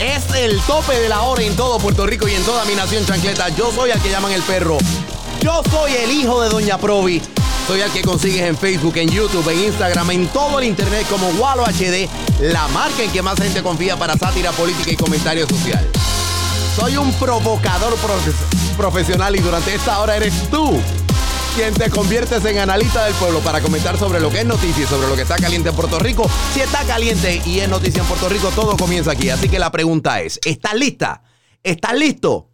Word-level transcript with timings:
Es 0.00 0.24
el 0.34 0.60
tope 0.62 0.98
de 0.98 1.08
la 1.08 1.22
hora 1.22 1.42
en 1.42 1.54
todo 1.56 1.78
Puerto 1.78 2.06
Rico 2.06 2.26
y 2.28 2.34
en 2.34 2.42
toda 2.44 2.64
mi 2.64 2.74
nación 2.74 3.04
chancleta. 3.06 3.48
Yo 3.50 3.70
soy 3.72 3.90
al 3.90 4.00
que 4.00 4.10
llaman 4.10 4.32
el 4.32 4.42
perro. 4.42 4.78
Yo 5.40 5.62
soy 5.70 5.92
el 5.94 6.10
hijo 6.10 6.40
de 6.42 6.48
Doña 6.48 6.78
Provi. 6.78 7.20
Soy 7.66 7.82
al 7.82 7.90
que 7.92 8.02
consigues 8.02 8.42
en 8.42 8.56
Facebook, 8.56 8.96
en 8.96 9.08
YouTube, 9.10 9.46
en 9.50 9.64
Instagram, 9.64 10.10
en 10.10 10.26
todo 10.28 10.58
el 10.58 10.66
internet 10.66 11.06
como 11.08 11.28
Walo 11.30 11.64
HD, 11.64 12.08
la 12.40 12.66
marca 12.68 13.02
en 13.02 13.10
que 13.12 13.22
más 13.22 13.38
gente 13.38 13.62
confía 13.62 13.96
para 13.96 14.16
sátira 14.16 14.50
política 14.52 14.90
y 14.90 14.96
comentario 14.96 15.46
social. 15.48 15.86
Soy 16.76 16.96
un 16.96 17.12
provocador 17.14 17.92
profe- 17.98 18.76
profesional 18.76 19.36
y 19.36 19.40
durante 19.40 19.74
esta 19.74 20.00
hora 20.00 20.16
eres 20.16 20.32
tú 20.50 20.80
quien 21.54 21.74
te 21.74 21.90
conviertes 21.90 22.44
en 22.44 22.58
analista 22.58 23.04
del 23.04 23.14
pueblo 23.14 23.40
para 23.40 23.60
comentar 23.60 23.96
sobre 23.98 24.20
lo 24.20 24.30
que 24.30 24.40
es 24.40 24.46
noticia 24.46 24.84
y 24.84 24.86
sobre 24.86 25.08
lo 25.08 25.16
que 25.16 25.22
está 25.22 25.36
caliente 25.36 25.70
en 25.70 25.74
Puerto 25.74 25.98
Rico. 25.98 26.28
Si 26.52 26.60
está 26.60 26.84
caliente 26.84 27.40
y 27.46 27.60
es 27.60 27.68
noticia 27.68 28.02
en 28.02 28.08
Puerto 28.08 28.28
Rico, 28.28 28.50
todo 28.54 28.76
comienza 28.76 29.12
aquí. 29.12 29.30
Así 29.30 29.48
que 29.48 29.58
la 29.58 29.72
pregunta 29.72 30.20
es, 30.20 30.38
¿estás 30.44 30.74
lista? 30.74 31.22
¿Estás 31.62 31.94
listo? 31.94 32.50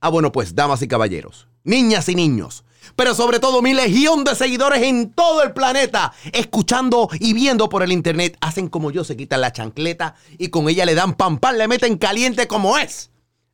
Ah, 0.00 0.10
bueno, 0.10 0.32
pues, 0.32 0.54
damas 0.54 0.82
y 0.82 0.88
caballeros, 0.88 1.48
niñas 1.64 2.08
y 2.08 2.14
niños, 2.14 2.64
pero 2.96 3.14
sobre 3.14 3.40
todo 3.40 3.62
mi 3.62 3.74
legión 3.74 4.24
de 4.24 4.34
seguidores 4.34 4.82
en 4.82 5.12
todo 5.12 5.42
el 5.42 5.52
planeta, 5.52 6.12
escuchando 6.32 7.08
y 7.20 7.32
viendo 7.32 7.68
por 7.68 7.82
el 7.82 7.92
internet, 7.92 8.36
hacen 8.40 8.68
como 8.68 8.90
yo, 8.90 9.04
se 9.04 9.16
quitan 9.16 9.40
la 9.40 9.52
chancleta 9.52 10.14
y 10.38 10.48
con 10.48 10.68
ella 10.68 10.84
le 10.84 10.94
dan 10.94 11.14
pam 11.14 11.38
pam, 11.38 11.56
le 11.56 11.68
meten 11.68 11.96
caliente 11.96 12.46
como 12.46 12.76
es 12.78 13.10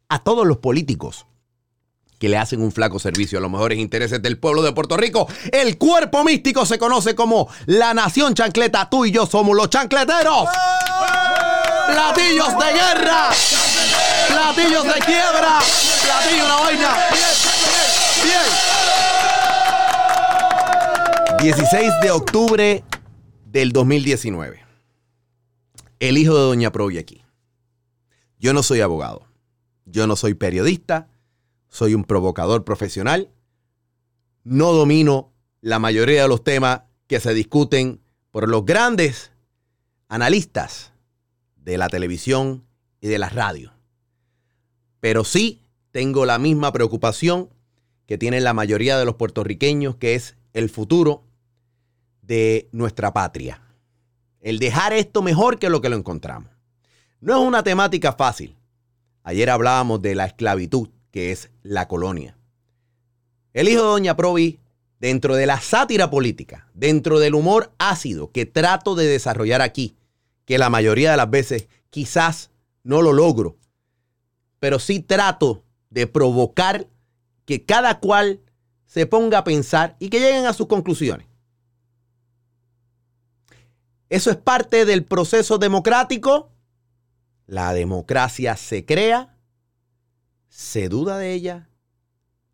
a 0.08 0.18
todos 0.18 0.46
los 0.46 0.58
políticos 0.58 1.26
que 2.20 2.28
le 2.28 2.36
hacen 2.36 2.60
un 2.60 2.70
flaco 2.70 2.98
servicio 2.98 3.38
a 3.38 3.40
los 3.40 3.50
mejores 3.50 3.78
intereses 3.78 4.20
del 4.20 4.38
pueblo 4.38 4.60
de 4.62 4.72
Puerto 4.72 4.98
Rico. 4.98 5.26
El 5.50 5.78
cuerpo 5.78 6.22
místico 6.22 6.66
se 6.66 6.78
conoce 6.78 7.14
como 7.14 7.48
la 7.64 7.94
nación 7.94 8.34
chancleta. 8.34 8.90
Tú 8.90 9.06
y 9.06 9.10
yo 9.10 9.24
somos 9.24 9.56
los 9.56 9.70
chancleteros. 9.70 10.46
Platillos 11.86 12.48
de 12.58 12.72
guerra. 12.74 13.30
Platillos 14.28 14.84
de 14.84 15.00
quiebra. 15.00 15.60
Platillo 16.04 16.44
una 16.44 16.56
vaina. 16.56 16.94
Bien. 21.38 21.54
16 21.54 21.92
de 22.02 22.10
octubre 22.10 22.84
del 23.46 23.72
2019. 23.72 24.62
El 26.00 26.18
hijo 26.18 26.34
de 26.34 26.40
Doña 26.42 26.70
Provi 26.70 26.98
aquí. 26.98 27.22
Yo 28.38 28.52
no 28.52 28.62
soy 28.62 28.82
abogado. 28.82 29.22
Yo 29.86 30.06
no 30.06 30.16
soy 30.16 30.34
periodista 30.34 31.08
soy 31.70 31.94
un 31.94 32.04
provocador 32.04 32.64
profesional, 32.64 33.30
no 34.44 34.72
domino 34.72 35.32
la 35.60 35.78
mayoría 35.78 36.22
de 36.22 36.28
los 36.28 36.44
temas 36.44 36.82
que 37.06 37.20
se 37.20 37.32
discuten 37.32 38.00
por 38.30 38.48
los 38.48 38.64
grandes 38.64 39.30
analistas 40.08 40.92
de 41.56 41.78
la 41.78 41.88
televisión 41.88 42.64
y 43.00 43.08
de 43.08 43.18
la 43.18 43.28
radio. 43.28 43.72
Pero 44.98 45.24
sí 45.24 45.62
tengo 45.92 46.26
la 46.26 46.38
misma 46.38 46.72
preocupación 46.72 47.48
que 48.06 48.18
tienen 48.18 48.44
la 48.44 48.52
mayoría 48.52 48.98
de 48.98 49.04
los 49.04 49.14
puertorriqueños, 49.14 49.96
que 49.96 50.14
es 50.14 50.36
el 50.52 50.68
futuro 50.68 51.22
de 52.22 52.68
nuestra 52.72 53.12
patria. 53.12 53.62
El 54.40 54.58
dejar 54.58 54.92
esto 54.92 55.22
mejor 55.22 55.58
que 55.58 55.70
lo 55.70 55.80
que 55.80 55.88
lo 55.88 55.96
encontramos. 55.96 56.50
No 57.20 57.40
es 57.40 57.46
una 57.46 57.62
temática 57.62 58.12
fácil. 58.12 58.56
Ayer 59.22 59.50
hablábamos 59.50 60.02
de 60.02 60.14
la 60.14 60.24
esclavitud 60.24 60.88
que 61.10 61.32
es 61.32 61.50
la 61.62 61.88
colonia. 61.88 62.36
El 63.52 63.68
hijo 63.68 63.82
de 63.82 63.88
Doña 63.88 64.16
Provi, 64.16 64.60
dentro 65.00 65.34
de 65.34 65.46
la 65.46 65.60
sátira 65.60 66.10
política, 66.10 66.68
dentro 66.74 67.18
del 67.18 67.34
humor 67.34 67.72
ácido 67.78 68.30
que 68.30 68.46
trato 68.46 68.94
de 68.94 69.06
desarrollar 69.06 69.62
aquí, 69.62 69.96
que 70.44 70.58
la 70.58 70.70
mayoría 70.70 71.10
de 71.10 71.16
las 71.16 71.30
veces 71.30 71.68
quizás 71.90 72.50
no 72.84 73.02
lo 73.02 73.12
logro, 73.12 73.56
pero 74.58 74.78
sí 74.78 75.00
trato 75.00 75.64
de 75.90 76.06
provocar 76.06 76.86
que 77.44 77.64
cada 77.64 77.98
cual 77.98 78.40
se 78.86 79.06
ponga 79.06 79.38
a 79.38 79.44
pensar 79.44 79.96
y 79.98 80.08
que 80.08 80.20
lleguen 80.20 80.46
a 80.46 80.52
sus 80.52 80.66
conclusiones. 80.66 81.26
Eso 84.08 84.30
es 84.30 84.36
parte 84.36 84.84
del 84.84 85.04
proceso 85.04 85.58
democrático. 85.58 86.50
La 87.46 87.72
democracia 87.72 88.56
se 88.56 88.84
crea 88.84 89.29
se 90.50 90.88
duda 90.88 91.16
de 91.16 91.32
ella, 91.32 91.70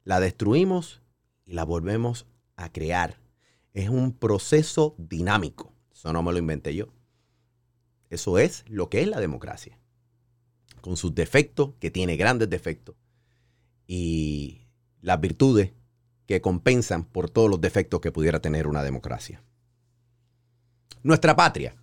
la 0.05 0.21
destruimos 0.21 1.03
y 1.45 1.55
la 1.55 1.65
volvemos 1.65 2.27
a 2.55 2.71
crear. 2.71 3.19
Es 3.73 3.89
un 3.89 4.13
proceso 4.13 4.95
dinámico. 4.99 5.73
Eso 5.91 6.13
no 6.13 6.23
me 6.23 6.31
lo 6.31 6.39
inventé 6.39 6.75
yo. 6.75 6.89
Eso 8.11 8.39
es 8.39 8.65
lo 8.69 8.91
que 8.91 9.01
es 9.01 9.09
la 9.09 9.19
democracia. 9.19 9.79
Con 10.83 10.97
sus 10.97 11.15
defectos, 11.15 11.73
que 11.81 11.91
tiene 11.91 12.17
grandes 12.17 12.51
defectos, 12.51 12.95
y 13.87 14.67
las 15.01 15.21
virtudes 15.21 15.73
que 16.27 16.41
compensan 16.41 17.05
por 17.05 17.31
todos 17.31 17.49
los 17.49 17.61
defectos 17.61 18.01
que 18.01 18.13
pudiera 18.13 18.41
tener 18.41 18.67
una 18.67 18.83
democracia. 18.83 19.43
Nuestra 21.03 21.35
patria. 21.35 21.75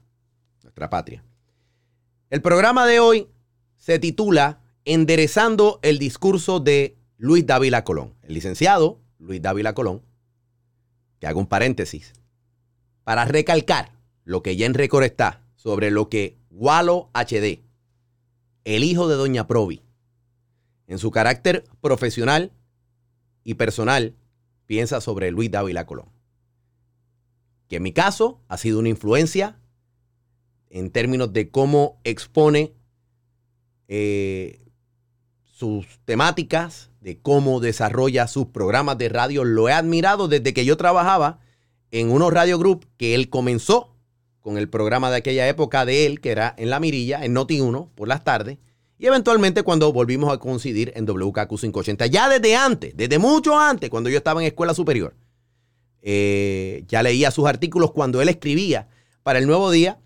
Nuestra 0.61 0.89
patria. 0.89 1.23
El 2.29 2.41
programa 2.41 2.85
de 2.85 2.99
hoy 2.99 3.29
se 3.77 3.97
titula 3.99 4.62
enderezando 4.85 5.79
el 5.81 5.99
discurso 5.99 6.59
de 6.59 6.97
Luis 7.17 7.45
Dávila 7.45 7.83
Colón. 7.83 8.13
El 8.21 8.33
licenciado 8.33 8.99
Luis 9.19 9.41
Dávila 9.41 9.73
Colón, 9.73 10.01
que 11.19 11.27
hago 11.27 11.39
un 11.39 11.47
paréntesis, 11.47 12.13
para 13.03 13.25
recalcar 13.25 13.93
lo 14.23 14.43
que 14.43 14.55
ya 14.55 14.65
en 14.65 14.73
récord 14.73 15.03
está 15.03 15.41
sobre 15.55 15.91
lo 15.91 16.09
que 16.09 16.37
Walo 16.49 17.09
HD, 17.13 17.63
el 18.65 18.83
hijo 18.83 19.07
de 19.07 19.15
Doña 19.15 19.47
Provi, 19.47 19.81
en 20.87 20.99
su 20.99 21.11
carácter 21.11 21.65
profesional 21.81 22.51
y 23.43 23.55
personal, 23.55 24.15
piensa 24.65 25.01
sobre 25.01 25.31
Luis 25.31 25.51
Dávila 25.51 25.85
Colón. 25.85 26.09
Que 27.67 27.77
en 27.77 27.83
mi 27.83 27.93
caso 27.93 28.41
ha 28.47 28.57
sido 28.57 28.79
una 28.79 28.89
influencia 28.89 29.59
en 30.69 30.91
términos 30.91 31.31
de 31.33 31.49
cómo 31.49 31.99
expone 32.03 32.73
eh, 33.87 34.63
sus 35.63 35.87
temáticas, 36.03 36.89
de 36.99 37.21
cómo 37.21 37.61
desarrolla 37.61 38.27
sus 38.27 38.47
programas 38.47 38.97
de 38.97 39.07
radio. 39.07 39.45
Lo 39.45 39.69
he 39.69 39.71
admirado 39.71 40.27
desde 40.27 40.53
que 40.53 40.65
yo 40.65 40.75
trabajaba 40.75 41.39
en 41.91 42.11
unos 42.11 42.33
radio 42.33 42.59
group 42.59 42.85
que 42.97 43.15
él 43.15 43.29
comenzó 43.29 43.95
con 44.41 44.57
el 44.57 44.67
programa 44.67 45.09
de 45.09 45.15
aquella 45.15 45.47
época 45.47 45.85
de 45.85 46.05
él, 46.05 46.19
que 46.19 46.31
era 46.31 46.53
en 46.57 46.69
La 46.69 46.81
Mirilla, 46.81 47.23
en 47.23 47.33
Noti1, 47.33 47.91
por 47.95 48.09
las 48.09 48.25
tardes. 48.25 48.57
Y 48.99 49.05
eventualmente 49.05 49.63
cuando 49.63 49.93
volvimos 49.93 50.33
a 50.33 50.37
coincidir 50.37 50.91
en 50.97 51.05
WKQ 51.05 51.47
580, 51.47 52.07
ya 52.07 52.27
desde 52.27 52.57
antes, 52.57 52.97
desde 52.97 53.17
mucho 53.17 53.57
antes, 53.57 53.89
cuando 53.89 54.09
yo 54.09 54.17
estaba 54.17 54.41
en 54.41 54.47
escuela 54.47 54.73
superior, 54.73 55.15
eh, 56.01 56.83
ya 56.89 57.01
leía 57.03 57.31
sus 57.31 57.45
artículos 57.45 57.93
cuando 57.93 58.21
él 58.21 58.27
escribía 58.27 58.89
para 59.23 59.39
el 59.39 59.47
Nuevo 59.47 59.71
Día 59.71 59.97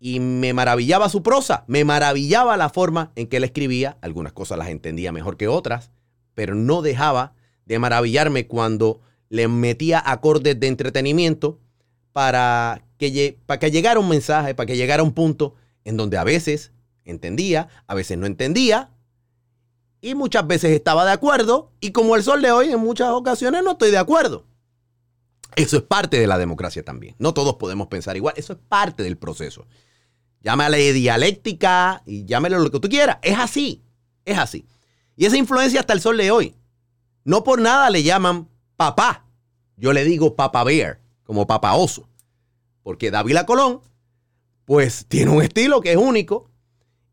y 0.00 0.20
me 0.20 0.52
maravillaba 0.52 1.08
su 1.08 1.22
prosa, 1.22 1.64
me 1.66 1.84
maravillaba 1.84 2.56
la 2.56 2.68
forma 2.68 3.12
en 3.16 3.26
que 3.26 3.38
él 3.38 3.44
escribía, 3.44 3.98
algunas 4.00 4.32
cosas 4.32 4.58
las 4.58 4.68
entendía 4.68 5.12
mejor 5.12 5.36
que 5.36 5.48
otras, 5.48 5.90
pero 6.34 6.54
no 6.54 6.82
dejaba 6.82 7.34
de 7.66 7.78
maravillarme 7.78 8.46
cuando 8.46 9.00
le 9.28 9.48
metía 9.48 10.02
acordes 10.04 10.58
de 10.58 10.68
entretenimiento 10.68 11.58
para 12.12 12.82
que, 12.96 13.38
para 13.46 13.58
que 13.58 13.70
llegara 13.70 14.00
un 14.00 14.08
mensaje, 14.08 14.54
para 14.54 14.66
que 14.66 14.76
llegara 14.76 15.02
un 15.02 15.12
punto 15.12 15.54
en 15.84 15.96
donde 15.96 16.16
a 16.16 16.24
veces 16.24 16.72
entendía, 17.04 17.68
a 17.86 17.94
veces 17.94 18.18
no 18.18 18.26
entendía, 18.26 18.90
y 20.00 20.14
muchas 20.14 20.46
veces 20.46 20.70
estaba 20.72 21.04
de 21.04 21.12
acuerdo, 21.12 21.72
y 21.80 21.90
como 21.90 22.14
el 22.14 22.22
sol 22.22 22.40
de 22.40 22.52
hoy, 22.52 22.70
en 22.70 22.78
muchas 22.78 23.10
ocasiones 23.10 23.62
no 23.64 23.72
estoy 23.72 23.90
de 23.90 23.98
acuerdo. 23.98 24.46
Eso 25.56 25.78
es 25.78 25.82
parte 25.82 26.20
de 26.20 26.26
la 26.28 26.38
democracia 26.38 26.84
también. 26.84 27.16
No 27.18 27.34
todos 27.34 27.56
podemos 27.56 27.88
pensar 27.88 28.16
igual, 28.16 28.34
eso 28.36 28.52
es 28.52 28.58
parte 28.68 29.02
del 29.02 29.16
proceso. 29.16 29.66
Llámale 30.40 30.92
dialéctica 30.92 32.02
y 32.06 32.24
llámale 32.24 32.58
lo 32.58 32.70
que 32.70 32.80
tú 32.80 32.88
quieras. 32.88 33.18
Es 33.22 33.38
así, 33.38 33.82
es 34.24 34.38
así. 34.38 34.66
Y 35.16 35.26
esa 35.26 35.36
influencia 35.36 35.80
hasta 35.80 35.92
el 35.92 36.00
sol 36.00 36.16
de 36.16 36.30
hoy. 36.30 36.54
No 37.24 37.44
por 37.44 37.60
nada 37.60 37.90
le 37.90 38.02
llaman 38.02 38.48
papá 38.76 39.26
Yo 39.76 39.92
le 39.92 40.04
digo 40.04 40.36
Papa 40.36 40.64
Bear, 40.64 41.00
como 41.24 41.46
Papa 41.46 41.74
Oso. 41.74 42.08
Porque 42.82 43.10
Dávila 43.10 43.44
Colón, 43.44 43.80
pues 44.64 45.06
tiene 45.08 45.30
un 45.30 45.42
estilo 45.42 45.80
que 45.80 45.92
es 45.92 45.96
único 45.96 46.50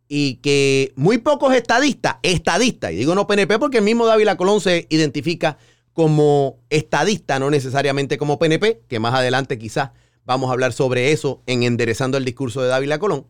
y 0.08 0.36
que 0.36 0.94
muy 0.96 1.18
pocos 1.18 1.54
estadistas, 1.54 2.18
estadistas, 2.22 2.92
y 2.92 2.96
digo 2.96 3.16
no 3.16 3.28
PNP 3.28 3.58
porque 3.58 3.80
el 3.80 3.84
mismo 3.84 4.06
Dávila 4.06 4.38
Colón 4.38 4.62
se 4.62 4.88
identifica 4.90 5.58
como 5.94 6.60
estadista, 6.70 7.40
no 7.40 7.50
necesariamente 7.50 8.18
como 8.18 8.38
PNP, 8.38 8.84
que 8.88 9.00
más 9.00 9.14
adelante 9.16 9.58
quizás 9.58 9.92
vamos 10.26 10.50
a 10.50 10.54
hablar 10.54 10.74
sobre 10.74 11.12
eso 11.12 11.42
en 11.46 11.64
enderezando 11.64 12.18
el 12.18 12.26
discurso 12.26 12.62
de 12.62 12.68
Dávila 12.68 13.00
Colón. 13.00 13.28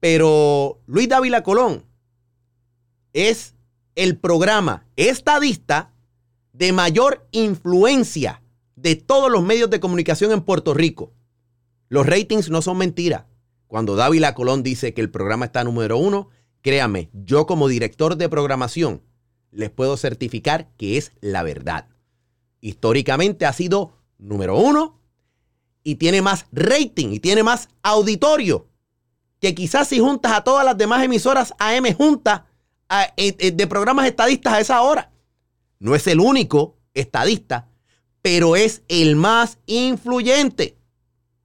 Pero 0.00 0.80
Luis 0.86 1.08
Dávila 1.08 1.42
Colón 1.42 1.84
es 3.12 3.54
el 3.94 4.16
programa 4.18 4.86
estadista 4.96 5.92
de 6.52 6.72
mayor 6.72 7.26
influencia 7.32 8.42
de 8.76 8.96
todos 8.96 9.30
los 9.30 9.42
medios 9.42 9.70
de 9.70 9.80
comunicación 9.80 10.32
en 10.32 10.42
Puerto 10.42 10.74
Rico. 10.74 11.12
Los 11.88 12.06
ratings 12.06 12.50
no 12.50 12.62
son 12.62 12.78
mentiras. 12.78 13.24
Cuando 13.66 13.96
Dávila 13.96 14.34
Colón 14.34 14.62
dice 14.62 14.94
que 14.94 15.00
el 15.00 15.10
programa 15.10 15.46
está 15.46 15.64
número 15.64 15.96
uno, 15.96 16.28
créame, 16.60 17.10
yo 17.12 17.46
como 17.46 17.68
director 17.68 18.16
de 18.16 18.28
programación 18.28 19.02
les 19.50 19.70
puedo 19.70 19.96
certificar 19.96 20.70
que 20.76 20.96
es 20.96 21.12
la 21.20 21.42
verdad. 21.42 21.88
Históricamente 22.60 23.46
ha 23.46 23.52
sido 23.52 23.92
número 24.18 24.56
uno 24.56 25.00
y 25.84 25.96
tiene 25.96 26.22
más 26.22 26.46
rating 26.50 27.10
y 27.12 27.20
tiene 27.20 27.42
más 27.42 27.68
auditorio 27.82 28.66
que 29.40 29.54
quizás 29.54 29.88
si 29.88 30.00
juntas 30.00 30.32
a 30.32 30.42
todas 30.42 30.64
las 30.64 30.76
demás 30.78 31.04
emisoras 31.04 31.52
AM 31.58 31.92
juntas 31.94 32.42
eh, 33.16 33.36
eh, 33.38 33.50
de 33.52 33.66
programas 33.66 34.06
estadistas 34.06 34.54
a 34.54 34.60
esa 34.60 34.80
hora. 34.80 35.12
No 35.78 35.94
es 35.94 36.06
el 36.06 36.18
único 36.18 36.78
estadista, 36.94 37.68
pero 38.22 38.56
es 38.56 38.82
el 38.88 39.16
más 39.16 39.58
influyente. 39.66 40.78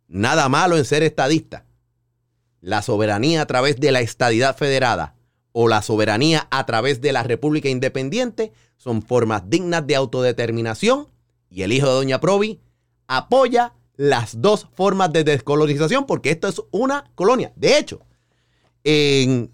Nada 0.07 0.47
malo 0.47 0.77
en 0.77 0.85
ser 0.85 1.03
estadista. 1.03 1.65
La 2.61 2.81
soberanía 2.81 3.41
a 3.41 3.45
través 3.47 3.81
de 3.81 3.91
la 3.91 3.99
estadidad 3.99 4.55
federada 4.55 5.15
o 5.51 5.67
la 5.67 5.81
soberanía 5.81 6.47
a 6.51 6.65
través 6.65 7.01
de 7.01 7.11
la 7.11 7.23
República 7.23 7.67
Independiente 7.67 8.53
son 8.77 9.01
formas 9.01 9.49
dignas 9.49 9.85
de 9.85 9.97
autodeterminación 9.97 11.09
y 11.49 11.63
el 11.63 11.73
hijo 11.73 11.87
de 11.87 11.93
Doña 11.93 12.21
Provi 12.21 12.61
apoya 13.07 13.73
las 13.99 14.41
dos 14.41 14.65
formas 14.75 15.11
de 15.11 15.25
descolonización 15.25 16.05
porque 16.05 16.31
esto 16.31 16.47
es 16.47 16.61
una 16.71 17.11
colonia. 17.15 17.51
De 17.57 17.77
hecho, 17.77 17.99
esto 18.85 19.51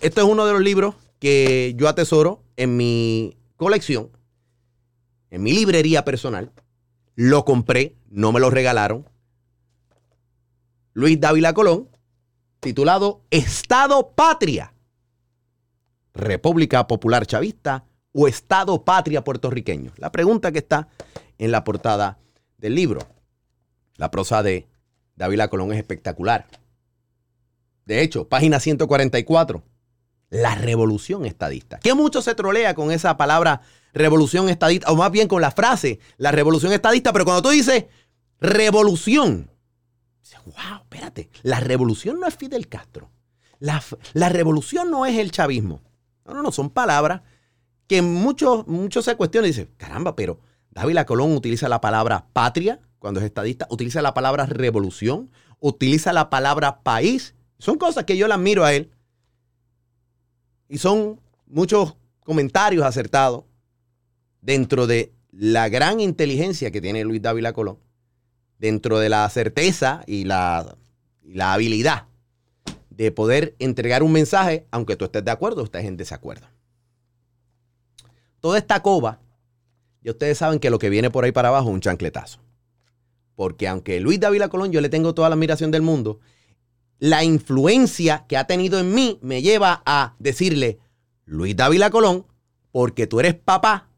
es 0.00 0.22
uno 0.22 0.46
de 0.46 0.52
los 0.52 0.62
libros 0.62 0.94
que 1.18 1.74
yo 1.76 1.88
atesoro 1.88 2.44
en 2.56 2.76
mi 2.76 3.36
colección, 3.56 4.10
en 5.30 5.42
mi 5.42 5.52
librería 5.52 6.04
personal. 6.04 6.52
Lo 7.16 7.44
compré, 7.44 7.96
no 8.08 8.30
me 8.30 8.38
lo 8.38 8.48
regalaron. 8.48 9.08
Luis 10.92 11.20
Dávila 11.20 11.52
Colón, 11.52 11.88
titulado 12.60 13.22
Estado 13.30 14.12
Patria, 14.12 14.72
República 16.14 16.86
Popular 16.86 17.26
Chavista 17.26 17.86
o 18.12 18.28
Estado 18.28 18.84
Patria 18.84 19.24
puertorriqueño. 19.24 19.90
La 19.96 20.12
pregunta 20.12 20.52
que 20.52 20.58
está 20.58 20.86
en 21.38 21.50
la 21.50 21.64
portada 21.64 22.20
del 22.56 22.76
libro. 22.76 23.17
La 23.98 24.10
prosa 24.10 24.42
de 24.42 24.68
Dávila 25.16 25.48
Colón 25.48 25.72
es 25.72 25.78
espectacular. 25.78 26.46
De 27.84 28.00
hecho, 28.00 28.28
página 28.28 28.60
144, 28.60 29.64
la 30.30 30.54
revolución 30.54 31.26
estadista. 31.26 31.80
Que 31.80 31.94
mucho 31.94 32.22
se 32.22 32.34
trolea 32.34 32.74
con 32.74 32.92
esa 32.92 33.16
palabra 33.16 33.60
revolución 33.92 34.48
estadista, 34.48 34.90
o 34.92 34.96
más 34.96 35.10
bien 35.10 35.26
con 35.26 35.42
la 35.42 35.50
frase, 35.50 35.98
la 36.16 36.30
revolución 36.30 36.72
estadista, 36.72 37.12
pero 37.12 37.24
cuando 37.24 37.42
tú 37.42 37.48
dices 37.48 37.86
revolución, 38.40 39.50
dices, 40.22 40.38
wow, 40.44 40.82
espérate, 40.82 41.28
la 41.42 41.58
revolución 41.58 42.20
no 42.20 42.28
es 42.28 42.36
Fidel 42.36 42.68
Castro. 42.68 43.10
La, 43.58 43.82
la 44.12 44.28
revolución 44.28 44.92
no 44.92 45.06
es 45.06 45.18
el 45.18 45.32
chavismo. 45.32 45.82
No, 46.24 46.34
no, 46.34 46.42
no, 46.42 46.52
son 46.52 46.70
palabras 46.70 47.22
que 47.88 48.00
muchos, 48.02 48.64
muchos 48.68 49.06
se 49.06 49.16
cuestionan 49.16 49.46
y 49.46 49.52
dicen, 49.52 49.70
caramba, 49.76 50.14
pero 50.14 50.38
Dávila 50.70 51.04
Colón 51.04 51.32
utiliza 51.32 51.68
la 51.68 51.80
palabra 51.80 52.26
patria 52.32 52.78
cuando 52.98 53.20
es 53.20 53.26
estadista, 53.26 53.66
utiliza 53.70 54.02
la 54.02 54.14
palabra 54.14 54.46
revolución, 54.46 55.30
utiliza 55.60 56.12
la 56.12 56.30
palabra 56.30 56.80
país. 56.80 57.34
Son 57.58 57.78
cosas 57.78 58.04
que 58.04 58.16
yo 58.16 58.28
le 58.28 58.34
admiro 58.34 58.64
a 58.64 58.72
él. 58.72 58.90
Y 60.68 60.78
son 60.78 61.20
muchos 61.46 61.96
comentarios 62.24 62.84
acertados 62.84 63.44
dentro 64.42 64.86
de 64.86 65.12
la 65.30 65.68
gran 65.68 66.00
inteligencia 66.00 66.70
que 66.70 66.80
tiene 66.80 67.04
Luis 67.04 67.22
Dávila 67.22 67.52
Colón, 67.52 67.78
dentro 68.58 68.98
de 68.98 69.08
la 69.08 69.28
certeza 69.28 70.02
y 70.06 70.24
la, 70.24 70.76
habilidad 71.40 72.06
de 72.90 73.12
poder 73.12 73.54
entregar 73.58 74.02
un 74.02 74.12
mensaje, 74.12 74.66
aunque 74.70 74.96
tú 74.96 75.04
estés 75.04 75.24
de 75.24 75.30
acuerdo 75.30 75.62
o 75.62 75.64
estés 75.64 75.84
en 75.84 75.96
desacuerdo. 75.96 76.46
Toda 78.40 78.58
esta 78.58 78.82
coba, 78.82 79.20
y 80.02 80.10
ustedes 80.10 80.38
saben 80.38 80.58
que 80.58 80.70
lo 80.70 80.78
que 80.78 80.90
viene 80.90 81.10
por 81.10 81.24
ahí 81.24 81.32
para 81.32 81.48
abajo 81.48 81.68
es 81.68 81.74
un 81.74 81.80
chancletazo. 81.80 82.40
Porque 83.38 83.68
aunque 83.68 84.00
Luis 84.00 84.18
Dávila 84.18 84.48
Colón 84.48 84.72
yo 84.72 84.80
le 84.80 84.88
tengo 84.88 85.14
toda 85.14 85.28
la 85.28 85.36
admiración 85.36 85.70
del 85.70 85.80
mundo, 85.80 86.18
la 86.98 87.22
influencia 87.22 88.26
que 88.26 88.36
ha 88.36 88.48
tenido 88.48 88.80
en 88.80 88.92
mí 88.92 89.20
me 89.22 89.42
lleva 89.42 89.80
a 89.86 90.16
decirle, 90.18 90.80
Luis 91.24 91.54
Dávila 91.54 91.90
Colón, 91.90 92.26
porque 92.72 93.06
tú 93.06 93.20
eres 93.20 93.36
papá 93.36 93.90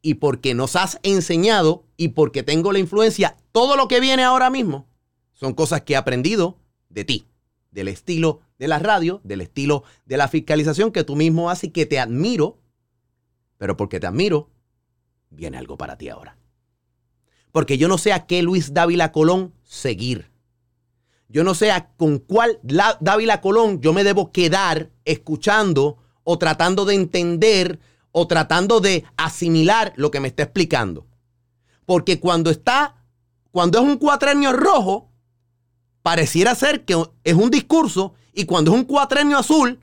y 0.00 0.14
porque 0.14 0.54
nos 0.54 0.76
has 0.76 1.00
enseñado 1.02 1.82
y 1.96 2.10
porque 2.10 2.44
tengo 2.44 2.70
la 2.70 2.78
influencia, 2.78 3.36
todo 3.50 3.76
lo 3.76 3.88
que 3.88 3.98
viene 3.98 4.22
ahora 4.22 4.48
mismo 4.48 4.86
son 5.32 5.54
cosas 5.54 5.80
que 5.80 5.94
he 5.94 5.96
aprendido 5.96 6.60
de 6.88 7.04
ti, 7.04 7.26
del 7.72 7.88
estilo 7.88 8.42
de 8.60 8.68
la 8.68 8.78
radio, 8.78 9.20
del 9.24 9.40
estilo 9.40 9.82
de 10.04 10.18
la 10.18 10.28
fiscalización 10.28 10.92
que 10.92 11.02
tú 11.02 11.16
mismo 11.16 11.50
haces 11.50 11.64
y 11.64 11.72
que 11.72 11.86
te 11.86 11.98
admiro, 11.98 12.60
pero 13.58 13.76
porque 13.76 13.98
te 13.98 14.06
admiro, 14.06 14.50
viene 15.30 15.58
algo 15.58 15.76
para 15.76 15.98
ti 15.98 16.10
ahora 16.10 16.38
porque 17.54 17.78
yo 17.78 17.86
no 17.86 17.98
sé 17.98 18.12
a 18.12 18.26
qué 18.26 18.42
Luis 18.42 18.74
Dávila 18.74 19.12
Colón 19.12 19.54
seguir. 19.62 20.28
Yo 21.28 21.44
no 21.44 21.54
sé 21.54 21.70
a 21.70 21.86
con 21.86 22.18
cuál 22.18 22.58
Dávila 22.98 23.40
Colón 23.40 23.80
yo 23.80 23.92
me 23.92 24.02
debo 24.02 24.32
quedar 24.32 24.90
escuchando 25.04 25.98
o 26.24 26.36
tratando 26.36 26.84
de 26.84 26.96
entender 26.96 27.78
o 28.10 28.26
tratando 28.26 28.80
de 28.80 29.04
asimilar 29.16 29.92
lo 29.94 30.10
que 30.10 30.18
me 30.18 30.26
está 30.26 30.42
explicando. 30.42 31.06
Porque 31.86 32.18
cuando 32.18 32.50
está, 32.50 32.96
cuando 33.52 33.78
es 33.78 33.84
un 33.84 33.98
cuatrenio 33.98 34.52
rojo, 34.52 35.12
pareciera 36.02 36.56
ser 36.56 36.84
que 36.84 37.00
es 37.22 37.34
un 37.34 37.52
discurso 37.52 38.14
y 38.32 38.46
cuando 38.46 38.72
es 38.72 38.78
un 38.78 38.84
cuatrenio 38.84 39.38
azul, 39.38 39.78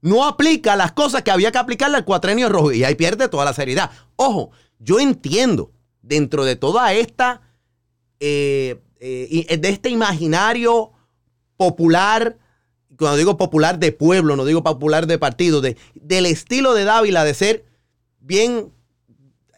no 0.00 0.24
aplica 0.24 0.76
las 0.76 0.92
cosas 0.92 1.24
que 1.24 1.32
había 1.32 1.50
que 1.50 1.58
aplicarle 1.58 1.96
al 1.96 2.04
cuatrenio 2.04 2.48
rojo 2.48 2.70
y 2.70 2.84
ahí 2.84 2.94
pierde 2.94 3.28
toda 3.28 3.44
la 3.44 3.52
seriedad. 3.52 3.90
Ojo, 4.14 4.52
yo 4.78 5.00
entiendo 5.00 5.72
dentro 6.02 6.44
de 6.44 6.56
toda 6.56 6.92
esta, 6.94 7.42
eh, 8.20 8.80
eh, 9.00 9.56
de 9.56 9.68
este 9.68 9.90
imaginario 9.90 10.92
popular, 11.56 12.38
cuando 12.96 13.16
digo 13.16 13.36
popular 13.36 13.78
de 13.78 13.92
pueblo, 13.92 14.36
no 14.36 14.44
digo 14.44 14.62
popular 14.62 15.06
de 15.06 15.18
partido, 15.18 15.60
de, 15.60 15.76
del 15.94 16.26
estilo 16.26 16.74
de 16.74 16.84
Dávila 16.84 17.24
de 17.24 17.34
ser 17.34 17.64
bien, 18.20 18.72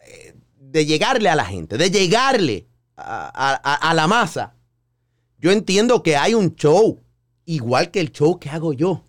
eh, 0.05 0.33
de 0.59 0.85
llegarle 0.85 1.29
a 1.29 1.35
la 1.35 1.45
gente, 1.45 1.77
de 1.77 1.91
llegarle 1.91 2.67
a 2.95 3.93
la 3.95 4.07
masa. 4.07 4.55
Yo 5.39 5.51
entiendo 5.51 6.03
que 6.03 6.15
hay 6.15 6.35
un 6.35 6.55
show, 6.55 7.01
igual 7.45 7.91
que 7.91 7.99
el 7.99 8.11
show 8.11 8.39
que 8.39 8.49
hago 8.49 8.71
yo. 8.71 9.03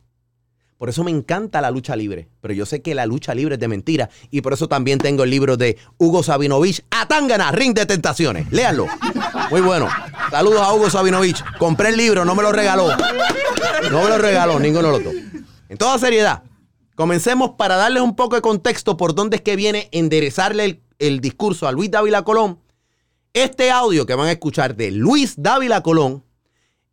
Por 0.79 0.89
eso 0.89 1.05
me 1.05 1.11
encanta 1.11 1.61
la 1.61 1.71
lucha 1.71 1.95
libre. 1.97 2.29
Pero 2.41 2.53
yo 2.53 2.67
sé 2.67 2.83
que 2.83 2.95
la 2.95 3.07
lucha 3.07 3.35
libre 3.35 3.55
es 3.55 3.61
de 3.61 3.69
mentira. 3.69 4.11
Y 4.31 4.41
por 4.41 4.53
eso 4.53 4.69
también 4.69 4.99
tengo 4.99 5.23
el 5.23 5.31
libro 5.31 5.57
de 5.57 5.79
Hugo 5.99 6.23
Sabinovich, 6.23 6.85
Atangana, 6.91 7.53
Ring 7.53 7.75
de 7.75 7.87
Tentaciones. 7.87 8.51
Léanlo. 8.51 8.87
Muy 9.51 9.61
bueno. 9.61 9.89
Saludos 10.31 10.61
a 10.61 10.73
Hugo 10.73 10.91
Sabinovich. 10.91 11.43
Compré 11.59 11.91
el 11.91 11.97
libro, 11.97 12.25
no 12.25 12.35
me 12.35 12.43
lo 12.43 12.53
regaló. 12.53 12.89
No 13.91 14.03
me 14.03 14.09
lo 14.09 14.19
regaló, 14.19 14.59
ninguno 14.59 14.91
lo 14.91 14.97
otro. 14.97 15.13
En 15.69 15.79
toda 15.79 15.99
seriedad, 15.99 16.43
comencemos 16.95 17.53
para 17.57 17.77
darles 17.77 18.03
un 18.03 18.17
poco 18.17 18.37
de 18.37 18.43
contexto 18.43 18.97
por 18.97 19.15
dónde 19.15 19.37
es 19.37 19.43
que 19.43 19.57
viene 19.57 19.89
enderezarle 19.93 20.65
el, 20.65 20.83
el 20.99 21.21
discurso 21.21 21.69
a 21.69 21.73
Luis 21.73 21.91
Dávila 21.91 22.23
Colón. 22.23 22.59
Este 23.33 23.71
audio 23.71 24.07
que 24.07 24.15
van 24.15 24.29
a 24.29 24.33
escuchar 24.33 24.77
de 24.77 24.91
Luis 24.91 25.35
Dávila 25.37 25.83
Colón 25.83 26.25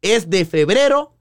es 0.01 0.29
de 0.29 0.45
febrero 0.45 1.13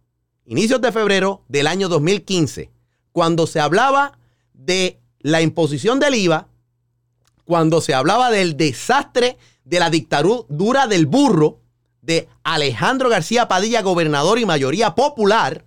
inicios 0.44 0.80
de 0.80 0.92
febrero 0.92 1.44
del 1.48 1.66
año 1.66 1.88
2015, 1.88 2.70
cuando 3.12 3.46
se 3.46 3.60
hablaba 3.60 4.18
de 4.52 5.00
la 5.20 5.42
imposición 5.42 6.00
del 6.00 6.14
IVA, 6.14 6.48
cuando 7.44 7.80
se 7.80 7.94
hablaba 7.94 8.30
del 8.30 8.56
desastre 8.56 9.36
de 9.64 9.80
la 9.80 9.90
dictadura 9.90 10.86
del 10.86 11.06
burro 11.06 11.60
de 12.02 12.28
Alejandro 12.44 13.08
García 13.08 13.48
Padilla, 13.48 13.82
gobernador 13.82 14.38
y 14.38 14.46
mayoría 14.46 14.94
popular, 14.94 15.64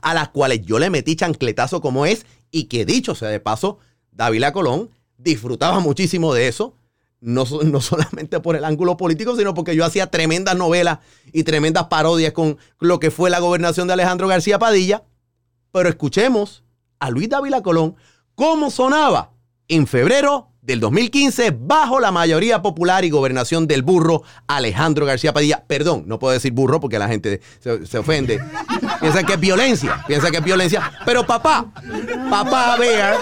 a 0.00 0.14
las 0.14 0.28
cuales 0.30 0.62
yo 0.64 0.78
le 0.78 0.90
metí 0.90 1.16
chancletazo 1.16 1.80
como 1.80 2.06
es, 2.06 2.26
y 2.50 2.64
que 2.64 2.84
dicho 2.84 3.14
sea 3.14 3.28
de 3.28 3.40
paso, 3.40 3.78
Dávila 4.10 4.52
Colón 4.52 4.90
disfrutaba 5.16 5.80
muchísimo 5.80 6.34
de 6.34 6.48
eso. 6.48 6.74
No, 7.22 7.44
no 7.64 7.80
solamente 7.80 8.40
por 8.40 8.56
el 8.56 8.64
ángulo 8.64 8.98
político, 8.98 9.34
sino 9.36 9.54
porque 9.54 9.74
yo 9.74 9.86
hacía 9.86 10.08
tremendas 10.08 10.56
novelas 10.56 10.98
y 11.32 11.44
tremendas 11.44 11.86
parodias 11.86 12.32
con 12.32 12.58
lo 12.78 12.98
que 12.98 13.10
fue 13.10 13.30
la 13.30 13.38
gobernación 13.38 13.86
de 13.86 13.94
Alejandro 13.94 14.28
García 14.28 14.58
Padilla. 14.58 15.04
Pero 15.72 15.88
escuchemos 15.88 16.64
a 16.98 17.10
Luis 17.10 17.30
Dávila 17.30 17.62
Colón 17.62 17.96
cómo 18.34 18.70
sonaba 18.70 19.32
en 19.68 19.86
febrero 19.86 20.51
del 20.62 20.78
2015 20.78 21.56
bajo 21.58 21.98
la 21.98 22.12
mayoría 22.12 22.62
popular 22.62 23.04
y 23.04 23.10
gobernación 23.10 23.66
del 23.66 23.82
burro 23.82 24.22
Alejandro 24.46 25.04
García 25.04 25.32
Padilla. 25.32 25.64
Perdón, 25.66 26.04
no 26.06 26.20
puedo 26.20 26.32
decir 26.32 26.52
burro 26.52 26.80
porque 26.80 27.00
la 27.00 27.08
gente 27.08 27.40
se, 27.58 27.84
se 27.84 27.98
ofende. 27.98 28.40
Piensa 29.00 29.24
que 29.24 29.32
es 29.32 29.40
violencia, 29.40 30.04
piensa 30.06 30.30
que 30.30 30.36
es 30.36 30.44
violencia. 30.44 30.92
Pero 31.04 31.26
papá, 31.26 31.66
papá 32.30 32.76
Bear, 32.76 33.18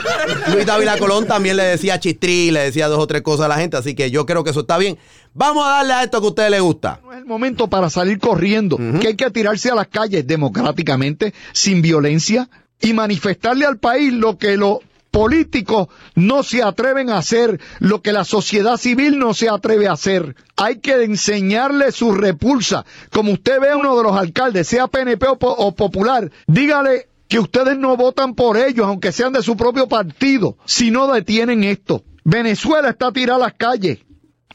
Luis 0.53 0.67
Dávila 0.67 0.99
Colón 0.99 1.27
también 1.27 1.57
le 1.57 1.65
decía 1.65 1.99
chistrí, 1.99 2.51
le 2.51 2.61
decía 2.61 2.89
dos 2.89 2.99
o 2.99 3.07
tres 3.07 3.23
cosas 3.23 3.47
a 3.47 3.49
la 3.49 3.57
gente, 3.57 3.79
así 3.79 3.95
que 3.95 4.11
yo 4.11 4.27
creo 4.27 4.45
que 4.45 4.51
eso 4.51 4.61
está 4.61 4.77
bien. 4.77 4.99
Vamos 5.33 5.65
a 5.65 5.71
darle 5.71 5.95
a 5.95 6.03
esto 6.03 6.21
que 6.21 6.27
a 6.27 6.31
ustedes 6.31 6.51
les 6.51 6.61
gusta. 6.61 7.01
No 7.03 7.13
es 7.13 7.19
el 7.19 7.25
momento 7.25 7.69
para 7.69 7.89
salir 7.89 8.19
corriendo, 8.19 8.77
que 9.01 9.09
hay 9.09 9.17
que 9.17 9.31
tirarse 9.31 9.71
a 9.71 9.75
las 9.75 9.87
calles 9.89 10.27
democráticamente, 10.27 11.33
sin 11.53 11.81
violencia, 11.81 12.51
y 12.83 12.93
manifestarle 12.93 13.65
al 13.65 13.79
país 13.79 14.13
lo 14.13 14.37
que 14.37 14.59
los 14.59 14.79
políticos 15.11 15.89
no 16.15 16.43
se 16.43 16.63
atreven 16.63 17.11
a 17.11 17.19
hacer, 17.19 17.61
lo 17.79 18.03
que 18.03 18.13
la 18.13 18.25
sociedad 18.25 18.77
civil 18.77 19.19
no 19.19 19.35
se 19.35 19.49
atreve 19.49 19.89
a 19.89 19.93
hacer. 19.93 20.37
Hay 20.57 20.79
que 20.79 21.03
enseñarle 21.05 21.93
su 21.93 22.13
repulsa. 22.13 22.85
Como 23.11 23.33
usted 23.33 23.61
ve 23.61 23.71
a 23.71 23.77
uno 23.77 23.97
de 23.97 24.03
los 24.03 24.17
alcaldes, 24.17 24.69
sea 24.69 24.87
PNP 24.87 25.27
o, 25.27 25.39
o 25.41 25.75
popular, 25.75 26.31
dígale 26.47 27.09
que 27.29 27.39
ustedes 27.39 27.79
no 27.79 27.97
votan 27.97 28.35
por 28.35 28.57
ellos, 28.57 28.87
aunque 28.87 29.13
sean 29.13 29.33
de 29.33 29.43
su 29.43 29.57
propio 29.57 29.89
partido, 29.89 30.57
si 30.65 30.91
no 30.91 31.07
detienen 31.13 31.65
esto. 31.65 32.05
Venezuela 32.25 32.91
está 32.91 33.13
tirada 33.13 33.37
a 33.37 33.47
las 33.47 33.55
calles. 33.55 34.01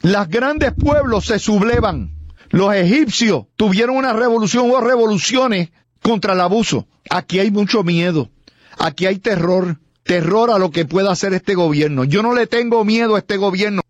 Las 0.02 0.28
grandes 0.28 0.72
pueblos 0.72 1.26
se 1.26 1.38
sublevan. 1.38 2.14
Los 2.50 2.74
egipcios 2.74 3.46
tuvieron 3.56 3.96
una 3.96 4.12
revolución 4.12 4.70
o 4.70 4.80
revoluciones 4.80 5.70
contra 6.02 6.34
el 6.34 6.40
abuso. 6.40 6.86
Aquí 7.10 7.38
hay 7.38 7.50
mucho 7.50 7.82
miedo. 7.82 8.30
Aquí 8.78 9.06
hay 9.06 9.18
terror. 9.18 9.78
Terror 10.06 10.50
a 10.50 10.58
lo 10.58 10.70
que 10.70 10.84
pueda 10.84 11.10
hacer 11.12 11.34
este 11.34 11.54
gobierno. 11.54 12.04
Yo 12.04 12.22
no 12.22 12.34
le 12.34 12.46
tengo 12.46 12.84
miedo 12.84 13.16
a 13.16 13.18
este 13.18 13.36
gobierno. 13.36 13.82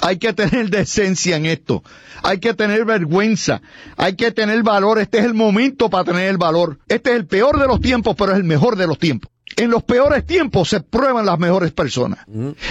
Hay 0.00 0.18
que 0.18 0.32
tener 0.32 0.70
decencia 0.70 1.36
en 1.36 1.46
esto. 1.46 1.82
Hay 2.22 2.38
que 2.38 2.54
tener 2.54 2.84
vergüenza. 2.84 3.62
Hay 3.96 4.16
que 4.16 4.32
tener 4.32 4.62
valor. 4.62 4.98
Este 4.98 5.18
es 5.18 5.24
el 5.24 5.34
momento 5.34 5.88
para 5.90 6.04
tener 6.04 6.28
el 6.28 6.38
valor. 6.38 6.78
Este 6.88 7.10
es 7.10 7.16
el 7.16 7.26
peor 7.26 7.58
de 7.58 7.66
los 7.66 7.80
tiempos, 7.80 8.16
pero 8.16 8.32
es 8.32 8.38
el 8.38 8.44
mejor 8.44 8.76
de 8.76 8.86
los 8.86 8.98
tiempos. 8.98 9.30
En 9.56 9.70
los 9.70 9.82
peores 9.82 10.24
tiempos 10.26 10.68
se 10.70 10.80
prueban 10.80 11.26
las 11.26 11.38
mejores 11.38 11.72
personas. 11.72 12.24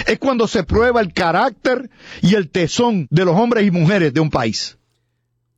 Es 0.06 0.18
cuando 0.18 0.48
se 0.48 0.64
prueba 0.64 1.00
el 1.00 1.12
carácter 1.12 1.90
y 2.20 2.34
el 2.34 2.50
tesón 2.50 3.06
de 3.10 3.24
los 3.24 3.36
hombres 3.36 3.66
y 3.66 3.70
mujeres 3.70 4.12
de 4.12 4.20
un 4.20 4.30
país. 4.30 4.78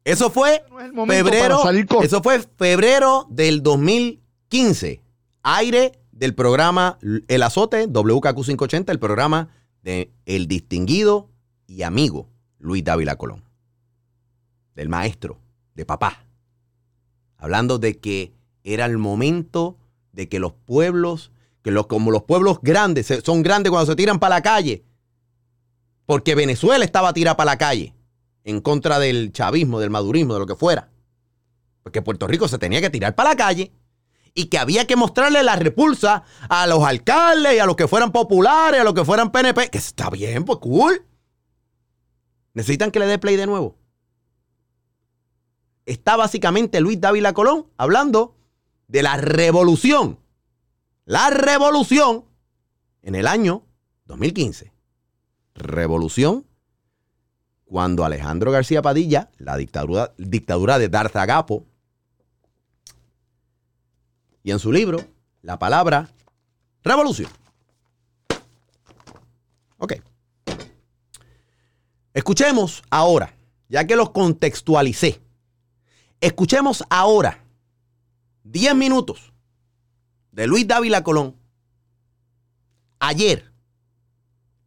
Eso 0.05 0.31
fue 0.31 0.63
No 0.71 0.81
es 0.81 0.87
el 0.87 0.93
momento 0.93 1.25
febrero. 1.25 1.63
salir 1.63 1.87
Eso 2.03 2.23
fue 2.23 2.41
febrero 2.59 3.27
del 3.31 3.63
2015. 3.63 5.01
Aire 5.43 5.93
del 6.15 6.35
programa 6.35 6.99
El 7.29 7.43
Azote, 7.43 7.87
WKQ 7.87 8.45
580, 8.45 8.93
el 8.93 8.99
programa 8.99 9.49
de 9.83 10.13
el 10.27 10.47
distinguido 10.47 11.29
y 11.67 11.83
amigo 11.83 12.29
Luis 12.59 12.85
Dávila 12.85 13.17
Colón. 13.17 13.43
Del 14.75 14.89
maestro, 14.89 15.39
de 15.75 15.85
papá. 15.85 16.25
Hablando 17.37 17.79
de 17.79 17.99
que 17.99 18.33
era 18.63 18.87
el 18.87 18.99
momento 18.99 19.77
de 20.13 20.29
que 20.29 20.39
los 20.39 20.53
pueblos, 20.53 21.33
que 21.63 21.71
los, 21.71 21.87
como 21.87 22.11
los 22.11 22.23
pueblos 22.23 22.59
grandes, 22.63 23.13
son 23.25 23.43
grandes 23.43 23.71
cuando 23.71 23.91
se 23.91 23.97
tiran 23.97 24.19
para 24.19 24.37
la 24.37 24.43
calle. 24.43 24.85
Porque 26.07 26.35
Venezuela 26.35 26.85
estaba 26.85 27.13
tirada 27.13 27.37
para 27.37 27.53
la 27.53 27.59
calle 27.59 27.95
en 28.45 28.61
contra 28.61 28.99
del 28.99 29.33
chavismo, 29.33 29.81
del 29.81 29.91
madurismo, 29.91 30.35
de 30.35 30.41
lo 30.41 30.47
que 30.47 30.55
fuera. 30.55 30.91
Porque 31.83 32.03
Puerto 32.03 32.27
Rico 32.27 32.47
se 32.47 32.59
tenía 32.59 32.81
que 32.81 32.91
tirar 32.91 33.15
para 33.15 33.31
la 33.31 33.37
calle 33.37 33.73
y 34.35 34.47
que 34.47 34.59
había 34.59 34.87
que 34.87 34.97
mostrarle 34.97 35.43
la 35.43 35.57
repulsa 35.57 36.25
a 36.49 36.67
los 36.67 36.83
alcaldes 36.83 37.55
y 37.55 37.59
a 37.61 37.67
los 37.67 37.77
que 37.77 37.89
fueran 37.89 38.11
populares, 38.11 38.81
a 38.81 38.85
los 38.85 38.95
que 38.95 39.05
fueran 39.05 39.31
PNP, 39.31 39.71
que 39.71 39.79
está 39.79 40.11
bien, 40.11 40.45
pues 40.45 40.59
cool. 40.59 41.07
Necesitan 42.53 42.91
que 42.91 42.99
le 42.99 43.07
dé 43.07 43.19
play 43.19 43.37
de 43.37 43.47
nuevo. 43.47 43.79
Está 45.87 46.17
básicamente 46.17 46.81
Luis 46.81 47.01
Dávila 47.01 47.33
Colón 47.33 47.67
hablando 47.77 48.37
de 48.89 49.03
la 49.03 49.17
revolución. 49.17 50.19
La 51.05 51.31
revolución 51.31 52.25
en 53.03 53.15
el 53.15 53.27
año 53.27 53.65
2015. 54.07 54.73
Revolución 55.55 56.47
cuando 57.65 58.05
Alejandro 58.05 58.51
García 58.51 58.83
Padilla, 58.83 59.31
la 59.39 59.57
dictadura, 59.57 60.15
dictadura 60.17 60.79
de 60.79 60.89
Darzagapo, 60.89 61.67
y 64.45 64.53
en 64.53 64.61
su 64.61 64.71
libro, 64.71 65.05
la 65.43 65.59
palabra 65.59 66.09
revolución. 66.85 67.31
Ok. 69.79 69.95
Escuchemos 72.13 72.85
ahora, 72.91 73.35
ya 73.69 73.87
que 73.87 73.97
los 73.97 74.11
contextualicé, 74.11 75.21
escuchemos 76.21 76.85
ahora 76.91 77.43
10 78.45 78.77
minutos 78.77 79.33
de 80.31 80.47
Luis 80.47 80.69
Dávila 80.69 81.03
Colón 81.03 81.35
ayer 83.01 83.51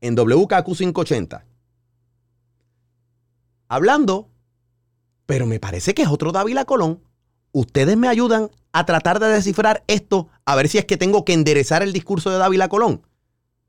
en 0.02 0.16
WKQ 0.16 0.66
580 0.76 1.46
hablando, 3.68 4.30
pero 5.26 5.46
me 5.46 5.60
parece 5.60 5.94
que 5.94 6.02
es 6.02 6.08
otro 6.10 6.32
Dávila 6.32 6.66
Colón. 6.66 7.07
Ustedes 7.58 7.98
me 7.98 8.08
ayudan 8.08 8.52
a 8.72 8.86
tratar 8.86 9.20
de 9.20 9.30
descifrar 9.30 9.84
esto, 9.88 10.30
a 10.46 10.56
ver 10.56 10.68
si 10.68 10.78
es 10.78 10.86
que 10.86 10.96
tengo 10.96 11.26
que 11.26 11.34
enderezar 11.34 11.82
el 11.82 11.92
discurso 11.92 12.30
de 12.30 12.38
Dávila 12.38 12.70
Colón. 12.70 13.02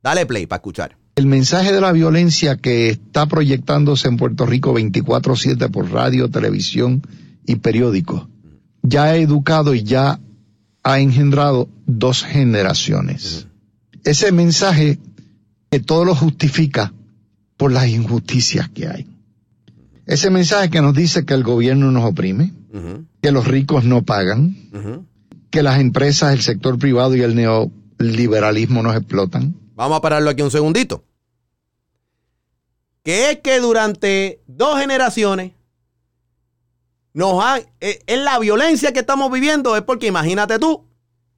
Dale 0.02 0.26
play 0.26 0.45
para 0.47 0.59
escuchar. 0.59 0.99
El 1.14 1.25
mensaje 1.25 1.73
de 1.73 1.80
la 1.80 1.92
violencia 1.92 2.59
que 2.59 2.90
está 2.90 3.25
proyectándose 3.25 4.07
en 4.09 4.18
Puerto 4.18 4.45
Rico 4.45 4.75
24/7 4.75 5.71
por 5.71 5.90
radio, 5.90 6.28
televisión 6.28 7.00
y 7.47 7.57
periódicos 7.57 8.28
ya 8.83 9.04
ha 9.04 9.16
educado 9.16 9.75
y 9.75 9.85
ya 9.85 10.21
ha 10.83 11.00
engendrado 11.00 11.71
dos 11.87 12.25
generaciones. 12.25 13.47
Ese 14.04 14.33
mensaje 14.33 14.99
que 15.71 15.80
todo 15.80 16.04
lo 16.04 16.14
justifica 16.14 16.92
por 17.57 17.73
las 17.73 17.88
injusticias 17.88 18.68
que 18.68 18.87
hay. 18.87 19.07
Ese 20.08 20.30
mensaje 20.30 20.70
que 20.70 20.80
nos 20.80 20.94
dice 20.94 21.24
que 21.26 21.34
el 21.34 21.44
gobierno 21.44 21.92
nos 21.92 22.04
oprime, 22.04 22.52
que 23.22 23.30
los 23.30 23.46
ricos 23.46 23.84
no 23.84 24.02
pagan, 24.02 24.56
que 25.50 25.62
las 25.62 25.78
empresas, 25.80 26.32
el 26.32 26.40
sector 26.40 26.78
privado 26.78 27.14
y 27.14 27.20
el 27.22 27.34
neoliberalismo 27.36 28.82
nos 28.82 28.96
explotan. 28.96 29.54
Vamos 29.74 29.98
a 29.98 30.00
pararlo 30.00 30.30
aquí 30.30 30.42
un 30.42 30.50
segundito. 30.50 31.04
Que 33.02 33.30
es 33.30 33.40
que 33.40 33.60
durante 33.60 34.40
dos 34.46 34.78
generaciones 34.80 35.52
nos 37.14 37.42
han, 37.44 37.62
eh, 37.80 38.00
en 38.06 38.24
la 38.24 38.38
violencia 38.38 38.92
que 38.92 39.00
estamos 39.00 39.30
viviendo 39.30 39.76
es 39.76 39.82
porque 39.82 40.06
imagínate 40.06 40.58
tú 40.58 40.84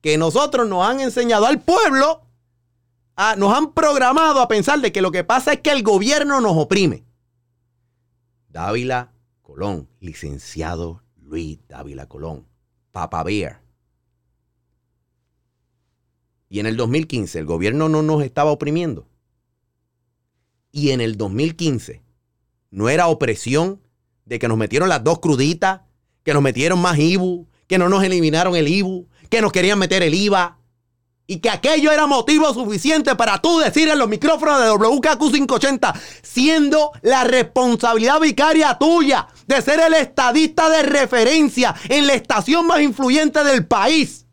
que 0.01 0.17
nosotros 0.17 0.67
nos 0.67 0.85
han 0.87 0.99
enseñado 0.99 1.45
al 1.45 1.59
pueblo, 1.61 2.21
a- 3.15 3.35
nos 3.35 3.53
han 3.55 3.71
programado 3.73 4.41
a 4.41 4.47
pensar 4.47 4.79
de 4.81 4.91
que 4.91 5.01
lo 5.01 5.11
que 5.11 5.23
pasa 5.23 5.53
es 5.53 5.59
que 5.61 5.71
el 5.71 5.83
gobierno 5.83 6.39
nos 6.41 6.55
oprime. 6.57 7.03
Dávila 8.51 9.13
Colón, 9.41 9.89
licenciado 9.99 11.03
Luis 11.21 11.59
Dávila 11.67 12.07
Colón, 12.07 12.47
Papa 12.91 13.23
Bear. 13.23 13.61
Y 16.49 16.59
en 16.59 16.65
el 16.65 16.75
2015 16.75 17.39
el 17.39 17.45
gobierno 17.45 17.87
no 17.87 18.01
nos 18.01 18.23
estaba 18.23 18.51
oprimiendo. 18.51 19.07
Y 20.71 20.91
en 20.91 21.01
el 21.01 21.17
2015 21.17 22.03
no 22.71 22.89
era 22.89 23.07
opresión 23.07 23.81
de 24.25 24.39
que 24.39 24.47
nos 24.47 24.57
metieron 24.57 24.89
las 24.89 25.03
dos 25.03 25.19
cruditas, 25.19 25.81
que 26.23 26.33
nos 26.33 26.41
metieron 26.41 26.79
más 26.79 26.97
IBU, 26.97 27.47
que 27.67 27.77
no 27.77 27.89
nos 27.89 28.03
eliminaron 28.03 28.55
el 28.55 28.67
IBU, 28.67 29.07
que 29.29 29.41
nos 29.41 29.51
querían 29.51 29.79
meter 29.79 30.03
el 30.03 30.13
IVA. 30.13 30.59
Y 31.31 31.39
que 31.39 31.49
aquello 31.49 31.93
era 31.93 32.07
motivo 32.07 32.53
suficiente 32.53 33.15
para 33.15 33.41
tú 33.41 33.59
decir 33.59 33.87
en 33.87 33.97
los 33.97 34.09
micrófonos 34.09 34.59
de 34.59 34.69
WKQ 34.69 35.31
580, 35.31 35.93
siendo 36.21 36.91
la 37.03 37.23
responsabilidad 37.23 38.19
vicaria 38.19 38.77
tuya 38.77 39.29
de 39.47 39.61
ser 39.61 39.79
el 39.79 39.93
estadista 39.93 40.69
de 40.69 40.83
referencia 40.83 41.73
en 41.87 42.05
la 42.05 42.15
estación 42.15 42.67
más 42.67 42.81
influyente 42.81 43.45
del 43.45 43.65
país. 43.65 44.27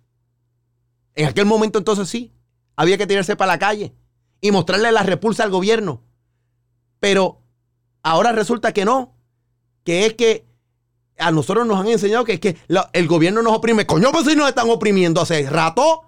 En 1.14 1.28
aquel 1.28 1.46
momento 1.46 1.78
entonces 1.78 2.08
sí, 2.08 2.32
había 2.74 2.98
que 2.98 3.06
tirarse 3.06 3.36
para 3.36 3.52
la 3.52 3.60
calle 3.60 3.94
y 4.40 4.50
mostrarle 4.50 4.90
la 4.90 5.04
repulsa 5.04 5.44
al 5.44 5.50
gobierno. 5.50 6.02
Pero 6.98 7.40
ahora 8.02 8.32
resulta 8.32 8.72
que 8.72 8.84
no, 8.84 9.14
que 9.84 10.04
es 10.04 10.14
que 10.14 10.48
a 11.16 11.30
nosotros 11.30 11.64
nos 11.64 11.78
han 11.78 11.86
enseñado 11.86 12.24
que 12.24 12.32
es 12.32 12.40
que 12.40 12.56
el 12.92 13.06
gobierno 13.06 13.40
nos 13.40 13.52
oprime. 13.52 13.86
Coño, 13.86 14.10
pues 14.10 14.26
si 14.26 14.34
nos 14.34 14.48
están 14.48 14.68
oprimiendo 14.68 15.20
hace 15.20 15.48
rato. 15.48 16.07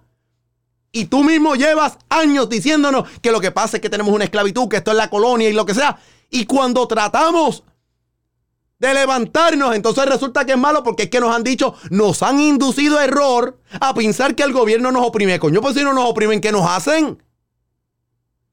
Y 0.92 1.06
tú 1.06 1.22
mismo 1.22 1.54
llevas 1.54 1.98
años 2.08 2.48
diciéndonos 2.48 3.08
que 3.20 3.30
lo 3.30 3.40
que 3.40 3.52
pasa 3.52 3.76
es 3.76 3.80
que 3.80 3.90
tenemos 3.90 4.12
una 4.12 4.24
esclavitud, 4.24 4.68
que 4.68 4.78
esto 4.78 4.90
es 4.90 4.96
la 4.96 5.08
colonia 5.08 5.48
y 5.48 5.52
lo 5.52 5.64
que 5.64 5.74
sea. 5.74 5.98
Y 6.30 6.46
cuando 6.46 6.86
tratamos 6.88 7.62
de 8.80 8.94
levantarnos, 8.94 9.76
entonces 9.76 10.06
resulta 10.06 10.44
que 10.44 10.52
es 10.52 10.58
malo 10.58 10.82
porque 10.82 11.04
es 11.04 11.10
que 11.10 11.20
nos 11.20 11.34
han 11.34 11.44
dicho, 11.44 11.74
nos 11.90 12.22
han 12.22 12.40
inducido 12.40 13.00
error 13.00 13.60
a 13.78 13.94
pensar 13.94 14.34
que 14.34 14.42
el 14.42 14.52
gobierno 14.52 14.90
nos 14.90 15.06
oprime. 15.06 15.38
Coño, 15.38 15.60
pues 15.60 15.76
si 15.76 15.84
no 15.84 15.92
nos 15.92 16.08
oprimen, 16.08 16.40
¿qué 16.40 16.50
nos 16.50 16.68
hacen? 16.68 17.22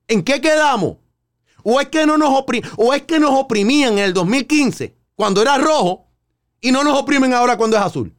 ¿En 0.07 0.23
qué 0.23 0.39
quedamos? 0.41 0.97
¿O 1.63 1.81
es 1.81 1.89
que, 1.89 2.05
no 2.05 2.17
nos, 2.17 2.43
o 2.77 2.93
es 2.93 3.01
que 3.03 3.19
nos 3.19 3.31
oprimían 3.31 3.93
en 3.93 3.99
el 3.99 4.13
2015 4.13 4.95
cuando 5.15 5.41
era 5.41 5.57
rojo 5.57 6.07
y 6.61 6.71
no 6.71 6.83
nos 6.83 6.97
oprimen 6.99 7.33
ahora 7.33 7.57
cuando 7.57 7.77
es 7.77 7.83
azul? 7.83 8.13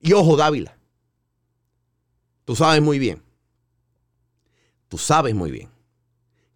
Y 0.00 0.12
ojo, 0.12 0.36
Dávila, 0.36 0.78
tú 2.44 2.56
sabes 2.56 2.82
muy 2.82 2.98
bien, 2.98 3.22
tú 4.88 4.98
sabes 4.98 5.34
muy 5.34 5.50
bien 5.50 5.70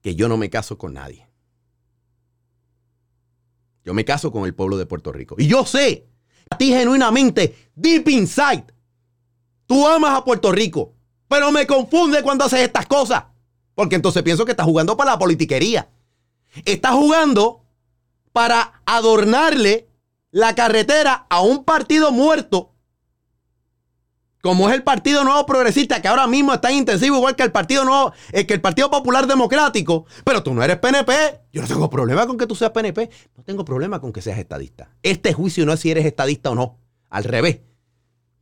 que 0.01 0.15
yo 0.15 0.29
no 0.29 0.37
me 0.37 0.51
caso 0.51 0.79
con 0.79 0.95
nadie. 0.95 1.29
Yo 3.85 3.95
me 3.95 4.05
caso 4.05 4.31
con 4.31 4.45
el 4.45 4.55
pueblo 4.55 4.77
de 4.77 4.87
Puerto 4.87 5.13
Rico. 5.13 5.35
Y 5.39 5.47
yo 5.47 5.65
sé, 5.65 6.07
a 6.51 6.59
ti 6.59 6.69
genuinamente, 6.69 7.71
deep 7.75 8.09
inside, 8.09 8.67
tú 9.67 9.87
amas 9.87 10.15
a 10.17 10.25
Puerto 10.25 10.53
Rico. 10.53 10.95
Pero 11.27 11.51
me 11.53 11.67
confunde 11.67 12.23
cuando 12.23 12.45
haces 12.45 12.61
estas 12.61 12.87
cosas. 12.87 13.25
Porque 13.75 13.97
entonces 13.97 14.23
pienso 14.23 14.45
que 14.45 14.53
estás 14.53 14.67
jugando 14.67 14.97
para 14.97 15.13
la 15.13 15.19
politiquería. 15.19 15.89
Estás 16.65 16.93
jugando 16.93 17.65
para 18.33 18.83
adornarle 18.87 19.89
la 20.31 20.55
carretera 20.55 21.27
a 21.29 21.41
un 21.41 21.65
partido 21.65 22.13
muerto 22.13 22.75
como 24.41 24.69
es 24.69 24.75
el 24.75 24.83
Partido 24.83 25.25
Nuevo 25.25 25.45
Progresista, 25.47 26.01
que 26.01 26.09
ahora 26.09 26.27
mismo 26.27 26.55
está 26.55 26.71
en 26.71 26.79
intensivo, 26.79 27.17
igual 27.17 27.35
que 27.35 27.43
el 27.43 27.53
Partido 27.53 27.85
Nuevo, 27.85 28.13
eh, 28.33 28.47
que 28.47 28.55
el 28.55 28.61
Partido 28.61 28.91
Popular 28.91 29.27
Democrático, 29.27 30.07
pero 30.25 30.43
tú 30.43 30.55
no 30.55 30.63
eres 30.63 30.79
PNP. 30.79 31.41
Yo 31.53 31.63
no 31.63 31.69
tengo 31.69 31.91
problema 31.91 32.27
con 32.27 32.39
que 32.39 32.47
tú 32.47 32.55
seas 32.55 32.71
PNP, 32.71 33.11
no 33.37 33.43
tengo 33.43 33.65
problema 33.65 34.01
con 34.01 34.13
que 34.13 34.23
seas 34.23 34.39
estadista. 34.39 34.91
Este 35.03 35.33
juicio 35.33 35.67
no 35.67 35.73
es 35.73 35.81
si 35.81 35.91
eres 35.91 36.07
estadista 36.07 36.51
o 36.51 36.55
no, 36.55 36.79
al 37.11 37.25
revés. 37.25 37.61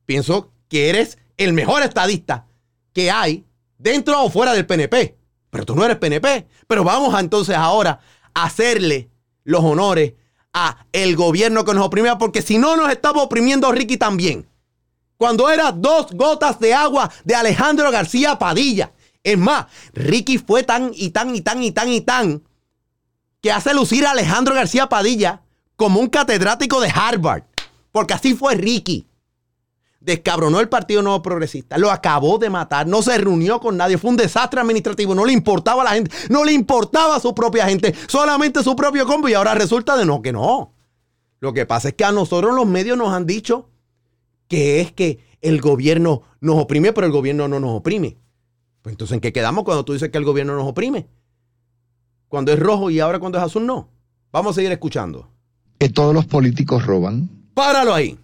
Pienso 0.04 0.52
que 0.68 0.90
eres 0.90 1.18
el 1.36 1.52
mejor 1.52 1.82
estadista 1.82 2.46
que 2.92 3.10
hay 3.10 3.46
dentro 3.78 4.22
o 4.22 4.30
fuera 4.30 4.52
del 4.52 4.66
PNP, 4.66 5.16
pero 5.50 5.64
tú 5.64 5.74
no 5.74 5.84
eres 5.84 5.96
PNP. 5.96 6.46
Pero 6.66 6.84
vamos 6.84 7.18
entonces 7.18 7.56
ahora 7.56 8.00
a 8.34 8.44
hacerle 8.44 9.08
los 9.44 9.64
honores 9.64 10.14
a 10.52 10.86
el 10.92 11.16
gobierno 11.16 11.64
que 11.64 11.74
nos 11.74 11.86
oprimía, 11.86 12.18
porque 12.18 12.42
si 12.42 12.58
no 12.58 12.76
nos 12.76 12.90
estamos 12.90 13.22
oprimiendo 13.24 13.72
Ricky 13.72 13.96
también 13.96 14.46
cuando 15.16 15.50
era 15.50 15.72
dos 15.72 16.12
gotas 16.12 16.58
de 16.58 16.74
agua 16.74 17.10
de 17.24 17.34
Alejandro 17.34 17.90
García 17.90 18.38
Padilla. 18.38 18.92
Es 19.22 19.38
más, 19.38 19.66
Ricky 19.92 20.38
fue 20.38 20.62
tan 20.62 20.92
y 20.94 21.10
tan 21.10 21.34
y 21.34 21.40
tan 21.40 21.62
y 21.62 21.72
tan 21.72 21.88
y 21.88 22.00
tan 22.00 22.42
que 23.40 23.52
hace 23.52 23.74
lucir 23.74 24.06
a 24.06 24.12
Alejandro 24.12 24.54
García 24.54 24.88
Padilla 24.88 25.42
como 25.76 26.00
un 26.00 26.08
catedrático 26.08 26.80
de 26.80 26.92
Harvard. 26.94 27.44
Porque 27.92 28.14
así 28.14 28.34
fue 28.34 28.54
Ricky. 28.54 29.06
Descabronó 30.00 30.60
el 30.60 30.68
Partido 30.68 31.02
Nuevo 31.02 31.20
Progresista, 31.22 31.78
lo 31.78 31.90
acabó 31.90 32.38
de 32.38 32.48
matar, 32.48 32.86
no 32.86 33.02
se 33.02 33.18
reunió 33.18 33.58
con 33.58 33.76
nadie, 33.76 33.98
fue 33.98 34.10
un 34.10 34.16
desastre 34.16 34.60
administrativo, 34.60 35.16
no 35.16 35.24
le 35.24 35.32
importaba 35.32 35.82
a 35.82 35.84
la 35.84 35.90
gente, 35.92 36.12
no 36.28 36.44
le 36.44 36.52
importaba 36.52 37.16
a 37.16 37.20
su 37.20 37.34
propia 37.34 37.66
gente, 37.66 37.92
solamente 38.06 38.62
su 38.62 38.76
propio 38.76 39.04
combo 39.04 39.28
y 39.28 39.34
ahora 39.34 39.56
resulta 39.56 39.96
de 39.96 40.04
no, 40.04 40.22
que 40.22 40.32
no. 40.32 40.72
Lo 41.40 41.52
que 41.52 41.66
pasa 41.66 41.88
es 41.88 41.94
que 41.94 42.04
a 42.04 42.12
nosotros 42.12 42.54
los 42.54 42.66
medios 42.66 42.96
nos 42.96 43.12
han 43.12 43.26
dicho 43.26 43.68
que 44.48 44.80
es 44.80 44.92
que 44.92 45.20
el 45.40 45.60
gobierno 45.60 46.22
nos 46.40 46.56
oprime, 46.62 46.92
pero 46.92 47.06
el 47.06 47.12
gobierno 47.12 47.48
no 47.48 47.60
nos 47.60 47.70
oprime. 47.70 48.16
Pues 48.82 48.92
entonces, 48.92 49.14
¿en 49.14 49.20
qué 49.20 49.32
quedamos 49.32 49.64
cuando 49.64 49.84
tú 49.84 49.92
dices 49.92 50.10
que 50.10 50.18
el 50.18 50.24
gobierno 50.24 50.54
nos 50.54 50.66
oprime? 50.66 51.08
Cuando 52.28 52.52
es 52.52 52.58
rojo 52.58 52.90
y 52.90 53.00
ahora 53.00 53.18
cuando 53.18 53.38
es 53.38 53.44
azul, 53.44 53.66
no. 53.66 53.88
Vamos 54.32 54.52
a 54.52 54.54
seguir 54.54 54.72
escuchando. 54.72 55.28
Que 55.78 55.88
todos 55.88 56.14
los 56.14 56.26
políticos 56.26 56.84
roban. 56.86 57.28
Páralo 57.54 57.94
ahí. 57.94 58.18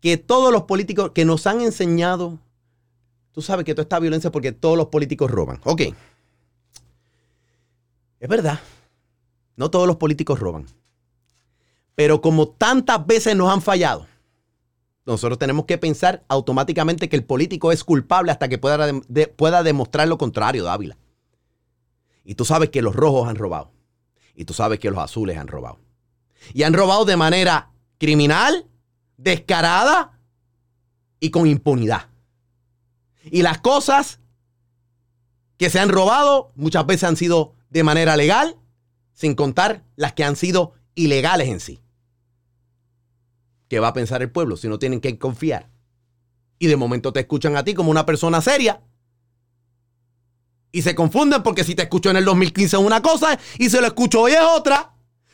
Que 0.00 0.16
todos 0.16 0.52
los 0.52 0.64
políticos 0.64 1.12
que 1.14 1.24
nos 1.24 1.46
han 1.46 1.60
enseñado, 1.60 2.38
tú 3.32 3.42
sabes 3.42 3.64
que 3.64 3.74
toda 3.74 3.84
esta 3.84 3.98
violencia 3.98 4.32
porque 4.32 4.52
todos 4.52 4.76
los 4.76 4.86
políticos 4.88 5.30
roban. 5.30 5.60
Ok. 5.64 5.82
Es 8.20 8.28
verdad. 8.28 8.60
No 9.56 9.70
todos 9.70 9.86
los 9.86 9.96
políticos 9.96 10.40
roban. 10.40 10.66
Pero 11.94 12.20
como 12.20 12.48
tantas 12.48 13.06
veces 13.06 13.36
nos 13.36 13.52
han 13.52 13.62
fallado, 13.62 14.06
nosotros 15.04 15.38
tenemos 15.38 15.64
que 15.66 15.78
pensar 15.78 16.24
automáticamente 16.28 17.08
que 17.08 17.16
el 17.16 17.24
político 17.24 17.72
es 17.72 17.82
culpable 17.82 18.30
hasta 18.30 18.48
que 18.48 18.58
pueda, 18.58 18.88
pueda 19.36 19.62
demostrar 19.62 20.06
lo 20.08 20.18
contrario, 20.18 20.64
Dávila. 20.64 20.96
Y 22.24 22.36
tú 22.36 22.44
sabes 22.44 22.70
que 22.70 22.82
los 22.82 22.94
rojos 22.94 23.28
han 23.28 23.36
robado. 23.36 23.72
Y 24.34 24.44
tú 24.44 24.54
sabes 24.54 24.78
que 24.78 24.90
los 24.90 25.00
azules 25.00 25.36
han 25.36 25.48
robado. 25.48 25.80
Y 26.54 26.62
han 26.62 26.72
robado 26.72 27.04
de 27.04 27.16
manera 27.16 27.72
criminal, 27.98 28.66
descarada 29.16 30.20
y 31.18 31.30
con 31.30 31.46
impunidad. 31.46 32.08
Y 33.24 33.42
las 33.42 33.58
cosas 33.58 34.20
que 35.56 35.70
se 35.70 35.78
han 35.78 35.88
robado 35.88 36.52
muchas 36.54 36.86
veces 36.86 37.04
han 37.04 37.16
sido 37.16 37.54
de 37.70 37.84
manera 37.84 38.16
legal, 38.16 38.56
sin 39.12 39.34
contar 39.34 39.84
las 39.96 40.12
que 40.12 40.24
han 40.24 40.36
sido 40.36 40.74
ilegales 40.94 41.48
en 41.48 41.60
sí. 41.60 41.80
¿Qué 43.72 43.80
va 43.80 43.88
a 43.88 43.94
pensar 43.94 44.20
el 44.20 44.30
pueblo 44.30 44.58
si 44.58 44.68
no 44.68 44.78
tienen 44.78 45.00
que 45.00 45.18
confiar? 45.18 45.70
Y 46.58 46.66
de 46.66 46.76
momento 46.76 47.10
te 47.10 47.20
escuchan 47.20 47.56
a 47.56 47.64
ti 47.64 47.72
como 47.72 47.90
una 47.90 48.04
persona 48.04 48.42
seria. 48.42 48.82
Y 50.70 50.82
se 50.82 50.94
confunden 50.94 51.42
porque 51.42 51.64
si 51.64 51.74
te 51.74 51.84
escucho 51.84 52.10
en 52.10 52.18
el 52.18 52.26
2015 52.26 52.76
es 52.76 52.82
una 52.82 53.00
cosa 53.00 53.38
y 53.58 53.70
se 53.70 53.80
lo 53.80 53.86
escucho 53.86 54.20
hoy 54.20 54.32
es 54.32 54.42
otra. 54.42 54.92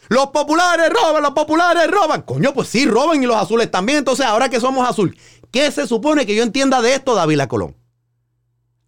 Los 0.08 0.28
populares 0.28 0.88
roban, 0.88 1.20
los 1.20 1.32
populares 1.32 1.90
roban. 1.90 2.22
Coño, 2.22 2.54
pues 2.54 2.68
sí, 2.68 2.86
roban 2.86 3.20
y 3.20 3.26
los 3.26 3.34
azules 3.34 3.72
también. 3.72 3.98
Entonces, 3.98 4.24
ahora 4.24 4.48
que 4.48 4.60
somos 4.60 4.88
azul, 4.88 5.18
¿qué 5.50 5.72
se 5.72 5.88
supone 5.88 6.24
que 6.24 6.36
yo 6.36 6.44
entienda 6.44 6.80
de 6.80 6.94
esto, 6.94 7.16
Dávila 7.16 7.48
Colón? 7.48 7.74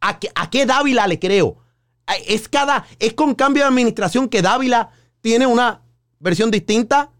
¿A 0.00 0.20
qué, 0.20 0.30
a 0.36 0.48
qué 0.48 0.64
Dávila 0.64 1.08
le 1.08 1.18
creo? 1.18 1.56
Es 2.28 2.48
cada, 2.48 2.86
es 3.00 3.14
con 3.14 3.34
cambio 3.34 3.64
de 3.64 3.70
administración 3.70 4.28
que 4.28 4.42
Dávila 4.42 4.92
tiene 5.20 5.48
una 5.48 5.82
versión 6.20 6.52
distinta. 6.52 7.10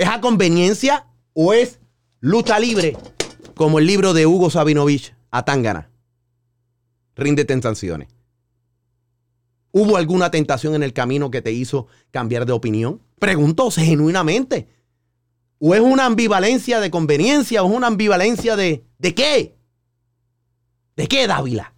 ¿Es 0.00 0.08
a 0.08 0.18
conveniencia 0.22 1.04
o 1.34 1.52
es 1.52 1.78
lucha 2.20 2.58
libre 2.58 2.96
como 3.54 3.78
el 3.78 3.86
libro 3.86 4.14
de 4.14 4.24
Hugo 4.24 4.48
Sabinovich, 4.48 5.14
Atangana? 5.30 5.90
Ríndete 7.16 7.52
en 7.52 7.60
sanciones. 7.60 8.08
¿Hubo 9.72 9.98
alguna 9.98 10.30
tentación 10.30 10.74
en 10.74 10.82
el 10.82 10.94
camino 10.94 11.30
que 11.30 11.42
te 11.42 11.52
hizo 11.52 11.86
cambiar 12.10 12.46
de 12.46 12.52
opinión? 12.52 13.02
Pregunto 13.18 13.70
genuinamente. 13.70 14.70
¿O 15.58 15.74
es 15.74 15.82
una 15.82 16.06
ambivalencia 16.06 16.80
de 16.80 16.90
conveniencia 16.90 17.62
o 17.62 17.68
es 17.68 17.76
una 17.76 17.88
ambivalencia 17.88 18.56
de... 18.56 18.86
¿De 18.98 19.14
qué? 19.14 19.54
¿De 20.96 21.08
qué, 21.08 21.26
Dávila? 21.26 21.74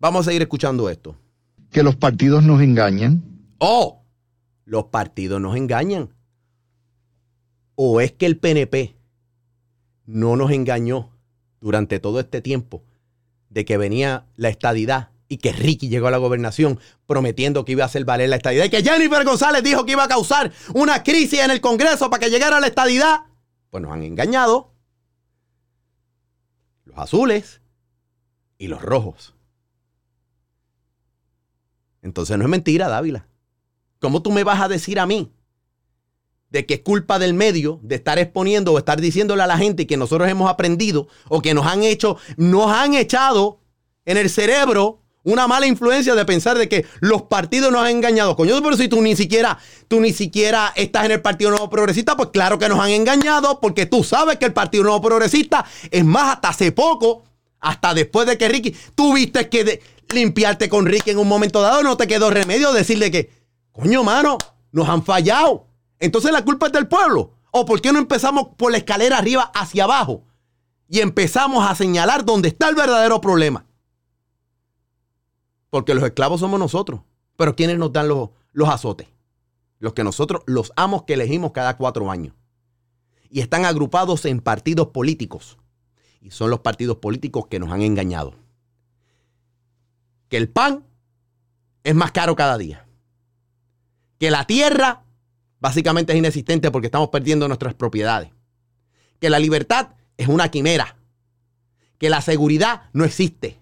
Vamos 0.00 0.22
a 0.22 0.30
seguir 0.30 0.42
escuchando 0.42 0.90
esto. 0.90 1.16
Que 1.70 1.84
los 1.84 1.94
partidos 1.94 2.42
nos 2.42 2.60
engañan. 2.60 3.22
Oh, 3.58 4.02
los 4.64 4.86
partidos 4.86 5.40
nos 5.40 5.54
engañan 5.54 6.12
o 7.84 8.00
es 8.00 8.12
que 8.12 8.26
el 8.26 8.38
PNP 8.38 8.94
no 10.06 10.36
nos 10.36 10.52
engañó 10.52 11.10
durante 11.60 11.98
todo 11.98 12.20
este 12.20 12.40
tiempo 12.40 12.84
de 13.50 13.64
que 13.64 13.76
venía 13.76 14.28
la 14.36 14.50
estadidad 14.50 15.10
y 15.26 15.38
que 15.38 15.50
Ricky 15.50 15.88
llegó 15.88 16.06
a 16.06 16.12
la 16.12 16.18
gobernación 16.18 16.78
prometiendo 17.08 17.64
que 17.64 17.72
iba 17.72 17.82
a 17.82 17.86
hacer 17.86 18.04
valer 18.04 18.28
la 18.28 18.36
estadidad 18.36 18.66
y 18.66 18.70
que 18.70 18.84
Jennifer 18.84 19.24
González 19.24 19.64
dijo 19.64 19.84
que 19.84 19.92
iba 19.92 20.04
a 20.04 20.08
causar 20.08 20.52
una 20.74 21.02
crisis 21.02 21.40
en 21.40 21.50
el 21.50 21.60
Congreso 21.60 22.08
para 22.08 22.20
que 22.20 22.30
llegara 22.30 22.60
la 22.60 22.68
estadidad. 22.68 23.22
Pues 23.70 23.82
nos 23.82 23.92
han 23.92 24.04
engañado 24.04 24.72
los 26.84 26.96
azules 26.98 27.62
y 28.58 28.68
los 28.68 28.80
rojos. 28.80 29.34
Entonces 32.00 32.38
no 32.38 32.44
es 32.44 32.50
mentira, 32.50 32.88
Dávila. 32.88 33.26
¿Cómo 33.98 34.22
tú 34.22 34.30
me 34.30 34.44
vas 34.44 34.60
a 34.60 34.68
decir 34.68 35.00
a 35.00 35.06
mí 35.06 35.32
de 36.52 36.66
que 36.66 36.74
es 36.74 36.80
culpa 36.80 37.18
del 37.18 37.32
medio 37.34 37.80
de 37.82 37.96
estar 37.96 38.18
exponiendo 38.18 38.72
o 38.72 38.78
estar 38.78 39.00
diciéndole 39.00 39.42
a 39.42 39.46
la 39.46 39.56
gente 39.56 39.86
que 39.86 39.96
nosotros 39.96 40.28
hemos 40.28 40.50
aprendido 40.50 41.08
o 41.28 41.40
que 41.40 41.54
nos 41.54 41.66
han 41.66 41.82
hecho, 41.82 42.18
nos 42.36 42.70
han 42.70 42.94
echado 42.94 43.60
en 44.04 44.18
el 44.18 44.28
cerebro 44.28 45.00
una 45.24 45.46
mala 45.46 45.66
influencia 45.66 46.14
de 46.14 46.24
pensar 46.26 46.58
de 46.58 46.68
que 46.68 46.84
los 47.00 47.22
partidos 47.22 47.72
nos 47.72 47.82
han 47.82 47.92
engañado. 47.92 48.36
Coño, 48.36 48.60
pero 48.62 48.76
si 48.76 48.88
tú 48.88 49.00
ni 49.00 49.16
siquiera, 49.16 49.58
tú 49.88 50.00
ni 50.00 50.12
siquiera 50.12 50.72
estás 50.76 51.06
en 51.06 51.12
el 51.12 51.22
Partido 51.22 51.50
Nuevo 51.50 51.70
Progresista, 51.70 52.16
pues 52.16 52.30
claro 52.32 52.58
que 52.58 52.68
nos 52.68 52.80
han 52.80 52.90
engañado, 52.90 53.60
porque 53.60 53.86
tú 53.86 54.04
sabes 54.04 54.36
que 54.36 54.46
el 54.46 54.52
Partido 54.52 54.84
Nuevo 54.84 55.00
Progresista, 55.00 55.64
es 55.90 56.04
más, 56.04 56.34
hasta 56.34 56.48
hace 56.48 56.72
poco, 56.72 57.22
hasta 57.60 57.94
después 57.94 58.26
de 58.26 58.36
que 58.36 58.48
Ricky, 58.48 58.76
tuviste 58.94 59.48
que 59.48 59.80
limpiarte 60.10 60.68
con 60.68 60.84
Ricky 60.84 61.10
en 61.10 61.18
un 61.18 61.28
momento 61.28 61.62
dado, 61.62 61.82
no 61.82 61.96
te 61.96 62.08
quedó 62.08 62.28
remedio 62.28 62.72
decirle 62.72 63.10
que, 63.10 63.30
coño, 63.70 64.02
mano, 64.02 64.36
nos 64.72 64.88
han 64.88 65.04
fallado. 65.04 65.71
Entonces 66.02 66.32
la 66.32 66.44
culpa 66.44 66.66
es 66.66 66.72
del 66.72 66.88
pueblo. 66.88 67.34
¿O 67.52 67.64
por 67.64 67.80
qué 67.80 67.92
no 67.92 68.00
empezamos 68.00 68.48
por 68.56 68.72
la 68.72 68.78
escalera 68.78 69.18
arriba 69.18 69.52
hacia 69.54 69.84
abajo? 69.84 70.24
Y 70.88 70.98
empezamos 70.98 71.64
a 71.64 71.76
señalar 71.76 72.24
dónde 72.24 72.48
está 72.48 72.68
el 72.68 72.74
verdadero 72.74 73.20
problema. 73.20 73.66
Porque 75.70 75.94
los 75.94 76.02
esclavos 76.02 76.40
somos 76.40 76.58
nosotros. 76.58 77.02
Pero 77.36 77.54
¿quiénes 77.54 77.78
nos 77.78 77.92
dan 77.92 78.08
los, 78.08 78.30
los 78.52 78.68
azotes? 78.68 79.06
Los 79.78 79.92
que 79.92 80.02
nosotros, 80.02 80.42
los 80.46 80.72
amos 80.74 81.04
que 81.04 81.14
elegimos 81.14 81.52
cada 81.52 81.76
cuatro 81.76 82.10
años. 82.10 82.34
Y 83.30 83.38
están 83.38 83.64
agrupados 83.64 84.24
en 84.24 84.40
partidos 84.40 84.88
políticos. 84.88 85.56
Y 86.20 86.32
son 86.32 86.50
los 86.50 86.60
partidos 86.60 86.96
políticos 86.96 87.46
que 87.46 87.60
nos 87.60 87.70
han 87.70 87.82
engañado. 87.82 88.34
Que 90.28 90.36
el 90.36 90.48
pan 90.48 90.84
es 91.84 91.94
más 91.94 92.10
caro 92.10 92.34
cada 92.34 92.58
día. 92.58 92.88
Que 94.18 94.32
la 94.32 94.48
tierra 94.48 95.01
básicamente 95.62 96.12
es 96.12 96.18
inexistente 96.18 96.72
porque 96.72 96.88
estamos 96.88 97.08
perdiendo 97.10 97.46
nuestras 97.46 97.72
propiedades. 97.74 98.30
Que 99.20 99.30
la 99.30 99.38
libertad 99.38 99.90
es 100.16 100.26
una 100.26 100.50
quimera. 100.50 100.96
Que 101.98 102.10
la 102.10 102.20
seguridad 102.20 102.90
no 102.92 103.04
existe. 103.04 103.60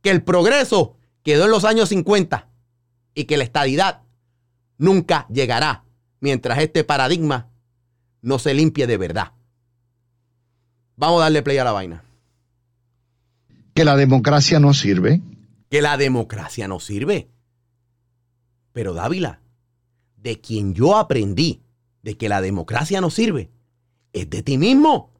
Que 0.00 0.08
el 0.08 0.22
progreso 0.24 0.96
quedó 1.22 1.44
en 1.44 1.50
los 1.50 1.66
años 1.66 1.90
50 1.90 2.48
y 3.14 3.24
que 3.24 3.36
la 3.36 3.44
estadidad 3.44 4.00
nunca 4.78 5.26
llegará 5.28 5.84
mientras 6.20 6.58
este 6.60 6.82
paradigma 6.82 7.50
no 8.22 8.38
se 8.38 8.54
limpie 8.54 8.86
de 8.86 8.96
verdad. 8.96 9.32
Vamos 10.96 11.20
a 11.20 11.24
darle 11.24 11.42
play 11.42 11.58
a 11.58 11.64
la 11.64 11.72
vaina. 11.72 12.04
Que 13.74 13.84
la 13.84 13.96
democracia 13.96 14.60
no 14.60 14.72
sirve. 14.72 15.20
Que 15.68 15.82
la 15.82 15.98
democracia 15.98 16.68
no 16.68 16.80
sirve. 16.80 17.28
Pero 18.72 18.94
Dávila, 18.94 19.41
de 20.22 20.40
quien 20.40 20.74
yo 20.74 20.96
aprendí 20.96 21.62
de 22.02 22.16
que 22.16 22.28
la 22.28 22.40
democracia 22.40 23.00
no 23.00 23.10
sirve, 23.10 23.50
es 24.12 24.30
de 24.30 24.42
ti 24.42 24.58
mismo. 24.58 25.10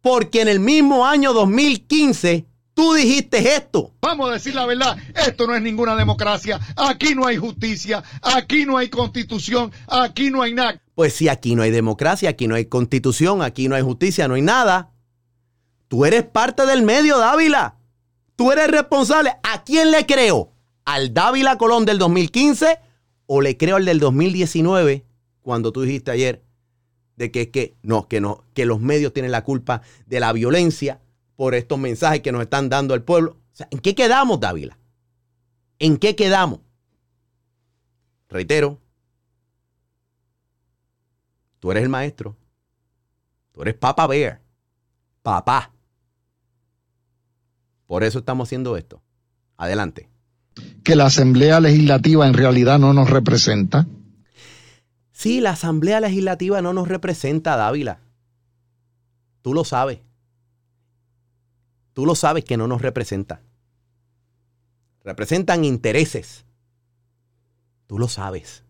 Porque 0.00 0.42
en 0.42 0.48
el 0.48 0.60
mismo 0.60 1.06
año 1.06 1.32
2015 1.32 2.46
tú 2.74 2.94
dijiste 2.94 3.54
esto. 3.54 3.92
Vamos 4.02 4.30
a 4.30 4.34
decir 4.34 4.54
la 4.54 4.66
verdad, 4.66 4.96
esto 5.26 5.46
no 5.46 5.54
es 5.54 5.62
ninguna 5.62 5.96
democracia, 5.96 6.60
aquí 6.76 7.14
no 7.14 7.26
hay 7.26 7.36
justicia, 7.36 8.02
aquí 8.22 8.66
no 8.66 8.76
hay 8.76 8.88
constitución, 8.88 9.72
aquí 9.86 10.30
no 10.30 10.42
hay 10.42 10.54
nada. 10.54 10.80
Pues 10.94 11.14
si 11.14 11.28
aquí 11.28 11.54
no 11.54 11.62
hay 11.62 11.70
democracia, 11.70 12.30
aquí 12.30 12.46
no 12.46 12.54
hay 12.54 12.66
constitución, 12.66 13.42
aquí 13.42 13.68
no 13.68 13.74
hay 13.74 13.82
justicia, 13.82 14.28
no 14.28 14.34
hay 14.34 14.42
nada. 14.42 14.92
Tú 15.88 16.04
eres 16.04 16.24
parte 16.24 16.66
del 16.66 16.82
medio, 16.82 17.18
Dávila. 17.18 17.76
Tú 18.36 18.52
eres 18.52 18.68
responsable. 18.68 19.32
¿A 19.42 19.64
quién 19.64 19.90
le 19.90 20.06
creo? 20.06 20.52
¿Al 20.84 21.14
Dávila 21.14 21.56
Colón 21.56 21.84
del 21.84 21.98
2015 21.98 22.78
o 23.26 23.40
le 23.40 23.56
creo 23.56 23.76
al 23.76 23.84
del 23.84 24.00
2019 24.00 25.04
cuando 25.42 25.72
tú 25.72 25.82
dijiste 25.82 26.10
ayer 26.10 26.42
de 27.16 27.30
que, 27.30 27.50
que 27.50 27.76
no, 27.82 28.08
que 28.08 28.20
no, 28.20 28.44
que 28.54 28.66
los 28.66 28.80
medios 28.80 29.12
tienen 29.12 29.32
la 29.32 29.44
culpa 29.44 29.82
de 30.06 30.20
la 30.20 30.32
violencia 30.32 31.00
por 31.36 31.54
estos 31.54 31.78
mensajes 31.78 32.20
que 32.20 32.32
nos 32.32 32.42
están 32.42 32.68
dando 32.68 32.94
al 32.94 33.02
pueblo? 33.02 33.38
O 33.52 33.56
sea, 33.56 33.68
¿en 33.70 33.78
qué 33.78 33.94
quedamos, 33.94 34.40
Dávila? 34.40 34.78
¿En 35.78 35.96
qué 35.96 36.16
quedamos? 36.16 36.60
Reitero, 38.28 38.80
tú 41.60 41.70
eres 41.70 41.82
el 41.82 41.88
maestro. 41.88 42.36
Tú 43.52 43.62
eres 43.62 43.74
Papa 43.74 44.06
Bear. 44.08 44.42
Papá. 45.22 45.72
Por 47.86 48.02
eso 48.02 48.18
estamos 48.18 48.48
haciendo 48.48 48.76
esto. 48.76 49.00
Adelante. 49.56 50.08
Que 50.82 50.96
la 50.96 51.06
Asamblea 51.06 51.60
Legislativa 51.60 52.26
en 52.26 52.34
realidad 52.34 52.78
no 52.78 52.92
nos 52.92 53.10
representa. 53.10 53.86
Sí, 55.12 55.40
la 55.40 55.50
Asamblea 55.50 56.00
Legislativa 56.00 56.60
no 56.60 56.72
nos 56.72 56.88
representa, 56.88 57.56
Dávila. 57.56 58.00
Tú 59.42 59.54
lo 59.54 59.64
sabes. 59.64 60.00
Tú 61.92 62.06
lo 62.06 62.14
sabes 62.14 62.44
que 62.44 62.56
no 62.56 62.66
nos 62.66 62.82
representa. 62.82 63.40
Representan 65.02 65.64
intereses. 65.64 66.44
Tú 67.86 67.98
lo 67.98 68.08
sabes. 68.08 68.64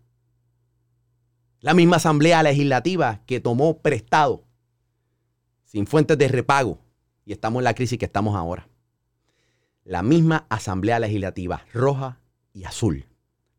La 1.61 1.73
misma 1.73 1.97
Asamblea 1.97 2.43
Legislativa 2.43 3.23
que 3.25 3.41
tomó 3.41 3.79
prestado 3.79 4.45
sin 5.65 5.87
fuentes 5.87 6.19
de 6.19 6.29
repago 6.29 6.79
y 7.25 7.33
estamos 7.33 7.61
en 7.61 7.65
la 7.65 7.75
crisis 7.75 7.99
que 7.99 8.05
estamos 8.05 8.37
ahora. 8.37 8.69
La 9.85 10.03
misma 10.03 10.47
Asamblea 10.49 10.99
Legislativa 10.99 11.67
roja 11.73 12.19
y 12.55 12.65
azul. 12.65 13.07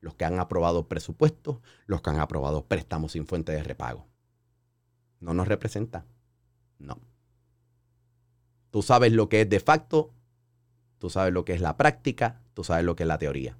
Los 0.01 0.15
que 0.15 0.25
han 0.25 0.39
aprobado 0.39 0.87
presupuestos, 0.87 1.59
los 1.85 2.01
que 2.01 2.09
han 2.09 2.19
aprobado 2.19 2.65
préstamos 2.65 3.11
sin 3.13 3.27
fuentes 3.27 3.55
de 3.55 3.63
repago. 3.63 4.07
No 5.19 5.33
nos 5.33 5.47
representa. 5.47 6.05
No. 6.79 6.99
Tú 8.71 8.81
sabes 8.81 9.13
lo 9.13 9.29
que 9.29 9.41
es 9.41 9.49
de 9.49 9.59
facto, 9.59 10.11
tú 10.97 11.09
sabes 11.09 11.33
lo 11.33 11.45
que 11.45 11.53
es 11.53 11.61
la 11.61 11.77
práctica, 11.77 12.41
tú 12.53 12.63
sabes 12.63 12.83
lo 12.83 12.95
que 12.95 13.03
es 13.03 13.07
la 13.07 13.17
teoría. 13.17 13.57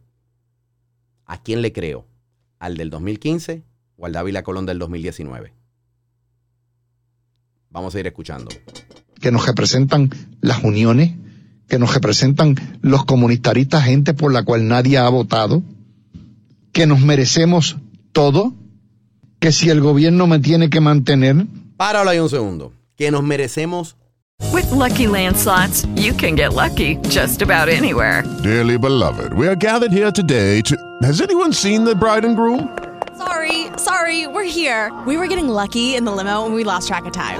¿A 1.26 1.42
quién 1.42 1.62
le 1.62 1.72
creo? 1.72 2.06
¿Al 2.60 2.78
del 2.78 2.90
2015 2.90 3.64
o 3.98 4.06
al 4.06 4.14
Dávila 4.14 4.44
Colón 4.44 4.66
del 4.66 4.80
2019? 4.80 5.54
Vamos 7.70 7.94
a 7.96 8.00
ir 8.00 8.08
escuchando. 8.08 8.50
Que 9.20 9.32
nos 9.32 9.48
representan 9.48 10.10
las 10.42 10.64
uniones, 10.64 11.16
que 11.68 11.80
nos 11.80 11.94
representan 11.94 12.56
los 12.82 13.06
comunitaristas, 13.06 13.84
gente 13.84 14.14
por 14.14 14.32
la 14.32 14.44
cual 14.44 14.68
nadie 14.68 14.98
ha 14.98 15.10
votado, 15.10 15.64
que 16.72 16.86
nos 16.86 17.02
merecemos 17.02 17.78
todo, 18.12 18.54
que 19.40 19.52
si 19.52 19.70
el 19.70 19.82
gobierno 19.82 20.28
me 20.28 20.40
tiene 20.40 20.70
que 20.70 20.80
mantener. 20.80 21.46
Páralo 21.78 22.10
ahí 22.10 22.20
un 22.20 22.30
segundo. 22.30 22.74
Que 22.96 23.12
nos 23.12 23.24
merecemos 23.24 23.96
With 24.52 24.70
Lucky 24.72 25.08
Land 25.08 25.38
slots, 25.38 25.86
you 25.96 26.14
can 26.14 26.36
get 26.36 26.54
lucky 26.54 26.98
just 27.10 27.42
about 27.42 27.70
anywhere. 27.70 28.24
Dearly 28.44 28.78
beloved, 28.78 29.34
we 29.34 29.48
are 29.48 29.56
gathered 29.56 29.92
here 29.92 30.12
today 30.12 30.62
to. 30.62 30.76
Has 31.04 31.22
anyone 31.22 31.54
seen 31.54 31.84
the 31.84 31.96
bride 31.96 32.26
and 32.26 32.36
groom? 32.36 32.78
Sorry, 33.18 33.68
sorry, 33.78 34.28
we're 34.28 34.44
here. 34.44 34.92
We 35.08 35.18
were 35.18 35.28
getting 35.28 35.48
lucky 35.48 35.96
in 35.96 36.04
the 36.04 36.12
limo 36.12 36.46
and 36.46 36.54
we 36.54 36.64
lost 36.64 36.88
track 36.88 37.06
of 37.06 37.14
time. 37.14 37.40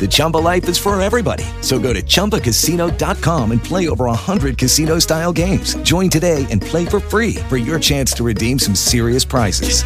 The 0.00 0.08
Chumba 0.10 0.38
life 0.38 0.68
is 0.68 0.76
for 0.76 1.00
everybody. 1.00 1.44
So 1.60 1.78
go 1.78 1.92
to 1.92 2.02
ChumbaCasino.com 2.02 3.50
and 3.52 3.62
play 3.62 3.88
over 3.88 4.06
100 4.06 4.58
casino 4.58 4.98
style 4.98 5.32
games. 5.32 5.76
Join 5.84 6.10
today 6.10 6.44
and 6.50 6.60
play 6.60 6.84
for 6.84 6.98
free 6.98 7.36
for 7.48 7.56
your 7.56 7.78
chance 7.78 8.12
to 8.14 8.24
redeem 8.24 8.58
some 8.58 8.74
serious 8.74 9.24
prizes. 9.24 9.84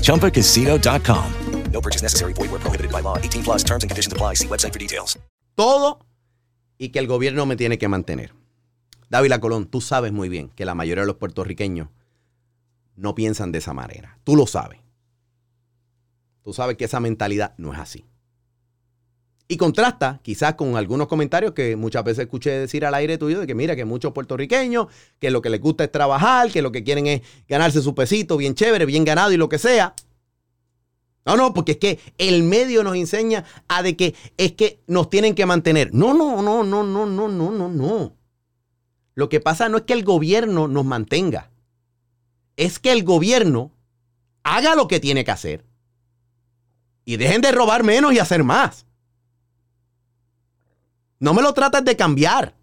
ChumbaCasino.com. 0.00 1.34
No 1.72 1.80
purchase 1.80 2.02
necessary. 2.02 2.32
Void 2.32 2.50
where 2.50 2.60
prohibited 2.60 2.90
by 2.90 3.00
law. 3.00 3.16
18 3.16 3.44
plus 3.44 3.62
terms 3.62 3.84
and 3.84 3.90
conditions 3.90 4.12
apply. 4.12 4.34
See 4.34 4.48
website 4.48 4.72
for 4.72 4.78
details. 4.78 5.18
todo 5.60 6.00
y 6.78 6.88
que 6.88 6.98
el 7.00 7.06
gobierno 7.06 7.44
me 7.44 7.54
tiene 7.56 7.76
que 7.76 7.86
mantener. 7.86 8.32
Dávila 9.10 9.40
Colón, 9.40 9.66
tú 9.66 9.82
sabes 9.82 10.10
muy 10.10 10.30
bien 10.30 10.48
que 10.48 10.64
la 10.64 10.74
mayoría 10.74 11.02
de 11.02 11.06
los 11.06 11.16
puertorriqueños 11.16 11.88
no 12.96 13.14
piensan 13.14 13.52
de 13.52 13.58
esa 13.58 13.74
manera. 13.74 14.18
Tú 14.24 14.36
lo 14.36 14.46
sabes. 14.46 14.80
Tú 16.42 16.54
sabes 16.54 16.78
que 16.78 16.86
esa 16.86 16.98
mentalidad 16.98 17.52
no 17.58 17.74
es 17.74 17.78
así. 17.78 18.06
Y 19.52 19.56
contrasta 19.56 20.20
quizás 20.22 20.54
con 20.54 20.76
algunos 20.76 21.08
comentarios 21.08 21.54
que 21.54 21.74
muchas 21.74 22.04
veces 22.04 22.20
escuché 22.20 22.50
decir 22.50 22.86
al 22.86 22.94
aire 22.94 23.18
tuyo 23.18 23.40
de 23.40 23.48
que 23.48 23.56
mira 23.56 23.74
que 23.74 23.84
muchos 23.84 24.12
puertorriqueños 24.12 24.86
que 25.18 25.32
lo 25.32 25.42
que 25.42 25.50
les 25.50 25.60
gusta 25.60 25.82
es 25.82 25.90
trabajar, 25.90 26.52
que 26.52 26.62
lo 26.62 26.70
que 26.70 26.84
quieren 26.84 27.08
es 27.08 27.22
ganarse 27.48 27.82
su 27.82 27.92
pesito 27.92 28.36
bien 28.36 28.54
chévere, 28.54 28.86
bien 28.86 29.04
ganado 29.04 29.32
y 29.32 29.36
lo 29.36 29.48
que 29.48 29.58
sea. 29.58 29.96
No, 31.26 31.36
no, 31.36 31.52
porque 31.52 31.72
es 31.72 31.78
que 31.78 31.98
el 32.16 32.44
medio 32.44 32.84
nos 32.84 32.94
enseña 32.94 33.44
a 33.66 33.82
de 33.82 33.96
que 33.96 34.14
es 34.36 34.52
que 34.52 34.84
nos 34.86 35.10
tienen 35.10 35.34
que 35.34 35.46
mantener. 35.46 35.92
No, 35.92 36.14
no, 36.14 36.40
no, 36.40 36.62
no, 36.62 36.84
no, 36.84 37.04
no, 37.04 37.28
no, 37.28 37.50
no, 37.50 37.68
no. 37.68 38.16
Lo 39.16 39.28
que 39.28 39.40
pasa 39.40 39.68
no 39.68 39.78
es 39.78 39.82
que 39.82 39.94
el 39.94 40.04
gobierno 40.04 40.68
nos 40.68 40.84
mantenga. 40.84 41.50
Es 42.54 42.78
que 42.78 42.92
el 42.92 43.02
gobierno 43.02 43.72
haga 44.44 44.76
lo 44.76 44.86
que 44.86 45.00
tiene 45.00 45.24
que 45.24 45.32
hacer. 45.32 45.64
Y 47.04 47.16
dejen 47.16 47.40
de 47.40 47.50
robar 47.50 47.82
menos 47.82 48.12
y 48.12 48.20
hacer 48.20 48.44
más. 48.44 48.86
No 51.20 51.34
me 51.34 51.42
lo 51.42 51.54
trates 51.54 51.84
de 51.84 51.96
cambiar. 51.96 52.56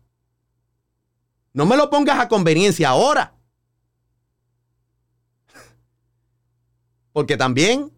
No 1.53 1.65
me 1.65 1.77
lo 1.77 1.89
pongas 1.89 2.19
a 2.19 2.27
conveniencia 2.27 2.89
ahora. 2.89 3.35
Porque 7.13 7.37
también 7.37 7.91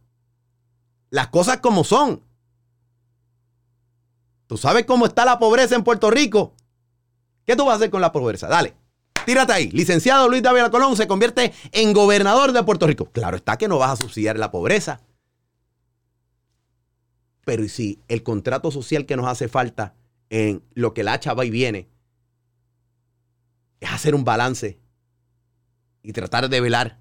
las 1.10 1.30
cosas 1.30 1.58
como 1.58 1.84
son. 1.84 2.24
¿Tú 4.48 4.58
sabes 4.58 4.86
cómo 4.86 5.06
está 5.06 5.26
la 5.26 5.39
pobreza 5.39 5.76
en 5.76 5.84
Puerto 5.84 6.12
Rico? 6.12 6.56
¿Qué 7.45 7.56
tú 7.56 7.65
vas 7.65 7.74
a 7.74 7.76
hacer 7.78 7.89
con 7.89 8.02
la 8.02 8.12
pobreza? 8.12 8.48
Dale, 8.48 8.76
tírate 9.26 9.54
ahí. 9.54 9.69
Licenciado 9.72 10.28
Luis 10.28 10.43
Dávila 10.43 10.72
Colón 10.72 10.95
se 10.98 11.08
convierte 11.08 11.54
en 11.72 11.93
gobernador 11.93 12.52
de 12.52 12.63
Puerto 12.63 12.86
Rico. 12.86 13.12
Claro 13.12 13.38
está 13.38 13.58
que 13.58 13.67
no 13.67 13.78
vas 13.78 13.91
a 13.91 13.95
subsidiar 13.95 14.38
la 14.38 14.52
pobreza. 14.52 15.02
Pero 17.45 17.63
¿y 17.63 17.69
si 17.69 18.00
el 18.08 18.24
contrato 18.24 18.72
social 18.72 19.06
que 19.06 19.15
nos 19.15 19.28
hace 19.28 19.48
falta 19.48 19.95
en 20.30 20.63
lo 20.74 20.94
que 20.94 21.04
la 21.04 21.13
hacha 21.13 21.34
va 21.34 21.46
y 21.46 21.50
viene 21.50 21.89
es 23.80 23.92
hacer 23.92 24.15
un 24.15 24.24
balance 24.24 24.80
y 26.04 26.13
tratar 26.13 26.50
de 26.50 26.62
velar 26.62 27.00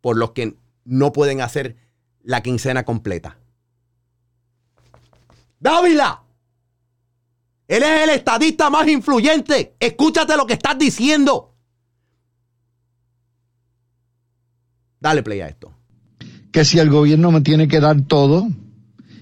por 0.00 0.16
los 0.16 0.32
que 0.32 0.56
no 0.84 1.12
pueden 1.12 1.40
hacer 1.40 1.76
la 2.22 2.42
quincena 2.42 2.84
completa? 2.84 3.38
Dávila. 5.58 6.22
Él 7.68 7.82
es 7.82 8.02
el 8.04 8.10
estadista 8.10 8.70
más 8.70 8.86
influyente. 8.88 9.74
Escúchate 9.80 10.36
lo 10.36 10.46
que 10.46 10.52
estás 10.52 10.78
diciendo. 10.78 11.54
Dale 15.00 15.22
play 15.22 15.40
a 15.40 15.48
esto. 15.48 15.72
Que 16.52 16.64
si 16.64 16.78
el 16.78 16.90
gobierno 16.90 17.32
me 17.32 17.40
tiene 17.40 17.68
que 17.68 17.80
dar 17.80 18.00
todo, 18.02 18.48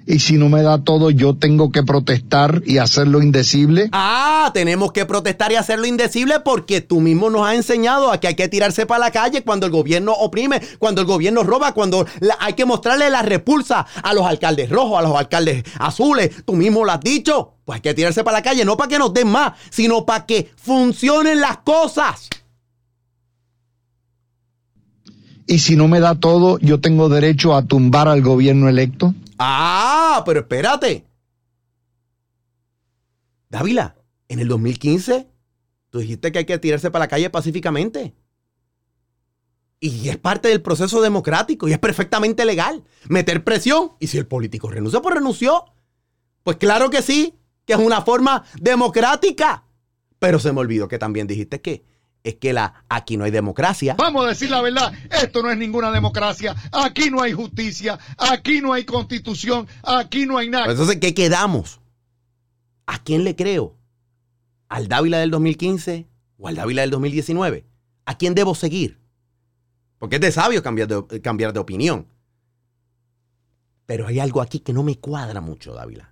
y 0.06 0.18
si 0.18 0.36
no 0.36 0.48
me 0.50 0.62
da 0.62 0.78
todo, 0.84 1.10
yo 1.10 1.34
tengo 1.34 1.72
que 1.72 1.82
protestar 1.82 2.62
y 2.66 2.76
hacerlo 2.78 3.22
indecible. 3.22 3.88
Ah, 3.92 4.50
tenemos 4.52 4.92
que 4.92 5.06
protestar 5.06 5.50
y 5.52 5.54
hacerlo 5.56 5.86
indecible 5.86 6.40
porque 6.40 6.82
tú 6.82 7.00
mismo 7.00 7.30
nos 7.30 7.46
has 7.48 7.54
enseñado 7.54 8.12
a 8.12 8.18
que 8.20 8.28
hay 8.28 8.34
que 8.34 8.48
tirarse 8.48 8.84
para 8.84 9.00
la 9.06 9.10
calle 9.10 9.42
cuando 9.42 9.64
el 9.64 9.72
gobierno 9.72 10.12
oprime, 10.12 10.60
cuando 10.78 11.00
el 11.00 11.06
gobierno 11.06 11.42
roba, 11.42 11.72
cuando 11.72 12.06
la- 12.20 12.36
hay 12.40 12.52
que 12.52 12.66
mostrarle 12.66 13.08
la 13.08 13.22
repulsa 13.22 13.86
a 14.02 14.12
los 14.12 14.26
alcaldes 14.26 14.68
rojos, 14.68 14.98
a 14.98 15.02
los 15.02 15.16
alcaldes 15.16 15.64
azules. 15.78 16.44
Tú 16.44 16.54
mismo 16.54 16.84
lo 16.84 16.92
has 16.92 17.00
dicho. 17.00 17.52
Pues 17.64 17.76
hay 17.76 17.80
que 17.80 17.94
tirarse 17.94 18.22
para 18.22 18.38
la 18.38 18.42
calle, 18.42 18.62
no 18.66 18.76
para 18.76 18.88
que 18.88 18.98
nos 18.98 19.14
den 19.14 19.28
más, 19.28 19.54
sino 19.70 20.04
para 20.04 20.26
que 20.26 20.50
funcionen 20.56 21.40
las 21.40 21.58
cosas. 21.58 22.28
Y 25.46 25.58
si 25.58 25.76
no 25.76 25.88
me 25.88 26.00
da 26.00 26.14
todo, 26.14 26.58
yo 26.58 26.80
tengo 26.80 27.08
derecho 27.08 27.54
a 27.54 27.62
tumbar 27.62 28.08
al 28.08 28.22
gobierno 28.22 28.68
electo. 28.68 29.14
Ah, 29.38 30.22
pero 30.24 30.40
espérate. 30.40 31.06
Dávila, 33.48 33.96
en 34.28 34.40
el 34.40 34.48
2015, 34.48 35.30
tú 35.90 35.98
dijiste 35.98 36.32
que 36.32 36.38
hay 36.38 36.44
que 36.44 36.58
tirarse 36.58 36.90
para 36.90 37.04
la 37.04 37.08
calle 37.08 37.30
pacíficamente. 37.30 38.14
Y 39.80 40.08
es 40.08 40.16
parte 40.16 40.48
del 40.48 40.62
proceso 40.62 41.02
democrático 41.02 41.68
y 41.68 41.72
es 41.72 41.78
perfectamente 41.78 42.44
legal. 42.44 42.84
Meter 43.08 43.44
presión. 43.44 43.92
Y 44.00 44.06
si 44.06 44.18
el 44.18 44.26
político 44.26 44.70
renuncia, 44.70 45.00
pues 45.02 45.14
renunció. 45.14 45.64
Pues 46.42 46.56
claro 46.56 46.90
que 46.90 47.02
sí, 47.02 47.38
que 47.66 47.74
es 47.74 47.78
una 47.78 48.02
forma 48.02 48.44
democrática. 48.60 49.66
Pero 50.18 50.38
se 50.38 50.52
me 50.52 50.60
olvidó 50.60 50.88
que 50.88 50.98
también 50.98 51.26
dijiste 51.26 51.60
que 51.60 51.84
es 52.24 52.36
que 52.36 52.54
la, 52.54 52.84
aquí 52.88 53.18
no 53.18 53.24
hay 53.24 53.30
democracia. 53.30 53.94
Vamos 53.98 54.24
a 54.24 54.30
decir 54.30 54.50
la 54.50 54.62
verdad, 54.62 54.92
esto 55.22 55.42
no 55.42 55.50
es 55.50 55.58
ninguna 55.58 55.92
democracia, 55.92 56.56
aquí 56.72 57.10
no 57.10 57.20
hay 57.20 57.34
justicia, 57.34 57.98
aquí 58.16 58.62
no 58.62 58.72
hay 58.72 58.84
constitución, 58.84 59.68
aquí 59.82 60.24
no 60.24 60.38
hay 60.38 60.48
nada. 60.48 60.70
Entonces, 60.70 60.96
¿qué 60.96 61.12
quedamos? 61.12 61.80
¿A 62.86 62.98
quién 63.04 63.24
le 63.24 63.36
creo? 63.36 63.76
¿Al 64.68 64.88
Dávila 64.88 65.18
del 65.18 65.30
2015 65.30 66.08
o 66.38 66.48
al 66.48 66.56
Dávila 66.56 66.80
del 66.80 66.90
2019? 66.90 67.66
¿A 68.06 68.16
quién 68.16 68.34
debo 68.34 68.54
seguir? 68.54 68.98
Porque 69.98 70.16
es 70.16 70.22
de 70.22 70.32
sabio 70.32 70.62
cambiar 70.62 70.88
de, 70.88 71.20
cambiar 71.20 71.52
de 71.52 71.60
opinión. 71.60 72.06
Pero 73.84 74.06
hay 74.06 74.18
algo 74.18 74.40
aquí 74.40 74.60
que 74.60 74.72
no 74.72 74.82
me 74.82 74.96
cuadra 74.96 75.42
mucho, 75.42 75.74
Dávila. 75.74 76.10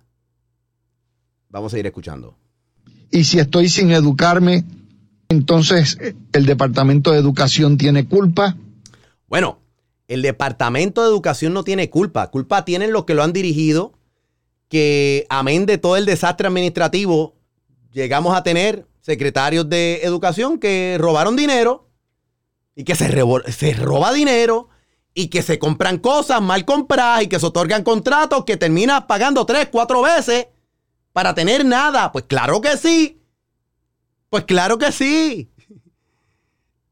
Vamos 1.49 1.73
a 1.73 1.79
ir 1.79 1.87
escuchando. 1.87 2.37
Y 3.09 3.23
si 3.23 3.39
estoy 3.39 3.67
sin 3.67 3.91
educarme, 3.91 4.63
entonces 5.33 5.97
el 6.31 6.45
Departamento 6.45 7.11
de 7.11 7.19
Educación 7.19 7.77
tiene 7.77 8.05
culpa. 8.05 8.55
Bueno, 9.27 9.59
el 10.07 10.21
Departamento 10.21 11.01
de 11.01 11.09
Educación 11.09 11.53
no 11.53 11.63
tiene 11.63 11.89
culpa. 11.89 12.29
Culpa 12.29 12.65
tienen 12.65 12.93
los 12.93 13.05
que 13.05 13.13
lo 13.13 13.23
han 13.23 13.33
dirigido, 13.33 13.93
que 14.69 15.25
amén 15.29 15.65
de 15.65 15.77
todo 15.77 15.97
el 15.97 16.05
desastre 16.05 16.47
administrativo, 16.47 17.35
llegamos 17.91 18.35
a 18.35 18.43
tener 18.43 18.87
secretarios 19.01 19.67
de 19.69 20.01
educación 20.03 20.59
que 20.59 20.97
robaron 20.99 21.35
dinero 21.35 21.89
y 22.75 22.83
que 22.83 22.95
se 22.95 23.73
roba 23.73 24.13
dinero 24.13 24.69
y 25.13 25.27
que 25.27 25.41
se 25.41 25.59
compran 25.59 25.99
cosas 25.99 26.41
mal 26.41 26.65
compradas 26.65 27.23
y 27.23 27.27
que 27.27 27.39
se 27.39 27.45
otorgan 27.45 27.83
contratos 27.83 28.45
que 28.45 28.57
terminas 28.57 29.03
pagando 29.03 29.45
tres, 29.45 29.67
cuatro 29.71 30.01
veces 30.01 30.47
para 31.11 31.35
tener 31.35 31.65
nada. 31.65 32.11
Pues 32.11 32.25
claro 32.27 32.61
que 32.61 32.77
sí. 32.77 33.22
Pues 34.33 34.45
claro 34.45 34.79
que 34.79 34.91
sí. 34.91 35.51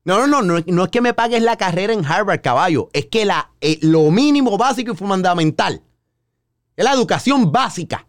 No, 0.04 0.20
no, 0.20 0.28
no, 0.28 0.44
no, 0.64 0.84
es- 0.84 0.90
que 0.92 1.02
me 1.02 1.16
pagues 1.16 1.42
la 1.42 1.58
carrera 1.58 1.92
en 1.92 2.06
Harvard, 2.06 2.40
caballo. 2.44 2.92
Es 2.94 3.08
que 3.08 3.26
la, 3.26 3.50
eh, 3.62 3.80
lo 3.82 4.12
mínimo 4.12 4.60
básico 4.60 4.92
y 4.92 4.96
fundamental 4.96 5.82
es 6.76 6.86
la 6.86 6.94
educación 6.94 7.52
básica. 7.52 8.06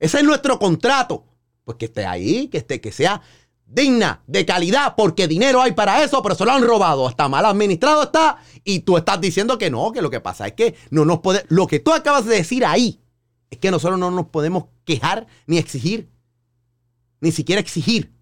Ese 0.00 0.18
es 0.18 0.24
nuestro 0.24 0.58
contrato. 0.58 1.26
Pues 1.64 1.78
que 1.78 1.84
esté 1.84 2.06
ahí, 2.06 2.48
que 2.48 2.58
esté, 2.58 2.80
que 2.80 2.90
sea 2.90 3.22
digna, 3.64 4.20
de 4.26 4.44
calidad, 4.44 4.96
porque 4.96 5.28
dinero 5.28 5.62
hay 5.62 5.70
para 5.70 6.02
eso, 6.02 6.20
pero 6.20 6.34
se 6.34 6.44
lo 6.44 6.50
han 6.50 6.64
robado. 6.66 7.06
Hasta 7.06 7.28
mal 7.28 7.46
administrado 7.46 8.02
está. 8.02 8.38
Y 8.64 8.80
tú 8.80 8.96
estás 8.96 9.20
diciendo 9.20 9.58
que 9.58 9.70
no, 9.70 9.92
que 9.92 10.02
lo 10.02 10.10
que 10.10 10.18
pasa 10.18 10.48
es 10.48 10.54
que 10.54 10.74
no 10.90 11.04
nos 11.04 11.20
puede. 11.20 11.44
Lo 11.50 11.68
que 11.68 11.78
tú 11.78 11.92
acabas 11.92 12.24
de 12.24 12.34
decir 12.34 12.64
ahí 12.64 13.00
es 13.48 13.58
que 13.58 13.70
nosotros 13.70 13.96
no 13.96 14.10
nos 14.10 14.26
podemos 14.26 14.64
quejar 14.84 15.28
ni 15.46 15.58
exigir. 15.58 16.10
Ni 17.20 17.32
siquiera 17.32 17.60
exigir 17.60 18.12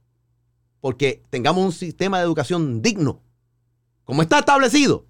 porque 0.86 1.20
tengamos 1.30 1.64
un 1.64 1.72
sistema 1.72 2.18
de 2.18 2.24
educación 2.24 2.80
digno, 2.80 3.20
como 4.04 4.22
está 4.22 4.38
establecido, 4.38 5.04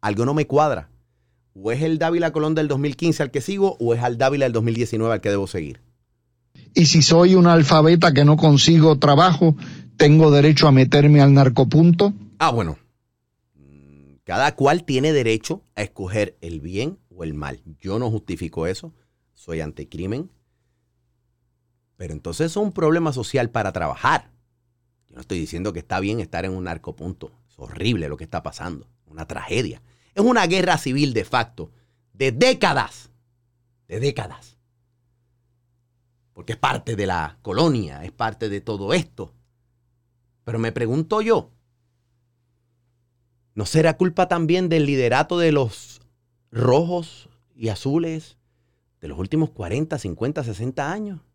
algo 0.00 0.24
no 0.24 0.32
me 0.32 0.46
cuadra. 0.46 0.88
O 1.52 1.72
es 1.72 1.82
el 1.82 1.98
Dávila 1.98 2.32
Colón 2.32 2.54
del 2.54 2.68
2015 2.68 3.22
al 3.22 3.30
que 3.30 3.42
sigo, 3.42 3.76
o 3.80 3.92
es 3.92 4.02
al 4.02 4.16
Dávila 4.16 4.46
del 4.46 4.54
2019 4.54 5.12
al 5.12 5.20
que 5.20 5.28
debo 5.28 5.46
seguir. 5.46 5.82
Y 6.74 6.86
si 6.86 7.02
soy 7.02 7.34
una 7.34 7.52
alfabeta 7.52 8.14
que 8.14 8.24
no 8.24 8.38
consigo 8.38 8.98
trabajo, 8.98 9.56
tengo 9.98 10.30
derecho 10.30 10.68
a 10.68 10.72
meterme 10.72 11.20
al 11.20 11.34
narcopunto. 11.34 12.14
Ah, 12.38 12.50
bueno. 12.50 12.78
Cada 14.24 14.54
cual 14.54 14.84
tiene 14.84 15.12
derecho 15.12 15.62
a 15.74 15.82
escoger 15.82 16.38
el 16.40 16.60
bien 16.60 16.98
o 17.14 17.24
el 17.24 17.34
mal. 17.34 17.60
Yo 17.78 17.98
no 17.98 18.10
justifico 18.10 18.66
eso. 18.66 18.94
Soy 19.34 19.60
anticrimen. 19.60 20.30
Pero 21.98 22.12
entonces 22.12 22.52
es 22.52 22.56
un 22.56 22.70
problema 22.70 23.12
social 23.12 23.50
para 23.50 23.72
trabajar. 23.72 24.30
Yo 25.08 25.16
no 25.16 25.20
estoy 25.20 25.40
diciendo 25.40 25.72
que 25.72 25.80
está 25.80 25.98
bien 25.98 26.20
estar 26.20 26.44
en 26.44 26.52
un 26.52 26.64
narcopunto. 26.64 27.32
Es 27.50 27.58
horrible 27.58 28.08
lo 28.08 28.16
que 28.16 28.22
está 28.22 28.44
pasando. 28.44 28.86
Una 29.06 29.26
tragedia. 29.26 29.82
Es 30.14 30.24
una 30.24 30.46
guerra 30.46 30.78
civil 30.78 31.12
de 31.12 31.24
facto. 31.24 31.72
De 32.12 32.30
décadas. 32.30 33.10
De 33.88 33.98
décadas. 33.98 34.58
Porque 36.34 36.52
es 36.52 36.58
parte 36.58 36.94
de 36.94 37.06
la 37.06 37.36
colonia. 37.42 38.04
Es 38.04 38.12
parte 38.12 38.48
de 38.48 38.60
todo 38.60 38.94
esto. 38.94 39.34
Pero 40.44 40.60
me 40.60 40.70
pregunto 40.70 41.20
yo. 41.20 41.50
¿No 43.56 43.66
será 43.66 43.96
culpa 43.96 44.28
también 44.28 44.68
del 44.68 44.86
liderato 44.86 45.36
de 45.36 45.50
los 45.50 46.00
rojos 46.52 47.28
y 47.56 47.70
azules 47.70 48.38
de 49.00 49.08
los 49.08 49.18
últimos 49.18 49.50
40, 49.50 49.98
50, 49.98 50.44
60 50.44 50.92
años? 50.92 51.27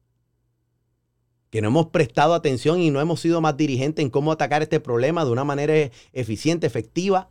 Que 1.53 1.61
no 1.61 1.67
hemos 1.67 1.89
prestado 1.89 2.33
atención 2.33 2.79
y 2.79 2.89
no 2.89 2.99
hemos 2.99 3.19
sido 3.19 3.39
más 3.39 3.55
dirigentes 3.55 4.01
en 4.01 4.09
cómo 4.09 4.31
atacar 4.31 4.63
este 4.63 4.79
problema 4.79 5.23
de 5.23 5.29
una 5.29 5.43
manera 5.43 5.77
e- 5.77 5.91
eficiente, 6.11 6.65
efectiva. 6.65 7.29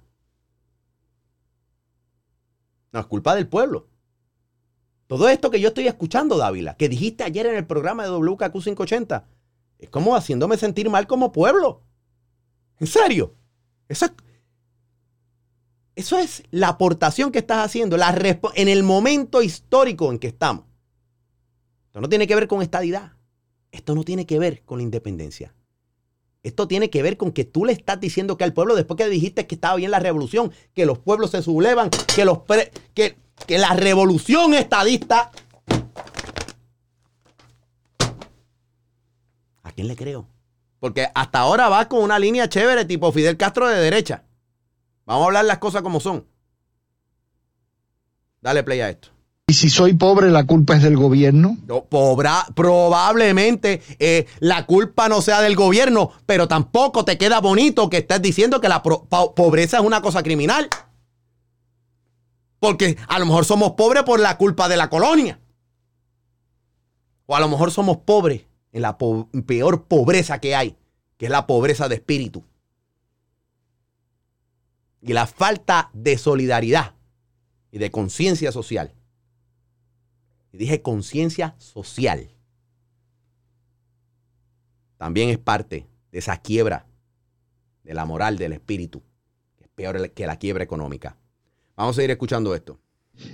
No, 2.93 3.01
es 3.01 3.07
culpa 3.07 3.35
del 3.35 3.49
pueblo. 3.49 3.89
Todo 5.09 5.29
esto 5.29 5.51
que 5.51 5.59
yo 5.59 5.71
estoy 5.71 5.89
escuchando, 5.89 6.39
Dávila, 6.39 6.77
que 6.77 6.89
dijiste 6.89 7.25
ayer 7.25 7.47
en 7.47 7.57
el 7.57 7.67
programa 7.67 8.05
de 8.05 8.11
WKQ 8.11 8.53
580, 8.53 9.27
es 9.81 9.91
como 9.91 10.15
haciéndome 10.15 10.57
sentir 10.57 10.89
mal 10.89 11.09
como 11.09 11.33
pueblo. 11.33 11.83
En 12.79 12.87
serio. 12.87 13.35
Eso 13.89 14.05
es, 14.05 14.13
eso 15.97 16.19
es 16.19 16.45
la 16.53 16.69
aportación 16.69 17.33
que 17.33 17.41
estás 17.41 17.65
haciendo 17.65 17.97
la 17.97 18.17
en 18.55 18.69
el 18.69 18.85
momento 18.85 19.43
histórico 19.43 20.13
en 20.13 20.21
que 20.21 20.29
estamos. 20.29 20.67
Esto 21.87 22.01
no 22.01 22.09
tiene 22.09 22.29
que 22.29 22.37
ver 22.37 22.47
con 22.47 22.63
estadidad. 22.63 23.17
Esto 23.73 23.95
no 23.97 24.05
tiene 24.05 24.27
que 24.27 24.39
ver 24.39 24.63
con 24.65 24.79
la 24.79 24.85
independencia. 24.85 25.55
Esto 26.43 26.69
tiene 26.69 26.91
que 26.91 27.03
ver 27.03 27.17
con 27.17 27.33
que 27.33 27.45
tú 27.45 27.65
le 27.65 27.73
estás 27.73 27.99
diciendo 28.01 28.37
que 28.37 28.45
al 28.45 28.53
pueblo, 28.53 28.75
después 28.75 28.97
que 28.99 29.09
dijiste 29.09 29.47
que 29.47 29.55
estaba 29.55 29.77
bien 29.77 29.91
la 29.91 29.99
revolución, 29.99 30.53
que 30.75 30.87
los 30.87 30.99
pueblos 30.99 31.31
se 31.31 31.43
sublevan, 31.43 31.89
que, 32.15 32.25
los 32.25 32.39
pre- 32.39 32.71
que, 32.95 33.17
que 33.47 33.59
la 33.59 33.75
revolución 33.75 34.53
estadista. 34.55 35.31
¿A 39.63 39.73
quién 39.73 39.89
le 39.89 39.97
creo? 39.97 40.29
Porque 40.81 41.09
hasta 41.15 41.39
ahora 41.39 41.69
va 41.69 41.89
con 41.89 42.03
una 42.03 42.19
línea 42.19 42.49
chévere 42.49 42.85
tipo 42.85 43.13
Fidel 43.13 43.37
Castro 43.37 43.69
de 43.69 43.81
derecha. 43.81 44.25
Vamos 45.07 45.23
a 45.23 45.27
hablar 45.27 45.45
las 45.45 45.59
cosas 45.59 45.83
como 45.83 46.01
son. 46.01 46.27
Dale 48.41 48.65
play 48.65 48.81
a 48.81 48.91
esto. 48.91 49.09
Y 49.47 49.55
si 49.55 49.69
soy 49.71 49.95
pobre, 49.95 50.31
la 50.31 50.47
culpa 50.47 50.77
es 50.77 50.83
del 50.83 50.97
gobierno. 50.97 51.59
No, 51.67 51.85
pobra- 51.85 52.47
probablemente 52.55 53.83
eh, 53.99 54.27
la 54.41 54.67
culpa 54.67 55.09
no 55.09 55.21
sea 55.21 55.41
del 55.43 55.57
gobierno, 55.57 56.11
pero 56.27 56.49
tampoco 56.49 57.05
te 57.05 57.19
queda 57.19 57.41
bonito 57.41 57.91
que 57.91 57.99
estés 57.99 58.23
diciendo 58.23 58.61
que 58.61 58.69
la 58.69 58.83
pobreza 58.83 59.79
es 59.79 59.85
una 59.85 60.01
cosa 60.01 60.23
criminal. 60.23 60.69
Porque 62.61 62.97
a 63.09 63.19
lo 63.19 63.27
mejor 63.27 63.45
somos 63.45 63.73
pobres 63.73 64.05
por 64.05 64.21
la 64.21 64.39
culpa 64.39 64.69
de 64.69 64.77
la 64.77 64.89
colonia. 64.89 65.41
O 67.27 67.35
a 67.35 67.41
lo 67.41 67.49
mejor 67.49 67.73
somos 67.73 67.99
pobres 67.99 68.43
en 68.71 68.83
la 68.83 68.97
peor 68.97 69.85
pobreza 69.87 70.39
que 70.41 70.55
hay, 70.55 70.77
que 71.17 71.27
es 71.27 71.31
la 71.33 71.47
pobreza 71.49 71.89
de 71.89 71.97
espíritu. 71.97 72.45
Y 75.03 75.13
la 75.13 75.27
falta 75.27 75.91
de 75.93 76.17
solidaridad 76.17 76.95
y 77.73 77.79
de 77.79 77.91
conciencia 77.91 78.53
social. 78.53 78.95
Y 80.53 80.59
dije 80.59 80.83
conciencia 80.83 81.55
social. 81.59 82.29
También 84.99 85.31
es 85.31 85.39
parte 85.39 85.87
de 86.13 86.19
esa 86.19 86.37
quiebra 86.37 86.87
de 87.83 87.95
la 87.95 88.05
moral 88.05 88.39
del 88.39 88.53
espíritu, 88.53 89.03
que 89.57 89.65
es 89.65 89.71
peor 89.75 90.11
que 90.11 90.27
la 90.27 90.37
quiebra 90.37 90.63
económica. 90.63 91.17
Vamos 91.77 91.99
a 91.99 92.05
ir 92.05 92.11
escuchando 92.11 92.55
esto. 92.55 92.79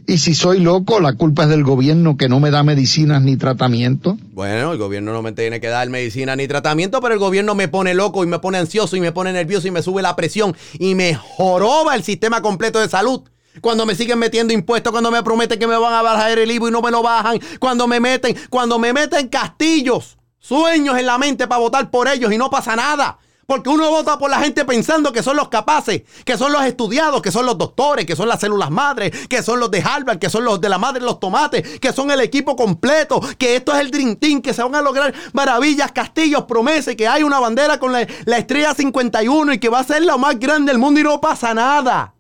Y 0.06 0.18
si 0.18 0.34
soy 0.34 0.60
loco, 0.60 1.00
la 1.00 1.14
culpa 1.14 1.44
es 1.44 1.48
del 1.50 1.62
gobierno 1.62 2.16
que 2.16 2.28
no 2.28 2.40
me 2.40 2.50
da 2.50 2.62
medicinas 2.62 3.22
ni 3.22 3.36
tratamiento. 3.36 4.16
Bueno, 4.32 4.72
el 4.72 4.78
gobierno 4.78 5.12
no 5.12 5.22
me 5.22 5.32
tiene 5.32 5.60
que 5.60 5.68
dar 5.68 5.88
medicina 5.88 6.34
ni 6.36 6.48
tratamiento, 6.48 7.00
pero 7.00 7.14
el 7.14 7.20
gobierno 7.20 7.54
me 7.54 7.68
pone 7.68 7.94
loco 7.94 8.24
y 8.24 8.26
me 8.26 8.38
pone 8.38 8.58
ansioso 8.58 8.96
y 8.96 9.00
me 9.00 9.12
pone 9.12 9.32
nervioso 9.32 9.68
y 9.68 9.70
me 9.70 9.82
sube 9.82 10.02
la 10.02 10.16
presión 10.16 10.56
y 10.78 10.94
me 10.94 11.14
joroba 11.14 11.94
el 11.94 12.02
sistema 12.02 12.42
completo 12.42 12.80
de 12.80 12.88
salud. 12.88 13.22
Cuando 13.60 13.86
me 13.86 13.94
siguen 13.94 14.18
metiendo 14.18 14.52
impuestos, 14.52 14.90
cuando 14.90 15.10
me 15.10 15.22
prometen 15.22 15.58
que 15.58 15.66
me 15.66 15.76
van 15.76 15.94
a 15.94 16.02
bajar 16.02 16.38
el 16.38 16.50
IVA 16.50 16.68
y 16.68 16.70
no 16.70 16.82
me 16.82 16.90
lo 16.90 17.02
bajan, 17.02 17.40
cuando 17.58 17.86
me 17.86 18.00
meten, 18.00 18.36
cuando 18.50 18.78
me 18.78 18.92
meten 18.92 19.28
castillos, 19.28 20.18
sueños 20.38 20.98
en 20.98 21.06
la 21.06 21.18
mente 21.18 21.46
para 21.46 21.60
votar 21.60 21.90
por 21.90 22.08
ellos 22.08 22.32
y 22.32 22.38
no 22.38 22.50
pasa 22.50 22.76
nada. 22.76 23.18
Porque 23.48 23.70
uno 23.70 23.88
vota 23.88 24.18
por 24.18 24.28
la 24.28 24.40
gente 24.40 24.66
pensando 24.66 25.10
que 25.10 25.22
son 25.22 25.34
los 25.34 25.48
capaces, 25.48 26.02
que 26.26 26.36
son 26.36 26.52
los 26.52 26.62
estudiados, 26.64 27.22
que 27.22 27.32
son 27.32 27.46
los 27.46 27.56
doctores, 27.56 28.04
que 28.04 28.14
son 28.14 28.28
las 28.28 28.40
células 28.40 28.70
madres, 28.70 29.26
que 29.26 29.42
son 29.42 29.58
los 29.58 29.70
de 29.70 29.80
Harvard, 29.80 30.18
que 30.18 30.28
son 30.28 30.44
los 30.44 30.60
de 30.60 30.68
la 30.68 30.76
madre 30.76 31.00
los 31.00 31.18
tomates, 31.18 31.78
que 31.78 31.94
son 31.94 32.10
el 32.10 32.20
equipo 32.20 32.56
completo, 32.56 33.22
que 33.38 33.56
esto 33.56 33.72
es 33.72 33.80
el 33.80 33.90
Dream 33.90 34.16
Team, 34.16 34.42
que 34.42 34.52
se 34.52 34.62
van 34.62 34.74
a 34.74 34.82
lograr 34.82 35.14
maravillas, 35.32 35.92
castillos, 35.92 36.42
promesas, 36.42 36.94
que 36.94 37.08
hay 37.08 37.22
una 37.22 37.40
bandera 37.40 37.78
con 37.78 37.90
la, 37.90 38.06
la 38.26 38.36
estrella 38.36 38.74
51 38.74 39.54
y 39.54 39.58
que 39.58 39.70
va 39.70 39.78
a 39.78 39.84
ser 39.84 40.02
la 40.02 40.18
más 40.18 40.38
grande 40.38 40.70
del 40.70 40.78
mundo 40.78 41.00
y 41.00 41.04
no 41.04 41.18
pasa 41.18 41.54
nada. 41.54 42.17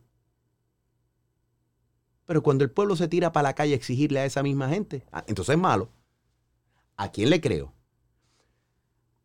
Pero 2.28 2.42
cuando 2.42 2.62
el 2.62 2.70
pueblo 2.70 2.94
se 2.94 3.08
tira 3.08 3.32
para 3.32 3.48
la 3.48 3.54
calle 3.54 3.72
a 3.72 3.76
exigirle 3.76 4.20
a 4.20 4.26
esa 4.26 4.42
misma 4.42 4.68
gente, 4.68 5.02
ah, 5.12 5.24
entonces 5.26 5.54
es 5.54 5.58
malo. 5.58 5.88
¿A 6.98 7.10
quién 7.10 7.30
le 7.30 7.40
creo? 7.40 7.72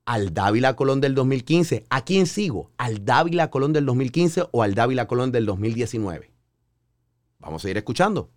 ¿Al 0.06 0.34
Dávila 0.34 0.78
Colón 0.78 1.02
del 1.02 1.14
2015? 1.14 1.86
¿A 1.90 2.06
quién 2.06 2.28
sigo? 2.28 2.72
¿Al 2.78 3.04
Dávila 3.04 3.50
Colón 3.50 3.74
del 3.74 3.86
2015 3.86 4.46
o 4.50 4.64
al 4.64 4.74
Dávila 4.74 5.06
Colón 5.06 5.34
del 5.34 5.46
2019? 5.46 6.32
Vamos 7.40 7.66
a 7.66 7.70
ir 7.70 7.76
escuchando. 7.76 8.30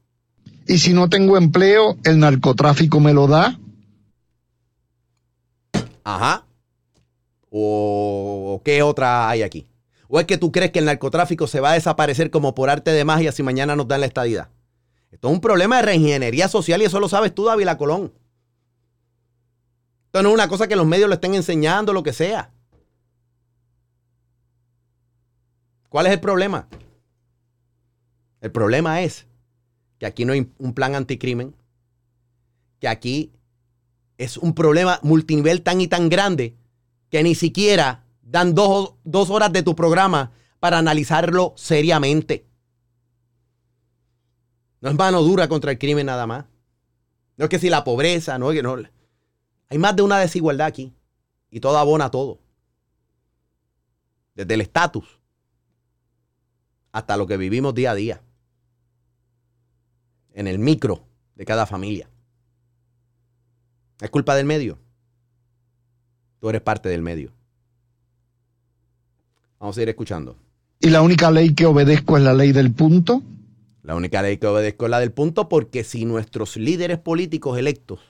Y 0.67 0.79
si 0.79 0.93
no 0.93 1.09
tengo 1.09 1.37
empleo, 1.37 1.97
el 2.03 2.19
narcotráfico 2.19 2.99
me 2.99 3.15
lo 3.15 3.29
da. 3.29 3.61
Ajá. 6.03 6.45
¿O 7.51 8.55
o 8.57 8.63
qué 8.65 8.83
otra 8.83 9.29
hay 9.29 9.43
aquí? 9.43 9.69
¿O 10.09 10.19
es 10.19 10.27
que 10.27 10.39
tú 10.39 10.51
crees 10.51 10.73
que 10.73 10.81
el 10.81 10.87
narcotráfico 10.87 11.47
se 11.47 11.61
va 11.61 11.71
a 11.71 11.75
desaparecer 11.75 12.33
como 12.33 12.57
por 12.57 12.69
arte 12.69 12.91
de 12.91 13.05
magia 13.05 13.31
si 13.31 13.45
mañana 13.45 13.77
nos 13.77 13.87
dan 13.87 14.01
la 14.01 14.07
estadidad? 14.07 14.49
Esto 15.17 15.29
es 15.29 15.35
un 15.35 15.41
problema 15.41 15.77
de 15.77 15.83
reingeniería 15.83 16.47
social 16.47 16.83
y 16.83 16.85
eso 16.85 17.01
lo 17.01 17.09
sabes 17.09 17.35
tú, 17.35 17.47
Dávila 17.47 17.79
Colón. 17.79 18.13
Esto 20.05 20.23
no 20.23 20.29
es 20.29 20.35
una 20.35 20.47
cosa 20.47 20.69
que 20.69 20.77
los 20.77 20.85
medios 20.85 21.09
le 21.09 21.15
estén 21.15 21.35
enseñando, 21.35 21.95
lo 21.95 22.03
que 22.03 22.13
sea. 22.13 22.51
¿Cuál 25.89 26.05
es 26.05 26.13
el 26.13 26.21
problema? 26.21 26.69
El 28.43 28.53
problema 28.53 29.01
es 29.01 29.27
que 29.99 30.05
aquí 30.05 30.27
no 30.27 30.35
hay 30.35 30.53
un 30.59 30.75
plan 30.75 30.95
anticrimen, 30.95 31.55
que 32.79 32.87
aquí 32.87 33.33
es 34.19 34.37
un 34.37 34.55
problema 34.55 35.01
multinivel 35.03 35.63
tan 35.63 35.81
y 35.81 35.89
tan 35.89 36.11
grande 36.11 36.57
que 37.09 37.23
ni 37.23 37.35
siquiera 37.35 38.05
dan 38.21 38.55
dos, 38.55 38.97
dos 39.05 39.31
horas 39.31 39.51
de 39.51 39.63
tu 39.63 39.75
programa 39.75 40.33
para 40.61 40.77
analizarlo 40.77 41.55
seriamente. 41.57 42.45
No 44.87 44.93
es 44.93 44.99
mano 44.99 45.21
dura 45.21 45.49
contra 45.49 45.73
el 45.73 45.81
crimen 45.81 46.07
nada 46.07 46.29
más. 46.29 46.45
No 47.37 47.47
es 47.47 47.51
que 47.51 47.59
si 47.59 47.69
la 47.69 47.83
pobreza, 47.83 48.39
no 48.39 48.53
que 48.53 48.63
no. 48.63 48.77
Hay 49.69 49.79
más 49.79 49.97
de 49.97 50.03
una 50.03 50.21
desigualdad 50.21 50.69
aquí. 50.69 50.93
Y 51.51 51.59
todo 51.59 51.77
abona 51.77 52.09
todo. 52.09 52.39
Desde 54.37 54.55
el 54.55 54.61
estatus 54.61 55.05
hasta 56.93 57.17
lo 57.17 57.27
que 57.27 57.37
vivimos 57.37 57.75
día 57.75 57.91
a 57.91 57.95
día. 57.97 58.21
En 60.35 60.47
el 60.47 60.61
micro 60.61 61.03
de 61.35 61.45
cada 61.45 61.67
familia. 61.67 62.09
¿Es 64.01 64.11
culpa 64.11 64.37
del 64.37 64.47
medio? 64.47 64.79
Tú 66.39 66.49
eres 66.49 66.63
parte 66.63 66.89
del 66.89 67.03
medio. 67.03 67.33
Vamos 69.59 69.77
a 69.77 69.83
ir 69.83 69.89
escuchando. 69.89 70.37
Y 70.79 70.91
la 70.91 71.03
única 71.03 71.33
ley 71.33 71.57
que 71.57 71.67
obedezco 71.67 72.17
es 72.17 72.23
la 72.23 72.35
ley 72.35 72.53
del 72.53 72.73
punto. 72.73 73.25
La 73.87 73.95
única 73.95 74.21
ley 74.21 74.39
que 74.39 74.49
obedezco 74.49 74.87
es 74.87 74.91
la 74.91 74.99
del 74.99 75.13
punto 75.13 75.49
porque 75.49 75.85
si 75.85 76.07
nuestros 76.07 76.57
líderes 76.57 76.99
políticos 76.99 77.57
electos, 77.57 78.01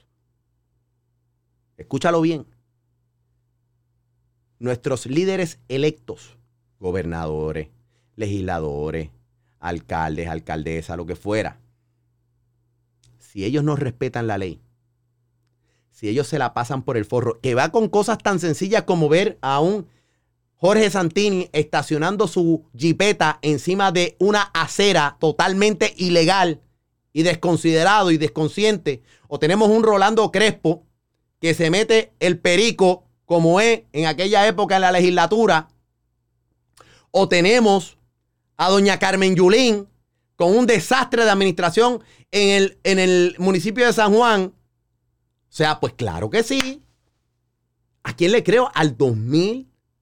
escúchalo 1.76 2.22
bien, 2.22 2.46
nuestros 4.58 5.04
líderes 5.04 5.58
electos, 5.68 6.38
gobernadores, 6.80 7.68
legisladores, 8.14 9.10
alcaldes, 9.60 10.28
alcaldesas, 10.28 10.96
lo 10.96 11.04
que 11.04 11.14
fuera, 11.14 11.60
si 13.18 13.44
ellos 13.44 13.62
no 13.62 13.76
respetan 13.76 14.26
la 14.26 14.38
ley, 14.38 14.62
si 15.90 16.08
ellos 16.08 16.26
se 16.26 16.38
la 16.38 16.54
pasan 16.54 16.84
por 16.84 16.96
el 16.96 17.04
forro, 17.04 17.38
que 17.42 17.54
va 17.54 17.70
con 17.70 17.90
cosas 17.90 18.16
tan 18.16 18.38
sencillas 18.40 18.84
como 18.84 19.10
ver 19.10 19.36
a 19.42 19.60
un 19.60 19.86
Jorge 20.56 20.90
Santini 20.90 21.50
estacionando 21.52 22.26
su 22.26 22.64
jipeta 22.76 23.38
encima 23.42 23.92
de 23.92 24.16
una 24.18 24.42
acera 24.54 25.16
totalmente 25.20 25.92
ilegal 25.96 26.62
y 27.12 27.22
desconsiderado 27.22 28.10
y 28.10 28.16
desconsciente. 28.16 29.02
O 29.28 29.38
tenemos 29.38 29.68
un 29.68 29.82
Rolando 29.82 30.30
Crespo 30.32 30.86
que 31.40 31.54
se 31.54 31.70
mete 31.70 32.12
el 32.20 32.38
perico 32.38 33.04
como 33.26 33.60
es 33.60 33.82
en 33.92 34.06
aquella 34.06 34.46
época 34.46 34.76
en 34.76 34.82
la 34.82 34.92
legislatura. 34.92 35.68
O 37.10 37.28
tenemos 37.28 37.98
a 38.56 38.70
doña 38.70 38.98
Carmen 38.98 39.36
Yulín 39.36 39.88
con 40.36 40.56
un 40.56 40.66
desastre 40.66 41.24
de 41.24 41.30
administración 41.30 42.02
en 42.30 42.48
el, 42.50 42.78
en 42.84 42.98
el 42.98 43.34
municipio 43.38 43.84
de 43.86 43.92
San 43.92 44.14
Juan. 44.14 44.54
O 45.48 45.52
sea, 45.52 45.80
pues 45.80 45.92
claro 45.94 46.30
que 46.30 46.42
sí. 46.42 46.82
¿A 48.02 48.14
quién 48.14 48.32
le 48.32 48.42
creo? 48.42 48.70
Al 48.74 48.96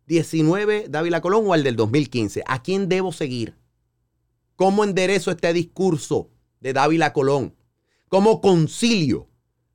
2019 0.07 0.87
Dávila 0.88 1.21
Colón 1.21 1.47
o 1.47 1.55
al 1.55 1.62
del 1.62 1.77
2015. 1.77 2.43
¿A 2.47 2.62
quién 2.62 2.88
debo 2.88 3.12
seguir? 3.12 3.57
¿Cómo 4.57 4.85
enderezo 4.85 5.31
este 5.31 5.53
discurso 5.53 6.31
de 6.61 6.73
Dávila 6.73 7.12
Colón? 7.12 7.55
¿Cómo 8.09 8.40
concilio 8.40 9.29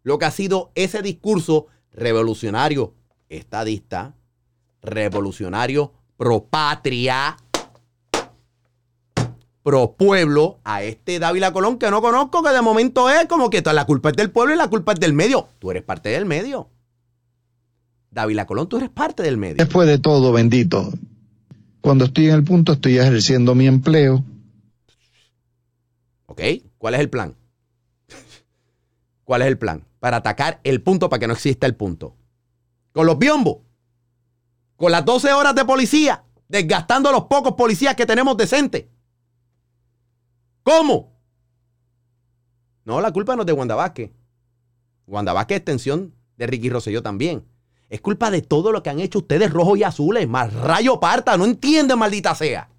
lo 0.04 0.20
que 0.20 0.26
ha 0.26 0.32
sido 0.32 0.72
ese 0.76 1.02
discurso 1.02 1.68
revolucionario 1.92 2.94
estadista, 3.28 4.16
revolucionario 4.82 5.94
pro 6.16 6.46
patria, 6.46 7.38
pro 9.64 9.94
pueblo, 9.94 10.60
a 10.64 10.84
este 10.84 11.20
Dávila 11.20 11.52
Colón 11.52 11.78
que 11.78 11.92
no 11.92 12.02
conozco, 12.02 12.44
que 12.44 12.52
de 12.52 12.62
momento 12.62 13.10
es 13.10 13.26
como 13.26 13.50
que 13.50 13.62
la 13.62 13.86
culpa 13.86 14.10
es 14.10 14.16
del 14.16 14.32
pueblo 14.32 14.54
y 14.54 14.58
la 14.58 14.70
culpa 14.70 14.94
es 14.94 15.00
del 15.00 15.14
medio. 15.14 15.50
Tú 15.60 15.72
eres 15.72 15.84
parte 15.84 16.10
del 16.10 16.26
medio. 16.26 16.70
Dávila 18.12 18.46
Colón, 18.46 18.68
tú 18.68 18.78
eres 18.78 18.90
parte 18.90 19.24
del 19.24 19.38
medio. 19.38 19.56
Después 19.56 19.88
de 19.88 20.00
todo, 20.00 20.32
bendito. 20.32 20.92
Cuando 21.82 22.06
estoy 22.06 22.28
en 22.28 22.36
el 22.36 22.44
punto, 22.44 22.74
estoy 22.74 22.98
ejerciendo 22.98 23.56
mi 23.56 23.68
empleo. 23.68 24.24
¿Ok? 26.26 26.42
¿Cuál 26.78 26.96
es 26.96 27.00
el 27.00 27.10
plan? 27.10 27.36
¿Cuál 29.24 29.42
es 29.44 29.48
el 29.48 29.58
plan? 29.58 29.86
Para 30.00 30.18
atacar 30.18 30.60
el 30.64 30.82
punto 30.82 31.10
para 31.10 31.20
que 31.20 31.28
no 31.28 31.34
exista 31.34 31.68
el 31.68 31.76
punto. 31.76 32.16
Con 32.92 33.06
los 33.06 33.18
biombos. 33.18 33.58
Con 34.76 34.92
las 34.92 35.06
12 35.06 35.34
horas 35.34 35.56
de 35.56 35.66
policía. 35.66 36.24
Desgastando 36.48 37.10
a 37.10 37.12
los 37.12 37.26
pocos 37.26 37.54
policías 37.54 37.96
que 37.96 38.06
tenemos 38.06 38.36
decentes. 38.36 38.86
¿Cómo? 40.64 41.20
No, 42.86 43.02
la 43.02 43.12
culpa 43.12 43.36
no 43.36 43.44
es 43.44 43.46
de 43.46 43.54
Wanda 43.54 43.76
Vázquez. 43.76 44.12
Wanda 45.06 45.34
Vázquez 45.34 45.56
es 45.56 45.60
extensión 45.60 46.16
de 46.38 46.48
Ricky 46.48 46.70
Rosselló 46.70 47.04
también. 47.04 47.46
Es 47.90 48.02
culpa 48.02 48.30
de 48.30 48.42
todo 48.42 48.72
lo 48.72 48.84
que 48.84 48.90
han 48.90 49.00
hecho 49.00 49.20
ustedes 49.20 49.52
rojos 49.52 49.80
y 49.80 49.84
azules. 49.84 50.28
Más 50.28 50.54
rayo 50.54 51.00
parta. 51.00 51.38
No 51.38 51.46
entiende, 51.46 51.96
maldita 51.96 52.36
sea. 52.36 52.70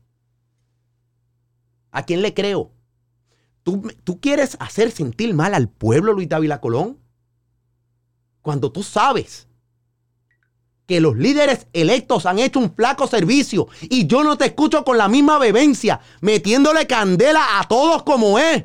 ¿A 1.91 2.05
quién 2.05 2.23
le 2.23 2.33
creo? 2.33 2.71
¿Tú, 3.63 3.93
¿Tú 4.05 4.21
quieres 4.21 4.57
hacer 4.61 4.91
sentir 4.91 5.35
mal 5.35 5.55
al 5.55 5.69
pueblo, 5.69 6.13
Luis 6.13 6.29
Dávila 6.29 6.61
Colón? 6.61 6.99
Cuando 8.41 8.71
tú 8.71 8.83
sabes 8.83 9.49
que 10.87 11.01
los 11.01 11.17
líderes 11.17 11.67
electos 11.73 12.27
han 12.27 12.39
hecho 12.39 12.59
un 12.59 12.75
flaco 12.75 13.07
servicio 13.07 13.69
y 13.83 14.07
yo 14.07 14.25
no 14.25 14.37
te 14.37 14.47
escucho 14.47 14.85
con 14.85 14.99
la 14.99 15.09
misma 15.09 15.39
vehemencia, 15.39 16.01
metiéndole 16.21 16.87
candela 16.87 17.61
a 17.61 17.65
todos 17.69 18.03
como 18.03 18.39
es. 18.39 18.65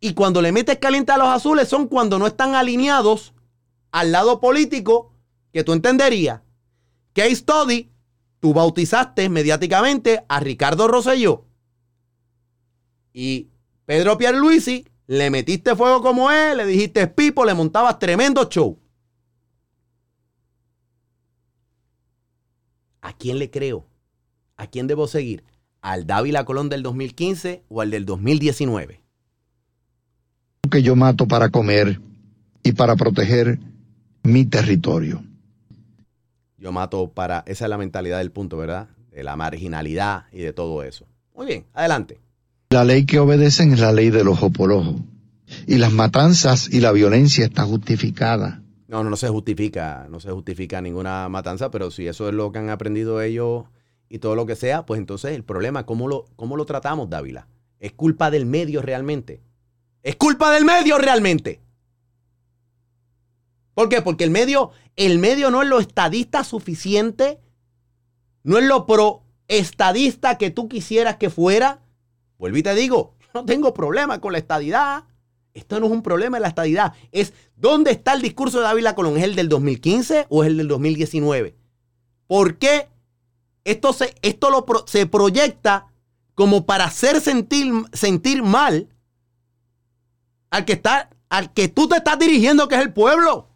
y 0.00 0.14
cuando 0.14 0.40
le 0.42 0.52
metes 0.52 0.78
caliente 0.78 1.12
a 1.12 1.18
los 1.18 1.28
azules 1.28 1.68
son 1.68 1.86
cuando 1.86 2.18
no 2.18 2.26
están 2.26 2.54
alineados 2.54 3.34
al 3.92 4.12
lado 4.12 4.40
político 4.40 5.12
que 5.52 5.62
tú 5.62 5.72
entenderías. 5.72 6.40
Case 7.12 7.36
Study, 7.36 7.90
tú 8.38 8.54
bautizaste 8.54 9.28
mediáticamente 9.28 10.24
a 10.28 10.40
Ricardo 10.40 10.88
Rosselló 10.88 11.44
y 13.12 13.48
Pedro 13.86 14.16
Pierluisi, 14.16 14.86
le 15.06 15.30
metiste 15.30 15.74
fuego 15.74 16.00
como 16.02 16.30
él, 16.30 16.58
le 16.58 16.66
dijiste 16.66 17.06
pipo, 17.08 17.44
le 17.44 17.54
montabas 17.54 17.98
tremendo 17.98 18.48
show. 18.48 18.78
¿A 23.00 23.12
quién 23.14 23.38
le 23.38 23.50
creo? 23.50 23.86
¿A 24.56 24.68
quién 24.68 24.86
debo 24.86 25.08
seguir? 25.08 25.44
¿Al 25.80 26.06
Dávila 26.06 26.44
Colón 26.44 26.68
del 26.68 26.82
2015 26.82 27.64
o 27.68 27.80
al 27.80 27.90
del 27.90 28.04
2019? 28.04 29.02
Que 30.70 30.82
yo 30.82 30.96
mato 30.96 31.26
para 31.26 31.50
comer 31.50 32.00
y 32.62 32.72
para 32.72 32.96
proteger 32.96 33.58
mi 34.22 34.44
territorio. 34.44 35.22
Yo 36.56 36.72
mato 36.72 37.08
para... 37.08 37.42
Esa 37.46 37.64
es 37.64 37.70
la 37.70 37.78
mentalidad 37.78 38.18
del 38.18 38.30
punto, 38.30 38.56
¿verdad? 38.56 38.88
De 39.10 39.22
la 39.24 39.36
marginalidad 39.36 40.24
y 40.32 40.38
de 40.38 40.52
todo 40.52 40.82
eso. 40.82 41.06
Muy 41.34 41.46
bien, 41.46 41.66
adelante. 41.72 42.20
La 42.70 42.84
ley 42.84 43.04
que 43.04 43.18
obedecen 43.18 43.72
es 43.72 43.80
la 43.80 43.92
ley 43.92 44.10
del 44.10 44.28
ojo 44.28 44.50
por 44.50 44.70
ojo. 44.72 44.96
Y 45.66 45.78
las 45.78 45.92
matanzas 45.92 46.72
y 46.72 46.80
la 46.80 46.92
violencia 46.92 47.44
está 47.44 47.64
justificada. 47.64 48.62
No, 48.86 49.02
no, 49.02 49.10
no 49.10 49.16
se 49.16 49.28
justifica, 49.28 50.06
no 50.10 50.20
se 50.20 50.30
justifica 50.30 50.80
ninguna 50.80 51.28
matanza, 51.28 51.70
pero 51.70 51.90
si 51.90 52.06
eso 52.06 52.28
es 52.28 52.34
lo 52.34 52.52
que 52.52 52.58
han 52.58 52.70
aprendido 52.70 53.20
ellos 53.22 53.64
y 54.08 54.18
todo 54.18 54.34
lo 54.34 54.46
que 54.46 54.56
sea, 54.56 54.84
pues 54.84 54.98
entonces 54.98 55.32
el 55.34 55.44
problema, 55.44 55.86
¿cómo 55.86 56.08
lo, 56.08 56.26
cómo 56.36 56.56
lo 56.56 56.66
tratamos, 56.66 57.08
Dávila? 57.08 57.48
¿Es 57.78 57.92
culpa 57.92 58.30
del 58.30 58.46
medio 58.46 58.82
realmente? 58.82 59.40
¿Es 60.02 60.16
culpa 60.16 60.50
del 60.52 60.64
medio 60.64 60.98
realmente? 60.98 61.60
¿Por 63.74 63.88
qué? 63.88 64.02
Porque 64.02 64.24
el 64.24 64.30
medio, 64.30 64.72
el 64.96 65.18
medio 65.18 65.50
no 65.50 65.62
es 65.62 65.68
lo 65.68 65.78
estadista 65.78 66.44
suficiente, 66.44 67.40
no 68.42 68.58
es 68.58 68.64
lo 68.64 68.86
pro 68.86 69.22
estadista 69.48 70.38
que 70.38 70.50
tú 70.50 70.68
quisieras 70.68 71.16
que 71.16 71.30
fuera. 71.30 71.82
Vuelvo 72.38 72.58
y 72.58 72.62
te 72.62 72.74
digo, 72.74 73.14
no 73.34 73.44
tengo 73.44 73.74
problema 73.74 74.20
con 74.20 74.32
la 74.32 74.38
estadidad. 74.38 75.04
Esto 75.52 75.80
no 75.80 75.86
es 75.86 75.92
un 75.92 76.02
problema 76.02 76.36
de 76.36 76.42
la 76.42 76.48
estadidad. 76.48 76.94
Es 77.10 77.32
dónde 77.56 77.90
está 77.90 78.12
el 78.12 78.22
discurso 78.22 78.58
de 78.58 78.64
Dávila 78.64 78.94
Colón. 78.94 79.16
¿Es 79.16 79.24
el 79.24 79.34
del 79.34 79.48
2015 79.48 80.26
o 80.28 80.44
es 80.44 80.50
el 80.50 80.56
del 80.56 80.68
2019? 80.68 81.56
¿Por 82.26 82.58
qué 82.58 82.88
esto 83.64 83.92
se, 83.92 84.14
esto 84.22 84.64
se 84.86 85.06
proyecta 85.06 85.88
como 86.34 86.64
para 86.66 86.84
hacer 86.84 87.20
sentir, 87.20 87.72
sentir 87.92 88.42
mal 88.42 88.88
al 90.50 90.64
que, 90.64 90.74
está, 90.74 91.10
al 91.28 91.52
que 91.52 91.68
tú 91.68 91.88
te 91.88 91.96
estás 91.96 92.18
dirigiendo, 92.18 92.68
que 92.68 92.74
es 92.74 92.82
el 92.82 92.92
pueblo? 92.92 93.48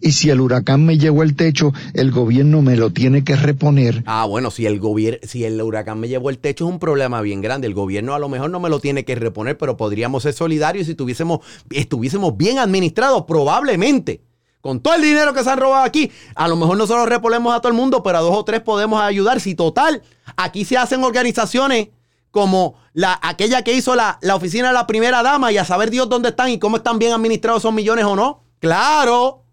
Y 0.00 0.12
si 0.12 0.30
el 0.30 0.40
huracán 0.40 0.84
me 0.84 0.98
llevó 0.98 1.22
el 1.22 1.36
techo, 1.36 1.72
el 1.94 2.10
gobierno 2.10 2.62
me 2.62 2.76
lo 2.76 2.90
tiene 2.90 3.24
que 3.24 3.36
reponer. 3.36 4.02
Ah, 4.06 4.24
bueno, 4.24 4.50
si 4.50 4.66
el 4.66 4.78
gobierno, 4.78 5.20
si 5.22 5.44
el 5.44 5.60
huracán 5.60 6.00
me 6.00 6.08
llevó 6.08 6.30
el 6.30 6.38
techo 6.38 6.66
es 6.66 6.70
un 6.70 6.78
problema 6.78 7.20
bien 7.22 7.40
grande. 7.40 7.66
El 7.66 7.74
gobierno 7.74 8.14
a 8.14 8.18
lo 8.18 8.28
mejor 8.28 8.50
no 8.50 8.60
me 8.60 8.68
lo 8.68 8.80
tiene 8.80 9.04
que 9.04 9.14
reponer, 9.14 9.56
pero 9.58 9.76
podríamos 9.76 10.22
ser 10.22 10.32
solidarios 10.32 10.86
si 10.86 10.94
tuviésemos, 10.94 11.40
estuviésemos 11.70 12.36
bien 12.36 12.58
administrados, 12.58 13.24
probablemente. 13.24 14.22
Con 14.60 14.80
todo 14.80 14.94
el 14.94 15.02
dinero 15.02 15.32
que 15.32 15.42
se 15.42 15.48
han 15.48 15.58
robado 15.58 15.84
aquí, 15.84 16.10
a 16.34 16.46
lo 16.46 16.56
mejor 16.56 16.76
nosotros 16.76 17.08
reponemos 17.08 17.54
a 17.54 17.60
todo 17.60 17.72
el 17.72 17.78
mundo, 17.78 18.02
pero 18.02 18.18
a 18.18 18.20
dos 18.20 18.36
o 18.36 18.44
tres 18.44 18.60
podemos 18.60 19.00
ayudar. 19.00 19.40
Si 19.40 19.54
total, 19.54 20.02
aquí 20.36 20.66
se 20.66 20.76
hacen 20.76 21.02
organizaciones 21.02 21.88
como 22.30 22.76
la, 22.92 23.18
aquella 23.22 23.62
que 23.62 23.74
hizo 23.74 23.94
la, 23.94 24.18
la 24.22 24.36
oficina 24.36 24.68
de 24.68 24.74
la 24.74 24.86
primera 24.86 25.22
dama 25.22 25.52
y 25.52 25.58
a 25.58 25.64
saber 25.64 25.90
Dios 25.90 26.08
dónde 26.08 26.30
están 26.30 26.50
y 26.50 26.58
cómo 26.58 26.76
están 26.78 26.98
bien 26.98 27.12
administrados 27.12 27.62
esos 27.62 27.74
millones 27.74 28.04
o 28.04 28.16
no. 28.16 28.44
Claro. 28.60 29.44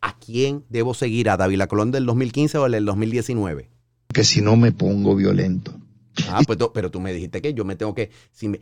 ¿A 0.00 0.18
quién 0.18 0.64
debo 0.68 0.92
seguir? 0.94 1.30
¿A 1.30 1.36
David 1.36 1.62
Colón 1.68 1.90
del 1.90 2.04
2015 2.06 2.58
o 2.58 2.66
el 2.66 2.72
del 2.72 2.84
2019? 2.84 3.70
Que 4.12 4.22
si 4.22 4.42
no 4.42 4.56
me 4.56 4.70
pongo 4.70 5.16
violento. 5.16 5.74
Ah, 6.28 6.42
pues, 6.46 6.58
pero 6.72 6.90
tú 6.90 7.00
me 7.00 7.12
dijiste 7.12 7.40
que 7.42 7.54
yo 7.54 7.64
me 7.64 7.74
tengo 7.74 7.94
que, 7.94 8.10
si 8.30 8.48
me, 8.48 8.60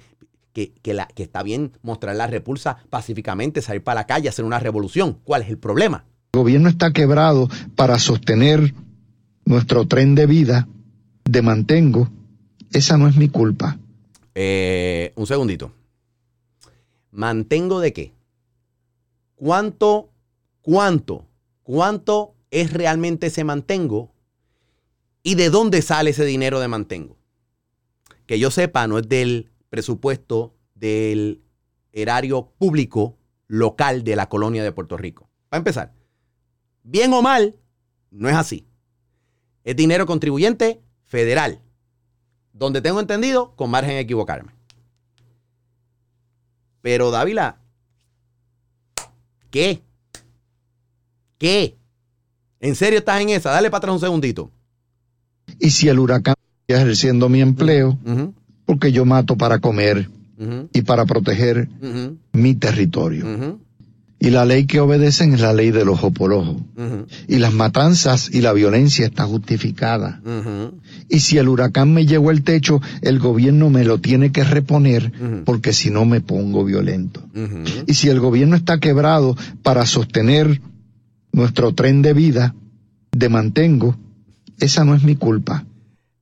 que, 0.53 0.73
que, 0.73 0.95
la, 0.95 1.07
que 1.07 1.23
está 1.23 1.43
bien 1.43 1.73
mostrar 1.83 2.17
la 2.17 2.27
repulsa 2.27 2.79
pacíficamente, 2.91 3.61
salir 3.61 3.83
para 3.83 4.03
la 4.03 4.07
calle, 4.07 4.29
hacer 4.29 4.45
una 4.45 4.59
revolución. 4.59 5.19
¿Cuál 5.25 5.43
es 5.43 5.49
el 5.49 5.59
problema? 5.59 6.05
El 6.33 6.41
gobierno 6.41 6.69
está 6.69 6.93
quebrado 6.93 7.49
para 7.75 7.99
sostener 7.99 8.75
nuestro 9.45 9.87
tren 9.87 10.15
de 10.15 10.27
vida 10.27 10.69
de 11.25 11.43
mantengo. 11.43 12.09
Esa 12.73 12.97
no 12.97 13.07
es 13.07 13.16
mi 13.16 13.29
culpa. 13.29 13.79
Eh, 14.35 15.12
un 15.16 15.27
segundito. 15.27 15.73
¿Mantengo 17.11 17.81
de 17.81 17.93
qué? 17.93 18.14
¿Cuánto, 19.35 20.11
cuánto, 20.62 21.27
cuánto 21.62 22.35
es 22.51 22.73
realmente 22.73 23.27
ese 23.27 23.45
mantengo? 23.45 24.14
¿Y 25.23 25.35
de 25.35 25.51
dónde 25.51 25.83
sale 25.83 26.11
ese 26.11 26.25
dinero 26.25 26.61
de 26.61 26.68
mantengo? 26.68 27.18
Que 28.27 28.39
yo 28.39 28.51
sepa, 28.51 28.87
no 28.87 28.99
es 28.99 29.09
del 29.09 29.51
presupuesto 29.68 30.55
del 30.75 31.43
erario 31.93 32.53
público 32.59 33.18
local 33.49 34.03
de 34.03 34.16
la 34.16 34.29
colonia 34.29 34.64
de 34.64 34.73
Puerto 34.73 34.97
Rico. 34.97 35.29
Para 35.51 35.59
empezar, 35.59 35.93
bien 36.83 37.12
o 37.12 37.20
mal, 37.20 37.57
no 38.11 38.31
es 38.31 38.35
así. 38.35 38.66
Es 39.64 39.77
dinero 39.77 40.07
contribuyente 40.07 40.81
federal, 41.05 41.61
donde 42.53 42.81
tengo 42.81 43.01
entendido, 43.01 43.53
con 43.57 43.71
margen 43.71 43.93
de 43.93 44.01
equivocarme. 44.01 44.53
Pero 46.81 47.11
Dávila, 47.11 47.57
¿qué? 49.51 49.81
¿Qué? 51.39 51.77
¿En 52.61 52.75
serio 52.75 52.99
estás 52.99 53.21
en 53.21 53.31
esa? 53.31 53.51
Dale 53.51 53.71
para 53.71 53.79
atrás 53.79 53.95
un 53.95 54.01
segundito. 54.01 54.51
Y 55.59 55.71
si 55.71 55.89
el 55.89 55.99
huracán 55.99 56.35
está 56.67 56.81
ejerciendo 56.81 57.29
mi 57.29 57.41
empleo, 57.41 57.99
uh 58.05 58.09
-huh. 58.11 58.33
porque 58.67 58.93
yo 58.93 59.05
mato 59.05 59.37
para 59.37 59.59
comer 59.59 60.09
uh 60.39 60.43
-huh. 60.43 60.69
y 60.73 60.83
para 60.83 61.05
proteger 61.05 61.69
uh 61.81 61.87
-huh. 61.87 62.17
mi 62.33 62.55
territorio. 62.55 63.59
Y 64.19 64.31
la 64.31 64.45
ley 64.45 64.67
que 64.67 64.79
obedecen 64.79 65.35
es 65.35 65.41
la 65.41 65.53
ley 65.53 65.73
del 65.73 65.89
ojo 65.89 66.13
por 66.13 66.33
ojo. 66.33 66.61
Y 67.27 67.39
las 67.39 67.53
matanzas 67.53 68.31
y 68.33 68.41
la 68.41 68.53
violencia 68.53 69.05
está 69.07 69.25
justificada. 69.25 70.21
Y 71.13 71.21
si 71.21 71.37
el 71.37 71.51
huracán 71.51 71.93
me 71.93 72.07
llevó 72.07 72.31
el 72.31 72.43
techo, 72.43 72.81
el 73.03 73.19
gobierno 73.19 73.69
me 73.69 73.85
lo 73.85 74.01
tiene 74.01 74.33
que 74.33 74.45
reponer 74.45 75.13
porque 75.45 75.75
si 75.75 75.91
no 75.91 76.07
me 76.07 76.23
pongo 76.23 76.65
violento. 76.65 77.23
Y 77.87 77.93
si 77.93 78.09
el 78.09 78.19
gobierno 78.19 78.57
está 78.57 78.81
quebrado 78.81 79.37
para 79.63 79.85
sostener 79.85 80.63
nuestro 81.31 81.75
tren 81.75 82.01
de 82.01 82.15
vida 82.15 82.55
de 83.13 83.29
mantengo, 83.29 83.95
esa 84.59 84.87
no 84.87 84.95
es 84.95 85.03
mi 85.03 85.15
culpa. 85.15 85.67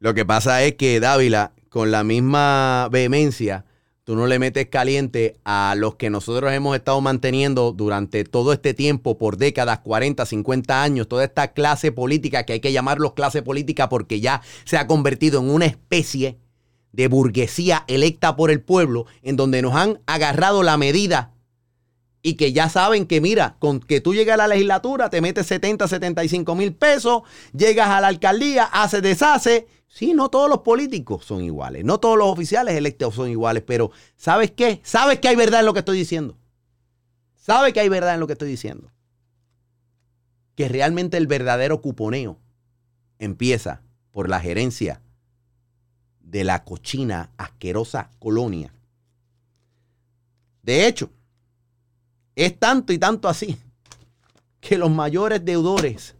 Lo 0.00 0.12
que 0.12 0.24
pasa 0.24 0.64
es 0.64 0.74
que 0.74 0.98
Dávila, 0.98 1.52
con 1.68 1.92
la 1.92 2.02
misma 2.02 2.88
vehemencia, 2.90 3.66
tú 4.10 4.16
no 4.16 4.26
le 4.26 4.40
metes 4.40 4.66
caliente 4.66 5.36
a 5.44 5.76
los 5.76 5.94
que 5.94 6.10
nosotros 6.10 6.52
hemos 6.52 6.74
estado 6.74 7.00
manteniendo 7.00 7.70
durante 7.70 8.24
todo 8.24 8.52
este 8.52 8.74
tiempo, 8.74 9.16
por 9.16 9.36
décadas, 9.36 9.78
40, 9.78 10.26
50 10.26 10.82
años, 10.82 11.06
toda 11.06 11.22
esta 11.22 11.52
clase 11.52 11.92
política, 11.92 12.42
que 12.42 12.54
hay 12.54 12.60
que 12.60 12.72
llamarlos 12.72 13.12
clase 13.12 13.40
política 13.40 13.88
porque 13.88 14.18
ya 14.18 14.42
se 14.64 14.78
ha 14.78 14.88
convertido 14.88 15.38
en 15.38 15.50
una 15.50 15.66
especie 15.66 16.38
de 16.90 17.06
burguesía 17.06 17.84
electa 17.86 18.34
por 18.34 18.50
el 18.50 18.60
pueblo, 18.60 19.06
en 19.22 19.36
donde 19.36 19.62
nos 19.62 19.76
han 19.76 20.00
agarrado 20.06 20.64
la 20.64 20.76
medida 20.76 21.32
y 22.22 22.34
que 22.34 22.52
ya 22.52 22.68
saben 22.68 23.06
que, 23.06 23.20
mira, 23.20 23.56
con 23.58 23.80
que 23.80 24.00
tú 24.00 24.14
llegas 24.14 24.34
a 24.34 24.38
la 24.38 24.48
legislatura, 24.48 25.08
te 25.08 25.20
metes 25.20 25.46
70, 25.46 25.88
75 25.88 26.54
mil 26.54 26.74
pesos, 26.74 27.22
llegas 27.52 27.88
a 27.88 28.00
la 28.00 28.08
alcaldía, 28.08 28.64
hace, 28.64 29.00
deshace. 29.00 29.66
Sí, 29.88 30.14
no 30.14 30.28
todos 30.28 30.48
los 30.48 30.60
políticos 30.60 31.24
son 31.24 31.42
iguales, 31.42 31.84
no 31.84 31.98
todos 31.98 32.16
los 32.16 32.28
oficiales 32.28 32.76
electos 32.76 33.14
son 33.14 33.28
iguales, 33.28 33.64
pero 33.66 33.90
¿sabes 34.16 34.52
qué? 34.52 34.80
Sabes 34.84 35.18
que 35.18 35.28
hay 35.28 35.36
verdad 35.36 35.60
en 35.60 35.66
lo 35.66 35.72
que 35.72 35.80
estoy 35.80 35.98
diciendo. 35.98 36.36
Sabes 37.34 37.72
que 37.72 37.80
hay 37.80 37.88
verdad 37.88 38.14
en 38.14 38.20
lo 38.20 38.26
que 38.26 38.34
estoy 38.34 38.50
diciendo. 38.50 38.92
Que 40.54 40.68
realmente 40.68 41.16
el 41.16 41.26
verdadero 41.26 41.80
cuponeo 41.80 42.38
empieza 43.18 43.82
por 44.12 44.28
la 44.28 44.40
gerencia 44.40 45.00
de 46.20 46.44
la 46.44 46.64
cochina, 46.64 47.30
asquerosa 47.36 48.10
colonia. 48.20 48.72
De 50.62 50.86
hecho, 50.86 51.10
es 52.36 52.58
tanto 52.58 52.92
y 52.92 52.98
tanto 52.98 53.28
así 53.28 53.56
que 54.60 54.78
los 54.78 54.90
mayores 54.90 55.44
deudores 55.44 56.16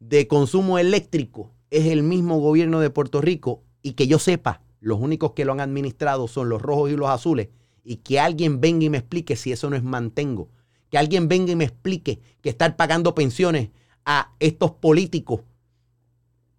de 0.00 0.28
consumo 0.28 0.78
eléctrico 0.78 1.52
es 1.70 1.86
el 1.86 2.02
mismo 2.02 2.38
gobierno 2.38 2.80
de 2.80 2.90
Puerto 2.90 3.20
Rico 3.20 3.62
y 3.82 3.92
que 3.92 4.06
yo 4.06 4.18
sepa, 4.18 4.62
los 4.80 5.00
únicos 5.00 5.32
que 5.32 5.44
lo 5.44 5.52
han 5.52 5.60
administrado 5.60 6.28
son 6.28 6.48
los 6.48 6.60
rojos 6.60 6.90
y 6.90 6.96
los 6.96 7.08
azules 7.08 7.48
y 7.84 7.96
que 7.96 8.18
alguien 8.18 8.60
venga 8.60 8.84
y 8.84 8.90
me 8.90 8.98
explique 8.98 9.36
si 9.36 9.52
eso 9.52 9.68
no 9.70 9.76
es 9.76 9.82
mantengo. 9.82 10.48
Que 10.90 10.98
alguien 10.98 11.28
venga 11.28 11.52
y 11.52 11.56
me 11.56 11.64
explique 11.64 12.20
que 12.40 12.48
estar 12.48 12.76
pagando 12.76 13.14
pensiones 13.14 13.70
a 14.04 14.32
estos 14.38 14.72
políticos, 14.72 15.40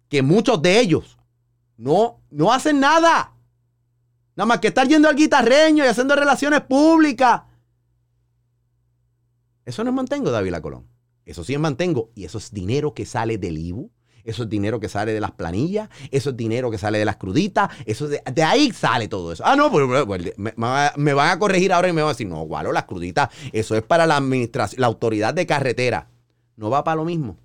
que 0.08 0.22
muchos 0.22 0.60
de 0.62 0.80
ellos 0.80 1.18
no, 1.76 2.20
no 2.30 2.52
hacen 2.52 2.80
nada. 2.80 3.32
Nada 4.36 4.46
más 4.46 4.60
que 4.60 4.68
estar 4.68 4.86
yendo 4.86 5.08
al 5.08 5.16
guitarreño 5.16 5.84
y 5.84 5.88
haciendo 5.88 6.14
relaciones 6.14 6.60
públicas. 6.62 7.42
Eso 9.66 9.84
no 9.84 9.90
es 9.90 9.96
mantengo, 9.96 10.30
David 10.30 10.54
Colón. 10.62 10.86
Eso 11.26 11.44
sí 11.44 11.52
es 11.52 11.60
mantengo. 11.60 12.10
Y 12.14 12.24
eso 12.24 12.38
es 12.38 12.52
dinero 12.52 12.94
que 12.94 13.04
sale 13.04 13.36
del 13.36 13.58
IBU. 13.58 13.90
Eso 14.24 14.44
es 14.44 14.48
dinero 14.48 14.80
que 14.80 14.88
sale 14.88 15.12
de 15.12 15.20
las 15.20 15.32
planillas. 15.32 15.90
Eso 16.10 16.30
es 16.30 16.36
dinero 16.36 16.70
que 16.70 16.78
sale 16.78 16.98
de 16.98 17.04
las 17.04 17.16
cruditas. 17.16 17.68
Eso 17.84 18.08
de, 18.08 18.22
ahí 18.42 18.72
sale 18.72 19.08
todo 19.08 19.32
eso. 19.32 19.44
Ah, 19.44 19.56
no, 19.56 19.70
pues, 19.70 19.86
pues, 19.86 20.06
pues 20.06 20.38
me, 20.38 20.54
me, 20.56 21.12
van 21.12 21.30
a 21.30 21.38
corregir 21.38 21.74
ahora 21.74 21.88
y 21.88 21.92
me 21.92 22.00
van 22.00 22.08
a 22.08 22.12
decir, 22.12 22.26
no, 22.26 22.40
Gualo, 22.44 22.72
las 22.72 22.84
cruditas. 22.84 23.28
Eso 23.52 23.76
es 23.76 23.82
para 23.82 24.06
la 24.06 24.16
administración, 24.16 24.80
la 24.80 24.86
autoridad 24.86 25.34
de 25.34 25.46
carretera. 25.46 26.08
No 26.56 26.70
va 26.70 26.82
para 26.82 26.96
lo 26.96 27.04
mismo. 27.04 27.36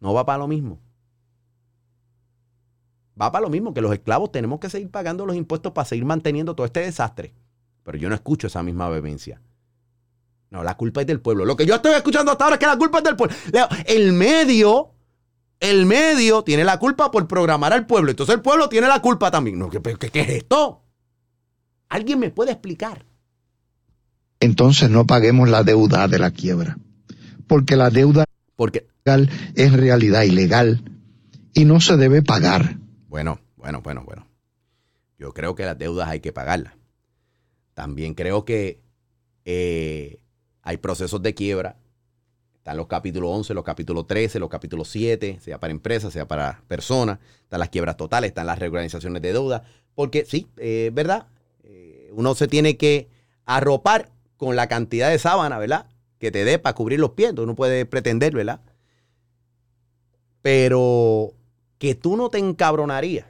No 0.00 0.12
va 0.12 0.26
para 0.26 0.38
lo 0.38 0.48
mismo 0.48 0.78
va 3.20 3.30
para 3.30 3.42
lo 3.42 3.50
mismo, 3.50 3.74
que 3.74 3.80
los 3.80 3.92
esclavos 3.92 4.32
tenemos 4.32 4.60
que 4.60 4.70
seguir 4.70 4.90
pagando 4.90 5.26
los 5.26 5.36
impuestos 5.36 5.72
para 5.72 5.84
seguir 5.84 6.04
manteniendo 6.04 6.54
todo 6.54 6.66
este 6.66 6.80
desastre. 6.80 7.34
Pero 7.82 7.98
yo 7.98 8.08
no 8.08 8.14
escucho 8.14 8.46
esa 8.46 8.62
misma 8.62 8.88
vehemencia. 8.88 9.42
No, 10.50 10.64
la 10.64 10.76
culpa 10.76 11.00
es 11.00 11.06
del 11.06 11.20
pueblo. 11.20 11.44
Lo 11.44 11.56
que 11.56 11.64
yo 11.64 11.76
estoy 11.76 11.92
escuchando 11.92 12.32
hasta 12.32 12.44
ahora 12.44 12.56
es 12.56 12.60
que 12.60 12.66
la 12.66 12.76
culpa 12.76 12.98
es 12.98 13.04
del 13.04 13.16
pueblo. 13.16 13.36
El 13.86 14.12
medio, 14.12 14.94
el 15.60 15.86
medio 15.86 16.42
tiene 16.42 16.64
la 16.64 16.78
culpa 16.78 17.10
por 17.10 17.26
programar 17.28 17.72
al 17.72 17.86
pueblo. 17.86 18.10
Entonces 18.10 18.34
el 18.34 18.42
pueblo 18.42 18.68
tiene 18.68 18.88
la 18.88 19.00
culpa 19.00 19.30
también. 19.30 19.58
No, 19.58 19.70
¿qué, 19.70 19.80
qué 19.80 20.20
es 20.20 20.28
esto? 20.28 20.82
¿Alguien 21.88 22.18
me 22.18 22.30
puede 22.30 22.52
explicar? 22.52 23.04
Entonces 24.40 24.90
no 24.90 25.06
paguemos 25.06 25.48
la 25.48 25.62
deuda 25.62 26.08
de 26.08 26.18
la 26.18 26.32
quiebra. 26.32 26.76
Porque 27.46 27.76
la 27.76 27.90
deuda 27.90 28.24
porque, 28.60 28.88
es 29.54 29.72
realidad 29.72 30.22
ilegal 30.24 30.84
y 31.54 31.64
no 31.64 31.80
se 31.80 31.96
debe 31.96 32.20
pagar. 32.20 32.76
Bueno, 33.08 33.40
bueno, 33.56 33.80
bueno, 33.80 34.04
bueno. 34.04 34.26
Yo 35.18 35.32
creo 35.32 35.54
que 35.54 35.64
las 35.64 35.78
deudas 35.78 36.10
hay 36.10 36.20
que 36.20 36.32
pagarlas. 36.32 36.74
También 37.72 38.12
creo 38.12 38.44
que 38.44 38.82
eh, 39.46 40.20
hay 40.62 40.76
procesos 40.76 41.22
de 41.22 41.34
quiebra. 41.34 41.76
Están 42.56 42.76
los 42.76 42.86
capítulos 42.86 43.30
11, 43.32 43.54
los 43.54 43.64
capítulos 43.64 44.06
13, 44.06 44.38
los 44.38 44.50
capítulos 44.50 44.88
7, 44.88 45.38
sea 45.40 45.58
para 45.58 45.70
empresas, 45.70 46.12
sea 46.12 46.28
para 46.28 46.62
personas. 46.68 47.18
Están 47.42 47.60
las 47.60 47.70
quiebras 47.70 47.96
totales, 47.96 48.28
están 48.28 48.46
las 48.46 48.58
reorganizaciones 48.58 49.22
de 49.22 49.32
deuda. 49.32 49.64
Porque 49.94 50.24
sí, 50.26 50.46
es 50.56 50.92
verdad, 50.92 51.26
eh, 51.64 52.10
uno 52.12 52.34
se 52.34 52.48
tiene 52.48 52.76
que 52.76 53.08
arropar 53.46 54.10
con 54.36 54.56
la 54.56 54.68
cantidad 54.68 55.10
de 55.10 55.18
sábana, 55.18 55.58
¿verdad? 55.58 55.86
Que 56.18 56.30
te 56.30 56.44
dé 56.44 56.58
para 56.58 56.74
cubrir 56.74 57.00
los 57.00 57.12
pies. 57.12 57.32
Uno 57.36 57.54
puede 57.54 57.86
pretender, 57.86 58.34
¿verdad? 58.34 58.60
Pero 60.42 61.32
que 61.78 61.94
tú 61.94 62.16
no 62.16 62.28
te 62.28 62.38
encabronarías 62.38 63.26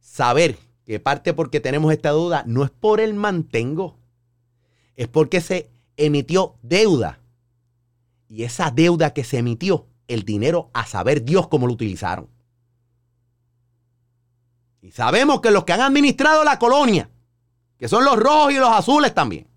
saber 0.00 0.56
que 0.86 0.98
parte 0.98 1.34
porque 1.34 1.60
tenemos 1.60 1.92
esta 1.92 2.10
duda 2.10 2.42
no 2.46 2.64
es 2.64 2.70
por 2.70 3.00
el 3.00 3.12
mantengo, 3.12 3.98
es 4.96 5.08
porque 5.08 5.40
se 5.40 5.70
emitió 5.96 6.56
deuda. 6.62 7.20
Y 8.28 8.42
esa 8.42 8.70
deuda 8.70 9.12
que 9.12 9.24
se 9.24 9.38
emitió, 9.38 9.86
el 10.08 10.24
dinero 10.24 10.70
a 10.72 10.86
saber 10.86 11.24
Dios 11.24 11.48
cómo 11.48 11.66
lo 11.66 11.72
utilizaron. 11.72 12.28
Y 14.80 14.92
sabemos 14.92 15.40
que 15.40 15.50
los 15.50 15.64
que 15.64 15.72
han 15.72 15.80
administrado 15.80 16.44
la 16.44 16.58
colonia, 16.58 17.10
que 17.78 17.88
son 17.88 18.04
los 18.04 18.16
rojos 18.16 18.52
y 18.52 18.56
los 18.56 18.70
azules 18.70 19.14
también, 19.14 19.48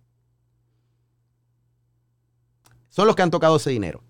son 2.90 3.08
los 3.08 3.16
que 3.16 3.22
han 3.22 3.32
tocado 3.32 3.58
ese 3.58 3.70
dinero. 3.70 4.04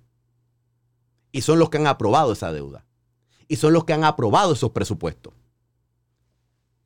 Y 1.31 1.41
son 1.41 1.59
los 1.59 1.69
que 1.69 1.77
han 1.77 1.87
aprobado 1.87 2.31
esa 2.31 2.51
deuda 2.51 2.85
y 3.49 3.55
son 3.57 3.73
los 3.73 3.83
que 3.83 3.93
han 3.93 4.05
aprobado 4.05 4.53
esos 4.53 4.69
presupuestos. 4.71 5.33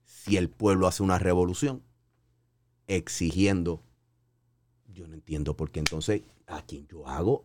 Si 0.06 0.38
el 0.38 0.50
pueblo 0.50 0.88
hace 0.88 1.04
una 1.04 1.20
revolución 1.20 1.84
exigiendo, 2.88 3.84
yo 4.94 5.08
no 5.08 5.16
entiendo 5.16 5.56
por 5.56 5.72
qué 5.72 5.80
entonces 5.80 6.22
a 6.48 6.62
quien 6.62 6.88
yo 6.88 7.08
hago, 7.08 7.44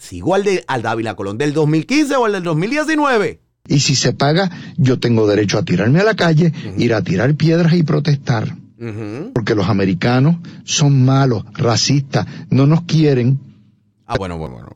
sigo 0.00 0.34
al, 0.34 0.44
de, 0.44 0.64
al 0.66 0.82
Dávila 0.82 1.14
Colón 1.14 1.38
del 1.38 1.52
2015 1.52 2.16
o 2.16 2.24
al 2.24 2.32
del 2.32 2.42
2019. 2.42 3.40
Y 3.66 3.80
si 3.80 3.94
se 3.94 4.12
paga, 4.12 4.50
yo 4.76 4.98
tengo 4.98 5.26
derecho 5.26 5.58
a 5.58 5.64
tirarme 5.64 6.00
a 6.00 6.04
la 6.04 6.14
calle, 6.14 6.52
ir 6.76 6.94
a 6.94 7.02
tirar 7.02 7.34
piedras 7.34 7.72
y 7.74 7.82
protestar. 7.82 8.56
Porque 9.34 9.56
los 9.56 9.68
americanos 9.68 10.36
son 10.64 11.04
malos, 11.04 11.44
racistas, 11.52 12.26
no 12.50 12.66
nos 12.66 12.82
quieren. 12.82 13.40
Ah, 14.06 14.16
bueno, 14.16 14.38
bueno, 14.38 14.54
bueno. 14.54 14.70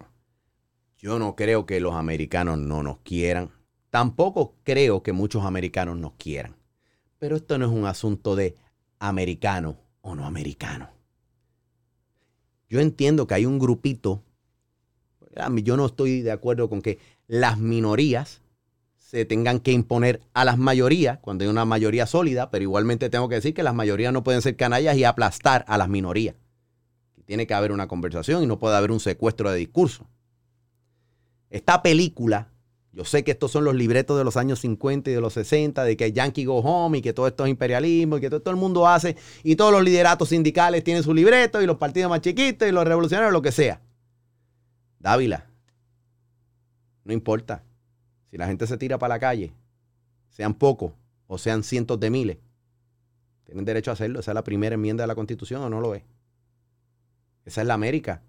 Yo 0.99 1.19
no 1.19 1.37
creo 1.37 1.67
que 1.67 1.81
los 1.81 1.95
americanos 1.95 2.59
no 2.59 2.83
nos 2.83 2.99
quieran. 2.99 3.51
Tampoco 3.91 4.57
creo 4.65 5.03
que 5.03 5.13
muchos 5.13 5.45
americanos 5.45 5.97
nos 5.97 6.13
quieran. 6.15 6.57
Pero 7.19 7.37
esto 7.37 7.59
no 7.59 7.67
es 7.67 7.71
un 7.71 7.87
asunto 7.87 8.35
de 8.35 8.57
americano 8.99 9.77
o 10.01 10.15
no 10.15 10.27
americano. 10.27 10.92
Yo 12.73 12.81
entiendo 12.81 13.27
que 13.27 13.35
hay 13.35 13.45
un 13.45 13.59
grupito, 13.59 14.23
yo 15.63 15.77
no 15.77 15.85
estoy 15.85 16.23
de 16.23 16.33
acuerdo 16.33 16.71
con 16.71 16.81
que 16.81 16.99
las 17.27 17.59
minorías 17.59 18.41
se 18.97 19.27
tengan 19.27 19.61
que 19.61 19.73
imponer 19.73 20.23
a 20.33 20.47
las 20.47 20.57
mayorías 20.57 21.19
cuando 21.19 21.45
hay 21.45 21.51
una 21.51 21.67
mayoría 21.67 22.07
sólida, 22.07 22.51
pero 22.51 22.63
igualmente 22.63 23.11
tengo 23.11 23.29
que 23.29 23.35
decir 23.35 23.53
que 23.53 23.63
las 23.63 23.75
mayorías 23.75 24.11
no 24.15 24.25
pueden 24.25 24.41
ser 24.41 24.57
canallas 24.57 24.97
y 24.97 25.05
aplastar 25.05 25.67
a 25.69 25.77
las 25.77 25.91
minorías. 25.91 26.35
Tiene 27.27 27.47
que 27.47 27.53
haber 27.53 27.73
una 27.73 27.89
conversación 27.89 28.43
y 28.43 28.47
no 28.47 28.59
puede 28.59 28.75
haber 28.75 28.91
un 28.91 29.01
secuestro 29.01 29.51
de 29.51 29.59
discurso. 29.59 30.09
Esta 31.51 31.83
película, 31.83 32.52
yo 32.93 33.07
sé 33.07 33.25
que 33.25 33.31
estos 33.31 33.51
son 33.51 33.65
los 33.65 33.75
libretos 33.75 34.19
de 34.19 34.25
los 34.25 34.37
años 34.37 34.61
50 34.61 35.11
y 35.11 35.15
de 35.15 35.21
los 35.21 35.33
60, 35.33 35.83
de 35.83 35.97
que 35.97 36.13
Yankee 36.13 36.45
go 36.45 36.59
home 36.59 36.99
y 36.99 37.03
que 37.03 37.15
todo 37.15 37.27
esto 37.27 37.47
es 37.47 37.51
imperialismo 37.51 38.19
y 38.19 38.21
que 38.21 38.29
todo, 38.29 38.51
el 38.51 38.57
mundo 38.57 38.87
hace 38.87 39.17
y 39.43 39.57
todos 39.57 39.73
los 39.73 39.83
lideratos 39.83 40.29
sindicales 40.29 40.85
tienen 40.85 41.03
su 41.03 41.15
libreto 41.15 41.63
y 41.63 41.67
los 41.67 41.79
partidos 41.79 42.11
más 42.11 42.21
chiquitos 42.21 42.69
y 42.69 42.73
los 42.73 42.85
revolucionarios, 42.85 43.33
lo 43.33 43.41
que 43.41 43.51
sea. 43.51 43.81
Dávila, 44.99 45.47
no 47.05 47.15
importa. 47.15 47.65
Si 48.31 48.37
la 48.37 48.47
gente 48.47 48.67
se 48.67 48.77
tira 48.77 48.99
para 48.99 49.15
la 49.15 49.21
calle, 49.21 49.55
sean 50.29 50.55
pocos 50.55 50.93
o 51.27 51.39
sean 51.39 51.63
cientos 51.63 51.99
de 51.99 52.11
miles, 52.11 52.39
tienen 53.45 53.65
derecho 53.65 53.91
a 53.91 53.95
hacerlo. 53.95 54.21
Esa 54.21 54.33
es 54.33 54.35
la 54.35 54.45
primera 54.45 54.75
enmienda 54.75 55.05
de 55.05 55.09
la 55.09 55.15
Constitución 55.15 55.63
o 55.63 55.71
no 55.71 55.81
lo 55.81 55.95
es. 55.95 56.03
Esa 57.45 57.63
es 57.63 57.67
la 57.67 57.75
América 57.75 58.23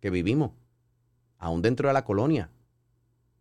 que 0.00 0.10
vivimos 0.10 0.52
aún 1.38 1.62
dentro 1.62 1.88
de 1.88 1.94
la 1.94 2.04
colonia, 2.04 2.50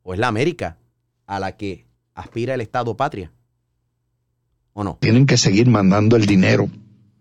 o 0.07 0.13
es 0.13 0.19
la 0.19 0.27
América 0.27 0.77
a 1.25 1.39
la 1.39 1.57
que 1.57 1.87
aspira 2.13 2.53
el 2.53 2.61
Estado 2.61 2.95
patria, 2.95 3.31
¿o 4.73 4.83
no? 4.83 4.97
Tienen 5.01 5.25
que 5.25 5.37
seguir 5.37 5.67
mandando 5.67 6.15
el 6.15 6.25
dinero, 6.25 6.69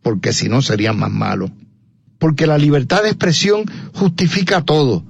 porque 0.02 0.32
si 0.32 0.48
no 0.48 0.60
serían 0.62 0.98
más 0.98 1.10
malos. 1.10 1.50
Porque 2.18 2.46
la 2.46 2.58
libertad 2.58 3.02
de 3.02 3.08
expresión 3.08 3.64
justifica 3.94 4.62
todo. 4.62 5.04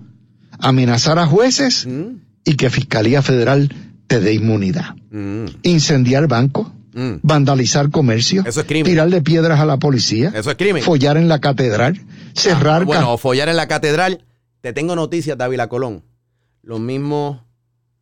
amenazar 0.61 1.19
a 1.19 1.27
jueces 1.27 1.85
Mm, 1.85 2.21
y 2.45 2.55
que 2.55 2.71
Fiscalía 2.71 3.23
Federal 3.23 3.69
te 4.07 4.21
dé 4.21 4.35
inmunidad. 4.35 4.95
mm. 5.11 5.47
Incendiar 5.65 6.29
bancos, 6.29 6.69
Mm. 6.95 7.15
vandalizar 7.23 7.91
comercio, 7.91 8.45
Eso 8.47 8.61
es 8.61 8.67
crimen. 8.67 8.85
tirarle 8.87 9.21
piedras 9.21 9.59
a 9.59 9.67
la 9.67 9.79
policía, 9.79 10.31
Eso 10.33 10.53
es 10.53 10.57
crimen. 10.57 10.83
follar 10.85 11.17
en 11.17 11.29
la 11.29 11.41
catedral, 11.41 12.01
cerrar 12.35 12.83
Ah, 12.83 12.85
bueno, 12.85 13.19
follar 13.19 13.49
en 13.49 13.57
la 13.57 13.67
catedral. 13.67 14.25
Te 14.61 14.73
tengo 14.73 14.95
noticias, 14.95 15.37
Dávila 15.37 15.69
Colón. 15.69 16.05
Los 16.63 16.79
mismos 16.79 17.41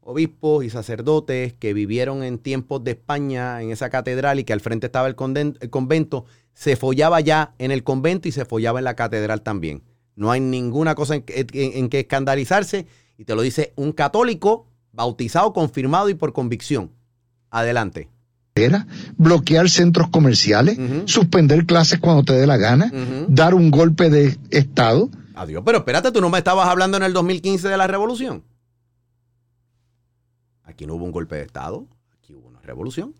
obispos 0.04 0.64
y 0.64 0.70
sacerdotes 0.70 1.52
que 1.54 1.72
vivieron 1.74 2.22
en 2.22 2.38
tiempos 2.38 2.82
de 2.84 2.92
España 2.92 3.62
en 3.62 3.70
esa 3.70 3.88
catedral 3.88 4.38
y 4.38 4.44
que 4.44 4.52
al 4.52 4.60
frente 4.60 4.86
estaba 4.86 5.06
el, 5.08 5.16
conden- 5.16 5.56
el 5.60 5.70
convento, 5.70 6.24
se 6.54 6.76
follaba 6.76 7.20
ya 7.20 7.54
en 7.58 7.70
el 7.70 7.82
convento 7.84 8.28
y 8.28 8.32
se 8.32 8.44
follaba 8.44 8.80
en 8.80 8.84
la 8.84 8.94
catedral 8.96 9.42
también. 9.42 9.82
No 10.16 10.30
hay 10.30 10.40
ninguna 10.40 10.94
cosa 10.94 11.14
en, 11.14 11.22
que- 11.22 11.46
en- 11.52 11.72
en 11.78 11.88
que 11.88 12.00
escandalizarse 12.00 12.86
y 13.16 13.24
te 13.24 13.34
lo 13.34 13.42
dice 13.42 13.72
un 13.76 13.92
católico 13.92 14.66
bautizado, 14.92 15.52
confirmado 15.52 16.08
y 16.08 16.14
por 16.14 16.32
convicción. 16.32 16.90
Adelante. 17.50 18.08
era 18.54 18.86
bloquear 19.16 19.70
centros 19.70 20.08
comerciales, 20.08 20.76
suspender 21.06 21.64
clases 21.64 22.00
cuando 22.00 22.22
te 22.24 22.32
dé 22.34 22.46
la 22.46 22.56
gana, 22.58 22.92
dar 23.28 23.54
un 23.54 23.70
golpe 23.70 24.10
de 24.10 24.36
Estado. 24.50 25.08
Adiós, 25.34 25.62
pero 25.64 25.78
espérate, 25.78 26.12
tú 26.12 26.20
no 26.20 26.28
me 26.28 26.38
estabas 26.38 26.68
hablando 26.68 26.96
en 26.98 27.02
el 27.04 27.12
2015 27.14 27.68
de 27.68 27.76
la 27.78 27.86
revolución. 27.86 28.42
Aquí 30.64 30.86
no 30.86 30.94
hubo 30.94 31.04
un 31.04 31.12
golpe 31.12 31.36
de 31.36 31.42
Estado, 31.42 31.86
aquí 32.18 32.34
hubo 32.34 32.48
una 32.48 32.60
revolución, 32.60 33.14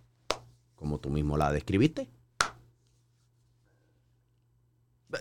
como 0.75 0.99
tú 0.99 1.11
mismo 1.11 1.37
la 1.37 1.53
describiste. 1.53 2.09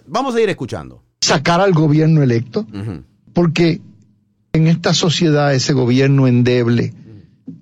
Vamos 0.05 0.35
a 0.35 0.41
ir 0.41 0.49
escuchando. 0.49 1.03
sacar 1.21 1.61
al 1.61 1.73
gobierno 1.73 2.23
electo, 2.23 2.65
porque 3.33 3.81
en 4.53 4.67
esta 4.67 4.93
sociedad 4.93 5.53
ese 5.53 5.73
gobierno 5.73 6.27
endeble 6.27 6.93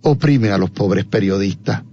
oprime 0.01 0.49
a 0.49 0.57
los 0.57 0.71
pobres 0.71 1.05
periodistas 1.05 1.83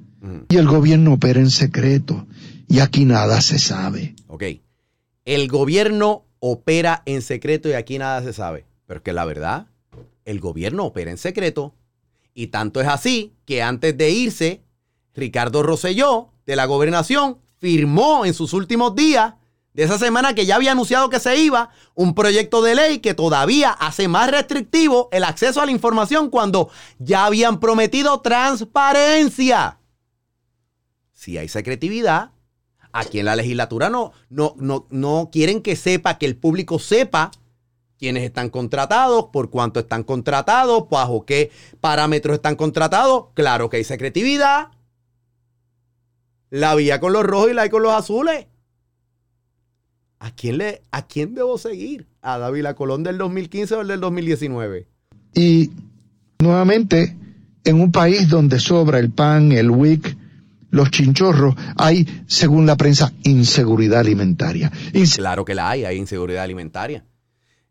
y 0.48 0.56
el 0.56 0.66
gobierno 0.66 1.14
opera 1.14 1.40
en 1.40 1.50
secreto 1.50 2.26
y 2.68 2.80
aquí 2.80 3.04
nada 3.04 3.40
se 3.40 3.58
sabe. 3.58 4.14
Ok. 4.26 4.44
El 5.24 5.48
gobierno 5.48 6.24
opera 6.38 7.02
en 7.06 7.22
secreto 7.22 7.68
y 7.68 7.72
aquí 7.72 7.98
nada 7.98 8.22
se 8.22 8.32
sabe. 8.32 8.64
Pero 8.86 8.98
es 8.98 9.02
que 9.02 9.12
la 9.12 9.24
verdad, 9.24 9.66
el 10.24 10.40
gobierno 10.40 10.84
opera 10.84 11.10
en 11.10 11.18
secreto. 11.18 11.74
Y 12.38 12.48
tanto 12.48 12.82
es 12.82 12.86
así 12.86 13.34
que 13.46 13.62
antes 13.62 13.96
de 13.96 14.10
irse, 14.10 14.62
Ricardo 15.14 15.62
Rosselló 15.62 16.34
de 16.44 16.54
la 16.54 16.66
gobernación 16.66 17.38
firmó 17.56 18.26
en 18.26 18.34
sus 18.34 18.52
últimos 18.52 18.94
días 18.94 19.32
de 19.72 19.84
esa 19.84 19.98
semana 19.98 20.34
que 20.34 20.44
ya 20.44 20.56
había 20.56 20.72
anunciado 20.72 21.08
que 21.08 21.18
se 21.18 21.34
iba 21.38 21.70
un 21.94 22.14
proyecto 22.14 22.60
de 22.60 22.74
ley 22.74 22.98
que 22.98 23.14
todavía 23.14 23.70
hace 23.70 24.06
más 24.06 24.30
restrictivo 24.30 25.08
el 25.12 25.24
acceso 25.24 25.62
a 25.62 25.64
la 25.64 25.72
información 25.72 26.28
cuando 26.28 26.68
ya 26.98 27.24
habían 27.24 27.58
prometido 27.58 28.20
transparencia. 28.20 29.78
Si 31.14 31.38
hay 31.38 31.48
secretividad, 31.48 32.32
aquí 32.92 33.18
en 33.18 33.24
la 33.24 33.36
legislatura 33.36 33.88
no, 33.88 34.12
no, 34.28 34.54
no, 34.58 34.86
no 34.90 35.30
quieren 35.32 35.62
que 35.62 35.74
sepa, 35.74 36.18
que 36.18 36.26
el 36.26 36.36
público 36.36 36.78
sepa 36.78 37.30
quiénes 37.98 38.22
están 38.24 38.50
contratados, 38.50 39.26
por 39.32 39.50
cuánto 39.50 39.80
están 39.80 40.02
contratados, 40.04 40.88
bajo 40.90 41.24
qué 41.24 41.50
parámetros 41.80 42.36
están 42.36 42.56
contratados. 42.56 43.26
Claro 43.34 43.68
que 43.70 43.78
hay 43.78 43.84
secretividad. 43.84 44.68
La 46.50 46.74
vía 46.74 47.00
con 47.00 47.12
los 47.12 47.24
rojos 47.24 47.50
y 47.50 47.54
la 47.54 47.62
hay 47.62 47.70
con 47.70 47.82
los 47.82 47.92
azules. 47.92 48.46
¿A 50.18 50.30
quién, 50.30 50.58
le, 50.58 50.82
¿A 50.90 51.06
quién 51.06 51.34
debo 51.34 51.58
seguir? 51.58 52.06
¿A 52.22 52.38
David 52.38 52.66
Colón 52.74 53.02
del 53.02 53.18
2015 53.18 53.74
o 53.74 53.80
el 53.82 53.88
del 53.88 54.00
2019? 54.00 54.86
Y 55.34 55.70
nuevamente, 56.40 57.16
en 57.64 57.80
un 57.80 57.92
país 57.92 58.28
donde 58.28 58.58
sobra 58.58 58.98
el 58.98 59.10
pan, 59.10 59.52
el 59.52 59.70
WIC, 59.70 60.16
los 60.70 60.90
chinchorros, 60.90 61.54
hay, 61.76 62.06
según 62.26 62.66
la 62.66 62.76
prensa, 62.76 63.12
inseguridad 63.24 64.00
alimentaria. 64.00 64.70
Inse- 64.94 65.16
Claro 65.16 65.44
que 65.44 65.54
la 65.54 65.68
hay, 65.70 65.84
hay 65.84 65.96
inseguridad 65.98 66.42
alimentaria. 66.44 67.04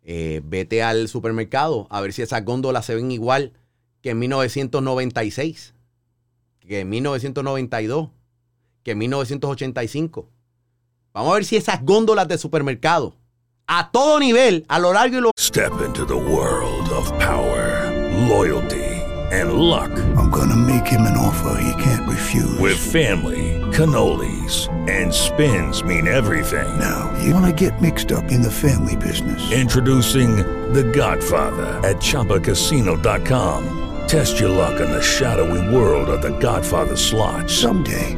Eh, 0.07 0.41
vete 0.45 0.83
al 0.83 1.07
supermercado 1.07 1.87
a 1.89 1.99
ver 1.99 2.13
si 2.13 2.21
esas 2.21 2.45
góndolas 2.45 2.85
se 2.85 2.93
ven 2.93 3.11
igual 3.11 3.53
que 4.01 4.11
en 4.11 4.19
1996, 4.19 5.73
que 6.59 6.81
en 6.81 6.89
1992, 6.89 8.09
que 8.83 8.91
en 8.91 8.99
1985. 8.99 10.29
Vamos 11.11 11.31
a 11.31 11.35
ver 11.35 11.45
si 11.45 11.55
esas 11.55 11.83
góndolas 11.83 12.27
de 12.27 12.37
supermercado, 12.37 13.15
a 13.65 13.89
todo 13.89 14.19
nivel, 14.19 14.63
a 14.67 14.77
lo 14.77 14.93
largo 14.93 15.17
y 15.17 15.21
lo 15.21 15.31
Step 15.39 15.73
into 15.83 16.05
the 16.05 16.13
world 16.13 16.87
of 16.91 17.11
power, 17.17 17.91
loyalty, 18.29 19.01
and 19.31 19.53
luck. 19.53 19.89
I'm 20.15 20.29
gonna 20.29 20.55
make 20.55 20.85
him 20.85 21.01
an 21.01 21.17
offer 21.17 21.59
he 21.59 21.73
can't 21.83 22.07
refuse. 22.07 22.59
With 22.59 22.77
family, 22.77 23.59
cannolis, 23.75 24.69
and 24.89 25.13
spins 25.13 25.83
mean 25.83 26.07
everything. 26.07 26.79
Now, 26.79 27.13
you 27.21 27.33
wanna 27.33 27.51
get 27.51 27.81
mixed 27.81 28.11
up 28.13 28.31
in 28.31 28.41
the 28.41 28.51
family 28.51 28.95
business. 28.95 29.51
Introducing 29.51 30.37
The 30.71 30.83
Godfather 30.83 31.81
at 31.83 31.97
ChumbaCasino.com. 31.97 33.81
Test 34.07 34.39
your 34.39 34.49
luck 34.49 34.79
in 34.79 34.89
the 34.89 35.01
shadowy 35.01 35.75
world 35.75 36.09
of 36.09 36.21
The 36.21 36.37
Godfather 36.39 36.95
slot. 36.95 37.49
Someday, 37.49 38.17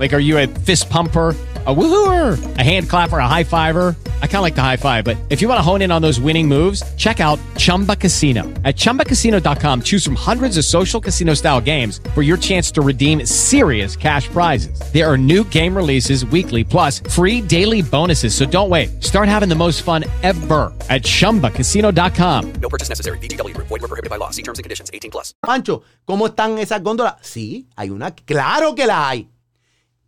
Like, 0.00 0.14
are 0.14 0.24
you 0.24 0.38
a 0.38 0.46
fist 0.46 0.88
pumper? 0.88 1.36
A 1.66 1.74
woohooer, 1.74 2.38
a 2.56 2.62
hand 2.62 2.88
clapper, 2.88 3.18
a 3.18 3.28
high 3.28 3.44
fiver. 3.44 3.94
I 4.22 4.26
kind 4.26 4.36
of 4.36 4.42
like 4.42 4.54
the 4.54 4.62
high 4.62 4.78
five, 4.78 5.04
but 5.04 5.18
if 5.28 5.42
you 5.42 5.46
want 5.46 5.58
to 5.58 5.62
hone 5.62 5.82
in 5.82 5.92
on 5.92 6.00
those 6.00 6.18
winning 6.18 6.48
moves, 6.48 6.82
check 6.94 7.20
out 7.20 7.38
Chumba 7.58 7.94
Casino. 7.94 8.44
At 8.64 8.76
chumbacasino.com, 8.76 9.82
choose 9.82 10.02
from 10.02 10.14
hundreds 10.14 10.56
of 10.56 10.64
social 10.64 11.02
casino 11.02 11.34
style 11.34 11.60
games 11.60 12.00
for 12.14 12.22
your 12.22 12.38
chance 12.38 12.70
to 12.70 12.80
redeem 12.80 13.26
serious 13.26 13.94
cash 13.94 14.26
prizes. 14.28 14.80
There 14.90 15.06
are 15.06 15.18
new 15.18 15.44
game 15.44 15.76
releases 15.76 16.24
weekly, 16.24 16.64
plus 16.64 17.00
free 17.10 17.42
daily 17.42 17.82
bonuses. 17.82 18.34
So 18.34 18.46
don't 18.46 18.70
wait. 18.70 19.02
Start 19.02 19.28
having 19.28 19.50
the 19.50 19.54
most 19.54 19.82
fun 19.82 20.04
ever 20.22 20.72
at 20.88 21.02
chumbacasino.com. 21.02 22.52
No 22.52 22.70
purchase 22.70 22.88
necessary. 22.88 23.18
VGW 23.18 23.54
Group. 23.54 23.68
Void 23.68 23.82
were 23.82 23.88
prohibited 23.88 24.08
by 24.08 24.16
law. 24.16 24.30
See 24.30 24.42
terms 24.42 24.58
and 24.58 24.64
conditions. 24.64 24.90
18 24.94 25.10
plus. 25.10 25.34
Pancho, 25.42 25.82
¿cómo 26.06 26.26
están 26.28 26.58
esas 26.58 26.82
góndolas? 26.82 27.16
Sí, 27.20 27.68
hay 27.76 27.90
una. 27.90 28.14
Claro 28.14 28.74
que 28.74 28.86
la 28.86 29.10
hay. 29.10 29.28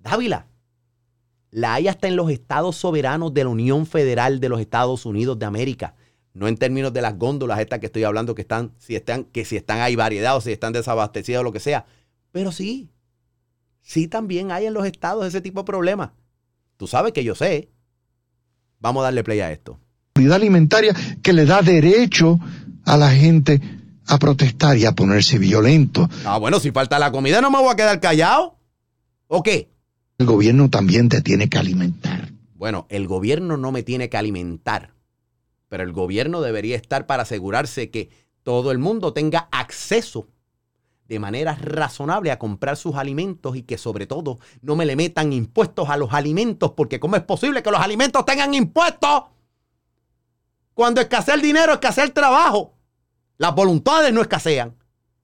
Dávila, 0.02 0.46
la 1.50 1.74
hay 1.74 1.88
hasta 1.88 2.08
en 2.08 2.16
los 2.16 2.30
estados 2.30 2.76
soberanos 2.76 3.34
de 3.34 3.44
la 3.44 3.50
Unión 3.50 3.86
Federal 3.86 4.40
de 4.40 4.48
los 4.48 4.60
Estados 4.60 5.06
Unidos 5.06 5.38
de 5.38 5.46
América. 5.46 5.94
No 6.34 6.48
en 6.48 6.56
términos 6.56 6.94
de 6.94 7.02
las 7.02 7.18
góndolas 7.18 7.60
estas 7.60 7.78
que 7.78 7.86
estoy 7.86 8.04
hablando, 8.04 8.34
que 8.34 8.42
están, 8.42 8.72
si 8.78 8.96
están, 8.96 9.24
que 9.24 9.44
si 9.44 9.56
están 9.56 9.80
hay 9.80 9.94
variedad 9.94 10.34
o 10.34 10.40
si 10.40 10.50
están 10.50 10.72
desabastecidas 10.72 11.40
o 11.40 11.44
lo 11.44 11.52
que 11.52 11.60
sea. 11.60 11.84
Pero 12.32 12.52
sí, 12.52 12.88
sí 13.82 14.08
también 14.08 14.50
hay 14.50 14.64
en 14.64 14.72
los 14.72 14.86
estados 14.86 15.26
ese 15.26 15.42
tipo 15.42 15.60
de 15.60 15.66
problemas. 15.66 16.10
Tú 16.78 16.86
sabes 16.86 17.12
que 17.12 17.22
yo 17.22 17.34
sé. 17.34 17.70
Vamos 18.80 19.02
a 19.02 19.04
darle 19.04 19.22
play 19.22 19.40
a 19.40 19.52
esto. 19.52 19.78
Seguridad 20.14 20.36
alimentaria 20.36 20.94
que 21.22 21.34
le 21.34 21.44
da 21.44 21.60
derecho 21.60 22.38
a 22.86 22.96
la 22.96 23.10
gente 23.10 23.60
a 24.06 24.18
protestar 24.18 24.76
y 24.78 24.86
a 24.86 24.92
ponerse 24.92 25.38
violento. 25.38 26.08
Ah, 26.24 26.38
bueno, 26.38 26.58
si 26.60 26.70
falta 26.70 26.98
la 26.98 27.12
comida, 27.12 27.40
¿no 27.40 27.50
me 27.50 27.58
voy 27.58 27.72
a 27.72 27.76
quedar 27.76 28.00
callado? 28.00 28.58
¿O 29.28 29.42
qué? 29.42 29.71
El 30.18 30.26
gobierno 30.26 30.70
también 30.70 31.08
te 31.08 31.20
tiene 31.20 31.48
que 31.48 31.58
alimentar. 31.58 32.32
Bueno, 32.54 32.86
el 32.90 33.08
gobierno 33.08 33.56
no 33.56 33.72
me 33.72 33.82
tiene 33.82 34.08
que 34.08 34.16
alimentar, 34.16 34.94
pero 35.68 35.82
el 35.82 35.92
gobierno 35.92 36.40
debería 36.40 36.76
estar 36.76 37.06
para 37.06 37.24
asegurarse 37.24 37.90
que 37.90 38.10
todo 38.42 38.70
el 38.70 38.78
mundo 38.78 39.12
tenga 39.12 39.48
acceso 39.50 40.28
de 41.08 41.18
manera 41.18 41.54
razonable 41.54 42.30
a 42.30 42.38
comprar 42.38 42.76
sus 42.76 42.94
alimentos 42.94 43.56
y 43.56 43.62
que 43.62 43.76
sobre 43.78 44.06
todo 44.06 44.38
no 44.60 44.76
me 44.76 44.86
le 44.86 44.96
metan 44.96 45.32
impuestos 45.32 45.88
a 45.90 45.96
los 45.96 46.12
alimentos, 46.12 46.72
porque 46.72 47.00
¿cómo 47.00 47.16
es 47.16 47.22
posible 47.22 47.62
que 47.62 47.70
los 47.70 47.80
alimentos 47.80 48.24
tengan 48.24 48.54
impuestos? 48.54 49.24
Cuando 50.74 51.00
escasea 51.00 51.34
el 51.34 51.42
dinero, 51.42 51.74
escasea 51.74 52.04
el 52.04 52.12
trabajo. 52.12 52.74
Las 53.36 53.54
voluntades 53.54 54.12
no 54.12 54.22
escasean, 54.22 54.74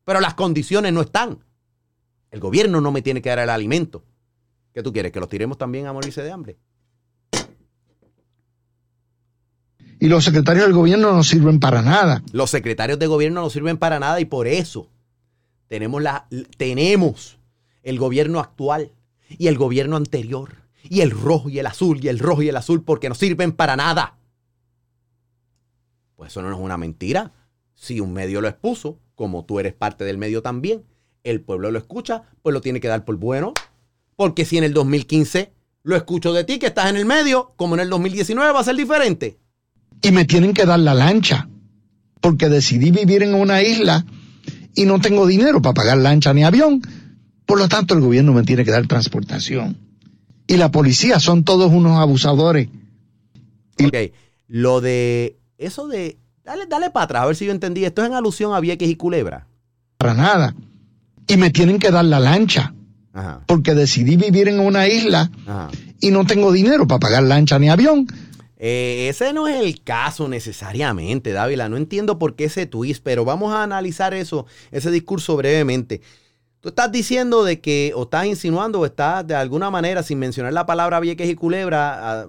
pero 0.05 0.21
las 0.21 0.35
condiciones 0.35 0.93
no 0.93 1.01
están. 1.01 1.45
El 2.31 2.41
gobierno 2.41 2.81
no 2.81 2.93
me 2.93 3.01
tiene 3.01 3.23
que 3.23 3.31
dar 3.31 3.39
el 3.39 3.51
alimento. 3.51 4.05
¿Qué 4.79 4.83
tú 4.85 4.93
quieres? 4.93 5.11
¿Que 5.11 5.19
los 5.19 5.29
tiremos 5.29 5.59
también 5.59 5.89
a 5.89 5.93
morirse 5.93 6.23
de 6.23 6.31
hambre? 6.31 6.57
Y 9.99 10.07
los 10.07 10.23
secretarios 10.23 10.67
del 10.67 10.73
gobierno 10.73 11.13
no 11.13 11.25
sirven 11.25 11.59
para 11.59 11.83
nada. 11.83 12.23
Los 12.31 12.51
secretarios 12.51 12.97
de 13.01 13.09
gobierno 13.09 13.41
no 13.41 13.51
sirven 13.51 13.77
para 13.77 13.99
nada 13.99 14.21
y 14.21 14.25
por 14.25 14.47
eso 14.47 14.89
tenemos, 15.67 16.01
la, 16.01 16.29
tenemos 16.57 17.41
el 17.83 17.99
gobierno 17.99 18.39
actual 18.39 18.93
y 19.31 19.49
el 19.49 19.59
gobierno 19.59 19.97
anterior 19.97 20.55
y 20.85 21.01
el 21.01 21.11
rojo 21.11 21.49
y 21.49 21.59
el 21.59 21.67
azul 21.67 21.99
y 22.01 22.07
el 22.07 22.21
rojo 22.21 22.43
y 22.43 22.49
el 22.49 22.57
azul 22.57 22.85
porque 22.85 23.09
no 23.09 23.17
sirven 23.17 23.51
para 23.51 23.75
nada. 23.75 24.17
Pues 26.15 26.31
eso 26.31 26.41
no 26.41 26.53
es 26.53 26.57
una 26.57 26.77
mentira. 26.77 27.33
Si 27.75 27.99
un 27.99 28.13
medio 28.13 28.41
lo 28.41 28.47
expuso, 28.47 29.01
como 29.17 29.45
tú 29.45 29.59
eres 29.59 29.75
parte 29.75 30.05
del 30.05 30.19
medio 30.19 30.41
también, 30.41 30.85
el 31.25 31.41
pueblo 31.41 31.73
lo 31.73 31.79
escucha, 31.79 32.23
pues 32.43 32.55
lo 32.55 32.61
tiene 32.61 32.79
que 32.79 32.87
dar 32.87 33.05
por 33.05 33.17
bueno. 33.17 33.55
Porque 34.19 34.45
si 34.45 34.59
en 34.59 34.65
el 34.65 34.75
2015 34.75 35.53
lo 35.85 35.95
escucho 35.95 36.33
de 36.33 36.43
ti, 36.43 36.59
que 36.59 36.67
estás 36.67 36.91
en 36.91 36.97
el 36.97 37.07
medio, 37.07 37.53
como 37.55 37.77
en 37.77 37.83
el 37.83 37.89
2019 37.89 38.53
va 38.53 38.59
a 38.59 38.65
ser 38.65 38.75
diferente. 38.75 39.39
Y 40.03 40.11
me 40.11 40.25
tienen 40.25 40.55
que 40.55 40.67
dar 40.67 40.81
la 40.81 40.93
lancha, 40.93 41.49
porque 42.21 42.49
decidí 42.49 42.91
vivir 42.91 43.23
en 43.23 43.37
una 43.37 43.63
isla 43.63 44.05
y 44.75 44.87
no 44.87 45.01
tengo 45.01 45.25
dinero 45.25 45.63
para 45.63 45.75
pagar 45.75 45.99
lancha 45.99 46.35
ni 46.35 46.43
avión. 46.43 46.83
Por 47.47 47.61
lo 47.61 47.69
tanto, 47.69 47.95
el 47.95 48.01
gobierno 48.01 48.33
me 48.33 48.43
tiene 48.43 48.65
que 48.65 48.73
dar 48.73 48.89
transportación. 48.89 49.79
Y 50.49 50.57
la 50.57 50.73
policía 50.73 51.21
son 51.21 51.45
todos 51.45 51.71
unos 51.71 52.01
abusadores. 52.01 52.69
Ok, 53.81 53.95
lo 54.49 54.81
de 54.81 55.39
eso 55.59 55.87
de... 55.87 56.19
Dale, 56.43 56.67
dale 56.67 56.91
para 56.91 57.05
atrás, 57.05 57.23
a 57.23 57.27
ver 57.27 57.37
si 57.37 57.47
yo 57.47 57.53
entendí. 57.53 57.85
Esto 57.85 58.03
es 58.03 58.09
en 58.09 58.15
alusión 58.15 58.53
a 58.53 58.59
Vieques 58.59 58.89
y 58.89 58.97
Culebra. 58.97 59.47
Para 59.97 60.15
nada. 60.15 60.57
Y 61.29 61.37
me 61.37 61.51
tienen 61.51 61.79
que 61.79 61.93
dar 61.93 62.05
la 62.05 62.19
lancha, 62.19 62.75
Ajá, 63.19 63.41
porque 63.47 63.75
decidí 63.75 64.17
vivir 64.17 64.49
en 64.49 64.61
una 64.61 64.87
isla 64.87 65.31
ajá. 65.47 65.71
y 66.01 66.11
no 66.11 66.25
tengo 66.25 66.53
dinero 66.53 66.87
para 66.87 67.01
pagar 67.01 67.25
lancha 67.25 67.59
ni 67.59 67.69
avión. 67.69 68.07
Eh, 68.61 69.09
ese 69.09 69.33
no 69.33 69.47
es 69.49 69.61
el 69.61 69.83
caso 69.83 70.29
necesariamente, 70.29 71.33
Dávila. 71.33 71.69
No 71.69 71.77
entiendo 71.77 72.19
por 72.19 72.35
qué 72.35 72.45
ese 72.45 72.67
twist, 72.67 73.03
pero 73.03 73.25
vamos 73.25 73.53
a 73.53 73.63
analizar 73.63 74.15
eso, 74.15 74.47
ese 74.71 74.91
discurso 74.91 75.37
brevemente. 75.37 76.01
Tú 76.61 76.71
estás 76.71 76.91
diciendo 76.91 77.45
de 77.45 77.61
que, 77.61 77.93
o 77.95 78.03
estás 78.03 78.27
insinuando, 78.27 78.81
o 78.81 78.87
estás 78.87 79.27
de 79.27 79.35
alguna 79.35 79.71
manera, 79.71 80.03
sin 80.03 80.19
mencionar 80.19 80.53
la 80.53 80.67
palabra 80.67 80.99
Vieques 80.99 81.29
y 81.29 81.37
Culebra, 81.37 82.29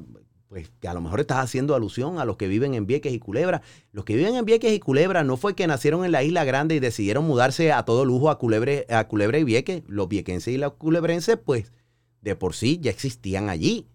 pues 0.50 0.72
que 0.80 0.88
a 0.88 0.96
lo 0.96 1.02
mejor 1.02 1.20
estás 1.20 1.38
haciendo 1.38 1.76
alusión 1.76 2.18
a 2.18 2.26
los 2.26 2.36
que 2.36 2.48
viven 2.48 2.74
en 2.74 2.88
Vieques 2.88 3.14
y 3.14 3.20
Culebra. 3.20 3.62
Los 3.92 4.04
que 4.04 4.16
viven 4.16 4.36
en 4.36 4.46
Vieques 4.46 4.74
y 4.74 4.80
Culebra 4.80 5.24
no 5.24 5.38
fue 5.38 5.56
que 5.56 5.68
nacieron 5.68 6.04
en 6.04 6.12
la 6.12 6.24
Isla 6.24 6.44
Grande 6.44 6.74
y 6.74 6.80
decidieron 6.80 7.26
mudarse 7.26 7.72
a 7.72 7.86
todo 7.86 8.04
lujo 8.04 8.32
a 8.32 8.40
Culebre, 8.40 8.88
a 8.90 9.08
Culebra 9.08 9.38
y 9.38 9.44
Vieques. 9.44 9.84
Los 9.88 10.10
viequenses 10.10 10.56
y 10.56 10.58
los 10.58 10.74
culebrenses, 10.74 11.38
pues, 11.38 11.72
de 12.22 12.36
por 12.36 12.56
sí 12.56 12.80
ya 12.82 12.90
existían 12.90 13.48
allí 13.48 13.88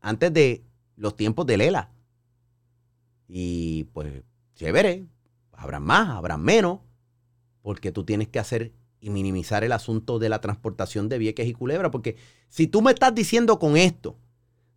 antes 0.00 0.32
de 0.32 0.62
los 0.94 1.16
tiempos 1.16 1.44
de 1.46 1.56
Lela. 1.56 1.90
Y 3.26 3.84
pues, 3.92 4.22
chévere, 4.54 5.06
habrán 5.50 5.82
más, 5.82 6.10
habrán 6.10 6.40
menos, 6.40 6.78
porque 7.62 7.90
tú 7.90 8.04
tienes 8.04 8.28
que 8.28 8.38
hacer 8.38 8.72
y 9.00 9.10
minimizar 9.10 9.64
el 9.64 9.72
asunto 9.72 10.20
de 10.20 10.28
la 10.28 10.40
transportación 10.40 11.08
de 11.08 11.18
Vieques 11.18 11.48
y 11.48 11.52
Culebra, 11.52 11.90
porque 11.90 12.14
si 12.48 12.68
tú 12.68 12.80
me 12.80 12.92
estás 12.92 13.12
diciendo 13.12 13.58
con 13.58 13.76
esto 13.76 14.16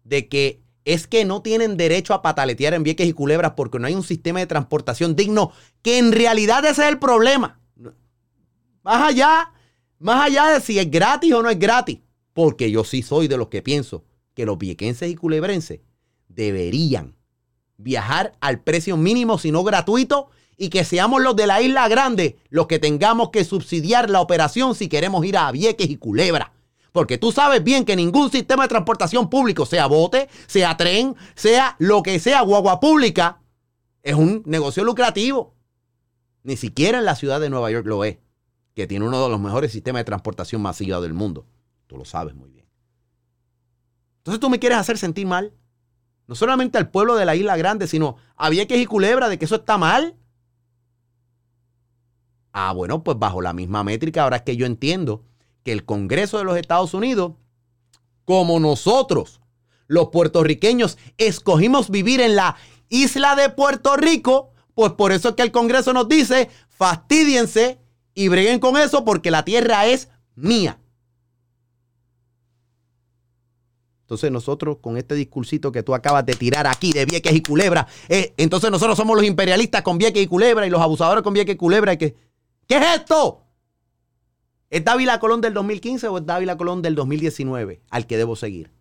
de 0.05 0.29
que 0.29 0.61
es 0.85 1.07
que 1.07 1.25
no 1.25 1.41
tienen 1.41 1.75
derecho 1.75 2.13
a 2.13 2.21
pataletear 2.21 2.73
en 2.73 2.83
Vieques 2.83 3.07
y 3.07 3.13
Culebra 3.13 3.55
porque 3.55 3.79
no 3.79 3.87
hay 3.87 3.95
un 3.95 4.03
sistema 4.03 4.39
de 4.39 4.45
transportación 4.47 5.15
digno, 5.15 5.51
que 5.81 5.97
en 5.97 6.11
realidad 6.11 6.63
ese 6.63 6.83
es 6.83 6.89
el 6.89 6.99
problema. 6.99 7.59
Más 8.83 9.09
allá, 9.09 9.51
más 9.99 10.23
allá 10.23 10.47
de 10.49 10.61
si 10.61 10.79
es 10.79 10.89
gratis 10.89 11.33
o 11.33 11.41
no 11.41 11.49
es 11.49 11.59
gratis, 11.59 11.99
porque 12.33 12.69
yo 12.69 12.83
sí 12.83 13.01
soy 13.01 13.27
de 13.27 13.37
los 13.37 13.47
que 13.47 13.63
pienso 13.63 14.05
que 14.35 14.45
los 14.45 14.59
viequenses 14.59 15.09
y 15.09 15.15
culebrenses 15.15 15.79
deberían 16.27 17.15
viajar 17.77 18.33
al 18.39 18.61
precio 18.61 18.95
mínimo, 18.95 19.39
si 19.39 19.51
no 19.51 19.63
gratuito, 19.63 20.29
y 20.57 20.69
que 20.69 20.83
seamos 20.83 21.21
los 21.21 21.35
de 21.35 21.47
la 21.47 21.61
Isla 21.61 21.87
Grande 21.87 22.37
los 22.49 22.67
que 22.67 22.79
tengamos 22.79 23.29
que 23.29 23.43
subsidiar 23.43 24.09
la 24.09 24.21
operación 24.21 24.75
si 24.75 24.87
queremos 24.87 25.25
ir 25.25 25.37
a 25.37 25.51
Vieques 25.51 25.89
y 25.89 25.97
Culebra. 25.97 26.53
Porque 26.95 27.17
tú 27.17 27.33
sabes 27.33 27.61
bien 27.61 27.83
que 27.83 27.97
ningún 27.97 28.31
sistema 28.31 28.63
de 28.63 28.69
transportación 28.69 29.29
público, 29.29 29.65
sea 29.65 29.85
bote, 29.85 30.29
sea 30.47 30.77
tren, 30.77 31.17
sea 31.35 31.75
lo 31.77 32.01
que 32.01 32.19
sea 32.19 32.39
guagua 32.39 32.79
pública, 32.79 33.41
es 34.01 34.15
un 34.15 34.43
negocio 34.45 34.81
lucrativo. 34.85 35.53
Ni 36.43 36.55
siquiera 36.55 36.99
en 36.99 37.03
la 37.03 37.15
ciudad 37.15 37.41
de 37.41 37.49
Nueva 37.49 37.69
York 37.69 37.85
lo 37.85 38.05
es, 38.05 38.19
que 38.75 38.87
tiene 38.87 39.05
uno 39.05 39.21
de 39.21 39.29
los 39.29 39.41
mejores 39.41 39.73
sistemas 39.73 39.99
de 39.99 40.05
transportación 40.05 40.61
masiva 40.61 41.01
del 41.01 41.13
mundo. 41.13 41.45
Tú 41.87 41.97
lo 41.97 42.05
sabes 42.05 42.33
muy 42.33 42.49
bien. 42.49 42.65
Entonces 44.19 44.39
tú 44.39 44.49
me 44.49 44.59
quieres 44.59 44.77
hacer 44.77 44.97
sentir 44.97 45.27
mal. 45.27 45.51
No 46.27 46.35
solamente 46.35 46.77
al 46.77 46.91
pueblo 46.91 47.15
de 47.17 47.25
la 47.25 47.35
Isla 47.35 47.57
Grande, 47.57 47.87
sino 47.87 48.15
a 48.37 48.49
Vieques 48.49 48.79
y 48.79 48.85
Culebra 48.85 49.27
de 49.27 49.37
que 49.37 49.43
eso 49.43 49.55
está 49.55 49.77
mal. 49.77 50.15
Ah, 52.53 52.71
bueno, 52.71 53.03
pues 53.03 53.19
bajo 53.19 53.41
la 53.41 53.51
misma 53.51 53.83
métrica, 53.83 54.23
ahora 54.23 54.37
es 54.37 54.43
que 54.43 54.55
yo 54.55 54.65
entiendo 54.65 55.25
que 55.65 55.71
el 55.71 55.83
Congreso 55.83 56.37
de 56.37 56.43
los 56.43 56.57
Estados 56.57 56.93
Unidos, 56.93 57.33
como 58.23 58.59
nosotros, 58.59 59.41
los 59.87 60.09
puertorriqueños, 60.09 60.99
escogimos 61.17 61.89
vivir 61.89 62.21
en 62.21 62.35
la 62.35 62.55
isla 62.87 63.35
de 63.35 63.49
Puerto 63.49 63.97
Rico, 63.97 64.51
pues 64.75 64.91
por 64.91 65.11
eso 65.11 65.29
es 65.29 65.35
que 65.35 65.41
el 65.41 65.51
Congreso 65.51 65.91
nos 65.91 66.07
dice, 66.07 66.49
fastidiense 66.69 67.79
y 68.13 68.27
breguen 68.27 68.59
con 68.59 68.77
eso 68.77 69.03
porque 69.03 69.31
la 69.31 69.43
tierra 69.43 69.87
es 69.87 70.09
mía. 70.35 70.79
Entonces 74.01 74.31
nosotros 74.31 74.77
con 74.81 74.97
este 74.97 75.15
discursito 75.15 75.71
que 75.71 75.81
tú 75.81 75.95
acabas 75.95 76.27
de 76.27 76.35
tirar 76.35 76.67
aquí 76.67 76.93
de 76.93 77.05
Vieques 77.05 77.33
y 77.33 77.41
Culebra, 77.41 77.87
eh, 78.07 78.35
entonces 78.37 78.69
nosotros 78.69 78.95
somos 78.95 79.15
los 79.15 79.25
imperialistas 79.25 79.81
con 79.81 79.97
Vieques 79.97 80.21
y 80.21 80.27
Culebra 80.27 80.67
y 80.67 80.69
los 80.69 80.81
abusadores 80.81 81.23
con 81.23 81.33
Vieques 81.33 81.55
y 81.55 81.57
Culebra. 81.57 81.93
y 81.93 81.97
que, 81.97 82.15
¿Qué 82.67 82.77
es 82.77 82.85
esto? 82.97 83.44
¿Es 84.69 84.83
Dávila 84.83 85.19
Colón 85.19 85.41
del 85.41 85.53
2015 85.53 86.07
o 86.07 86.17
es 86.17 86.25
Dávila 86.25 86.57
Colón 86.57 86.81
del 86.81 86.95
2019 86.95 87.81
al 87.89 88.07
que 88.07 88.17
debo 88.17 88.35
seguir? 88.35 88.71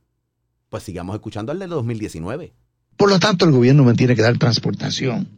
Pues 0.69 0.83
sigamos 0.83 1.15
escuchando 1.15 1.53
al 1.53 1.59
del 1.59 1.71
2019. 1.71 2.55
Por 2.97 3.11
lo 3.11 3.19
tanto, 3.19 3.45
el 3.45 3.53
gobierno 3.53 3.85
me 3.85 3.95
tiene 3.95 4.17
que 4.17 4.23
dar 4.23 4.39
transportación. 4.39 5.29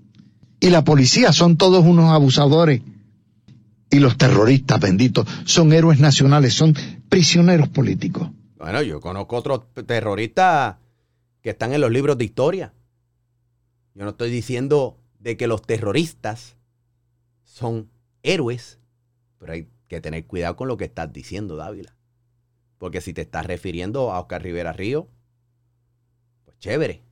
Y 0.61 0.71
la 0.71 0.85
policía 0.85 1.33
son 1.33 1.57
todos 1.57 1.85
unos 1.85 2.13
abusadores. 2.13 2.83
Y 3.91 3.99
los 3.99 4.17
terroristas, 4.17 4.81
benditos, 4.81 5.27
son 5.45 5.73
héroes 5.73 6.01
nacionales, 6.01 6.55
son 6.55 6.75
prisioneros 7.09 7.69
políticos. 7.69 8.31
Bueno, 8.59 8.83
yo 8.83 9.01
conozco 9.01 9.37
otros 9.37 9.63
terroristas 9.87 10.77
que 11.41 11.51
están 11.51 11.73
en 11.73 11.81
los 11.81 11.91
libros 11.91 12.19
de 12.19 12.25
historia. 12.25 12.75
Yo 13.95 14.05
no 14.05 14.11
estoy 14.11 14.31
diciendo 14.31 14.99
de 15.19 15.37
que 15.37 15.47
los 15.47 15.63
terroristas 15.63 16.57
son 17.45 17.91
héroes, 18.23 18.79
pero 19.39 19.53
hay 19.53 19.69
que 19.89 20.01
tener 20.01 20.27
cuidado 20.27 20.57
con 20.57 20.69
lo 20.69 20.77
que 20.77 20.85
estás 20.85 21.13
diciendo, 21.13 21.57
Dávila. 21.57 21.97
Porque 22.79 23.01
si 23.01 23.13
te 23.15 23.23
estás 23.23 23.47
refiriendo 23.47 24.13
a 24.13 24.21
Oscar 24.21 24.43
Rivera 24.43 24.73
Río, 24.73 25.09
pues 26.45 26.59
chévere. 26.59 27.03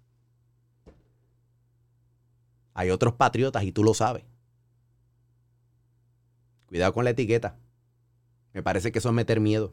Hay 2.74 2.90
otros 2.90 3.14
patriotas 3.14 3.62
y 3.62 3.72
tú 3.72 3.84
lo 3.84 3.94
sabes. 3.94 4.24
Cuidado 6.66 6.92
con 6.92 7.04
la 7.04 7.10
etiqueta. 7.10 7.56
Me 8.52 8.62
parece 8.62 8.90
que 8.92 8.98
eso 8.98 9.08
es 9.08 9.14
meter 9.14 9.40
miedo. 9.40 9.72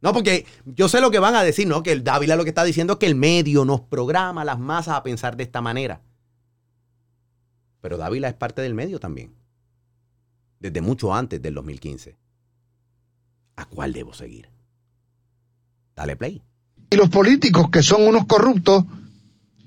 No, 0.00 0.12
porque 0.12 0.46
yo 0.64 0.88
sé 0.88 1.00
lo 1.00 1.10
que 1.10 1.18
van 1.18 1.34
a 1.34 1.42
decir, 1.42 1.66
¿no? 1.66 1.82
Que 1.82 1.92
el 1.92 2.04
Dávila 2.04 2.36
lo 2.36 2.44
que 2.44 2.50
está 2.50 2.64
diciendo 2.64 2.94
es 2.94 2.98
que 2.98 3.06
el 3.06 3.16
medio 3.16 3.64
nos 3.64 3.80
programa 3.80 4.42
a 4.42 4.44
las 4.44 4.58
masas 4.58 4.94
a 4.94 5.02
pensar 5.02 5.36
de 5.36 5.42
esta 5.42 5.60
manera. 5.60 6.02
Pero 7.80 7.96
Dávila 7.96 8.28
es 8.28 8.34
parte 8.34 8.62
del 8.62 8.74
medio 8.74 9.00
también. 9.00 9.37
Desde 10.60 10.80
mucho 10.80 11.14
antes 11.14 11.40
del 11.40 11.54
2015. 11.54 12.16
¿A 13.56 13.64
cuál 13.66 13.92
debo 13.92 14.12
seguir? 14.12 14.48
Dale 15.94 16.16
play. 16.16 16.42
Y 16.90 16.96
los 16.96 17.08
políticos 17.08 17.70
que 17.70 17.82
son 17.82 18.06
unos 18.06 18.26
corruptos, 18.26 18.84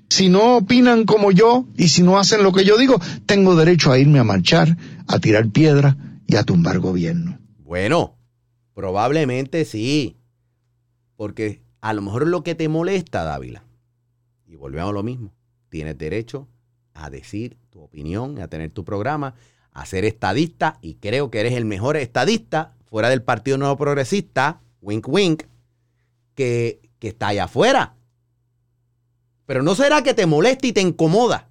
si 0.08 0.28
no 0.28 0.56
opinan 0.56 1.04
como 1.04 1.30
yo 1.30 1.66
y 1.76 1.88
si 1.88 2.02
no 2.02 2.18
hacen 2.18 2.42
lo 2.42 2.52
que 2.52 2.64
yo 2.64 2.76
digo, 2.76 3.00
tengo 3.26 3.54
derecho 3.54 3.92
a 3.92 3.98
irme 3.98 4.18
a 4.18 4.24
marchar, 4.24 4.76
a 5.06 5.18
tirar 5.18 5.48
piedras 5.50 5.96
y 6.26 6.36
a 6.36 6.44
tumbar 6.44 6.78
gobierno. 6.78 7.38
Bueno, 7.58 8.16
probablemente 8.74 9.64
sí. 9.64 10.16
Porque 11.16 11.62
a 11.80 11.92
lo 11.92 12.02
mejor 12.02 12.26
lo 12.26 12.42
que 12.42 12.54
te 12.54 12.68
molesta, 12.68 13.24
Dávila, 13.24 13.64
y 14.46 14.56
volvemos 14.56 14.90
a 14.90 14.92
lo 14.92 15.02
mismo, 15.02 15.32
tienes 15.68 15.96
derecho 15.96 16.48
a 16.94 17.10
decir 17.10 17.56
tu 17.70 17.80
opinión, 17.80 18.40
a 18.40 18.48
tener 18.48 18.70
tu 18.70 18.84
programa, 18.84 19.34
a 19.72 19.86
ser 19.86 20.04
estadista, 20.04 20.78
y 20.82 20.94
creo 20.94 21.30
que 21.30 21.40
eres 21.40 21.54
el 21.54 21.64
mejor 21.64 21.96
estadista 21.96 22.74
fuera 22.84 23.08
del 23.08 23.22
Partido 23.22 23.58
Nuevo 23.58 23.76
Progresista, 23.76 24.60
wink 24.80 25.08
wink, 25.08 25.44
que, 26.34 26.80
que 26.98 27.08
está 27.08 27.28
allá 27.28 27.44
afuera. 27.44 27.94
Pero 29.46 29.62
no 29.62 29.74
será 29.74 30.02
que 30.02 30.14
te 30.14 30.26
molesta 30.26 30.66
y 30.66 30.72
te 30.72 30.80
incomoda 30.80 31.48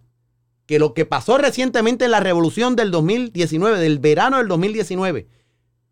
que 0.65 0.79
lo 0.79 0.93
que 0.93 1.05
pasó 1.05 1.37
recientemente 1.37 2.05
en 2.05 2.11
la 2.11 2.19
revolución 2.19 2.75
del 2.75 2.91
2019, 2.91 3.79
del 3.79 3.99
verano 3.99 4.37
del 4.37 4.47
2019, 4.47 5.27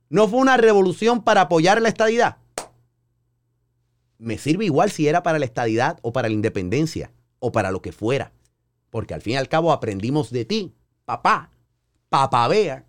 no 0.10 0.28
fue 0.28 0.40
una 0.40 0.58
revolución 0.58 1.24
para 1.24 1.42
apoyar 1.42 1.82
la 1.82 1.90
estadidad. 1.90 2.38
Me 4.18 4.38
sirve 4.38 4.66
igual 4.66 4.92
si 4.92 5.08
era 5.08 5.24
para 5.24 5.40
la 5.40 5.46
estadidad 5.46 6.00
o 6.02 6.12
para 6.12 6.28
la 6.28 6.34
independencia 6.34 7.12
o 7.40 7.52
para 7.52 7.72
lo 7.72 7.82
que 7.82 7.92
fuera. 7.92 8.32
Porque 8.90 9.14
al 9.14 9.22
fin 9.22 9.34
y 9.34 9.38
al 9.38 9.50
cabo 9.50 9.72
aprendimos 9.72 10.32
de 10.32 10.46
ti, 10.46 10.74
papá, 11.06 11.52
papá 12.10 12.48
vea, 12.48 12.86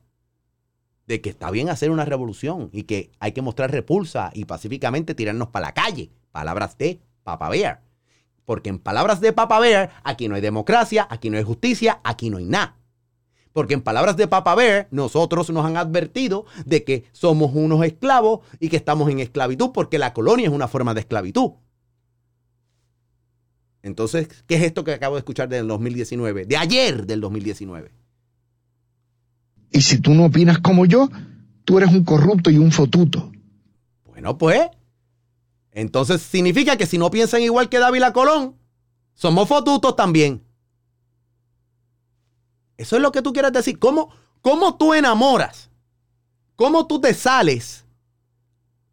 de 1.06 1.20
que 1.20 1.30
está 1.30 1.50
bien 1.50 1.68
hacer 1.68 1.90
una 1.90 2.04
revolución 2.04 2.70
y 2.72 2.84
que 2.84 3.10
hay 3.18 3.32
que 3.32 3.42
mostrar 3.42 3.70
repulsa 3.72 4.30
y 4.32 4.44
pacíficamente 4.44 5.14
tirarnos 5.14 5.48
para 5.48 5.66
la 5.66 5.74
calle. 5.74 6.12
Palabras 6.30 6.78
de 6.78 7.00
papá 7.24 7.48
vea. 7.48 7.82
Porque 8.44 8.70
en 8.70 8.78
palabras 8.78 9.20
de 9.20 9.32
Papa 9.32 9.60
Bear, 9.60 9.90
aquí 10.02 10.26
no 10.26 10.34
hay 10.34 10.40
democracia, 10.40 11.06
aquí 11.10 11.30
no 11.30 11.36
hay 11.36 11.44
justicia, 11.44 12.00
aquí 12.02 12.30
no 12.30 12.38
hay 12.38 12.44
nada. 12.44 12.76
Porque 13.52 13.74
en 13.74 13.80
palabras 13.80 14.16
de 14.16 14.28
Papa 14.28 14.54
Bear, 14.54 14.88
nosotros 14.90 15.50
nos 15.50 15.64
han 15.64 15.76
advertido 15.76 16.46
de 16.64 16.84
que 16.84 17.04
somos 17.12 17.52
unos 17.54 17.84
esclavos 17.84 18.40
y 18.58 18.68
que 18.68 18.76
estamos 18.76 19.08
en 19.10 19.20
esclavitud 19.20 19.70
porque 19.72 19.98
la 19.98 20.12
colonia 20.12 20.46
es 20.46 20.52
una 20.52 20.68
forma 20.68 20.94
de 20.94 21.00
esclavitud. 21.00 21.52
Entonces, 23.82 24.28
¿qué 24.46 24.56
es 24.56 24.62
esto 24.62 24.84
que 24.84 24.92
acabo 24.92 25.14
de 25.14 25.20
escuchar 25.20 25.48
del 25.48 25.66
2019? 25.66 26.44
De 26.46 26.56
ayer 26.56 27.06
del 27.06 27.20
2019. 27.20 27.99
Y 29.70 29.82
si 29.82 29.98
tú 29.98 30.14
no 30.14 30.26
opinas 30.26 30.58
como 30.58 30.86
yo, 30.86 31.08
tú 31.64 31.78
eres 31.78 31.90
un 31.90 32.04
corrupto 32.04 32.50
y 32.50 32.58
un 32.58 32.72
fotuto. 32.72 33.30
Bueno, 34.04 34.36
pues, 34.36 34.68
entonces 35.70 36.20
significa 36.20 36.76
que 36.76 36.86
si 36.86 36.98
no 36.98 37.10
piensan 37.10 37.42
igual 37.42 37.68
que 37.68 37.78
Dávila 37.78 38.12
Colón, 38.12 38.56
somos 39.14 39.48
fotutos 39.48 39.94
también. 39.96 40.42
Eso 42.76 42.96
es 42.96 43.02
lo 43.02 43.12
que 43.12 43.22
tú 43.22 43.32
quieres 43.32 43.52
decir. 43.52 43.78
¿Cómo, 43.78 44.10
cómo 44.40 44.76
tú 44.76 44.94
enamoras? 44.94 45.70
¿Cómo 46.56 46.86
tú 46.86 47.00
te 47.00 47.14
sales 47.14 47.84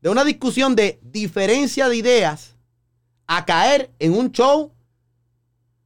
de 0.01 0.09
una 0.09 0.23
discusión 0.23 0.75
de 0.75 0.99
diferencia 1.01 1.89
de 1.89 1.97
ideas 1.97 2.55
a 3.25 3.45
caer 3.45 3.91
en 3.99 4.13
un 4.13 4.32
show 4.32 4.71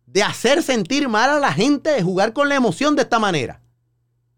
de 0.05 0.23
hacer 0.23 0.61
sentir 0.61 1.07
mal 1.07 1.29
a 1.29 1.39
la 1.39 1.53
gente, 1.53 1.91
de 1.91 2.03
jugar 2.03 2.33
con 2.33 2.49
la 2.49 2.55
emoción 2.55 2.95
de 2.95 3.03
esta 3.03 3.19
manera? 3.19 3.60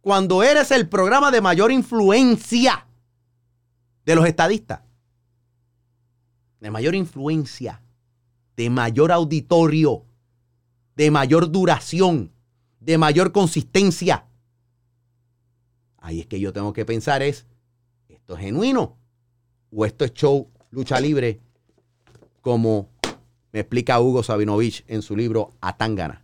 Cuando 0.03 0.43
eres 0.43 0.69
el 0.69 0.87
programa 0.87 1.31
de 1.31 1.41
mayor 1.41 1.71
influencia 1.71 2.85
de 4.05 4.15
los 4.15 4.27
estadistas 4.27 4.81
de 6.63 6.71
mayor 6.71 6.95
influencia, 6.95 7.81
de 8.55 8.69
mayor 8.69 9.11
auditorio, 9.11 10.05
de 10.95 11.11
mayor 11.11 11.51
duración, 11.51 12.31
de 12.79 12.97
mayor 12.97 13.33
consistencia. 13.33 14.25
Ahí 15.97 16.21
es 16.21 16.25
que 16.25 16.39
yo 16.39 16.53
tengo 16.53 16.71
que 16.71 16.85
pensar 16.85 17.21
es, 17.21 17.45
¿esto 18.07 18.35
es 18.35 18.39
genuino? 18.39 18.95
¿O 19.73 19.85
esto 19.85 20.05
es 20.05 20.13
show, 20.13 20.47
lucha 20.71 21.01
libre, 21.01 21.41
como 22.39 22.87
me 23.51 23.59
explica 23.59 23.99
Hugo 23.99 24.23
Sabinovich 24.23 24.85
en 24.87 25.01
su 25.01 25.17
libro 25.17 25.51
Atangana? 25.59 26.22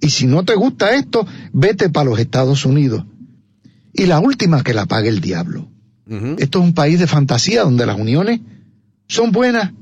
Y 0.00 0.10
si 0.10 0.26
no 0.26 0.44
te 0.44 0.54
gusta 0.54 0.94
esto, 0.94 1.26
vete 1.52 1.88
para 1.88 2.10
los 2.10 2.18
Estados 2.18 2.64
Unidos. 2.64 3.04
Y 3.92 4.06
la 4.06 4.20
última 4.20 4.62
que 4.62 4.74
la 4.74 4.86
pague 4.86 5.08
el 5.08 5.20
diablo. 5.20 5.68
Esto 6.38 6.58
es 6.58 6.64
un 6.64 6.74
país 6.74 6.98
de 6.98 7.06
fantasía 7.06 7.62
donde 7.62 7.86
las 7.86 7.98
uniones 7.98 8.40
son 9.08 9.32
buenas, 9.32 9.72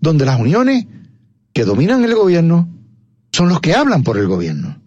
donde 0.00 0.24
las 0.24 0.40
uniones 0.40 0.86
que 1.52 1.64
dominan 1.64 2.02
el 2.04 2.14
gobierno 2.14 2.68
son 3.30 3.48
los 3.48 3.60
que 3.60 3.74
hablan 3.74 4.02
por 4.02 4.18
el 4.18 4.26
gobierno. 4.26 4.78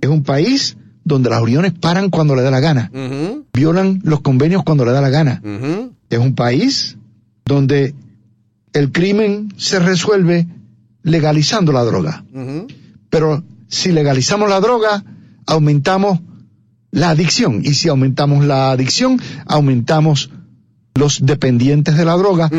Es 0.00 0.08
un 0.08 0.22
país 0.22 0.76
donde 1.04 1.30
las 1.30 1.42
uniones 1.42 1.72
paran 1.72 2.10
cuando 2.10 2.36
le 2.36 2.42
da 2.42 2.50
la 2.52 2.60
gana, 2.60 2.90
violan 3.52 4.00
los 4.04 4.20
convenios 4.20 4.62
cuando 4.62 4.84
le 4.84 4.92
da 4.92 5.00
la 5.00 5.10
gana. 5.10 5.42
Es 6.08 6.18
un 6.18 6.34
país 6.34 6.96
donde 7.44 7.94
el 8.72 8.92
crimen 8.92 9.52
se 9.56 9.80
resuelve 9.80 10.46
legalizando 11.02 11.72
la 11.72 11.82
droga. 11.82 12.24
Pero 13.10 13.42
si 13.72 13.90
legalizamos 13.90 14.50
la 14.50 14.60
droga, 14.60 15.02
aumentamos 15.46 16.20
la 16.90 17.08
adicción. 17.08 17.62
Y 17.64 17.72
si 17.72 17.88
aumentamos 17.88 18.44
la 18.44 18.70
adicción, 18.70 19.18
aumentamos 19.46 20.30
los 20.94 21.24
dependientes 21.24 21.96
de 21.96 22.04
la 22.04 22.12
droga 22.18 22.50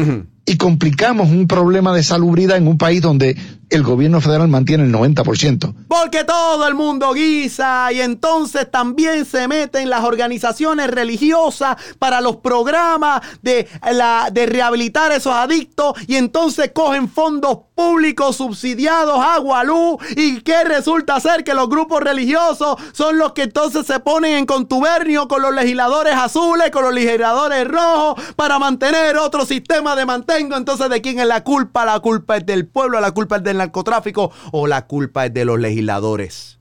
y 0.44 0.58
complicamos 0.58 1.30
un 1.30 1.48
problema 1.48 1.94
de 1.94 2.02
salubridad 2.02 2.58
en 2.58 2.68
un 2.68 2.80
país 2.80 3.02
donde 3.02 3.38
el 3.74 3.84
gobierno 3.84 4.22
federal 4.22 4.48
mantiene 4.48 4.84
el 4.84 4.94
90%. 4.94 5.74
Porque 5.88 6.24
todo 6.24 6.68
el 6.68 6.76
mundo 6.76 7.12
guisa 7.14 7.92
y 7.92 8.02
entonces 8.02 8.70
también 8.70 9.26
se 9.26 9.48
meten 9.48 9.90
las 9.90 10.04
organizaciones 10.04 10.92
religiosas 10.92 11.78
para 11.98 12.22
los 12.22 12.38
programas 12.38 13.22
de, 13.42 13.68
la, 13.92 14.30
de 14.32 14.46
rehabilitar 14.46 15.12
esos 15.12 15.34
adictos 15.34 15.94
y 16.08 16.16
entonces 16.16 16.72
cogen 16.74 17.10
fondos 17.10 17.60
públicos 17.74 18.36
subsidiados, 18.36 19.20
agua, 19.20 19.64
luz 19.64 19.98
y 20.16 20.42
que 20.42 20.64
resulta 20.64 21.20
ser 21.20 21.44
que 21.44 21.56
los 21.56 21.68
grupos 21.68 22.02
religiosos 22.02 22.78
son 22.92 23.18
los 23.18 23.34
que 23.34 23.44
entonces 23.44 23.88
se 23.88 24.00
ponen 24.00 24.38
en 24.38 24.46
contubernio 24.46 25.28
con 25.28 25.42
los 25.42 25.54
legisladores 25.54 26.14
azules, 26.14 26.70
con 26.70 26.84
los 26.84 26.94
legisladores 26.94 27.68
rojos 27.68 28.22
para 28.36 28.60
mantener 28.60 29.18
otro 29.18 29.46
sistema 29.46 29.96
de 29.96 30.06
mantengo. 30.06 30.56
Entonces, 30.56 30.90
¿de 30.90 31.02
quién 31.02 31.20
es 31.20 31.26
la 31.26 31.44
culpa? 31.44 31.86
La 31.86 32.00
culpa 32.00 32.38
es 32.38 32.46
del 32.46 32.68
pueblo, 32.68 33.02
la 33.02 33.12
culpa 33.12 33.38
es 33.38 33.44
del 33.44 33.63
narcotráfico 33.64 34.32
o 34.52 34.68
la 34.68 34.88
culpa 34.88 35.26
es 35.26 35.34
de 35.34 35.46
los 35.46 35.60
legisladores 35.60 36.60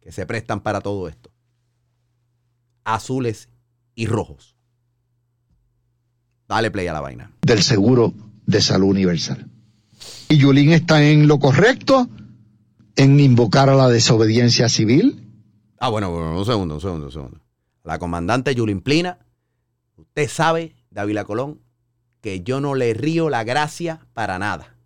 que 0.00 0.12
se 0.12 0.26
prestan 0.26 0.60
para 0.60 0.80
todo 0.80 1.08
esto. 1.08 1.30
Azules 2.84 3.48
y 3.94 4.06
rojos. 4.06 4.56
Dale 6.48 6.70
play 6.70 6.88
a 6.88 6.92
la 6.92 7.00
vaina. 7.00 7.30
Del 7.42 7.62
seguro 7.62 8.12
de 8.46 8.60
salud 8.60 8.88
universal. 8.88 9.46
Y 10.28 10.38
Yulín 10.38 10.72
está 10.72 11.02
en 11.02 11.28
lo 11.28 11.38
correcto 11.38 12.08
en 12.96 13.20
invocar 13.20 13.68
a 13.68 13.76
la 13.76 13.88
desobediencia 13.88 14.68
civil. 14.68 15.28
Ah, 15.78 15.88
bueno, 15.88 16.10
bueno, 16.10 16.36
un 16.36 16.44
segundo, 16.44 16.74
un 16.74 16.80
segundo, 16.80 17.06
un 17.06 17.12
segundo. 17.12 17.40
La 17.84 17.98
comandante 17.98 18.54
Yulín 18.54 18.80
Plina, 18.80 19.18
usted 19.96 20.28
sabe, 20.28 20.74
Dávila 20.90 21.24
Colón, 21.24 21.60
que 22.20 22.42
yo 22.42 22.60
no 22.60 22.74
le 22.74 22.94
río 22.94 23.30
la 23.30 23.44
gracia 23.44 24.06
para 24.12 24.38
nada. 24.38 24.76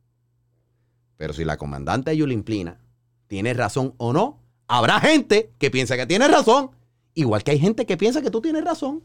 Pero 1.17 1.33
si 1.33 1.45
la 1.45 1.57
comandante 1.57 2.17
Yulín 2.17 2.43
Plina 2.43 2.79
tiene 3.27 3.55
razón 3.55 3.95
o 3.97 4.13
no, 4.13 4.41
habrá 4.67 5.01
gente 5.01 5.51
que 5.59 5.71
piensa 5.71 5.97
que 5.97 6.07
tiene 6.07 6.29
razón, 6.29 6.71
igual 7.15 7.43
que 7.43 7.53
hay 7.53 7.59
gente 7.59 7.87
que 7.87 7.97
piensa 7.97 8.23
que 8.23 8.31
tú 8.31 8.41
tienes 8.41 8.65
razón. 8.65 9.03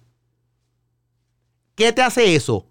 ¿Qué 1.76 1.94
te 1.94 2.02
hace 2.02 2.36
eso? 2.36 2.66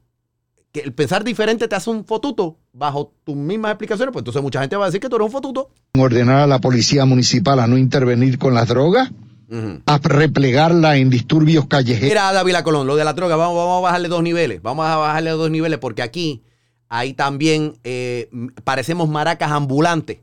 Que 0.72 0.80
el 0.80 0.92
pensar 0.92 1.24
diferente 1.24 1.66
te 1.66 1.74
hace 1.74 1.88
un 1.88 2.04
fotuto 2.04 2.58
bajo 2.72 3.14
tus 3.24 3.34
mismas 3.36 3.72
explicaciones, 3.72 4.12
pues 4.12 4.20
entonces 4.20 4.42
mucha 4.42 4.60
gente 4.60 4.76
va 4.76 4.84
a 4.84 4.88
decir 4.88 5.00
que 5.00 5.08
tú 5.08 5.16
eres 5.16 5.26
un 5.26 5.32
fotuto. 5.32 5.70
Ordenar 5.96 6.40
a 6.40 6.46
la 6.46 6.60
policía 6.60 7.04
municipal 7.06 7.58
a 7.60 7.66
no 7.66 7.78
intervenir 7.78 8.38
con 8.38 8.54
las 8.54 8.68
drogas, 8.68 9.10
a 9.86 9.98
replegarla 9.98 10.98
en 10.98 11.08
disturbios 11.08 11.66
callejeros. 11.66 12.10
Mira, 12.10 12.32
David 12.32 12.56
Colón, 12.62 12.86
lo 12.86 12.96
de 12.96 13.04
la 13.04 13.14
droga, 13.14 13.36
vamos, 13.36 13.56
vamos 13.56 13.78
a 13.78 13.80
bajarle 13.80 14.08
dos 14.08 14.22
niveles. 14.22 14.60
Vamos 14.60 14.84
a 14.86 14.96
bajarle 14.96 15.30
dos 15.30 15.50
niveles 15.50 15.78
porque 15.78 16.02
aquí 16.02 16.42
Ahí 16.88 17.12
también 17.12 17.78
eh, 17.84 18.30
parecemos 18.64 19.08
maracas 19.08 19.50
ambulantes 19.50 20.18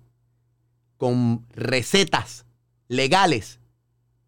con 0.98 1.46
recetas 1.56 2.46
legales. 2.88 3.60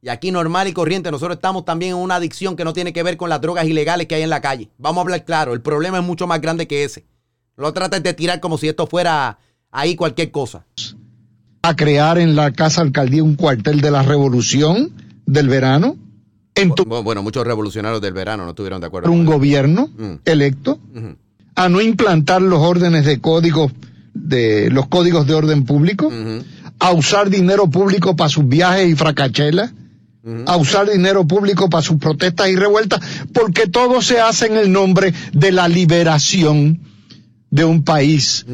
Y 0.02 0.10
aquí 0.10 0.32
normal 0.32 0.68
y 0.68 0.74
corriente, 0.74 1.10
nosotros 1.10 1.38
estamos 1.38 1.66
también 1.66 1.92
en 1.92 1.98
una 1.98 2.16
adicción 2.16 2.56
que 2.56 2.64
no 2.64 2.74
tiene 2.74 2.94
que 2.94 3.02
ver 3.02 3.18
con 3.18 3.30
las 3.30 3.42
drogas 3.42 3.66
ilegales 3.66 4.08
que 4.08 4.16
hay 4.16 4.22
en 4.22 4.30
la 4.30 4.42
calle. 4.42 4.70
Vamos 4.78 5.00
a 5.00 5.02
hablar 5.02 5.26
claro, 5.26 5.54
el 5.54 5.62
problema 5.62 5.98
es 5.98 6.04
mucho 6.04 6.28
más 6.28 6.40
grande 6.40 6.68
que 6.68 6.84
ese. 6.84 7.06
No 7.58 7.64
lo 7.64 7.74
trates 7.74 8.04
de 8.04 8.14
tirar 8.14 8.40
como 8.40 8.60
si 8.60 8.68
esto 8.68 8.86
fuera 8.86 9.40
ahí 9.72 9.96
cualquier 9.96 10.30
cosa. 10.30 10.66
A 11.64 11.76
crear 11.76 12.20
en 12.20 12.36
la 12.36 12.52
Casa 12.54 12.82
Alcaldía 12.82 13.24
un 13.24 13.36
cuartel 13.36 13.82
de 13.82 13.90
la 13.90 14.04
revolución 14.04 14.94
del 15.26 15.50
verano. 15.50 15.98
En 16.54 16.70
bueno, 16.70 17.24
muchos 17.24 17.46
revolucionarios 17.46 18.02
del 18.02 18.14
verano 18.14 18.44
no 18.44 18.52
estuvieron 18.52 18.80
de 18.80 18.88
acuerdo. 18.88 19.12
Un 19.12 19.26
gobierno 19.26 19.90
mm. 19.96 20.14
electo 20.26 20.80
a 21.58 21.70
no 21.70 21.82
implantar 21.82 22.42
los 22.44 22.60
órdenes 22.60 23.04
de 23.04 23.20
código, 23.20 23.72
de 24.14 24.70
los 24.70 24.88
códigos 24.88 25.26
de 25.26 25.34
orden 25.34 25.66
público, 25.66 26.14
a 26.78 26.92
usar 26.92 27.32
dinero 27.32 27.68
público 27.68 28.16
para 28.16 28.30
sus 28.30 28.48
viajes 28.48 28.88
y 28.88 28.96
fracachelas, 28.96 29.74
a 30.46 30.56
usar 30.56 30.88
dinero 30.92 31.26
público 31.26 31.68
para 31.68 31.82
sus 31.82 31.98
protestas 31.98 32.50
y 32.50 32.56
revueltas, 32.56 33.02
porque 33.34 33.66
todo 33.66 34.04
se 34.04 34.20
hace 34.20 34.46
en 34.46 34.58
el 34.58 34.72
nombre 34.72 35.12
de 35.34 35.52
la 35.52 35.68
liberación 35.68 36.80
de 37.50 37.66
un 37.66 37.84
país 37.84 38.46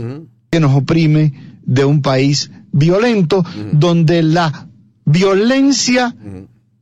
que 0.49 0.62
nos 0.62 0.74
oprime, 0.74 1.58
de 1.62 1.84
un 1.84 2.01
país 2.01 2.51
violento, 2.72 3.43
donde 3.74 4.24
la 4.24 4.68
violencia 5.04 6.16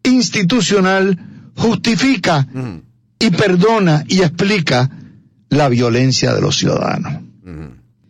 institucional 0.04 1.18
justifica 1.56 2.48
y 3.18 3.32
perdona 3.32 4.04
y 4.08 4.22
explica 4.22 5.01
la 5.52 5.70
violencia 5.70 6.34
de 6.34 6.42
los 6.42 6.58
ciudadanos. 6.58 7.22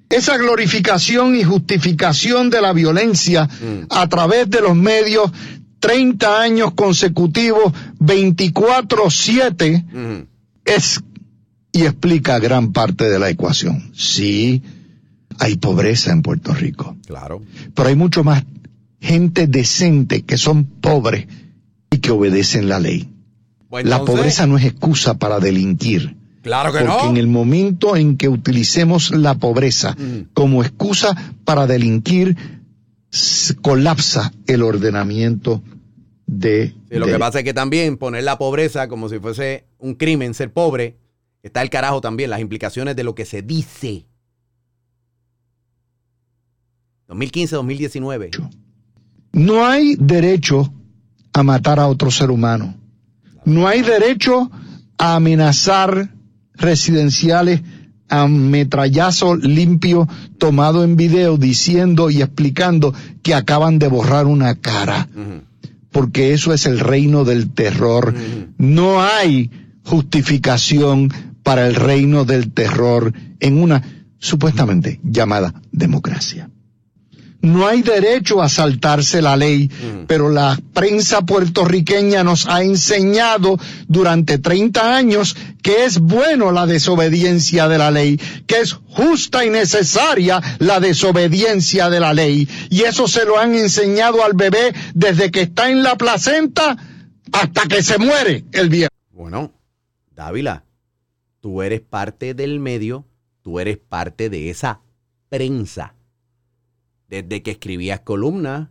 Esa 0.10 0.38
glorificación 0.38 1.36
y 1.36 1.44
justificación 1.44 2.50
de 2.50 2.62
la 2.62 2.72
violencia 2.74 3.48
a 3.90 4.08
través 4.08 4.50
de 4.50 4.62
los 4.62 4.76
medios, 4.76 5.32
30 5.80 6.42
años 6.42 6.74
consecutivos, 6.74 7.74
24-7, 8.00 10.28
es 10.66 11.04
y 11.74 11.84
explica 11.84 12.38
gran 12.40 12.74
parte 12.74 13.10
de 13.10 13.18
la 13.18 13.30
ecuación. 13.30 13.92
Sí, 13.96 14.62
hay 15.40 15.56
pobreza 15.56 16.12
en 16.12 16.22
Puerto 16.22 16.54
Rico. 16.54 16.98
Claro. 17.08 17.42
Pero 17.74 17.88
hay 17.88 17.96
mucho 17.96 18.26
más 18.26 18.44
gente 19.00 19.48
decente 19.48 20.24
que 20.24 20.38
son 20.38 20.66
pobres 20.66 21.28
y 21.90 22.00
que 22.00 22.12
obedecen 22.12 22.68
la 22.68 22.80
ley. 22.80 23.08
la 23.72 24.04
pobreza 24.04 24.46
no 24.46 24.58
es 24.58 24.66
excusa 24.66 25.18
para 25.18 25.40
delinquir 25.40 26.18
Claro 26.42 26.72
que 26.74 26.80
Porque 26.80 27.04
no. 27.04 27.10
en 27.12 27.18
el 27.18 27.28
momento 27.28 27.96
en 27.96 28.18
que 28.18 28.28
utilicemos 28.28 29.12
la 29.12 29.36
pobreza 29.36 29.96
como 30.34 30.64
excusa 30.64 31.16
para 31.46 31.68
delinquir, 31.68 32.36
colapsa 33.62 34.34
el 34.48 34.64
ordenamiento 34.64 35.62
de... 36.26 36.74
Sí, 36.90 36.98
lo 36.98 37.06
de- 37.06 37.12
que 37.14 37.20
pasa 37.20 37.40
es 37.40 37.44
que 37.46 37.54
también 37.54 37.98
poner 37.98 38.24
la 38.24 38.38
pobreza 38.38 38.88
como 38.88 39.08
si 39.10 39.20
fuese 39.20 39.66
un 39.78 39.94
crimen, 39.96 40.34
ser 40.34 40.52
pobre, 40.52 40.98
está 41.44 41.62
el 41.62 41.70
carajo 41.70 42.02
también, 42.02 42.30
las 42.32 42.40
implicaciones 42.42 42.96
de 42.96 43.04
lo 43.04 43.14
que 43.14 43.26
se 43.26 43.42
dice. 43.44 44.06
2015-2019. 47.08 48.50
No 49.34 49.66
hay 49.66 49.96
derecho 49.96 50.74
a 51.34 51.44
matar 51.44 51.80
a 51.80 51.88
otro 51.88 52.12
ser 52.12 52.32
humano. 52.32 52.76
No 53.46 53.68
hay 53.68 53.82
derecho 53.82 54.50
a 54.98 55.16
amenazar 55.16 56.10
residenciales 56.62 57.62
a 58.12 58.28
metrallazo 58.28 59.36
limpio 59.36 60.08
tomado 60.38 60.84
en 60.84 60.96
video 60.98 61.38
diciendo 61.38 62.10
y 62.10 62.22
explicando 62.22 62.94
que 63.24 63.34
acaban 63.34 63.80
de 63.80 63.88
borrar 63.88 64.28
una 64.28 64.56
cara. 64.56 65.08
Porque 65.92 66.34
eso 66.34 66.54
es 66.54 66.66
el 66.66 66.80
reino 66.80 67.24
del 67.24 67.52
terror. 67.52 68.14
No 68.58 69.02
hay 69.02 69.50
justificación 69.84 71.12
para 71.42 71.68
el 71.68 71.76
reino 71.76 72.26
del 72.26 72.52
terror 72.52 73.14
en 73.40 73.62
una 73.62 73.82
supuestamente 74.20 75.00
llamada 75.04 75.54
democracia. 75.72 76.51
No 77.42 77.68
hay 77.68 77.82
derecho 77.82 78.42
a 78.42 78.50
saltarse 78.50 79.22
la 79.22 79.36
ley, 79.36 79.70
pero 80.08 80.30
la 80.30 80.60
prensa 80.74 81.22
puertorriqueña 81.22 82.24
nos 82.24 82.48
ha 82.48 82.62
enseñado 82.62 83.58
durante 83.88 84.38
30 84.38 84.96
años 84.96 85.36
que 85.64 85.86
es 85.86 86.00
bueno 86.00 86.52
la 86.52 86.68
desobediencia 86.68 87.68
de 87.68 87.78
la 87.80 87.90
ley, 87.90 88.20
que 88.46 88.60
es 88.60 88.74
justa 88.74 89.44
y 89.44 89.50
necesaria 89.50 90.40
la 90.60 90.80
desobediencia 90.80 91.90
de 91.90 92.00
la 92.00 92.14
ley. 92.14 92.48
Y 92.70 92.82
eso 92.82 93.08
se 93.08 93.26
lo 93.26 93.40
han 93.40 93.56
enseñado 93.56 94.24
al 94.24 94.34
bebé 94.34 94.74
desde 94.94 95.32
que 95.32 95.42
está 95.42 95.70
en 95.72 95.82
la 95.82 95.96
placenta 95.98 96.78
hasta 97.32 97.68
que 97.68 97.82
se 97.82 97.98
muere 97.98 98.46
el 98.52 98.70
viejo. 98.70 98.92
Bueno, 99.12 99.52
Dávila, 100.16 100.64
tú 101.40 101.64
eres 101.64 101.82
parte 101.82 102.34
del 102.36 102.60
medio, 102.60 103.06
tú 103.42 103.60
eres 103.60 103.78
parte 103.78 104.30
de 104.30 104.50
esa 104.52 104.82
prensa. 105.30 105.96
Desde 107.12 107.44
que 107.44 107.52
escribías 107.52 108.00
columnas 108.00 108.70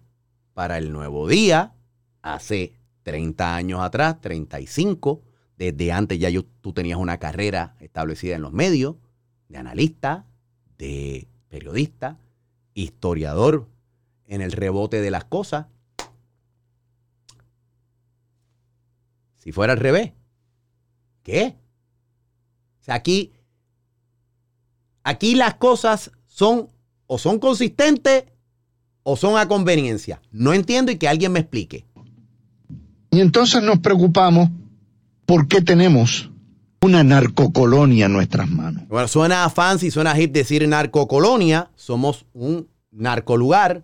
para 0.55 0.79
el 0.79 0.95
Nuevo 0.95 1.29
Día, 1.29 1.75
hace 2.23 2.73
30 3.03 3.55
años 3.55 3.81
atrás, 3.83 4.19
35, 4.23 5.21
desde 5.59 5.93
antes 5.93 6.19
ya 6.19 6.31
tú 6.63 6.73
tenías 6.73 6.99
una 6.99 7.19
carrera 7.19 7.77
establecida 7.81 8.37
en 8.37 8.41
los 8.41 8.55
medios, 8.55 8.97
de 9.51 9.59
analista, 9.59 10.25
de 10.79 11.29
periodista, 11.51 12.17
historiador 12.73 13.69
en 14.27 14.41
el 14.41 14.53
rebote 14.53 15.03
de 15.03 15.11
las 15.11 15.25
cosas. 15.25 15.67
Si 19.37 19.53
fuera 19.53 19.75
al 19.75 19.81
revés, 19.81 20.13
¿qué? 21.25 21.57
O 22.81 22.85
sea, 22.85 22.95
aquí, 22.95 23.35
aquí 25.03 25.35
las 25.35 25.57
cosas 25.57 26.11
son 26.25 26.71
o 27.13 27.19
son 27.19 27.41
consistentes 27.41 28.23
o 29.03 29.17
son 29.17 29.37
a 29.37 29.49
conveniencia. 29.49 30.23
No 30.31 30.55
entiendo 30.55 30.93
y 30.93 30.97
que 30.97 31.09
alguien 31.09 31.33
me 31.33 31.41
explique. 31.41 31.85
Y 33.11 33.21
entonces 33.21 33.65
nos 33.65 33.81
preocupamos 33.81 34.49
por 35.27 35.49
qué 35.49 35.61
tenemos 35.61 36.31
una 36.81 37.03
narcocolonia 37.03 38.07
en 38.07 38.13
nuestras 38.13 38.49
manos. 38.49 38.87
Bueno, 38.87 39.09
suena 39.09 39.51
fancy, 39.51 39.91
suena 39.91 40.17
hip 40.17 40.31
decir 40.31 40.67
narcocolonia. 40.69 41.73
Somos 41.75 42.27
un 42.33 42.69
narcolugar 42.93 43.83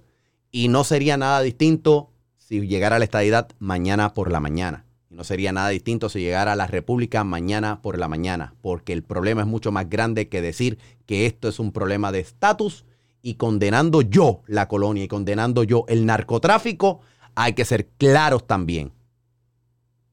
y 0.53 0.69
no 0.69 0.85
sería 0.85 1.17
nada 1.17 1.41
distinto 1.41 2.13
si 2.37 2.61
llegara 2.61 3.01
la 3.01 3.07
estadidad 3.07 3.49
mañana 3.59 4.15
por 4.15 4.31
la 4.31 4.39
mañana. 4.39 4.85
Y 5.11 5.17
no 5.17 5.25
sería 5.25 5.51
nada 5.51 5.71
distinto 5.71 6.09
si 6.11 6.21
llegara 6.21 6.55
la 6.55 6.69
república 6.69 7.25
mañana 7.25 7.83
por 7.83 7.99
la 7.99 8.07
mañana, 8.07 8.55
porque 8.63 8.93
el 8.93 9.03
problema 9.03 9.41
es 9.41 9.49
mucho 9.49 9.73
más 9.73 9.91
grande 9.91 10.29
que 10.29 10.43
decir 10.43 10.79
que 11.07 11.27
esto 11.27 11.49
es 11.49 11.59
un 11.59 11.73
problema 11.73 12.13
de 12.13 12.21
estatus 12.21 12.85
y 13.27 13.35
condenando 13.35 14.03
yo 14.03 14.43
la 14.47 14.69
colonia 14.69 15.03
y 15.03 15.09
condenando 15.09 15.65
yo 15.65 15.85
el 15.89 16.07
narcotráfico, 16.07 17.01
hay 17.35 17.55
que 17.55 17.65
ser 17.65 17.89
claros 17.99 18.47
también 18.47 18.93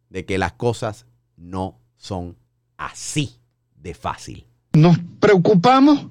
de 0.09 0.25
que 0.25 0.39
las 0.39 0.53
cosas 0.53 1.05
no 1.37 1.77
son 1.95 2.35
así 2.75 3.35
de 3.75 3.93
fácil. 3.93 4.47
Nos 4.73 4.97
preocupamos 5.19 6.07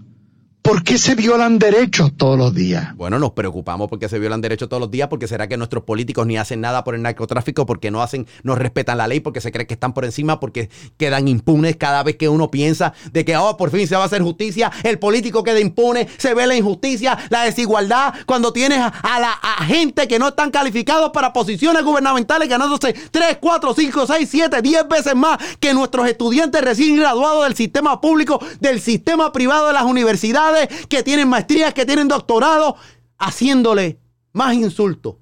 ¿Por 0.73 0.85
qué 0.85 0.97
se 0.97 1.15
violan 1.15 1.59
derechos 1.59 2.13
todos 2.17 2.39
los 2.39 2.55
días? 2.55 2.97
Bueno, 2.97 3.19
nos 3.19 3.33
preocupamos 3.33 3.91
porque 3.91 4.09
se 4.09 4.19
violan 4.19 4.41
derechos 4.41 4.71
todos 4.71 4.81
los 4.81 4.91
días, 4.91 5.09
porque 5.09 5.29
será 5.29 5.47
que 5.47 5.59
nuestros 5.59 5.85
políticos 5.85 6.27
ni 6.27 6.39
hacen 6.39 6.63
nada 6.63 6.83
por 6.83 6.95
el 6.95 7.03
narcotráfico, 7.03 7.67
porque 7.67 7.91
no 7.91 8.01
hacen, 8.01 8.27
no 8.43 8.55
respetan 8.55 8.97
la 8.97 9.07
ley, 9.07 9.21
porque 9.21 9.43
se 9.43 9.53
cree 9.53 9.67
que 9.67 9.75
están 9.75 9.93
por 9.93 10.07
encima, 10.07 10.41
porque 10.41 10.71
quedan 10.97 11.29
impunes 11.29 11.77
cada 11.77 12.03
vez 12.03 12.17
que 12.17 12.31
uno 12.31 12.51
piensa 12.51 12.95
de 13.13 13.23
que 13.23 13.37
oh, 13.37 13.55
por 13.59 13.71
fin 13.71 13.87
se 13.87 13.97
va 13.97 14.05
a 14.05 14.07
hacer 14.07 14.23
justicia, 14.23 14.73
el 14.83 14.99
político 14.99 15.45
queda 15.45 15.61
impune, 15.61 16.09
se 16.17 16.33
ve 16.33 16.47
la 16.47 16.57
injusticia, 16.57 17.19
la 17.29 17.43
desigualdad, 17.43 18.15
cuando 18.25 18.51
tienes 18.51 18.79
a, 18.79 19.21
la 19.21 19.33
a 19.33 19.67
gente 19.67 20.09
que 20.09 20.19
no 20.19 20.29
están 20.29 20.51
calificados 20.51 21.11
para 21.11 21.35
posiciones 21.35 21.85
gubernamentales 21.85 22.49
ganándose 22.49 22.95
3, 23.11 23.37
4, 23.39 23.75
5, 23.75 24.07
6, 24.07 24.29
7, 24.31 24.63
10 24.63 24.89
veces 24.89 25.15
más 25.15 25.37
que 25.61 25.75
nuestros 25.75 26.09
estudiantes 26.09 26.63
recién 26.63 26.97
graduados 26.97 27.45
del 27.45 27.57
sistema 27.57 28.01
público, 28.01 28.43
del 28.59 28.81
sistema 28.81 29.35
privado 29.35 29.67
de 29.67 29.75
las 29.75 29.85
universidades, 29.85 30.62
que 30.89 31.03
tienen 31.03 31.29
maestrías, 31.29 31.75
que 31.75 31.87
tienen 31.87 32.09
doctorado, 32.09 32.77
haciéndole 33.19 33.99
más 34.33 34.55
insultos 34.55 35.17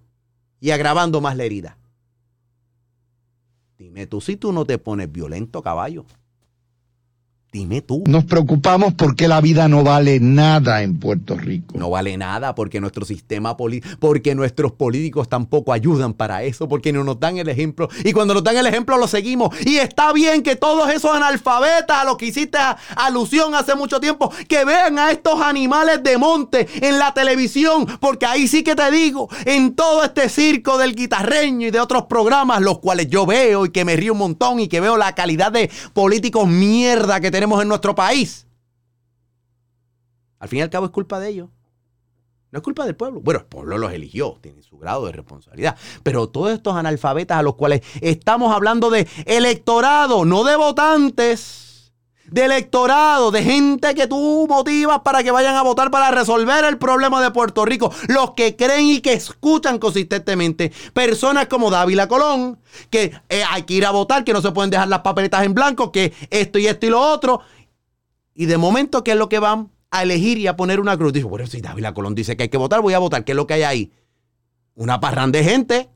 y 0.61 0.71
agravando 0.71 1.21
más 1.21 1.37
la 1.37 1.45
herida. 1.45 1.79
Dime 3.79 4.07
tú 4.07 4.21
si 4.21 4.37
tú 4.37 4.53
no 4.53 4.65
te 4.65 4.79
pones 4.79 5.11
violento, 5.11 5.63
caballo. 5.63 6.05
Dime 7.53 7.81
tú. 7.81 8.05
Nos 8.07 8.27
preocupamos 8.27 8.95
porque 8.95 9.27
la 9.27 9.41
vida 9.41 9.67
no 9.67 9.83
vale 9.83 10.21
nada 10.21 10.83
en 10.83 11.01
Puerto 11.01 11.37
Rico. 11.37 11.77
No 11.77 11.91
vale 11.91 12.17
nada 12.17 12.55
porque 12.55 12.81
nuestro 12.81 13.05
sistema 13.05 13.57
político, 13.57 13.97
porque 13.99 14.37
nuestros 14.37 14.71
políticos 14.71 15.29
tampoco 15.29 15.73
ayudan 15.73 16.15
para 16.15 16.45
eso, 16.45 16.69
porque 16.69 16.93
no 16.93 17.03
nos 17.03 17.19
dan 17.19 17.39
el 17.39 17.49
ejemplo. 17.49 17.89
Y 18.05 18.13
cuando 18.13 18.35
nos 18.35 18.45
dan 18.45 18.57
el 18.57 18.67
ejemplo 18.67 18.97
lo 18.99 19.09
seguimos. 19.09 19.49
Y 19.67 19.79
está 19.79 20.13
bien 20.13 20.45
que 20.45 20.55
todos 20.55 20.93
esos 20.93 21.13
analfabetas 21.13 21.99
a 21.99 22.05
los 22.05 22.17
que 22.17 22.27
hiciste 22.27 22.57
alusión 22.95 23.53
hace 23.57 23.75
mucho 23.75 23.99
tiempo, 23.99 24.33
que 24.47 24.65
vean 24.65 25.01
a 25.01 25.11
estos 25.11 25.41
animales 25.41 26.05
de 26.05 26.19
monte 26.19 26.69
en 26.81 27.01
la 27.01 27.13
televisión, 27.15 27.85
porque 27.99 28.27
ahí 28.27 28.47
sí 28.47 28.63
que 28.63 28.77
te 28.77 28.89
digo, 28.93 29.29
en 29.45 29.75
todo 29.75 30.05
este 30.05 30.29
circo 30.29 30.79
del 30.79 30.95
guitarreño 30.95 31.67
y 31.67 31.71
de 31.73 31.81
otros 31.81 32.05
programas, 32.05 32.61
los 32.61 32.79
cuales 32.79 33.11
yo 33.11 33.27
veo 33.27 33.67
y 33.67 33.71
que 33.71 33.85
me 33.85 33.97
río 33.97 34.13
un 34.13 34.21
montón 34.21 34.61
y 34.61 34.69
que 34.69 34.79
veo 34.79 34.97
la 34.97 35.17
calidad 35.17 35.51
de 35.51 35.69
políticos 35.95 36.47
mierda 36.47 37.19
que 37.19 37.33
tenemos 37.33 37.40
en 37.43 37.69
nuestro 37.69 37.95
país. 37.95 38.47
Al 40.39 40.49
fin 40.49 40.61
y 40.61 40.63
al 40.63 40.71
cabo 40.71 40.87
es 40.87 40.93
culpa 40.93 41.21
de 41.21 41.29
ellos. 41.29 41.49
No 42.51 42.59
es 42.59 42.63
culpa 42.65 42.85
del 42.85 42.97
pueblo. 42.97 43.21
Bueno, 43.21 43.41
el 43.41 43.47
pueblo 43.47 43.79
los 43.79 43.93
eligió, 43.93 44.39
tienen 44.41 44.63
su 44.63 44.77
grado 44.77 45.07
de 45.07 45.13
responsabilidad. 45.13 45.77
Pero 46.03 46.29
todos 46.29 46.51
estos 46.51 46.75
analfabetas 46.75 47.39
a 47.39 47.43
los 47.43 47.55
cuales 47.55 47.83
estamos 48.01 48.53
hablando 48.53 48.91
de 48.91 49.07
electorado, 49.25 50.25
no 50.25 50.43
de 50.43 50.57
votantes, 50.57 51.70
de 52.31 52.45
electorado, 52.45 53.31
de 53.31 53.43
gente 53.43 53.95
que 53.95 54.07
tú 54.07 54.47
motivas 54.49 55.01
para 55.01 55.23
que 55.23 55.31
vayan 55.31 55.57
a 55.57 55.63
votar 55.63 55.91
para 55.91 56.11
resolver 56.11 56.65
el 56.65 56.79
problema 56.79 57.21
de 57.23 57.31
Puerto 57.31 57.65
Rico. 57.65 57.93
Los 58.09 58.33
que 58.33 58.57
creen 58.57 58.87
y 58.87 59.01
que 59.01 59.13
escuchan 59.13 59.79
consistentemente. 59.79 60.73
Personas 60.93 61.49
como 61.49 61.71
Dávila 61.71 62.09
Colón, 62.09 62.59
que 62.89 63.13
eh, 63.29 63.43
hay 63.51 63.65
que 63.65 63.75
ir 63.75 63.87
a 63.87 63.91
votar, 63.91 64.25
que 64.25 64.33
no 64.33 64.41
se 64.41 64.53
pueden 64.53 64.71
dejar 64.71 64.89
las 64.89 65.01
papeletas 65.01 65.45
en 65.45 65.55
blanco, 65.55 65.91
que 65.91 66.13
esto 66.31 66.59
y 66.59 66.67
esto 66.67 66.87
y 66.87 66.91
lo 66.91 67.01
otro. 67.01 67.41
Y 68.35 68.47
de 68.47 68.59
momento, 68.59 69.03
¿qué 69.03 69.13
es 69.13 69.17
lo 69.17 69.29
que 69.29 69.39
van 69.39 69.71
a 69.91 70.03
elegir 70.03 70.39
y 70.39 70.47
a 70.47 70.57
poner 70.57 70.81
una 70.81 70.97
cruz? 70.97 71.13
Dijo, 71.13 71.29
bueno, 71.29 71.47
si 71.47 71.61
Dávila 71.61 71.93
Colón 71.93 72.15
dice 72.15 72.37
que 72.37 72.45
hay 72.45 72.49
que 72.49 72.57
votar, 72.57 72.81
voy 72.81 72.95
a 72.95 72.99
votar. 72.99 73.25
¿Qué 73.25 73.33
es 73.33 73.37
lo 73.37 73.47
que 73.47 73.55
hay 73.55 73.63
ahí? 73.65 73.93
Una 74.75 75.01
parrán 75.01 75.33
de 75.33 75.43
gente 75.45 75.91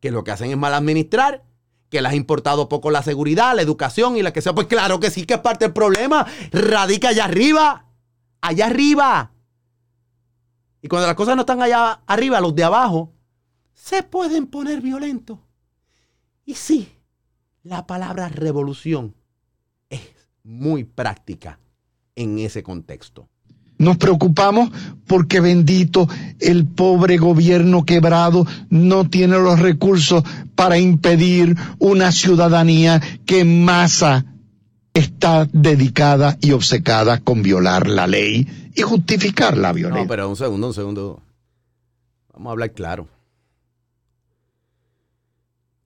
que 0.00 0.10
lo 0.10 0.22
que 0.22 0.30
hacen 0.30 0.50
es 0.50 0.56
mal 0.58 0.74
administrar, 0.74 1.42
que 1.90 2.02
les 2.02 2.12
ha 2.12 2.14
importado 2.14 2.68
poco 2.68 2.90
la 2.90 3.02
seguridad, 3.02 3.54
la 3.54 3.62
educación 3.62 4.16
y 4.16 4.22
la 4.22 4.32
que 4.32 4.42
sea. 4.42 4.54
Pues 4.54 4.66
claro 4.66 5.00
que 5.00 5.10
sí, 5.10 5.26
que 5.26 5.34
es 5.34 5.40
parte 5.40 5.66
del 5.66 5.74
problema. 5.74 6.26
Radica 6.50 7.08
allá 7.08 7.24
arriba. 7.24 7.86
Allá 8.40 8.66
arriba. 8.66 9.32
Y 10.82 10.88
cuando 10.88 11.06
las 11.06 11.16
cosas 11.16 11.36
no 11.36 11.42
están 11.42 11.62
allá 11.62 12.02
arriba, 12.06 12.40
los 12.40 12.54
de 12.54 12.64
abajo 12.64 13.14
se 13.72 14.02
pueden 14.02 14.46
poner 14.46 14.80
violentos. 14.80 15.38
Y 16.44 16.54
sí, 16.54 16.92
la 17.62 17.86
palabra 17.86 18.28
revolución 18.28 19.14
es 19.88 20.02
muy 20.42 20.84
práctica 20.84 21.58
en 22.16 22.38
ese 22.38 22.62
contexto. 22.62 23.28
Nos 23.78 23.96
preocupamos 23.96 24.70
porque 25.06 25.40
bendito 25.40 26.08
el 26.40 26.66
pobre 26.66 27.16
gobierno 27.16 27.84
quebrado 27.84 28.46
no 28.70 29.08
tiene 29.08 29.38
los 29.38 29.58
recursos 29.58 30.22
para 30.54 30.78
impedir 30.78 31.56
una 31.78 32.12
ciudadanía 32.12 33.00
que 33.26 33.40
en 33.40 33.64
masa 33.64 34.24
está 34.94 35.48
dedicada 35.52 36.38
y 36.40 36.52
obcecada 36.52 37.18
con 37.18 37.42
violar 37.42 37.88
la 37.88 38.06
ley 38.06 38.46
y 38.74 38.82
justificar 38.82 39.56
la 39.56 39.72
violencia. 39.72 40.02
No, 40.02 40.08
pero 40.08 40.28
un 40.28 40.36
segundo, 40.36 40.68
un 40.68 40.74
segundo. 40.74 41.22
Vamos 42.32 42.50
a 42.50 42.52
hablar 42.52 42.72
claro. 42.72 43.08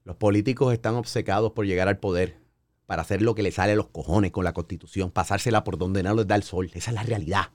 Los 0.05 0.16
políticos 0.16 0.72
están 0.72 0.95
obcecados 0.95 1.53
por 1.53 1.66
llegar 1.66 1.89
al 1.89 1.99
poder, 1.99 2.39
para 2.86 3.03
hacer 3.03 3.20
lo 3.20 3.34
que 3.34 3.43
les 3.43 3.57
sale 3.57 3.72
a 3.72 3.76
los 3.76 3.89
cojones 3.89 4.30
con 4.30 4.45
la 4.45 4.55
constitución, 4.55 5.11
pasársela 5.11 5.64
por 5.64 5.76
donde 5.76 6.03
no 6.03 6.14
les 6.14 6.26
da 6.26 6.34
el 6.34 6.43
sol. 6.43 6.70
Esa 6.74 6.91
es 6.91 6.95
la 6.95 7.03
realidad. 7.03 7.49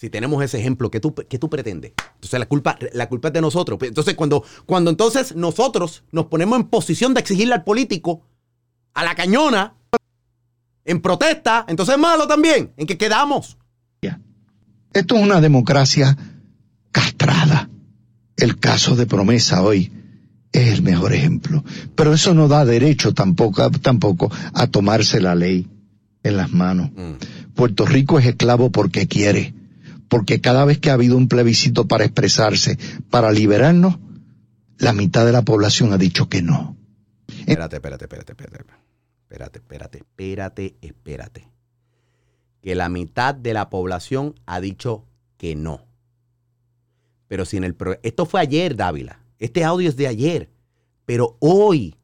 Si 0.00 0.08
tenemos 0.08 0.42
ese 0.42 0.58
ejemplo, 0.58 0.90
¿qué 0.90 0.98
tú, 0.98 1.14
qué 1.14 1.38
tú 1.38 1.50
pretendes? 1.50 1.92
Entonces 2.14 2.40
la 2.40 2.46
culpa, 2.46 2.78
la 2.94 3.06
culpa 3.06 3.28
es 3.28 3.34
de 3.34 3.42
nosotros. 3.42 3.78
Entonces 3.82 4.14
cuando, 4.14 4.42
cuando 4.64 4.88
entonces 4.88 5.36
nosotros 5.36 6.04
nos 6.10 6.24
ponemos 6.24 6.58
en 6.58 6.68
posición 6.68 7.12
de 7.12 7.20
exigirle 7.20 7.52
al 7.52 7.64
político, 7.64 8.22
a 8.94 9.04
la 9.04 9.14
cañona, 9.14 9.74
en 10.86 11.02
protesta, 11.02 11.66
entonces 11.68 11.96
es 11.96 12.00
malo 12.00 12.26
también. 12.26 12.72
¿En 12.78 12.86
qué 12.86 12.96
quedamos? 12.96 13.58
Esto 14.94 15.16
es 15.16 15.22
una 15.22 15.42
democracia 15.42 16.16
castrada. 16.92 17.68
El 18.38 18.58
caso 18.58 18.96
de 18.96 19.04
promesa 19.04 19.62
hoy 19.62 19.92
es 20.50 20.72
el 20.72 20.82
mejor 20.82 21.12
ejemplo. 21.12 21.62
Pero 21.94 22.14
eso 22.14 22.32
no 22.32 22.48
da 22.48 22.64
derecho 22.64 23.12
tampoco, 23.12 23.70
tampoco 23.70 24.32
a 24.54 24.66
tomarse 24.66 25.20
la 25.20 25.34
ley 25.34 25.68
en 26.22 26.36
las 26.38 26.50
manos. 26.52 26.90
Puerto 27.54 27.84
Rico 27.84 28.18
es 28.18 28.24
esclavo 28.24 28.70
porque 28.70 29.06
quiere. 29.06 29.59
Porque 30.10 30.40
cada 30.40 30.64
vez 30.64 30.78
que 30.78 30.90
ha 30.90 30.94
habido 30.94 31.16
un 31.16 31.28
plebiscito 31.28 31.86
para 31.86 32.04
expresarse, 32.04 32.76
para 33.10 33.30
liberarnos, 33.30 34.00
la 34.76 34.92
mitad 34.92 35.24
de 35.24 35.30
la 35.30 35.42
población 35.42 35.92
ha 35.92 35.98
dicho 35.98 36.28
que 36.28 36.42
no. 36.42 36.76
Espérate, 37.28 37.76
espérate, 37.76 38.04
espérate, 38.06 38.32
espérate. 38.32 38.64
Espérate, 39.22 39.58
espérate, 39.60 39.98
espérate, 39.98 40.76
espérate. 40.82 41.48
Que 42.60 42.74
la 42.74 42.88
mitad 42.88 43.36
de 43.36 43.54
la 43.54 43.70
población 43.70 44.34
ha 44.46 44.60
dicho 44.60 45.06
que 45.36 45.54
no. 45.54 45.86
Pero 47.28 47.44
si 47.44 47.56
en 47.56 47.64
el 47.64 47.76
esto 48.02 48.26
fue 48.26 48.40
ayer, 48.40 48.74
Dávila. 48.74 49.20
Este 49.38 49.62
audio 49.62 49.88
es 49.88 49.96
de 49.96 50.08
ayer. 50.08 50.50
Pero 51.06 51.36
hoy, 51.38 51.94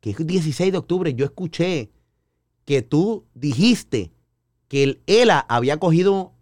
que 0.00 0.10
es 0.10 0.26
16 0.26 0.72
de 0.72 0.78
octubre, 0.78 1.14
yo 1.14 1.24
escuché 1.24 1.92
que 2.64 2.82
tú 2.82 3.26
dijiste 3.34 4.10
que 4.66 4.82
el 4.82 5.02
ELA 5.06 5.38
había 5.38 5.76
cogido 5.76 6.33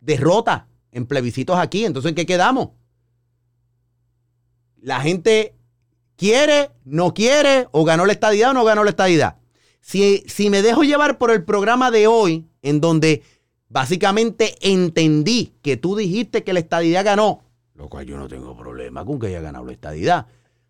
derrota 0.00 0.68
en 0.92 1.06
plebiscitos 1.06 1.58
aquí. 1.58 1.84
Entonces, 1.84 2.10
¿en 2.10 2.14
qué 2.14 2.26
quedamos? 2.26 2.70
La 4.80 5.00
gente 5.00 5.54
quiere, 6.16 6.70
no 6.84 7.14
quiere, 7.14 7.68
o 7.72 7.84
ganó 7.84 8.06
la 8.06 8.12
estadidad 8.12 8.50
o 8.50 8.54
no 8.54 8.64
ganó 8.64 8.84
la 8.84 8.90
estadidad. 8.90 9.36
Si, 9.80 10.24
si 10.26 10.50
me 10.50 10.62
dejo 10.62 10.82
llevar 10.82 11.18
por 11.18 11.30
el 11.30 11.44
programa 11.44 11.90
de 11.90 12.06
hoy, 12.06 12.46
en 12.62 12.80
donde 12.80 13.22
básicamente 13.68 14.56
entendí 14.60 15.54
que 15.62 15.76
tú 15.76 15.96
dijiste 15.96 16.44
que 16.44 16.52
la 16.52 16.60
estadidad 16.60 17.04
ganó, 17.04 17.42
lo 17.74 17.88
cual 17.88 18.04
yo 18.04 18.18
no 18.18 18.28
tengo 18.28 18.54
problema 18.56 19.04
con 19.06 19.18
que 19.18 19.28
haya 19.28 19.40
ganado 19.40 19.64
la 19.64 19.72
estadidad, 19.72 20.26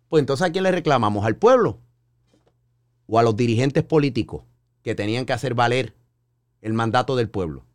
pues 0.07 0.21
entonces 0.21 0.47
¿a 0.47 0.51
quién 0.51 0.63
le 0.63 0.71
reclamamos? 0.71 1.25
¿Al 1.25 1.35
pueblo? 1.35 1.79
¿O 3.07 3.19
a 3.19 3.23
los 3.23 3.35
dirigentes 3.35 3.83
políticos 3.83 4.43
que 4.83 4.95
tenían 4.95 5.25
que 5.25 5.33
hacer 5.33 5.53
valer 5.53 5.93
el 6.61 6.73
mandato 6.73 7.15
del 7.17 7.29
pueblo? 7.29 7.65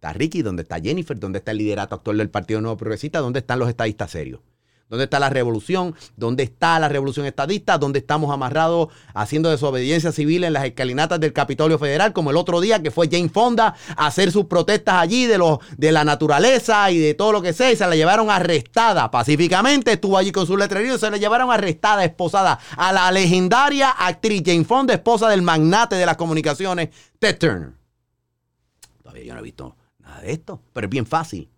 ¿Dónde 0.00 0.12
está 0.12 0.18
Ricky? 0.18 0.42
¿Dónde 0.42 0.62
está 0.62 0.80
Jennifer? 0.80 1.18
¿Dónde 1.20 1.38
está 1.40 1.50
el 1.50 1.58
liderato 1.58 1.94
actual 1.94 2.16
del 2.16 2.30
Partido 2.30 2.62
Nuevo 2.62 2.78
Progresista? 2.78 3.18
¿Dónde 3.18 3.40
están 3.40 3.58
los 3.58 3.68
estadistas 3.68 4.10
serios? 4.10 4.40
¿Dónde 4.88 5.04
está 5.04 5.20
la 5.20 5.28
revolución? 5.28 5.94
¿Dónde 6.16 6.42
está 6.42 6.80
la 6.80 6.88
revolución 6.88 7.26
estadista? 7.26 7.76
¿Dónde 7.76 7.98
estamos 7.98 8.32
amarrados 8.32 8.88
haciendo 9.12 9.50
desobediencia 9.50 10.10
civil 10.10 10.44
en 10.44 10.54
las 10.54 10.64
escalinatas 10.64 11.20
del 11.20 11.34
Capitolio 11.34 11.78
Federal? 11.78 12.14
Como 12.14 12.30
el 12.30 12.38
otro 12.38 12.62
día 12.62 12.82
que 12.82 12.90
fue 12.90 13.10
Jane 13.10 13.28
Fonda 13.28 13.74
a 13.94 14.06
hacer 14.06 14.32
sus 14.32 14.46
protestas 14.46 14.94
allí 14.94 15.26
de, 15.26 15.36
los, 15.36 15.58
de 15.76 15.92
la 15.92 16.02
naturaleza 16.02 16.90
y 16.90 16.98
de 16.98 17.12
todo 17.12 17.30
lo 17.32 17.42
que 17.42 17.52
sea 17.52 17.70
y 17.70 17.76
se 17.76 17.86
la 17.86 17.94
llevaron 17.94 18.30
arrestada 18.30 19.10
pacíficamente. 19.10 19.92
Estuvo 19.92 20.16
allí 20.16 20.32
con 20.32 20.46
su 20.46 20.56
letrerío 20.56 20.96
se 20.96 21.10
la 21.10 21.18
llevaron 21.18 21.52
arrestada, 21.52 22.06
esposada 22.06 22.58
a 22.74 22.90
la 22.90 23.12
legendaria 23.12 23.90
actriz 23.90 24.42
Jane 24.46 24.64
Fonda, 24.64 24.94
esposa 24.94 25.28
del 25.28 25.42
magnate 25.42 25.96
de 25.96 26.06
las 26.06 26.16
comunicaciones, 26.16 26.88
Ted 27.18 27.38
Turner. 27.38 27.72
Todavía 29.02 29.24
yo 29.24 29.34
no 29.34 29.40
he 29.40 29.44
visto 29.44 29.76
de 30.18 30.32
esto, 30.32 30.62
pero 30.72 30.86
es 30.86 30.90
bien 30.90 31.06
fácil 31.06 31.50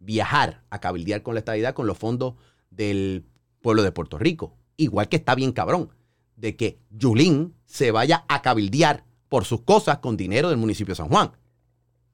viajar 0.00 0.64
a 0.70 0.80
cabildear 0.80 1.22
con 1.22 1.34
la 1.34 1.40
estadidad 1.40 1.74
con 1.74 1.86
los 1.86 1.98
fondos 1.98 2.34
del 2.70 3.26
pueblo 3.60 3.82
de 3.82 3.92
Puerto 3.92 4.18
Rico. 4.18 4.56
Igual 4.76 5.08
que 5.08 5.16
está 5.16 5.34
bien 5.34 5.52
cabrón 5.52 5.90
de 6.36 6.56
que 6.56 6.80
Yulín 6.90 7.54
se 7.66 7.90
vaya 7.90 8.24
a 8.28 8.42
cabildear 8.42 9.04
por 9.28 9.44
sus 9.44 9.60
cosas 9.62 9.98
con 9.98 10.16
dinero 10.16 10.48
del 10.48 10.58
municipio 10.58 10.92
de 10.92 10.96
San 10.96 11.08
Juan. 11.08 11.32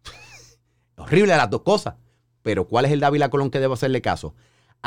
Horrible 0.97 1.37
las 1.37 1.49
dos 1.49 1.63
cosas. 1.63 1.95
Pero 2.43 2.69
¿cuál 2.69 2.85
es 2.85 2.93
el 2.93 3.01
Dávila 3.01 3.31
Colón 3.31 3.51
que 3.51 3.61
debo 3.61 3.75
hacerle 3.75 4.03
caso? 4.03 4.35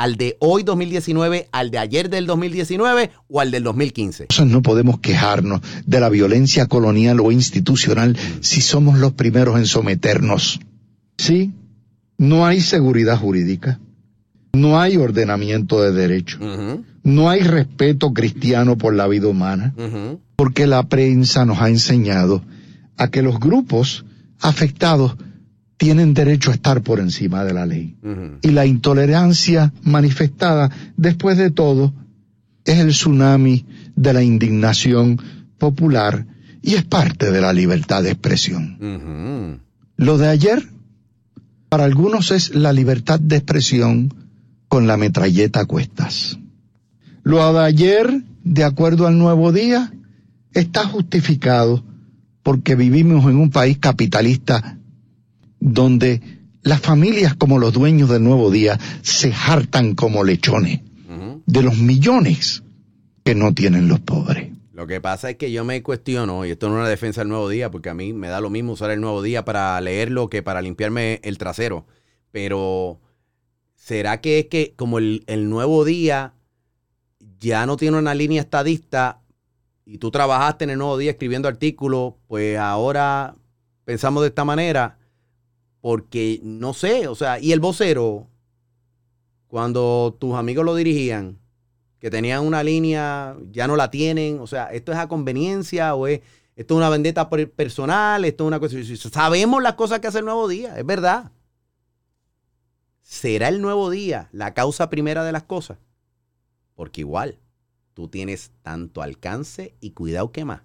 ¿Al 0.00 0.16
de 0.16 0.38
hoy 0.40 0.62
2019, 0.62 1.50
al 1.52 1.70
de 1.70 1.76
ayer 1.76 2.08
del 2.08 2.24
2019 2.24 3.10
o 3.28 3.38
al 3.38 3.50
del 3.50 3.64
2015? 3.64 4.22
Entonces 4.22 4.46
no 4.46 4.62
podemos 4.62 4.98
quejarnos 4.98 5.60
de 5.84 6.00
la 6.00 6.08
violencia 6.08 6.64
colonial 6.64 7.20
o 7.20 7.30
institucional 7.30 8.16
si 8.40 8.62
somos 8.62 8.98
los 8.98 9.12
primeros 9.12 9.58
en 9.58 9.66
someternos. 9.66 10.58
Sí, 11.18 11.52
no 12.16 12.46
hay 12.46 12.62
seguridad 12.62 13.18
jurídica, 13.18 13.78
no 14.54 14.80
hay 14.80 14.96
ordenamiento 14.96 15.82
de 15.82 15.92
derecho, 15.92 16.38
no 17.02 17.28
hay 17.28 17.40
respeto 17.40 18.14
cristiano 18.14 18.78
por 18.78 18.94
la 18.94 19.06
vida 19.06 19.28
humana, 19.28 19.74
porque 20.34 20.66
la 20.66 20.84
prensa 20.84 21.44
nos 21.44 21.60
ha 21.60 21.68
enseñado 21.68 22.42
a 22.96 23.08
que 23.08 23.20
los 23.20 23.38
grupos 23.38 24.06
afectados 24.40 25.16
tienen 25.80 26.12
derecho 26.12 26.50
a 26.50 26.54
estar 26.54 26.82
por 26.82 27.00
encima 27.00 27.42
de 27.42 27.54
la 27.54 27.64
ley. 27.64 27.96
Y 28.42 28.50
la 28.50 28.66
intolerancia 28.66 29.72
manifestada, 29.82 30.70
después 30.98 31.38
de 31.38 31.50
todo, 31.50 31.94
es 32.66 32.80
el 32.80 32.90
tsunami 32.90 33.64
de 33.96 34.12
la 34.12 34.22
indignación 34.22 35.18
popular 35.56 36.26
y 36.60 36.74
es 36.74 36.84
parte 36.84 37.30
de 37.30 37.40
la 37.40 37.54
libertad 37.54 38.02
de 38.02 38.10
expresión. 38.10 39.62
Lo 39.96 40.18
de 40.18 40.28
ayer, 40.28 40.68
para 41.70 41.84
algunos 41.84 42.30
es 42.30 42.54
la 42.54 42.74
libertad 42.74 43.18
de 43.18 43.36
expresión 43.36 44.12
con 44.68 44.86
la 44.86 44.98
metralleta 44.98 45.60
a 45.60 45.64
cuestas. 45.64 46.38
Lo 47.22 47.54
de 47.54 47.64
ayer, 47.64 48.22
de 48.44 48.64
acuerdo 48.64 49.06
al 49.06 49.16
nuevo 49.16 49.50
día, 49.50 49.90
está 50.52 50.84
justificado 50.84 51.82
porque 52.42 52.74
vivimos 52.74 53.24
en 53.24 53.38
un 53.38 53.48
país 53.48 53.78
capitalista 53.78 54.76
donde 55.60 56.20
las 56.62 56.80
familias 56.80 57.34
como 57.34 57.58
los 57.58 57.72
dueños 57.72 58.08
del 58.08 58.24
nuevo 58.24 58.50
día 58.50 58.78
se 59.02 59.32
hartan 59.32 59.94
como 59.94 60.24
lechones 60.24 60.80
de 61.46 61.62
los 61.62 61.78
millones 61.78 62.62
que 63.24 63.34
no 63.34 63.52
tienen 63.54 63.88
los 63.88 64.00
pobres. 64.00 64.50
Lo 64.72 64.86
que 64.86 65.00
pasa 65.00 65.30
es 65.30 65.36
que 65.36 65.50
yo 65.50 65.64
me 65.64 65.82
cuestiono, 65.82 66.46
y 66.46 66.50
esto 66.50 66.68
no 66.68 66.76
es 66.76 66.80
una 66.80 66.88
defensa 66.88 67.20
del 67.22 67.28
nuevo 67.28 67.48
día, 67.48 67.70
porque 67.70 67.90
a 67.90 67.94
mí 67.94 68.12
me 68.12 68.28
da 68.28 68.40
lo 68.40 68.50
mismo 68.50 68.72
usar 68.72 68.90
el 68.90 69.00
nuevo 69.00 69.20
día 69.20 69.44
para 69.44 69.80
leerlo 69.80 70.30
que 70.30 70.42
para 70.42 70.62
limpiarme 70.62 71.20
el 71.22 71.38
trasero. 71.38 71.86
Pero, 72.30 73.00
¿será 73.74 74.20
que 74.20 74.38
es 74.38 74.46
que 74.46 74.74
como 74.76 74.98
el, 74.98 75.24
el 75.26 75.50
nuevo 75.50 75.84
día 75.84 76.34
ya 77.40 77.66
no 77.66 77.76
tiene 77.76 77.98
una 77.98 78.14
línea 78.14 78.40
estadista 78.40 79.20
y 79.84 79.98
tú 79.98 80.10
trabajaste 80.10 80.64
en 80.64 80.70
el 80.70 80.78
nuevo 80.78 80.96
día 80.96 81.10
escribiendo 81.10 81.48
artículos, 81.48 82.14
pues 82.28 82.56
ahora 82.56 83.34
pensamos 83.84 84.22
de 84.22 84.28
esta 84.28 84.44
manera? 84.44 84.99
Porque 85.80 86.40
no 86.42 86.74
sé, 86.74 87.08
o 87.08 87.14
sea, 87.14 87.38
y 87.40 87.52
el 87.52 87.60
vocero, 87.60 88.28
cuando 89.48 90.16
tus 90.18 90.34
amigos 90.34 90.64
lo 90.64 90.74
dirigían, 90.74 91.38
que 91.98 92.10
tenían 92.10 92.44
una 92.46 92.62
línea, 92.62 93.36
ya 93.50 93.66
no 93.66 93.76
la 93.76 93.90
tienen. 93.90 94.40
O 94.40 94.46
sea, 94.46 94.66
¿esto 94.66 94.92
es 94.92 94.98
a 94.98 95.08
conveniencia 95.08 95.94
o 95.94 96.06
es 96.06 96.20
esto 96.56 96.74
es 96.74 96.78
una 96.78 96.90
vendetta 96.90 97.30
per- 97.30 97.50
personal? 97.50 98.24
Esto 98.24 98.44
es 98.44 98.48
una 98.48 98.60
cosa. 98.60 98.76
Sabemos 99.10 99.62
las 99.62 99.74
cosas 99.74 100.00
que 100.00 100.08
hace 100.08 100.18
el 100.18 100.24
nuevo 100.26 100.48
día, 100.48 100.78
es 100.78 100.84
verdad. 100.84 101.32
¿Será 103.02 103.48
el 103.48 103.60
nuevo 103.62 103.90
día 103.90 104.28
la 104.32 104.52
causa 104.54 104.90
primera 104.90 105.24
de 105.24 105.32
las 105.32 105.44
cosas? 105.44 105.78
Porque 106.74 107.00
igual, 107.00 107.38
tú 107.94 108.08
tienes 108.08 108.50
tanto 108.62 109.02
alcance 109.02 109.74
y 109.80 109.92
cuidado 109.92 110.32
que 110.32 110.44
más 110.44 110.62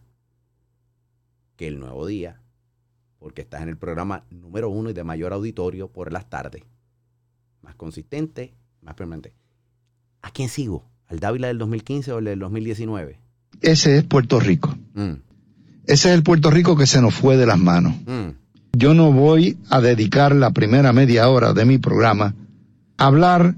que 1.55 1.67
el 1.67 1.79
nuevo 1.79 2.05
día, 2.05 2.41
porque 3.25 3.41
estás 3.41 3.63
en 3.63 3.69
el 3.69 3.77
programa 3.77 4.23
número 4.29 4.69
uno 4.69 4.91
y 4.91 4.93
de 4.93 5.03
mayor 5.03 5.33
auditorio 5.33 5.87
por 5.87 6.13
las 6.13 6.29
tardes. 6.29 6.61
Más 7.63 7.73
consistente, 7.73 8.53
más 8.83 8.93
permanente. 8.93 9.33
¿A 10.21 10.29
quién 10.29 10.47
sigo? 10.47 10.85
¿Al 11.07 11.19
Dávila 11.19 11.47
del 11.47 11.57
2015 11.57 12.11
o 12.11 12.19
el 12.19 12.25
del 12.25 12.37
2019? 12.37 13.17
Ese 13.61 13.97
es 13.97 14.03
Puerto 14.03 14.39
Rico. 14.39 14.77
Mm, 14.93 15.13
Ese 15.87 16.09
es 16.09 16.13
el 16.15 16.21
Puerto 16.21 16.51
Rico 16.51 16.77
que 16.77 16.85
se 16.85 17.01
nos 17.01 17.15
fue 17.15 17.35
de 17.35 17.47
las 17.47 17.57
manos. 17.57 17.95
mm. 18.05 18.29
Yo 18.77 18.93
no 18.93 19.11
voy 19.11 19.57
a 19.71 19.81
dedicar 19.81 20.35
la 20.35 20.51
primera 20.51 20.93
media 20.93 21.27
hora 21.27 21.53
de 21.53 21.65
mi 21.65 21.79
programa 21.79 22.35
a 22.97 23.05
hablar 23.07 23.55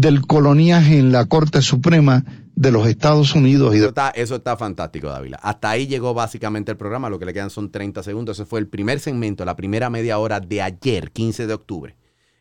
del 0.00 0.26
coloniaje 0.26 0.98
en 0.98 1.12
la 1.12 1.26
Corte 1.26 1.60
Suprema 1.62 2.24
de 2.54 2.72
los 2.72 2.86
Estados 2.86 3.34
Unidos. 3.34 3.74
Y 3.74 3.76
Eso 3.76 3.84
de... 3.84 3.88
está, 3.88 4.10
eso 4.10 4.36
está 4.36 4.56
fantástico, 4.56 5.08
Dávila. 5.08 5.38
Hasta 5.42 5.70
ahí 5.70 5.86
llegó 5.86 6.14
básicamente 6.14 6.72
el 6.72 6.78
programa. 6.78 7.10
Lo 7.10 7.18
que 7.18 7.26
le 7.26 7.34
quedan 7.34 7.50
son 7.50 7.70
30 7.70 8.02
segundos. 8.02 8.38
Ese 8.38 8.46
fue 8.46 8.60
el 8.60 8.68
primer 8.68 9.00
segmento, 9.00 9.44
la 9.44 9.56
primera 9.56 9.90
media 9.90 10.18
hora 10.18 10.40
de 10.40 10.62
ayer, 10.62 11.10
15 11.10 11.46
de 11.46 11.54
octubre. 11.54 11.96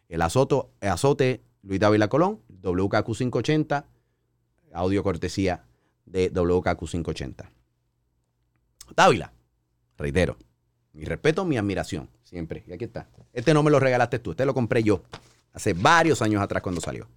El 0.08 0.22
azoto, 0.22 0.72
azote 0.82 1.42
Luis 1.62 1.80
Dávila 1.80 2.08
Colón, 2.08 2.40
WKQ 2.62 3.06
580, 3.06 3.86
audio 4.74 5.04
cortesía 5.04 5.66
de 6.06 6.30
WKQ 6.30 6.80
580. 6.90 7.52
Dávila, 8.96 9.34
reitero, 9.98 10.38
mi 10.94 11.04
respeto, 11.04 11.46
mi 11.46 11.58
admiración, 11.58 12.10
siempre. 12.24 12.64
Y 12.68 12.74
aquí 12.74 12.86
está. 12.86 13.08
Este 13.34 13.54
no 13.54 13.62
me 13.64 13.70
lo 13.70 13.80
regalaste 13.80 14.20
tú, 14.20 14.32
este 14.32 14.46
lo 14.46 14.54
compré 14.54 14.82
yo 14.82 15.04
hace 15.54 15.74
varios 15.74 16.22
años 16.22 16.42
atrás 16.42 16.64
cuando 16.64 16.82
salió. 16.82 17.08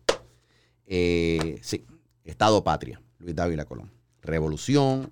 Eh, 0.94 1.59
sí, 1.62 1.86
Estado 2.23 2.62
Patria, 2.62 3.01
Luis 3.19 3.35
Dávila 3.35 3.64
Colón. 3.64 3.90
Revolución, 4.20 5.10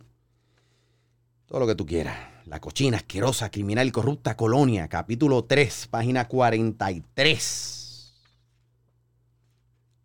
todo 1.46 1.58
lo 1.58 1.66
que 1.66 1.74
tú 1.74 1.86
quieras. 1.86 2.18
La 2.44 2.60
cochina, 2.60 2.98
asquerosa, 2.98 3.50
criminal 3.50 3.88
y 3.88 3.90
corrupta 3.90 4.36
colonia, 4.36 4.88
capítulo 4.88 5.44
3, 5.44 5.86
página 5.86 6.28
43. 6.28 8.12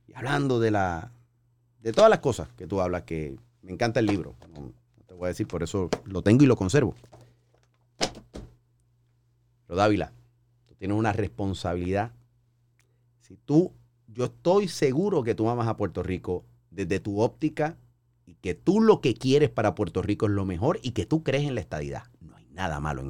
Y 0.08 0.14
hablando 0.14 0.62
de 0.62 0.72
la 0.72 1.12
de 1.82 1.92
todas 1.92 2.10
las 2.10 2.20
cosas 2.20 2.48
que 2.56 2.68
tú 2.68 2.80
hablas, 2.80 3.04
que 3.04 3.36
me 3.62 3.74
encanta 3.74 4.00
el 4.00 4.06
libro. 4.06 4.38
No, 4.54 4.62
no 4.62 5.04
te 5.06 5.14
voy 5.14 5.26
a 5.26 5.28
decir, 5.28 5.46
por 5.46 5.62
eso 5.62 5.90
lo 6.06 6.22
tengo 6.22 6.46
y 6.46 6.48
lo 6.48 6.56
conservo. 6.56 6.96
Pero 9.68 9.76
Dávila, 9.76 10.14
tú 10.68 10.76
tienes 10.76 10.98
una 10.98 11.12
responsabilidad. 11.12 12.14
Si 13.20 13.36
tú, 13.36 13.74
yo 14.16 14.26
estoy 14.26 14.70
seguro 14.70 15.24
que 15.24 15.36
tú 15.36 15.50
amas 15.50 15.68
a 15.68 15.76
Puerto 15.76 16.02
Rico 16.02 16.46
desde 16.72 17.00
tu 17.02 17.20
óptica 17.20 17.78
y 18.26 18.36
que 18.36 18.56
tú 18.56 18.80
lo 18.80 19.02
que 19.02 19.14
quieres 19.14 19.50
para 19.50 19.76
Puerto 19.76 20.02
Rico 20.02 20.26
es 20.26 20.32
lo 20.32 20.46
mejor 20.46 20.80
y 20.82 20.92
que 20.92 21.06
tú 21.06 21.22
crees 21.22 21.46
en 21.46 21.56
la 21.56 21.62
estadidad. 21.62 22.04
No 22.22 22.36
hay 22.38 22.48
nada 22.48 22.80
malo 22.80 23.02
en 23.02 23.10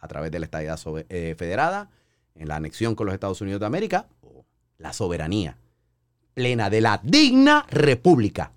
a 0.00 0.08
través 0.08 0.30
de 0.30 0.38
la 0.38 0.46
estadidad 0.46 0.80
eh, 1.08 1.34
federada, 1.38 1.90
en 2.34 2.48
la 2.48 2.56
anexión 2.56 2.94
con 2.94 3.06
los 3.06 3.14
Estados 3.14 3.40
Unidos 3.40 3.60
de 3.60 3.66
América, 3.66 4.08
o 4.22 4.44
la 4.78 4.92
soberanía 4.92 5.58
plena 6.34 6.70
de 6.70 6.80
la 6.80 7.00
digna 7.02 7.66
república. 7.70 8.52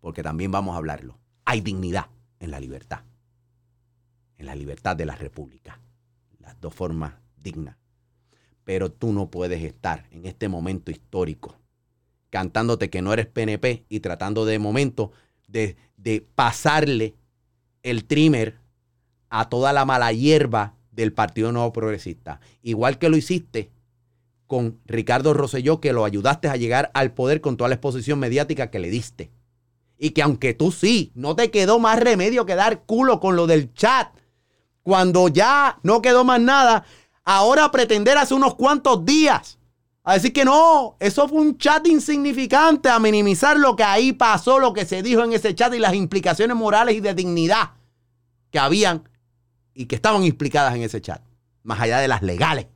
Porque 0.00 0.22
también 0.22 0.50
vamos 0.50 0.74
a 0.74 0.78
hablarlo. 0.78 1.18
Hay 1.44 1.60
dignidad 1.60 2.06
en 2.40 2.50
la 2.50 2.60
libertad. 2.60 3.00
En 4.36 4.46
la 4.46 4.54
libertad 4.54 4.96
de 4.96 5.06
la 5.06 5.14
república. 5.14 5.80
Las 6.40 6.60
dos 6.60 6.74
formas 6.74 7.14
dignas. 7.36 7.76
Pero 8.64 8.90
tú 8.92 9.12
no 9.12 9.30
puedes 9.30 9.62
estar 9.62 10.06
en 10.10 10.26
este 10.26 10.48
momento 10.48 10.90
histórico 10.90 11.56
cantándote 12.34 12.90
que 12.90 13.00
no 13.00 13.12
eres 13.12 13.26
PNP 13.26 13.84
y 13.88 14.00
tratando 14.00 14.44
de 14.44 14.58
momento 14.58 15.12
de, 15.46 15.76
de 15.96 16.26
pasarle 16.34 17.14
el 17.84 18.06
trimmer 18.06 18.58
a 19.34 19.48
toda 19.48 19.72
la 19.72 19.84
mala 19.84 20.12
hierba 20.12 20.74
del 20.92 21.12
Partido 21.12 21.50
Nuevo 21.50 21.72
Progresista. 21.72 22.38
Igual 22.62 22.98
que 22.98 23.08
lo 23.08 23.16
hiciste 23.16 23.72
con 24.46 24.78
Ricardo 24.86 25.34
Rosselló, 25.34 25.80
que 25.80 25.92
lo 25.92 26.04
ayudaste 26.04 26.48
a 26.48 26.54
llegar 26.54 26.92
al 26.94 27.12
poder 27.12 27.40
con 27.40 27.56
toda 27.56 27.68
la 27.68 27.74
exposición 27.74 28.20
mediática 28.20 28.70
que 28.70 28.78
le 28.78 28.90
diste. 28.90 29.32
Y 29.98 30.10
que 30.10 30.22
aunque 30.22 30.54
tú 30.54 30.70
sí, 30.70 31.10
no 31.16 31.34
te 31.34 31.50
quedó 31.50 31.80
más 31.80 31.98
remedio 31.98 32.46
que 32.46 32.54
dar 32.54 32.82
culo 32.82 33.18
con 33.18 33.34
lo 33.34 33.48
del 33.48 33.74
chat. 33.74 34.08
Cuando 34.84 35.26
ya 35.26 35.80
no 35.82 36.00
quedó 36.00 36.22
más 36.22 36.40
nada, 36.40 36.84
ahora 37.24 37.72
pretender 37.72 38.16
hace 38.16 38.34
unos 38.34 38.54
cuantos 38.54 39.04
días 39.04 39.58
a 40.04 40.14
decir 40.14 40.32
que 40.32 40.44
no, 40.44 40.96
eso 41.00 41.26
fue 41.26 41.40
un 41.40 41.58
chat 41.58 41.84
insignificante, 41.88 42.88
a 42.88 43.00
minimizar 43.00 43.58
lo 43.58 43.74
que 43.74 43.82
ahí 43.82 44.12
pasó, 44.12 44.60
lo 44.60 44.72
que 44.72 44.84
se 44.84 45.02
dijo 45.02 45.24
en 45.24 45.32
ese 45.32 45.56
chat 45.56 45.74
y 45.74 45.80
las 45.80 45.94
implicaciones 45.94 46.56
morales 46.56 46.94
y 46.94 47.00
de 47.00 47.14
dignidad 47.14 47.70
que 48.52 48.60
habían 48.60 49.08
y 49.74 49.86
que 49.86 49.96
estaban 49.96 50.24
implicadas 50.24 50.74
en 50.74 50.82
ese 50.82 51.00
chat, 51.00 51.22
más 51.62 51.80
allá 51.80 51.98
de 51.98 52.08
las 52.08 52.22
legales. 52.22 52.66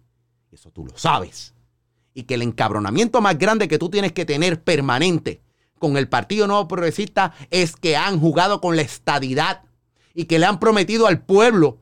Eso 0.50 0.70
tú 0.70 0.84
lo 0.84 0.98
sabes. 0.98 1.54
Y 2.14 2.24
que 2.24 2.34
el 2.34 2.42
encabronamiento 2.42 3.20
más 3.20 3.38
grande 3.38 3.68
que 3.68 3.78
tú 3.78 3.88
tienes 3.88 4.12
que 4.12 4.24
tener 4.24 4.62
permanente 4.62 5.42
con 5.78 5.96
el 5.96 6.08
Partido 6.08 6.46
Nuevo 6.46 6.66
Progresista 6.66 7.32
es 7.50 7.76
que 7.76 7.96
han 7.96 8.18
jugado 8.18 8.60
con 8.60 8.76
la 8.76 8.82
estadidad 8.82 9.62
y 10.14 10.24
que 10.24 10.38
le 10.38 10.46
han 10.46 10.58
prometido 10.58 11.06
al 11.06 11.22
pueblo 11.22 11.78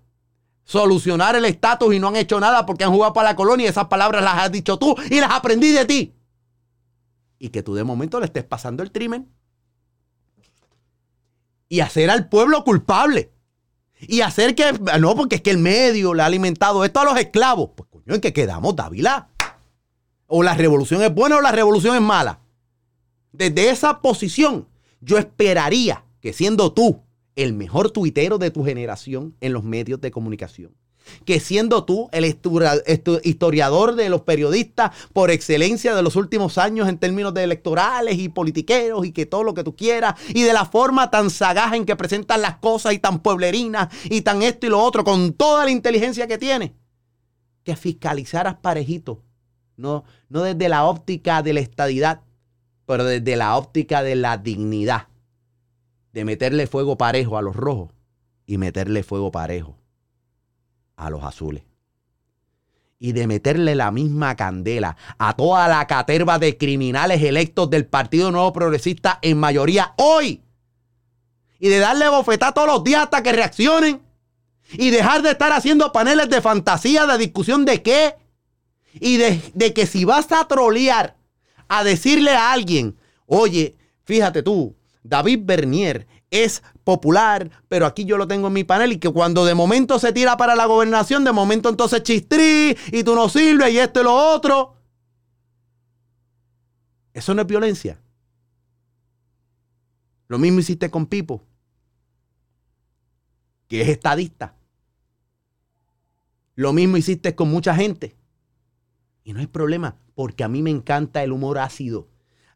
solucionar 0.65 1.37
el 1.37 1.45
estatus 1.45 1.95
y 1.95 1.99
no 1.99 2.09
han 2.09 2.17
hecho 2.17 2.39
nada 2.41 2.67
porque 2.67 2.85
han 2.85 2.93
jugado 2.93 3.13
para 3.13 3.31
la 3.31 3.37
colonia 3.37 3.71
esas 3.71 3.87
palabras 3.87 4.23
las 4.23 4.35
has 4.35 4.53
dicho 4.53 4.79
tú 4.79 4.95
y 5.11 5.21
las 5.21 5.31
aprendí 5.31 5.71
de 5.71 5.87
ti. 5.87 6.15
Y 7.39 7.49
que 7.49 7.63
tú 7.63 7.75
de 7.75 7.85
momento 7.85 8.21
le 8.21 8.27
estés 8.27 8.45
pasando 8.45 8.83
el 8.83 8.91
trimen 8.91 9.31
y 11.69 11.81
hacer 11.81 12.11
al 12.11 12.29
pueblo 12.29 12.65
culpable. 12.65 13.33
Y 14.01 14.21
hacer 14.21 14.55
que, 14.55 14.73
no, 15.01 15.15
porque 15.15 15.37
es 15.37 15.43
que 15.43 15.51
el 15.51 15.59
medio 15.59 16.13
le 16.15 16.23
ha 16.23 16.27
alimentado 16.27 16.85
esto 16.85 17.01
a 17.01 17.05
los 17.05 17.19
esclavos. 17.19 17.71
Pues 17.75 17.89
coño, 17.91 18.15
¿en 18.15 18.21
qué 18.21 18.33
quedamos, 18.33 18.77
Dávila? 18.77 19.29
O 20.27 20.43
la 20.43 20.55
revolución 20.55 21.03
es 21.03 21.15
buena 21.15 21.37
o 21.37 21.41
la 21.41 21.53
revolución 21.53 21.95
es 21.95 22.03
mala. 22.03 22.41
Desde 23.33 23.71
esa 23.71 24.01
posición, 24.01 24.69
yo 25.01 25.19
esperaría 25.19 26.05
que 26.21 26.33
siendo 26.33 26.73
tú 26.73 27.03
el 27.37 27.53
mejor 27.53 27.91
tuitero 27.91 28.39
de 28.39 28.51
tu 28.51 28.65
generación 28.65 29.37
en 29.41 29.53
los 29.53 29.63
medios 29.63 30.01
de 30.01 30.11
comunicación, 30.11 30.75
que 31.25 31.41
siendo 31.41 31.85
tú 31.85 32.09
el 32.13 32.25
historiador 32.25 33.95
de 33.95 34.09
los 34.09 34.23
periodistas 34.23 34.93
por 35.13 35.31
excelencia 35.31 35.95
de 35.95 36.03
los 36.03 36.17
últimos 36.17 36.59
años 36.59 36.89
en 36.89 36.99
términos 36.99 37.35
de 37.35 37.45
electorales 37.45 38.19
y 38.19 38.29
politiqueros 38.29 39.07
y 39.07 39.13
que 39.13 39.27
todo 39.27 39.43
lo 39.43 39.55
que 39.55 39.65
tú 39.65 39.77
quieras, 39.77 40.15
y 40.29 40.43
de 40.43 40.53
la 40.53 40.65
forma 40.65 41.11
tan 41.11 41.31
sagaz 41.31 41.75
en 41.75 41.87
que 41.87 41.97
presentan 41.97 42.43
las 42.43 42.57
cosas 42.59 42.93
y 42.95 42.99
tan 42.99 43.21
pueblerinas 43.21 43.89
y 44.05 44.23
tan 44.23 44.43
esto 44.43 44.67
y 44.67 44.71
lo 44.71 44.83
otro, 44.83 45.05
con 45.05 45.33
toda 45.33 45.65
la 45.65 45.71
inteligencia 45.71 46.27
que 46.27 46.39
tiene, 46.39 46.75
que 47.65 47.77
fiscalizaras 47.77 48.57
parejito, 48.57 49.23
no, 49.77 50.05
no 50.29 50.43
desde 50.43 50.69
la 50.69 50.85
óptica 50.85 51.43
de 51.43 51.53
la 51.53 51.61
estadidad, 51.61 52.23
pero 52.87 53.05
desde 53.05 53.37
la 53.37 53.57
óptica 53.57 54.03
de 54.03 54.17
la 54.17 54.39
dignidad, 54.39 55.09
de 56.13 56.25
meterle 56.25 56.67
fuego 56.67 56.97
parejo 56.97 57.37
a 57.37 57.43
los 57.43 57.57
rojos 57.57 57.91
y 58.47 58.59
meterle 58.59 59.03
fuego 59.03 59.31
parejo 59.31 59.77
a 60.97 61.11
los 61.11 61.23
azules. 61.23 61.63
Y 62.99 63.13
de 63.13 63.27
meterle 63.27 63.75
la 63.75 63.91
misma 63.91 64.37
candela 64.37 64.97
a 65.19 65.35
toda 65.35 65.69
la 65.69 65.87
caterva 65.87 66.39
de 66.39 66.57
criminales 66.57 67.23
electos 67.23 67.69
del 67.69 67.87
Partido 67.87 68.31
Nuevo 68.31 68.53
Progresista 68.53 69.19
en 69.23 69.39
mayoría 69.39 69.93
hoy. 69.97 70.43
Y 71.59 71.69
de 71.69 71.79
darle 71.79 72.09
bofetá 72.09 72.53
todos 72.53 72.69
los 72.69 72.85
días 72.85 73.05
hasta 73.05 73.23
que 73.23 73.33
reaccionen. 73.33 74.03
Y 74.73 74.91
dejar 74.91 75.23
de 75.23 75.31
estar 75.31 75.53
haciendo 75.53 75.93
paneles 75.93 76.29
de 76.29 76.41
fantasía, 76.41 77.07
de 77.07 77.19
discusión 77.19 77.65
de 77.65 77.83
qué. 77.83 78.17
Y 78.95 79.19
de, 79.19 79.41
de 79.55 79.75
que 79.75 79.87
si 79.87 80.05
vas 80.05 80.33
a 80.33 80.49
trolear, 80.49 81.17
a 81.69 81.85
decirle 81.85 82.31
a 82.31 82.53
alguien, 82.53 82.97
oye, 83.27 83.77
fíjate 84.05 84.43
tú, 84.43 84.75
David 85.03 85.41
Bernier 85.43 86.07
es 86.31 86.63
popular, 86.85 87.51
pero 87.69 87.87
aquí 87.87 88.05
yo 88.05 88.17
lo 88.17 88.29
tengo 88.29 88.49
en 88.49 88.53
mi 88.53 88.65
panel 88.65 88.93
y 88.93 88.99
que 88.99 89.11
cuando 89.11 89.45
de 89.45 89.55
momento 89.55 89.99
se 89.99 90.13
tira 90.13 90.37
para 90.37 90.55
la 90.55 90.67
gobernación, 90.67 91.25
de 91.25 91.33
momento 91.33 91.69
entonces 91.69 92.03
chistrí 92.03 92.77
y 92.93 93.05
tú 93.05 93.15
no 93.15 93.29
sirves 93.29 93.73
y 93.73 93.79
esto 93.79 94.01
y 94.01 94.05
lo 94.05 94.15
otro. 94.15 94.77
Eso 97.13 97.35
no 97.35 97.43
es 97.43 97.49
violencia. 97.49 98.01
Lo 100.29 100.39
mismo 100.39 100.61
hiciste 100.61 100.91
con 100.91 101.07
Pipo, 101.07 101.43
que 103.69 103.81
es 103.83 103.89
estadista. 103.89 104.55
Lo 106.57 106.73
mismo 106.73 106.97
hiciste 106.97 107.35
con 107.35 107.49
mucha 107.49 107.75
gente. 107.75 108.17
Y 109.23 109.33
no 109.33 109.41
hay 109.41 109.47
problema, 109.47 109.97
porque 110.15 110.45
a 110.45 110.49
mí 110.49 110.63
me 110.63 110.71
encanta 110.71 111.23
el 111.23 111.33
humor 111.33 111.59
ácido. 111.59 112.09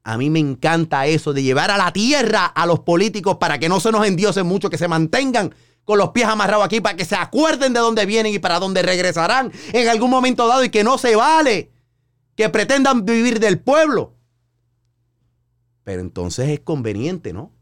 A 0.02 0.16
mí 0.16 0.30
me 0.30 0.38
encanta 0.38 1.06
eso 1.06 1.32
de 1.32 1.42
llevar 1.42 1.70
a 1.70 1.76
la 1.76 1.92
tierra 1.92 2.46
a 2.46 2.66
los 2.66 2.80
políticos 2.80 3.36
para 3.36 3.58
que 3.58 3.68
no 3.68 3.80
se 3.80 3.92
nos 3.92 4.06
endiosen 4.06 4.46
mucho, 4.46 4.70
que 4.70 4.78
se 4.78 4.88
mantengan 4.88 5.54
con 5.84 5.98
los 5.98 6.10
pies 6.10 6.26
amarrados 6.26 6.64
aquí, 6.64 6.80
para 6.80 6.96
que 6.96 7.04
se 7.04 7.16
acuerden 7.16 7.72
de 7.72 7.80
dónde 7.80 8.06
vienen 8.06 8.34
y 8.34 8.38
para 8.38 8.58
dónde 8.58 8.82
regresarán 8.82 9.52
en 9.72 9.88
algún 9.88 10.10
momento 10.10 10.46
dado 10.46 10.64
y 10.64 10.70
que 10.70 10.84
no 10.84 10.98
se 10.98 11.16
vale 11.16 11.70
que 12.34 12.48
pretendan 12.48 13.04
vivir 13.04 13.40
del 13.40 13.60
pueblo. 13.60 14.14
Pero 15.84 16.00
entonces 16.00 16.48
es 16.48 16.60
conveniente, 16.60 17.32
¿no? 17.32 17.52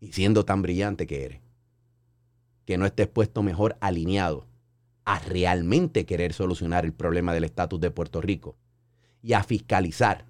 Y 0.00 0.12
siendo 0.12 0.44
tan 0.44 0.60
brillante 0.60 1.06
que 1.06 1.24
eres, 1.24 1.40
que 2.66 2.76
no 2.76 2.84
estés 2.84 3.06
puesto 3.06 3.42
mejor 3.42 3.76
alineado 3.80 4.46
a 5.04 5.18
realmente 5.20 6.04
querer 6.04 6.34
solucionar 6.34 6.84
el 6.84 6.92
problema 6.92 7.32
del 7.32 7.44
estatus 7.44 7.80
de 7.80 7.90
Puerto 7.90 8.20
Rico 8.20 8.56
y 9.26 9.32
a 9.32 9.42
fiscalizar 9.42 10.24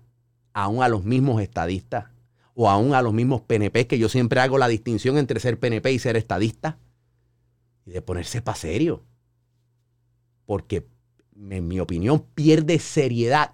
aún 0.55 0.83
a 0.83 0.89
los 0.89 1.05
mismos 1.05 1.43
estadistas 1.43 2.07
o 2.55 2.71
aún 2.71 2.95
a 2.95 3.03
los 3.03 3.13
mismos 3.13 3.43
PNP, 3.43 3.87
que 3.87 3.99
yo 3.99 4.09
siempre 4.09 4.41
hago 4.41 4.57
la 4.57 4.69
distinción 4.69 5.19
entre 5.19 5.39
ser 5.39 5.61
PNP 5.61 5.93
y 5.93 5.99
ser 5.99 6.17
estadista, 6.17 6.79
y 7.85 7.91
de 7.91 8.01
ponerse 8.01 8.41
para 8.41 8.57
serio. 8.57 9.05
Porque, 10.47 10.87
en 11.39 11.69
mi 11.69 11.79
opinión, 11.79 12.25
pierde 12.35 12.79
seriedad 12.79 13.53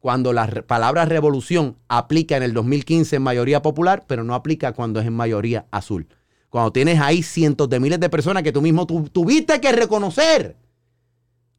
cuando 0.00 0.34
la 0.34 0.46
palabra 0.66 1.06
revolución 1.06 1.78
aplica 1.88 2.36
en 2.36 2.42
el 2.42 2.52
2015 2.52 3.16
en 3.16 3.22
mayoría 3.22 3.62
popular, 3.62 4.04
pero 4.06 4.22
no 4.22 4.34
aplica 4.34 4.72
cuando 4.72 5.00
es 5.00 5.06
en 5.06 5.14
mayoría 5.14 5.64
azul. 5.70 6.08
Cuando 6.50 6.72
tienes 6.72 7.00
ahí 7.00 7.22
cientos 7.22 7.70
de 7.70 7.80
miles 7.80 8.00
de 8.00 8.10
personas 8.10 8.42
que 8.42 8.52
tú 8.52 8.60
mismo 8.60 8.86
tuviste 8.86 9.62
que 9.62 9.72
reconocer 9.72 10.58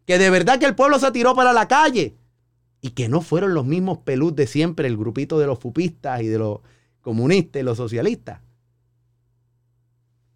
que 0.05 0.19
de 0.19 0.29
verdad 0.29 0.59
que 0.59 0.67
el 0.67 0.75
pueblo 0.75 0.99
se 0.99 1.11
tiró 1.11 1.33
para 1.33 1.51
la 1.51 1.67
calle 1.67 2.15
y 2.85 2.91
que 2.91 3.09
no 3.09 3.21
fueron 3.21 3.55
los 3.55 3.65
mismos 3.65 3.97
pelús 3.97 4.35
de 4.35 4.45
siempre, 4.45 4.87
el 4.87 4.95
grupito 4.95 5.39
de 5.39 5.47
los 5.47 5.57
fupistas 5.57 6.21
y 6.21 6.27
de 6.27 6.37
los 6.37 6.59
comunistas 7.01 7.59
y 7.59 7.65
los 7.65 7.77
socialistas. 7.77 8.41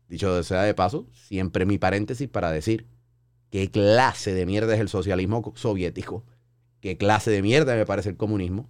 Dicho 0.07 0.41
sea 0.41 0.63
de 0.63 0.73
paso, 0.73 1.05
siempre 1.13 1.67
mi 1.67 1.77
paréntesis 1.77 2.27
para 2.27 2.49
decir 2.49 2.87
qué 3.51 3.69
clase 3.69 4.33
de 4.33 4.47
mierda 4.47 4.73
es 4.73 4.79
el 4.79 4.89
socialismo 4.89 5.53
soviético 5.55 6.23
qué 6.81 6.97
clase 6.97 7.29
de 7.29 7.43
mierda 7.43 7.75
me 7.75 7.85
parece 7.85 8.09
el 8.09 8.17
comunismo, 8.17 8.67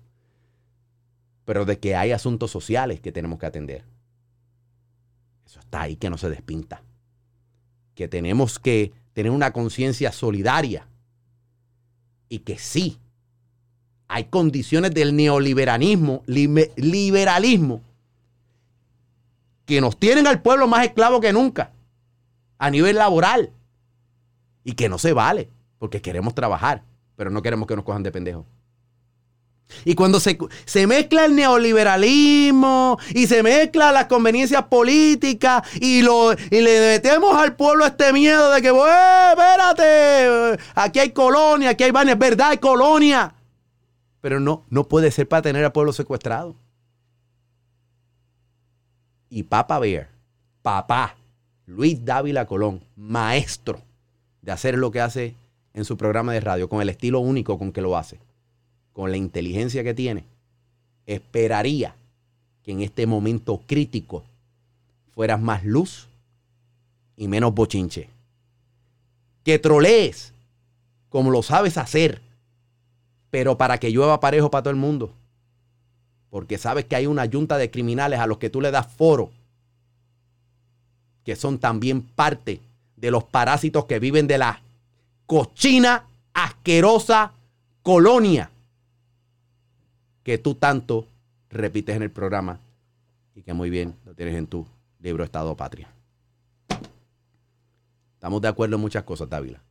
pero 1.46 1.64
de 1.64 1.80
que 1.80 1.96
hay 1.96 2.12
asuntos 2.12 2.52
sociales 2.52 3.00
que 3.00 3.14
tenemos 3.14 3.40
que 3.40 3.46
atender. 3.46 3.86
Eso 5.46 5.62
está 5.62 5.84
ahí 5.84 5.96
que 5.96 6.10
no 6.10 6.18
se 6.18 6.30
despinta. 6.30 6.84
Que 7.96 8.10
tenemos 8.10 8.60
que 8.60 8.92
tener 9.14 9.32
una 9.32 9.54
conciencia 9.54 10.12
solidaria 10.12 10.90
y 12.28 12.40
que 12.40 12.58
sí, 12.58 13.00
hay 14.10 14.26
condiciones 14.26 14.94
del 14.94 15.16
neoliberalismo, 15.16 16.24
liberalismo, 16.28 17.82
que 19.66 19.80
nos 19.80 19.98
tienen 19.98 20.28
al 20.28 20.42
pueblo 20.42 20.68
más 20.68 20.86
esclavo 20.86 21.22
que 21.22 21.32
nunca 21.32 21.72
a 22.58 22.70
nivel 22.70 22.98
laboral 22.98 23.52
y 24.66 24.74
que 24.74 24.90
no 24.90 24.98
se 24.98 25.14
vale 25.14 25.48
porque 25.78 26.02
queremos 26.02 26.36
trabajar 26.36 26.84
pero 27.20 27.32
no 27.32 27.42
queremos 27.42 27.68
que 27.68 27.76
nos 27.76 27.84
cojan 27.84 28.02
de 28.02 28.14
pendejos. 28.14 28.46
Y 29.84 29.94
cuando 29.94 30.22
se, 30.22 30.38
mezcla 30.88 31.26
el 31.26 31.36
neoliberalismo 31.36 32.98
y 33.14 33.28
se 33.28 33.44
mezcla 33.44 33.92
las 33.92 34.06
conveniencias 34.06 34.64
políticas 34.64 35.64
y, 35.82 36.02
lo, 36.02 36.32
y 36.32 36.62
le 36.62 36.80
metemos 36.80 37.36
al 37.36 37.58
pueblo 37.58 37.86
este 37.86 38.14
miedo 38.14 38.50
de 38.52 38.62
que, 38.62 38.70
espérate, 38.70 40.64
aquí 40.76 41.00
hay 41.00 41.10
colonia, 41.10 41.72
aquí 41.72 41.84
hay 41.84 41.92
es 42.08 42.18
verdad, 42.18 42.52
hay 42.52 42.58
colonia. 42.58 43.34
Pero 44.22 44.40
no, 44.40 44.64
no 44.70 44.86
puede 44.86 45.12
ser 45.12 45.28
para 45.28 45.42
tener 45.42 45.64
al 45.64 45.72
pueblo 45.72 45.94
secuestrado. 45.94 46.56
Y 49.30 49.44
Papa 49.44 49.80
Bear, 49.80 50.10
papá, 50.62 51.16
Luis 51.66 52.04
Dávila 52.04 52.46
Colón, 52.46 52.82
maestro 52.96 53.82
de 54.42 54.52
hacer 54.52 54.78
lo 54.78 54.92
que 54.92 55.02
hace 55.02 55.36
en 55.74 55.86
su 55.86 55.98
programa 55.98 56.34
de 56.34 56.42
radio, 56.42 56.68
con 56.68 56.82
el 56.82 56.90
estilo 56.90 57.20
único 57.20 57.58
con 57.60 57.72
que 57.72 57.82
lo 57.82 57.96
hace, 57.96 58.20
con 58.94 59.12
la 59.12 59.18
inteligencia 59.18 59.84
que 59.84 59.94
tiene, 59.94 60.26
esperaría 61.06 61.96
que 62.64 62.72
en 62.72 62.82
este 62.82 63.06
momento 63.06 63.62
crítico 63.66 64.24
fueras 65.14 65.40
más 65.40 65.64
luz 65.64 66.08
y 67.16 67.28
menos 67.28 67.54
bochinche. 67.54 68.10
Que 69.44 69.60
trolees 69.60 70.34
como 71.10 71.32
lo 71.32 71.44
sabes 71.44 71.78
hacer, 71.78 72.22
pero 73.32 73.58
para 73.58 73.78
que 73.78 73.92
llueva 73.92 74.20
parejo 74.20 74.50
para 74.50 74.64
todo 74.64 74.72
el 74.72 74.80
mundo. 74.80 75.14
Porque 76.30 76.58
sabes 76.58 76.86
que 76.86 76.96
hay 76.96 77.08
una 77.08 77.26
yunta 77.26 77.58
de 77.58 77.72
criminales 77.72 78.20
a 78.20 78.28
los 78.28 78.38
que 78.38 78.50
tú 78.50 78.62
le 78.62 78.72
das 78.72 78.88
foro, 78.88 79.32
que 81.24 81.36
son 81.36 81.60
también 81.60 82.02
parte 82.02 82.62
de 82.96 83.12
los 83.12 83.24
parásitos 83.24 83.86
que 83.86 84.00
viven 84.00 84.28
de 84.28 84.38
la 84.38 84.62
cochina, 85.26 86.06
asquerosa 86.34 87.34
colonia 87.82 88.50
que 90.24 90.38
tú 90.38 90.56
tanto 90.56 91.08
repites 91.50 91.96
en 91.96 92.04
el 92.04 92.12
programa 92.12 92.60
y 93.36 93.42
que 93.42 93.54
muy 93.54 93.70
bien 93.70 93.96
lo 94.06 94.14
tienes 94.14 94.36
en 94.36 94.48
tu 94.48 94.66
libro 95.00 95.24
Estado 95.24 95.56
Patria. 95.56 95.88
Estamos 98.14 98.42
de 98.42 98.48
acuerdo 98.50 98.76
en 98.76 98.82
muchas 98.82 99.04
cosas, 99.04 99.30
Dávila. 99.30 99.62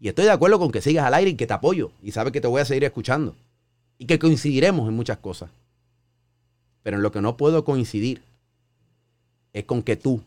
Y 0.00 0.08
estoy 0.08 0.24
de 0.24 0.30
acuerdo 0.30 0.58
con 0.58 0.70
que 0.70 0.80
sigas 0.80 1.06
al 1.06 1.14
aire 1.14 1.30
y 1.30 1.34
que 1.34 1.46
te 1.46 1.54
apoyo. 1.54 1.90
Y 2.02 2.12
sabes 2.12 2.32
que 2.32 2.40
te 2.40 2.48
voy 2.48 2.60
a 2.60 2.64
seguir 2.64 2.84
escuchando. 2.84 3.34
Y 3.98 4.06
que 4.06 4.18
coincidiremos 4.18 4.88
en 4.88 4.94
muchas 4.94 5.18
cosas. 5.18 5.50
Pero 6.82 6.96
en 6.96 7.02
lo 7.02 7.12
que 7.12 7.20
no 7.20 7.36
puedo 7.36 7.64
coincidir 7.64 8.22
es 9.52 9.64
con 9.64 9.82
que 9.82 9.96
tú 9.96 10.20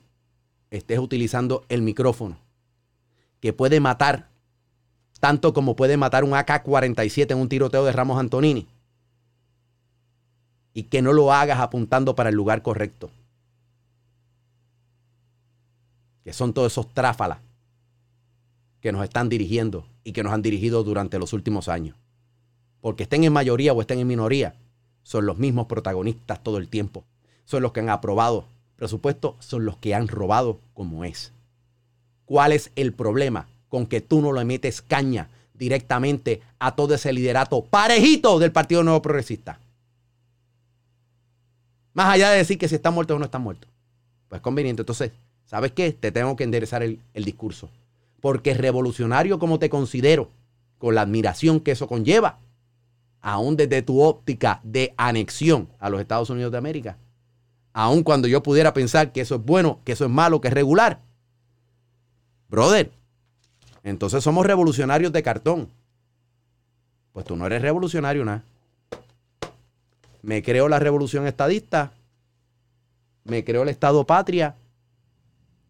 estés 0.71 0.99
utilizando 0.99 1.65
el 1.69 1.81
micrófono 1.81 2.37
que 3.39 3.53
puede 3.53 3.79
matar 3.79 4.29
tanto 5.19 5.53
como 5.53 5.75
puede 5.75 5.97
matar 5.97 6.23
un 6.23 6.33
AK-47 6.33 7.31
en 7.31 7.37
un 7.37 7.49
tiroteo 7.49 7.85
de 7.85 7.91
Ramos 7.91 8.19
Antonini. 8.19 8.67
Y 10.73 10.83
que 10.83 11.01
no 11.01 11.11
lo 11.11 11.33
hagas 11.33 11.59
apuntando 11.59 12.15
para 12.15 12.29
el 12.29 12.35
lugar 12.35 12.61
correcto. 12.61 13.09
Que 16.23 16.33
son 16.33 16.53
todos 16.53 16.71
esos 16.71 16.93
tráfalas 16.93 17.39
que 18.87 18.93
nos 18.93 19.03
están 19.03 19.27
dirigiendo 19.27 19.85
y 20.05 20.13
que 20.13 20.23
nos 20.23 20.31
han 20.31 20.41
dirigido 20.41 20.81
durante 20.81 21.19
los 21.19 21.33
últimos 21.33 21.67
años. 21.67 21.97
Porque 22.79 23.03
estén 23.03 23.25
en 23.25 23.33
mayoría 23.33 23.73
o 23.73 23.81
estén 23.81 23.99
en 23.99 24.07
minoría, 24.07 24.55
son 25.03 25.25
los 25.25 25.37
mismos 25.37 25.65
protagonistas 25.65 26.41
todo 26.41 26.57
el 26.57 26.69
tiempo. 26.69 27.03
Son 27.43 27.61
los 27.61 27.73
que 27.73 27.81
han 27.81 27.89
aprobado 27.89 28.45
presupuesto, 28.77 29.35
son 29.39 29.65
los 29.65 29.75
que 29.75 29.93
han 29.93 30.07
robado 30.07 30.61
como 30.73 31.03
es. 31.03 31.33
¿Cuál 32.23 32.53
es 32.53 32.71
el 32.77 32.93
problema? 32.93 33.49
con 33.67 33.87
que 33.87 33.99
tú 33.99 34.21
no 34.21 34.31
le 34.31 34.45
metes 34.45 34.81
caña 34.81 35.27
directamente 35.53 36.41
a 36.59 36.73
todo 36.73 36.95
ese 36.95 37.11
liderato 37.11 37.65
parejito 37.65 38.39
del 38.39 38.53
Partido 38.53 38.83
Nuevo 38.83 39.01
Progresista. 39.01 39.59
Más 41.91 42.07
allá 42.07 42.29
de 42.29 42.37
decir 42.37 42.57
que 42.57 42.69
si 42.69 42.75
está 42.75 42.89
muerto 42.89 43.13
o 43.13 43.19
no 43.19 43.25
está 43.25 43.37
muerto. 43.37 43.67
Pues 44.29 44.39
conveniente. 44.39 44.83
Entonces, 44.83 45.11
¿sabes 45.45 45.73
qué? 45.73 45.91
Te 45.91 46.13
tengo 46.13 46.37
que 46.37 46.45
enderezar 46.45 46.81
el 46.83 47.25
discurso. 47.25 47.69
Porque 48.21 48.53
revolucionario 48.53 49.39
como 49.39 49.59
te 49.59 49.69
considero, 49.69 50.31
con 50.77 50.95
la 50.95 51.01
admiración 51.01 51.59
que 51.59 51.71
eso 51.71 51.87
conlleva, 51.87 52.39
aún 53.21 53.57
desde 53.57 53.81
tu 53.81 54.01
óptica 54.01 54.61
de 54.63 54.93
anexión 54.97 55.69
a 55.79 55.89
los 55.89 56.01
Estados 56.01 56.29
Unidos 56.29 56.51
de 56.51 56.57
América, 56.57 56.97
aun 57.73 58.03
cuando 58.03 58.27
yo 58.27 58.43
pudiera 58.43 58.73
pensar 58.73 59.11
que 59.11 59.21
eso 59.21 59.35
es 59.35 59.41
bueno, 59.43 59.79
que 59.83 59.93
eso 59.93 60.05
es 60.05 60.11
malo, 60.11 60.41
que 60.41 60.47
es 60.47 60.53
regular, 60.53 61.01
brother, 62.49 62.91
entonces 63.87 64.21
somos 64.21 64.45
revolucionarios 64.45 65.13
de 65.13 65.23
cartón. 65.23 65.69
Pues 67.13 67.25
tú 67.25 67.37
no 67.37 67.45
eres 67.45 67.61
revolucionario 67.61 68.25
nada. 68.25 68.43
Me 70.21 70.43
creo 70.43 70.67
la 70.67 70.77
revolución 70.77 71.25
estadista. 71.25 71.93
Me 73.23 73.45
creo 73.45 73.63
el 73.63 73.69
Estado 73.69 74.05
patria. 74.05 74.55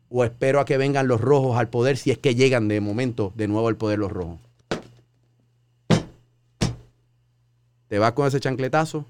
O 0.09 0.23
espero 0.23 0.59
a 0.59 0.65
que 0.65 0.77
vengan 0.77 1.07
los 1.07 1.19
rojos 1.19 1.57
al 1.57 1.69
poder 1.69 1.97
si 1.97 2.11
es 2.11 2.17
que 2.17 2.35
llegan 2.35 2.67
de 2.67 2.79
momento 2.81 3.33
de 3.35 3.47
nuevo 3.47 3.67
al 3.67 3.75
poder 3.75 3.99
los 3.99 4.11
rojos. 4.11 4.39
Te 7.87 7.99
vas 7.99 8.13
con 8.13 8.27
ese 8.27 8.39
chancletazo. 8.39 9.05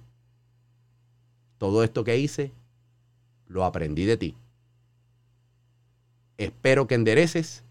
Todo 1.57 1.83
esto 1.83 2.03
que 2.03 2.17
hice, 2.17 2.51
lo 3.47 3.63
aprendí 3.63 4.05
de 4.05 4.17
ti. 4.17 4.35
Espero 6.37 6.87
que 6.87 6.95
endereces 6.95 7.63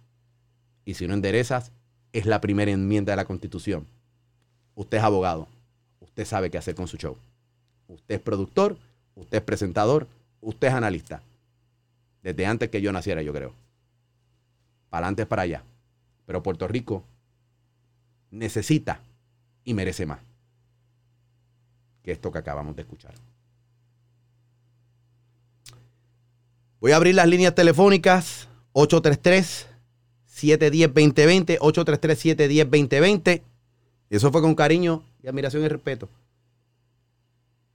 y 0.85 0.94
si 0.94 1.07
no 1.07 1.15
enderezas, 1.15 1.73
es 2.12 2.27
la 2.27 2.40
primera 2.40 2.70
enmienda 2.70 3.12
de 3.12 3.16
la 3.16 3.24
Constitución. 3.24 3.86
Usted 4.74 4.98
es 4.98 5.05
abogado. 5.05 5.48
Usted 6.01 6.24
sabe 6.24 6.51
qué 6.51 6.59
hacer 6.59 6.74
con 6.74 6.89
su 6.89 6.97
show. 6.97 7.16
Usted 7.89 8.15
es 8.15 8.20
productor, 8.20 8.77
usted 9.15 9.39
es 9.39 9.44
presentador, 9.44 10.07
usted 10.40 10.69
es 10.69 10.74
analista. 10.74 11.23
Desde 12.27 12.44
antes 12.44 12.70
que 12.70 12.82
yo 12.82 12.90
naciera, 12.90 13.23
yo 13.23 13.32
creo. 13.32 13.55
Para 14.90 15.07
adelante 15.07 15.27
para 15.27 15.43
allá. 15.43 15.62
Pero 16.27 16.43
Puerto 16.43 16.66
Rico 16.66 17.05
necesita 18.32 19.01
y 19.62 19.74
merece 19.74 20.07
más 20.07 20.19
que 22.03 22.11
esto 22.11 22.32
que 22.32 22.39
acabamos 22.39 22.74
de 22.74 22.82
escuchar. 22.82 23.15
Voy 26.81 26.90
a 26.90 26.97
abrir 26.97 27.15
las 27.15 27.28
líneas 27.28 27.55
telefónicas 27.55 28.48
833 28.73 29.69
710-2020, 30.28 31.59
833-710-2020. 31.61 33.43
Y 34.11 34.16
eso 34.16 34.32
fue 34.32 34.43
con 34.43 34.57
cariño 34.57 35.05
y 35.23 35.28
admiración 35.28 35.62
y 35.65 35.69
respeto. 35.69 36.09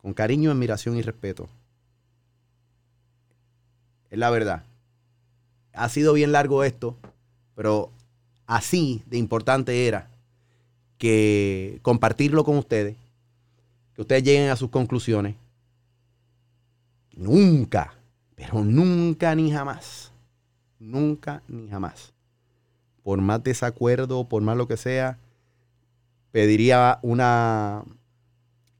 Con 0.01 0.13
cariño, 0.13 0.51
admiración 0.51 0.97
y 0.97 1.03
respeto. 1.03 1.47
Es 4.11 4.19
la 4.19 4.29
verdad. 4.29 4.63
Ha 5.73 5.87
sido 5.87 6.13
bien 6.13 6.33
largo 6.33 6.65
esto, 6.65 6.97
pero 7.55 7.89
así 8.45 9.01
de 9.07 9.17
importante 9.17 9.87
era 9.87 10.09
que 10.97 11.79
compartirlo 11.81 12.43
con 12.43 12.57
ustedes, 12.57 12.97
que 13.95 14.01
ustedes 14.01 14.23
lleguen 14.23 14.49
a 14.49 14.57
sus 14.57 14.69
conclusiones. 14.69 15.35
Nunca, 17.13 17.93
pero 18.35 18.63
nunca 18.63 19.33
ni 19.33 19.49
jamás, 19.49 20.11
nunca 20.77 21.41
ni 21.47 21.69
jamás, 21.69 22.13
por 23.03 23.21
más 23.21 23.41
desacuerdo, 23.43 24.27
por 24.27 24.41
más 24.41 24.57
lo 24.57 24.67
que 24.67 24.77
sea, 24.77 25.17
pediría 26.31 26.99
una 27.01 27.83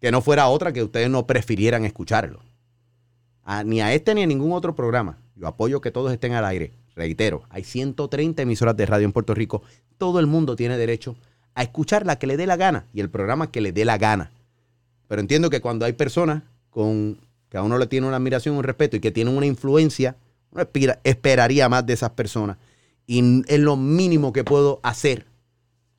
que 0.01 0.11
no 0.11 0.21
fuera 0.21 0.49
otra 0.49 0.73
que 0.73 0.83
ustedes 0.83 1.09
no 1.09 1.25
prefirieran 1.25 1.85
escucharlo. 1.85 2.41
Ni 3.65 3.81
a 3.81 3.93
este 3.93 4.13
ni 4.15 4.23
a 4.23 4.27
ningún 4.27 4.51
otro 4.53 4.75
programa. 4.75 5.17
Yo 5.35 5.47
apoyo 5.47 5.81
que 5.81 5.91
todos 5.91 6.11
estén 6.11 6.33
al 6.33 6.45
aire. 6.45 6.71
Reitero, 6.95 7.43
hay 7.49 7.63
130 7.63 8.41
emisoras 8.41 8.75
de 8.77 8.85
radio 8.85 9.05
en 9.05 9.11
Puerto 9.13 9.33
Rico. 9.33 9.63
Todo 9.97 10.19
el 10.19 10.27
mundo 10.27 10.55
tiene 10.55 10.77
derecho 10.77 11.15
a 11.55 11.63
escuchar 11.63 12.05
la 12.05 12.17
que 12.17 12.27
le 12.27 12.37
dé 12.37 12.45
la 12.47 12.57
gana 12.57 12.85
y 12.93 13.01
el 13.01 13.09
programa 13.09 13.51
que 13.51 13.61
le 13.61 13.71
dé 13.71 13.85
la 13.85 13.97
gana. 13.97 14.31
Pero 15.07 15.21
entiendo 15.21 15.49
que 15.49 15.61
cuando 15.61 15.85
hay 15.85 15.93
personas 15.93 16.43
con 16.69 17.17
que 17.49 17.57
a 17.57 17.63
uno 17.63 17.77
le 17.77 17.87
tiene 17.87 18.07
una 18.07 18.15
admiración, 18.17 18.55
un 18.55 18.63
respeto 18.63 18.95
y 18.95 18.99
que 19.01 19.11
tienen 19.11 19.35
una 19.35 19.45
influencia, 19.45 20.15
uno 20.51 20.61
espera- 20.63 20.99
esperaría 21.03 21.67
más 21.67 21.85
de 21.85 21.93
esas 21.93 22.11
personas. 22.11 22.57
Y 23.07 23.41
es 23.51 23.59
lo 23.59 23.75
mínimo 23.75 24.31
que 24.31 24.43
puedo 24.45 24.79
hacer, 24.83 25.25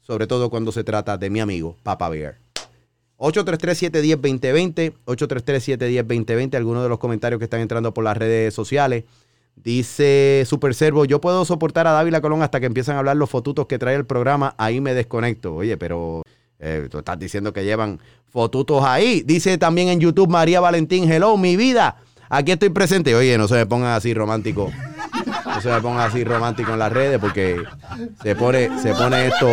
sobre 0.00 0.26
todo 0.26 0.48
cuando 0.48 0.72
se 0.72 0.84
trata 0.84 1.18
de 1.18 1.28
mi 1.28 1.40
amigo 1.40 1.76
Papa 1.82 2.08
Bear. 2.08 2.38
833-710-2020, 3.22 4.94
833-710-2020, 5.06 6.56
algunos 6.56 6.82
de 6.82 6.88
los 6.88 6.98
comentarios 6.98 7.38
que 7.38 7.44
están 7.44 7.60
entrando 7.60 7.94
por 7.94 8.02
las 8.02 8.16
redes 8.16 8.52
sociales. 8.52 9.04
Dice 9.54 10.42
Super 10.44 10.74
Servo, 10.74 11.04
yo 11.04 11.20
puedo 11.20 11.44
soportar 11.44 11.86
a 11.86 11.92
Dávila 11.92 12.20
Colón 12.20 12.42
hasta 12.42 12.58
que 12.58 12.66
empiezan 12.66 12.96
a 12.96 12.98
hablar 12.98 13.16
los 13.16 13.30
fotutos 13.30 13.66
que 13.66 13.78
trae 13.78 13.94
el 13.94 14.06
programa, 14.06 14.56
ahí 14.58 14.80
me 14.80 14.92
desconecto. 14.92 15.54
Oye, 15.54 15.76
pero 15.76 16.22
eh, 16.58 16.88
tú 16.90 16.98
estás 16.98 17.18
diciendo 17.18 17.52
que 17.52 17.64
llevan 17.64 18.00
fotutos 18.28 18.82
ahí. 18.82 19.22
Dice 19.24 19.56
también 19.56 19.88
en 19.88 20.00
YouTube 20.00 20.28
María 20.28 20.60
Valentín, 20.60 21.10
hello, 21.10 21.36
mi 21.36 21.56
vida, 21.56 21.98
aquí 22.28 22.50
estoy 22.50 22.70
presente. 22.70 23.14
Oye, 23.14 23.38
no 23.38 23.46
se 23.46 23.54
me 23.54 23.66
pongan 23.66 23.92
así 23.92 24.12
romántico. 24.14 24.72
No 25.54 25.60
se 25.60 25.70
me 25.70 25.80
pongan 25.80 26.08
así 26.08 26.24
romántico 26.24 26.72
en 26.72 26.78
las 26.78 26.92
redes 26.92 27.18
porque 27.18 27.62
se 28.22 28.34
pone, 28.34 28.70
se 28.80 28.94
pone 28.94 29.26
esto, 29.26 29.46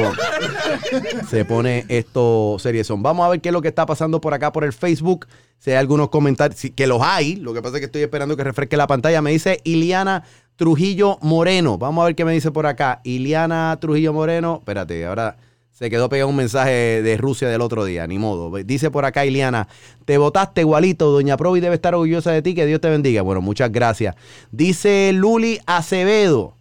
se 1.30 1.46
pone 1.46 1.86
esto 1.88 2.58
seriezón. 2.60 3.04
Vamos 3.04 3.26
a 3.26 3.30
ver 3.30 3.42
qué 3.42 3.50
es 3.50 3.54
lo 3.54 3.62
que 3.62 3.68
está 3.68 3.86
pasando 3.86 4.22
por 4.22 4.34
acá 4.34 4.52
por 4.52 4.64
el 4.64 4.74
Facebook. 4.74 5.28
Si 5.58 5.72
hay 5.72 5.78
algunos 5.78 6.10
comentarios, 6.10 6.60
que 6.76 6.88
los 6.88 7.02
hay. 7.02 7.36
Lo 7.36 7.54
que 7.54 7.62
pasa 7.62 7.76
es 7.76 7.82
que 7.82 7.86
estoy 7.86 8.02
esperando 8.02 8.38
que 8.38 8.44
refresque 8.44 8.78
la 8.78 8.88
pantalla. 8.88 9.22
Me 9.22 9.32
dice 9.32 9.60
Iliana 9.64 10.24
Trujillo 10.56 11.18
Moreno. 11.22 11.78
Vamos 11.78 12.02
a 12.02 12.06
ver 12.06 12.16
qué 12.16 12.26
me 12.26 12.32
dice 12.32 12.52
por 12.52 12.66
acá. 12.66 13.02
Iliana 13.04 13.78
Trujillo 13.80 14.14
Moreno. 14.14 14.58
Espérate, 14.60 15.06
ahora 15.06 15.38
se 15.72 15.90
quedó 15.90 16.10
pegado 16.10 16.30
un 16.30 16.36
mensaje 16.36 17.02
de 17.02 17.18
Rusia 17.18 17.48
del 17.48 17.62
otro 17.62 17.86
día. 17.86 18.06
Ni 18.06 18.20
modo. 18.20 18.52
Dice 18.64 18.92
por 18.92 19.06
acá 19.06 19.26
Iliana, 19.26 19.68
te 20.06 20.18
votaste 20.18 20.62
igualito. 20.62 21.12
Doña 21.12 21.38
Provi 21.38 21.62
debe 21.62 21.76
estar 21.76 21.96
orgullosa 21.96 22.32
de 22.32 22.42
ti. 22.42 22.54
Que 22.54 22.66
Dios 22.66 22.82
te 22.82 22.90
bendiga. 22.90 23.22
Bueno, 23.22 23.42
muchas 23.42 23.72
gracias. 23.72 24.16
Dice 24.52 25.12
Luli 25.14 25.60
Acevedo. 25.66 26.54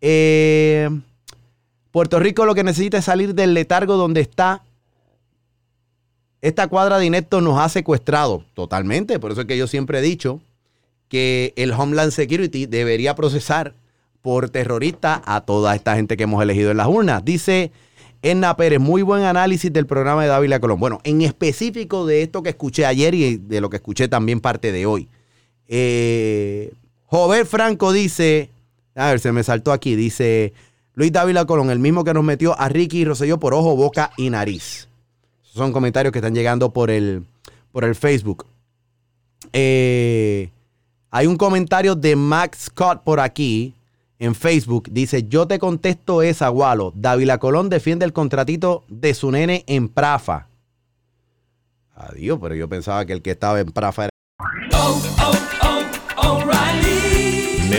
Eh, 0.00 0.88
Puerto 1.90 2.18
Rico 2.18 2.46
lo 2.46 2.54
que 2.54 2.64
necesita 2.64 2.98
es 2.98 3.04
salir 3.04 3.34
del 3.34 3.52
letargo 3.52 3.96
donde 3.96 4.22
está. 4.22 4.62
Esta 6.40 6.66
cuadra 6.66 6.98
de 6.98 7.04
ineptos 7.06 7.42
nos 7.42 7.60
ha 7.60 7.68
secuestrado 7.68 8.44
totalmente. 8.54 9.20
Por 9.20 9.32
eso 9.32 9.42
es 9.42 9.46
que 9.46 9.58
yo 9.58 9.66
siempre 9.66 9.98
he 9.98 10.02
dicho 10.02 10.40
que 11.08 11.52
el 11.56 11.72
Homeland 11.72 12.10
Security 12.10 12.64
debería 12.64 13.14
procesar 13.14 13.74
por 14.22 14.48
terrorista 14.48 15.22
a 15.26 15.42
toda 15.42 15.74
esta 15.74 15.94
gente 15.94 16.16
que 16.16 16.22
hemos 16.22 16.42
elegido 16.42 16.70
en 16.70 16.78
las 16.78 16.86
urnas. 16.86 17.22
Dice 17.22 17.70
Enna 18.22 18.56
Pérez, 18.56 18.78
muy 18.78 19.02
buen 19.02 19.24
análisis 19.24 19.72
del 19.72 19.86
programa 19.86 20.22
de 20.22 20.28
Dávila 20.28 20.60
Colón. 20.60 20.78
Bueno, 20.78 21.00
en 21.02 21.22
específico 21.22 22.06
de 22.06 22.22
esto 22.22 22.44
que 22.44 22.50
escuché 22.50 22.86
ayer 22.86 23.14
y 23.14 23.36
de 23.36 23.60
lo 23.60 23.68
que 23.68 23.76
escuché 23.76 24.06
también 24.06 24.40
parte 24.40 24.70
de 24.70 24.86
hoy. 24.86 25.08
Eh, 25.66 26.72
Jover 27.06 27.46
Franco 27.46 27.92
dice, 27.92 28.48
a 28.94 29.08
ver, 29.08 29.18
se 29.18 29.32
me 29.32 29.42
saltó 29.42 29.72
aquí, 29.72 29.96
dice 29.96 30.52
Luis 30.94 31.10
Dávila 31.10 31.46
Colón, 31.46 31.70
el 31.70 31.80
mismo 31.80 32.04
que 32.04 32.14
nos 32.14 32.22
metió 32.22 32.58
a 32.58 32.68
Ricky 32.68 33.04
Rosselló 33.04 33.40
por 33.40 33.54
ojo, 33.54 33.74
boca 33.74 34.12
y 34.16 34.30
nariz. 34.30 34.88
Esos 35.42 35.54
son 35.54 35.72
comentarios 35.72 36.12
que 36.12 36.20
están 36.20 36.34
llegando 36.34 36.72
por 36.72 36.90
el, 36.92 37.24
por 37.72 37.82
el 37.84 37.96
Facebook. 37.96 38.46
Eh, 39.52 40.50
hay 41.10 41.26
un 41.26 41.36
comentario 41.36 41.96
de 41.96 42.14
Max 42.14 42.66
Scott 42.66 43.02
por 43.02 43.18
aquí 43.18 43.74
en 44.22 44.36
Facebook. 44.36 44.88
Dice, 44.90 45.24
yo 45.28 45.46
te 45.46 45.58
contesto 45.58 46.22
esa, 46.22 46.48
Gualo. 46.48 46.92
Dávila 46.94 47.38
Colón 47.38 47.68
defiende 47.68 48.04
el 48.04 48.12
contratito 48.12 48.84
de 48.88 49.14
su 49.14 49.32
nene 49.32 49.64
en 49.66 49.88
Prafa. 49.88 50.46
Adiós, 51.94 52.38
pero 52.40 52.54
yo 52.54 52.68
pensaba 52.68 53.04
que 53.04 53.12
el 53.12 53.20
que 53.20 53.32
estaba 53.32 53.58
en 53.60 53.72
Prafa 53.72 54.11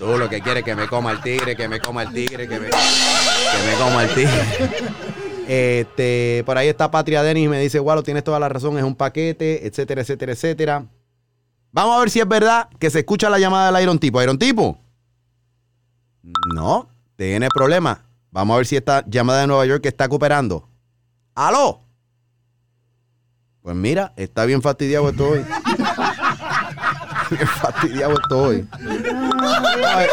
Tú 0.00 0.16
lo 0.16 0.30
que 0.30 0.40
quieres 0.40 0.64
que 0.64 0.74
me 0.74 0.88
coma 0.88 1.12
el 1.12 1.20
tigre, 1.20 1.54
que 1.54 1.68
me 1.68 1.78
coma 1.78 2.04
el 2.04 2.12
tigre, 2.14 2.48
que 2.48 2.58
me, 2.58 2.70
que 2.70 3.66
me 3.66 3.74
coma 3.78 4.04
el 4.04 4.14
tigre. 4.14 4.46
Este, 5.46 6.42
por 6.46 6.56
ahí 6.56 6.68
está 6.68 6.90
Patria 6.90 7.22
Denis 7.22 7.44
y 7.44 7.48
me 7.48 7.60
dice, 7.60 7.78
Gualo, 7.80 8.02
tienes 8.02 8.24
toda 8.24 8.40
la 8.40 8.48
razón, 8.48 8.78
es 8.78 8.84
un 8.84 8.94
paquete, 8.94 9.66
etcétera, 9.66 10.00
etcétera, 10.00 10.32
etcétera. 10.32 10.86
Vamos 11.70 11.96
a 11.98 12.00
ver 12.00 12.08
si 12.08 12.18
es 12.18 12.26
verdad 12.26 12.70
que 12.78 12.88
se 12.88 13.00
escucha 13.00 13.28
la 13.28 13.38
llamada 13.38 13.70
del 13.70 13.82
Iron 13.82 13.98
Tipo. 13.98 14.22
¿Iron 14.22 14.38
Tipo? 14.38 14.78
No, 16.54 16.88
tiene 17.16 17.48
problema. 17.54 18.06
Vamos 18.30 18.54
a 18.54 18.56
ver 18.56 18.66
si 18.66 18.76
esta 18.76 19.04
llamada 19.06 19.42
de 19.42 19.48
Nueva 19.48 19.66
York 19.66 19.84
está 19.84 20.08
cooperando. 20.08 20.66
¡Aló! 21.34 21.80
Pues 23.60 23.76
mira, 23.76 24.14
está 24.16 24.46
bien 24.46 24.62
fastidiado 24.62 25.10
esto 25.10 25.28
hoy. 25.28 25.44
Bien 27.30 27.46
fastidiado 27.62 28.14
estoy. 28.20 28.66
A 28.72 29.96
ver, 29.96 30.10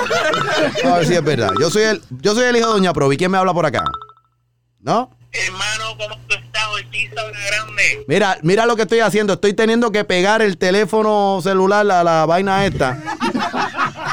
a 0.85 0.98
ver 0.98 1.06
si 1.07 1.14
es 1.14 1.23
verdad. 1.23 1.52
Yo 1.60 1.69
soy 1.69 1.84
el, 1.84 2.02
yo 2.22 2.34
soy 2.34 2.45
el 2.45 2.56
hijo 2.56 2.68
de 2.68 2.73
Doña 2.73 2.94
Provi. 2.94 3.18
¿Quién 3.18 3.31
me 3.31 3.38
habla 3.38 3.53
por 3.53 3.65
acá? 3.65 3.84
¿No? 4.80 5.11
Hermano, 5.31 5.98
¿cómo 5.98 6.15
tú 6.27 6.35
estás? 6.35 6.64
Ortiz 6.73 7.11
grande. 7.11 8.06
Mira, 8.07 8.38
mira 8.44 8.65
lo 8.65 8.76
que 8.76 8.84
estoy 8.84 8.99
haciendo. 8.99 9.34
Estoy 9.34 9.53
teniendo 9.53 9.91
que 9.91 10.03
pegar 10.03 10.41
el 10.41 10.57
teléfono 10.57 11.39
celular 11.41 11.89
a 11.91 12.03
la 12.03 12.26
vaina 12.26 12.65
esta 12.65 12.98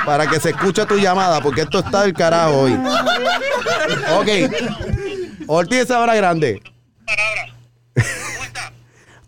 para 0.05 0.27
que 0.27 0.41
se 0.41 0.51
escuche 0.51 0.85
tu 0.87 0.97
llamada, 0.97 1.41
porque 1.41 1.63
esto 1.63 1.79
está 1.79 2.03
del 2.03 2.13
carajo 2.13 2.63
hoy. 2.63 2.79
Ok. 4.17 4.29
Ortiz 5.47 5.87
Sabra 5.89 6.15
Grande. 6.15 6.61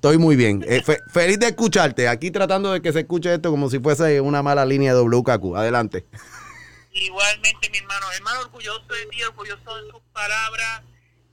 Estoy 0.07 0.19
muy 0.19 0.37
bien. 0.37 0.65
Eh, 0.69 0.83
fe- 0.85 1.01
feliz 1.09 1.39
de 1.41 1.49
escucharte. 1.49 2.07
Aquí 2.09 2.31
tratando 2.31 2.71
de 2.73 2.81
que 2.81 2.93
se 2.93 3.01
escuche 3.01 3.35
esto 3.35 3.51
como 3.51 3.69
si 3.69 3.81
fuese 3.81 4.21
una 4.21 4.41
mala 4.41 4.65
línea 4.65 4.95
de 4.95 5.01
WKQ. 5.01 5.57
Adelante. 5.57 6.07
Igualmente, 6.93 7.69
mi 7.71 7.79
hermano. 7.79 8.07
Hermano, 8.15 8.41
orgulloso 8.43 8.85
de 8.89 9.07
ti, 9.11 9.23
orgulloso 9.25 9.83
de 9.83 9.91
tus 9.91 10.01
palabras. 10.13 10.83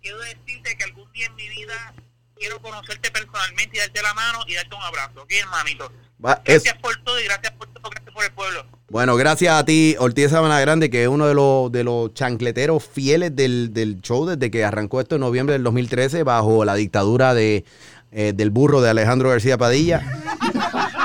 Quiero 0.01 0.17
decirte 0.19 0.75
que 0.75 0.83
algún 0.85 1.11
día 1.13 1.27
en 1.27 1.35
mi 1.35 1.47
vida 1.49 1.93
quiero 2.35 2.59
conocerte 2.61 3.11
personalmente 3.11 3.77
y 3.77 3.79
darte 3.79 4.01
la 4.01 4.13
mano 4.15 4.39
y 4.47 4.55
darte 4.55 4.75
un 4.75 4.81
abrazo. 4.81 5.21
¿Ok, 5.21 5.31
hermanito? 5.31 5.91
Va, 6.25 6.41
es- 6.43 6.63
Gracias 6.63 6.77
por 6.81 6.95
todo 7.03 7.19
y 7.21 7.25
gracias 7.25 7.53
por 7.53 7.67
todo, 7.67 7.89
gracias 7.91 8.13
por 8.13 8.23
el 8.25 8.31
pueblo. 8.31 8.65
Bueno, 8.89 9.15
gracias 9.15 9.53
a 9.53 9.63
ti, 9.65 9.95
Ortiz 9.99 10.29
Sabana 10.31 10.59
Grande, 10.59 10.89
que 10.89 11.03
es 11.03 11.07
uno 11.07 11.25
de 11.27 11.33
los, 11.33 11.71
de 11.71 11.83
los 11.83 12.13
chancleteros 12.13 12.83
fieles 12.85 13.35
del, 13.35 13.73
del 13.73 14.01
show 14.01 14.25
desde 14.25 14.51
que 14.51 14.63
arrancó 14.65 14.99
esto 15.01 15.15
en 15.15 15.21
noviembre 15.21 15.53
del 15.53 15.63
2013 15.63 16.23
bajo 16.23 16.63
la 16.65 16.75
dictadura 16.75 17.33
de, 17.33 17.65
eh, 18.13 18.33
del 18.35 18.49
burro 18.51 18.81
de 18.81 18.89
Alejandro 18.89 19.29
García 19.29 19.57
Padilla. 19.57 20.01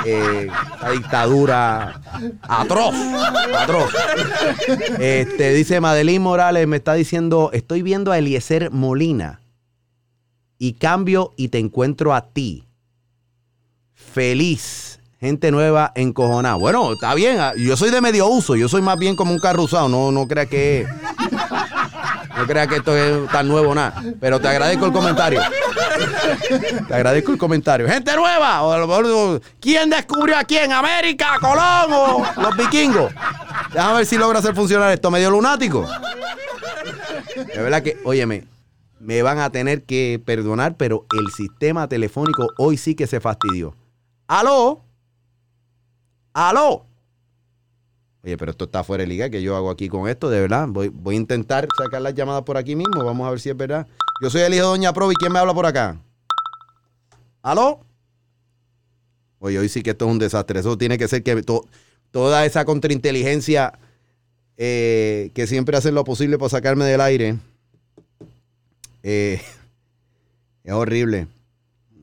Eh, 0.05 0.47
la 0.81 0.91
dictadura 0.91 2.01
atroz, 2.43 2.95
atroz. 3.59 3.91
Este, 4.99 5.53
dice 5.53 5.81
Madeline 5.81 6.21
Morales, 6.23 6.67
me 6.67 6.77
está 6.77 6.95
diciendo, 6.95 7.51
estoy 7.53 7.83
viendo 7.83 8.13
a 8.13 8.19
Eliezer 8.19 8.71
Molina. 8.71 9.41
y 10.59 10.75
cambio 10.75 11.35
y 11.37 11.49
te 11.49 11.59
encuentro 11.59 12.15
a 12.15 12.23
ti. 12.33 12.65
Feliz. 13.95 15.01
Gente 15.21 15.51
nueva 15.51 15.93
encojonada. 15.97 16.55
Bueno, 16.55 16.93
está 16.93 17.15
bien. 17.15 17.39
ah, 17.41 17.53
Yo 17.57 17.77
soy 17.77 17.91
de 17.91 18.01
medio 18.01 18.29
uso. 18.29 18.55
Yo 18.55 18.69
soy 18.69 18.83
más 18.83 18.99
bien 18.99 19.17
como 19.17 19.33
un 19.33 19.41
carro 19.41 19.65
usado. 19.65 19.89
No, 19.89 20.13
no 20.13 20.27
crea 20.29 20.47
que. 20.47 20.87
No 22.39 22.47
crea 22.47 22.69
que 22.69 22.77
esto 22.77 22.97
es 22.97 23.29
tan 23.31 23.49
nuevo 23.49 23.75
nada. 23.75 24.01
Pero 24.21 24.41
te 24.41 24.47
agradezco 24.47 24.87
el 24.87 24.93
comentario. 24.93 25.41
Te 26.87 26.95
agradezco 26.95 27.33
el 27.33 27.39
comentario. 27.39 27.89
Gente 27.89 28.15
nueva. 28.15 29.41
¿Quién 29.61 29.91
descubrió 29.91 30.39
a 30.39 30.45
quién? 30.45 30.73
¿América? 30.73 31.37
¿Colón 31.41 31.93
o 31.93 32.25
los 32.41 32.57
vikingos? 32.57 33.13
Déjame 33.73 33.95
ver 33.95 34.07
si 34.07 34.17
logra 34.17 34.39
hacer 34.39 34.55
funcionar 34.55 34.93
esto. 34.93 35.11
Medio 35.11 35.31
lunático. 35.31 35.85
De 37.35 37.63
verdad 37.63 37.83
que, 37.83 37.99
óyeme, 38.05 38.47
me 39.01 39.23
van 39.23 39.41
a 39.41 39.51
tener 39.51 39.83
que 39.83 40.23
perdonar, 40.25 40.77
pero 40.77 41.07
el 41.19 41.33
sistema 41.33 41.89
telefónico 41.89 42.47
hoy 42.57 42.77
sí 42.77 42.95
que 42.95 43.09
se 43.09 43.21
fastidió. 43.21 43.75
¿Aló? 44.29 44.85
¿Aló? 46.35 46.88
Oye, 48.29 48.37
pero 48.37 48.51
esto 48.51 48.67
está 48.67 48.85
fuera 48.85 49.01
de 49.05 49.09
liga. 49.09 49.31
¿Qué 49.31 49.41
yo 49.41 49.57
hago 49.57 49.71
aquí 49.71 49.89
con 49.89 50.07
esto? 50.07 50.29
De 50.29 50.39
verdad. 50.39 50.69
Voy, 50.69 50.89
voy 50.89 51.15
a 51.15 51.17
intentar 51.17 51.67
sacar 51.83 52.03
las 52.03 52.13
llamadas 52.15 52.43
por 52.43 52.59
aquí 52.59 52.77
mismo. 52.77 53.03
Vamos 53.03 53.27
a 53.27 53.31
ver 53.31 53.41
si 53.41 53.49
es 53.49 53.57
verdad. 53.57 53.87
Yo 54.23 54.29
soy 54.29 54.43
el 54.43 54.53
hijo 54.53 54.65
de 54.65 54.69
Doña 54.69 54.93
Provi. 54.93 55.15
¿Quién 55.15 55.33
me 55.33 55.39
habla 55.39 55.55
por 55.55 55.65
acá? 55.65 55.97
¿Aló? 57.41 57.81
Oye, 59.39 59.59
hoy 59.59 59.71
sí 59.71 59.83
que 59.83 59.91
esto 59.93 60.05
es 60.05 60.11
un 60.11 60.19
desastre. 60.19 60.61
Eso 60.61 60.77
tiene 60.77 60.99
que 60.99 61.09
ser 61.09 61.23
que 61.23 61.43
to- 61.43 61.65
toda 62.11 62.45
esa 62.45 62.67
contrainteligencia 62.67 63.79
eh, 64.59 65.31
que 65.33 65.47
siempre 65.47 65.79
hacen 65.79 65.95
lo 65.95 66.05
posible 66.05 66.37
para 66.37 66.51
sacarme 66.51 66.85
del 66.85 67.01
aire. 67.01 67.39
eh, 69.05 69.41
es 70.65 70.73
horrible. 70.75 71.29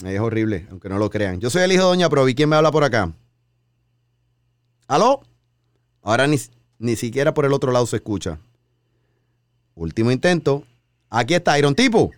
Es 0.04 0.20
horrible, 0.20 0.66
aunque 0.72 0.90
no 0.90 0.98
lo 0.98 1.12
crean. 1.12 1.40
Yo 1.40 1.52
soy 1.52 1.62
el 1.62 1.72
hijo 1.72 1.84
de 1.84 1.90
Doña 1.90 2.10
Provi. 2.10 2.34
¿Quién 2.34 2.50
me 2.50 2.56
habla 2.56 2.72
por 2.72 2.84
acá? 2.84 3.12
¿Aló? 4.88 5.22
Ahora 6.06 6.28
ni, 6.28 6.40
ni 6.78 6.96
siquiera 6.96 7.34
por 7.34 7.46
el 7.46 7.52
otro 7.52 7.72
lado 7.72 7.88
se 7.88 7.96
escucha. 7.96 8.38
Último 9.74 10.12
intento. 10.12 10.64
Aquí 11.10 11.34
está 11.34 11.58
Iron 11.58 11.74
Tipo. 11.74 12.12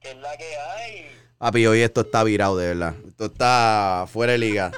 ¿Qué 0.00 0.12
es 0.12 0.16
la 0.16 0.36
que 0.38 0.56
hay? 0.56 1.06
Papi, 1.36 1.66
hoy 1.66 1.82
esto 1.82 2.00
está 2.00 2.24
virado, 2.24 2.56
de 2.56 2.68
verdad. 2.68 2.94
Esto 3.06 3.26
está 3.26 4.06
fuera 4.10 4.32
de 4.32 4.38
liga. 4.38 4.72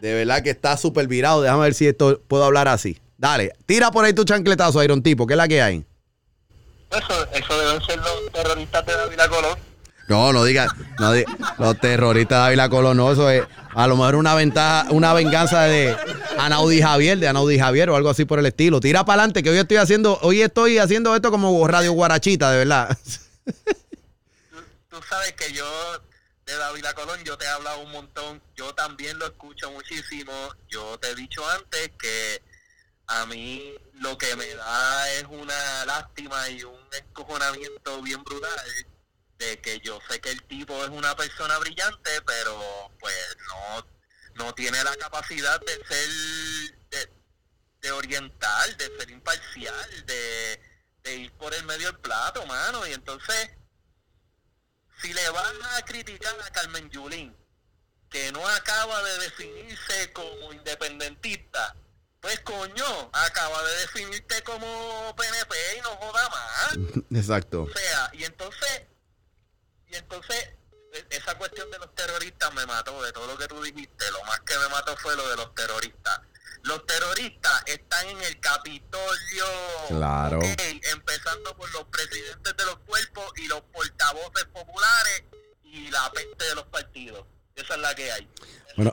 De 0.00 0.14
verdad 0.14 0.42
que 0.42 0.48
está 0.48 0.78
súper 0.78 1.06
virado. 1.06 1.42
Déjame 1.42 1.64
ver 1.64 1.74
si 1.74 1.86
esto 1.86 2.18
puedo 2.26 2.44
hablar 2.44 2.66
así. 2.66 2.98
Dale, 3.18 3.52
tira 3.66 3.90
por 3.90 4.06
ahí 4.06 4.14
tu 4.14 4.24
chancletazo, 4.24 4.82
Iron 4.82 5.02
Tipo. 5.02 5.26
¿Qué 5.26 5.34
es 5.34 5.38
la 5.38 5.48
que 5.48 5.60
hay? 5.60 5.84
Eso, 6.90 7.26
eso 7.30 7.58
deben 7.58 7.82
ser 7.82 7.98
los 7.98 8.32
terroristas 8.32 8.86
de 8.86 8.92
David 8.94 9.18
Colón. 9.28 9.71
No, 10.12 10.32
no 10.32 10.44
digas, 10.44 10.70
no 10.98 11.14
diga- 11.14 11.54
los 11.58 11.78
terroristas 11.80 12.38
de 12.38 12.46
Ávila 12.48 12.68
Colón, 12.68 12.98
no, 12.98 13.10
eso 13.10 13.30
es 13.30 13.42
a 13.74 13.86
lo 13.86 13.96
mejor 13.96 14.16
una 14.16 14.34
ventaja, 14.34 14.86
una 14.90 15.14
venganza 15.14 15.62
de 15.62 15.96
Anaudi 16.38 16.82
Javier, 16.82 17.18
de 17.18 17.28
Anaudi 17.28 17.58
Javier 17.58 17.88
o 17.88 17.96
algo 17.96 18.10
así 18.10 18.26
por 18.26 18.38
el 18.38 18.44
estilo. 18.44 18.80
Tira 18.80 19.04
para 19.06 19.22
adelante, 19.22 19.42
que 19.42 19.48
hoy 19.48 19.56
estoy 19.56 19.78
haciendo, 19.78 20.18
hoy 20.20 20.42
estoy 20.42 20.76
haciendo 20.76 21.16
esto 21.16 21.30
como 21.30 21.66
Radio 21.66 21.92
Guarachita, 21.92 22.50
de 22.50 22.58
verdad. 22.58 22.96
Tú 24.90 24.98
sabes 25.08 25.32
que 25.32 25.50
yo 25.52 25.64
de 26.44 26.54
David 26.56 26.84
Colón 26.94 27.20
yo 27.24 27.38
te 27.38 27.46
he 27.46 27.48
hablado 27.48 27.80
un 27.80 27.92
montón, 27.92 28.42
yo 28.54 28.74
también 28.74 29.18
lo 29.18 29.24
escucho 29.24 29.70
muchísimo. 29.70 30.32
Yo 30.68 30.98
te 30.98 31.08
he 31.10 31.14
dicho 31.14 31.42
antes 31.48 31.90
que 31.98 32.42
a 33.06 33.24
mí 33.26 33.72
lo 34.00 34.18
que 34.18 34.36
me 34.36 34.46
da 34.54 35.10
es 35.12 35.24
una 35.30 35.84
lástima 35.86 36.48
y 36.50 36.62
un 36.64 36.76
escojonamiento 36.92 38.02
bien 38.02 38.22
brutal 38.22 38.50
de 39.42 39.60
que 39.60 39.80
yo 39.80 39.98
sé 40.08 40.20
que 40.20 40.30
el 40.30 40.42
tipo 40.44 40.82
es 40.84 40.90
una 40.90 41.16
persona 41.16 41.58
brillante, 41.58 42.22
pero 42.22 42.90
pues 43.00 43.36
no 43.48 43.86
no 44.34 44.54
tiene 44.54 44.82
la 44.82 44.96
capacidad 44.96 45.60
de 45.60 45.74
ser 45.84 46.08
de, 46.90 47.12
de 47.82 47.92
orientar, 47.92 48.76
de 48.76 48.86
ser 48.98 49.10
imparcial, 49.10 50.06
de, 50.06 50.60
de 51.02 51.16
ir 51.16 51.32
por 51.32 51.52
el 51.52 51.64
medio 51.64 51.88
del 51.88 52.00
plato, 52.00 52.46
mano, 52.46 52.86
y 52.86 52.92
entonces 52.92 53.50
si 55.02 55.12
le 55.12 55.28
van 55.30 55.56
a 55.76 55.82
criticar 55.82 56.34
a 56.40 56.50
Carmen 56.50 56.88
Yulín, 56.90 57.36
que 58.08 58.30
no 58.30 58.46
acaba 58.46 59.02
de 59.02 59.18
definirse 59.18 60.12
como 60.12 60.52
independentista, 60.52 61.74
pues 62.20 62.38
coño, 62.40 63.10
acaba 63.12 63.62
de 63.64 63.76
definirte 63.80 64.42
como 64.42 65.14
PNP 65.16 65.56
y 65.76 65.80
no 65.80 65.90
joda 65.96 66.28
más. 66.28 66.76
Exacto. 67.10 67.64
O 67.64 67.72
sea, 67.72 68.10
y 68.12 68.24
entonces, 68.24 68.82
y 69.92 69.96
entonces, 69.96 70.36
e- 70.94 71.06
esa 71.16 71.36
cuestión 71.36 71.70
de 71.70 71.78
los 71.78 71.94
terroristas 71.94 72.52
me 72.54 72.64
mató, 72.66 73.02
de 73.02 73.12
todo 73.12 73.26
lo 73.26 73.36
que 73.38 73.46
tú 73.46 73.62
dijiste, 73.62 74.10
lo 74.10 74.24
más 74.24 74.40
que 74.40 74.54
me 74.58 74.68
mató 74.68 74.96
fue 74.96 75.14
lo 75.16 75.28
de 75.28 75.36
los 75.36 75.54
terroristas. 75.54 76.20
Los 76.62 76.86
terroristas 76.86 77.62
están 77.66 78.08
en 78.08 78.22
el 78.22 78.38
Capitolio, 78.38 79.44
Claro. 79.88 80.40
empezando 80.92 81.56
por 81.56 81.70
los 81.72 81.84
presidentes 81.84 82.56
de 82.56 82.64
los 82.64 82.78
cuerpos 82.86 83.24
y 83.36 83.46
los 83.48 83.60
portavoces 83.62 84.44
populares 84.52 85.24
y 85.64 85.90
la 85.90 86.10
peste 86.12 86.44
de 86.44 86.54
los 86.54 86.64
partidos. 86.66 87.24
Esa 87.56 87.74
es 87.74 87.80
la 87.80 87.94
que 87.94 88.12
hay. 88.12 88.28
Bueno, 88.76 88.92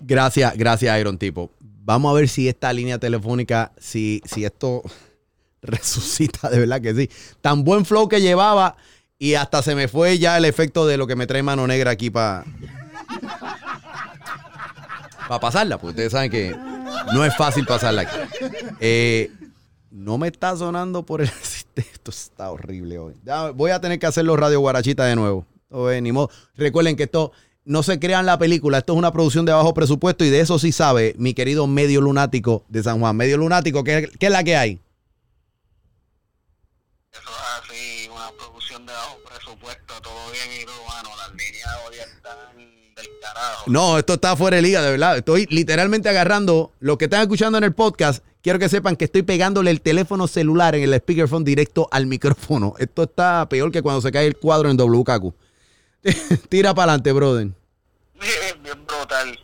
gracias, 0.00 0.54
gracias, 0.56 1.00
Iron 1.00 1.18
Tipo. 1.18 1.50
Vamos 1.60 2.10
a 2.10 2.14
ver 2.14 2.28
si 2.28 2.46
esta 2.48 2.72
línea 2.72 2.98
telefónica, 2.98 3.72
si, 3.78 4.20
si 4.26 4.44
esto 4.44 4.82
resucita, 5.62 6.50
de 6.50 6.58
verdad 6.60 6.80
que 6.82 6.94
sí. 6.94 7.10
Tan 7.40 7.64
buen 7.64 7.84
flow 7.86 8.08
que 8.08 8.20
llevaba 8.20 8.76
y 9.18 9.34
hasta 9.34 9.62
se 9.62 9.74
me 9.74 9.88
fue 9.88 10.18
ya 10.18 10.36
el 10.36 10.44
efecto 10.44 10.86
de 10.86 10.96
lo 10.96 11.06
que 11.06 11.16
me 11.16 11.26
trae 11.26 11.42
mano 11.42 11.66
negra 11.66 11.90
aquí 11.90 12.10
para 12.10 12.44
pasarla, 15.40 15.78
porque 15.78 15.90
ustedes 15.90 16.12
saben 16.12 16.30
que 16.30 16.56
no 17.12 17.24
es 17.24 17.36
fácil 17.36 17.66
pasarla 17.66 18.02
aquí. 18.02 18.16
Eh, 18.80 19.30
no 19.90 20.18
me 20.18 20.28
está 20.28 20.56
sonando 20.56 21.04
por 21.04 21.20
el. 21.20 21.30
Esto 21.76 22.10
está 22.10 22.50
horrible 22.50 22.98
hoy. 22.98 23.14
Voy 23.54 23.70
a 23.70 23.80
tener 23.80 23.98
que 23.98 24.06
hacerlo 24.06 24.36
Radio 24.36 24.60
Guarachita 24.60 25.04
de 25.04 25.16
nuevo. 25.16 25.46
Eh, 25.70 26.00
ni. 26.00 26.12
Recuerden 26.56 26.96
que 26.96 27.04
esto 27.04 27.32
no 27.64 27.82
se 27.82 28.00
crean 28.00 28.26
la 28.26 28.38
película. 28.38 28.78
Esto 28.78 28.94
es 28.94 28.98
una 28.98 29.12
producción 29.12 29.44
de 29.44 29.52
bajo 29.52 29.74
presupuesto 29.74 30.24
y 30.24 30.30
de 30.30 30.40
eso 30.40 30.58
sí 30.58 30.72
sabe 30.72 31.14
mi 31.18 31.34
querido 31.34 31.66
medio 31.66 32.00
lunático 32.00 32.64
de 32.68 32.82
San 32.82 32.98
Juan. 32.98 33.16
Medio 33.16 33.36
lunático, 33.36 33.84
¿qué, 33.84 34.10
qué 34.18 34.26
es 34.26 34.32
la 34.32 34.42
que 34.42 34.56
hay? 34.56 34.80
Eso 37.12 37.20
es 37.22 37.70
así, 37.70 38.08
una 38.12 38.30
producción 38.36 38.77
de 38.88 38.94
bajo 38.94 39.18
presupuesto, 39.18 39.94
todo 40.02 40.30
bien 40.32 40.62
y 40.62 40.64
todo. 40.64 40.78
Las 41.16 41.30
líneas 41.30 41.68
hoy 41.86 41.96
están 41.96 42.94
del 42.96 43.06
carajo. 43.20 43.70
No, 43.70 43.98
esto 43.98 44.14
está 44.14 44.34
fuera 44.34 44.56
de 44.56 44.62
liga, 44.62 44.82
de 44.82 44.90
verdad. 44.90 45.18
Estoy 45.18 45.46
literalmente 45.50 46.08
agarrando 46.08 46.72
lo 46.80 46.96
que 46.96 47.04
están 47.04 47.22
escuchando 47.22 47.58
en 47.58 47.64
el 47.64 47.74
podcast. 47.74 48.24
Quiero 48.42 48.58
que 48.58 48.68
sepan 48.68 48.96
que 48.96 49.04
estoy 49.04 49.22
pegándole 49.22 49.70
el 49.70 49.82
teléfono 49.82 50.26
celular 50.26 50.74
en 50.74 50.82
el 50.84 50.94
speakerphone 50.98 51.44
directo 51.44 51.88
al 51.90 52.06
micrófono. 52.06 52.74
Esto 52.78 53.02
está 53.02 53.46
peor 53.48 53.70
que 53.70 53.82
cuando 53.82 54.00
se 54.00 54.10
cae 54.10 54.26
el 54.26 54.36
cuadro 54.36 54.70
en 54.70 54.76
WKQ. 54.76 55.34
Tira 56.48 56.74
para 56.74 56.92
adelante, 56.92 57.12
brother. 57.12 57.48
bien, 58.14 58.62
bien 58.62 58.86
brutal. 58.86 59.38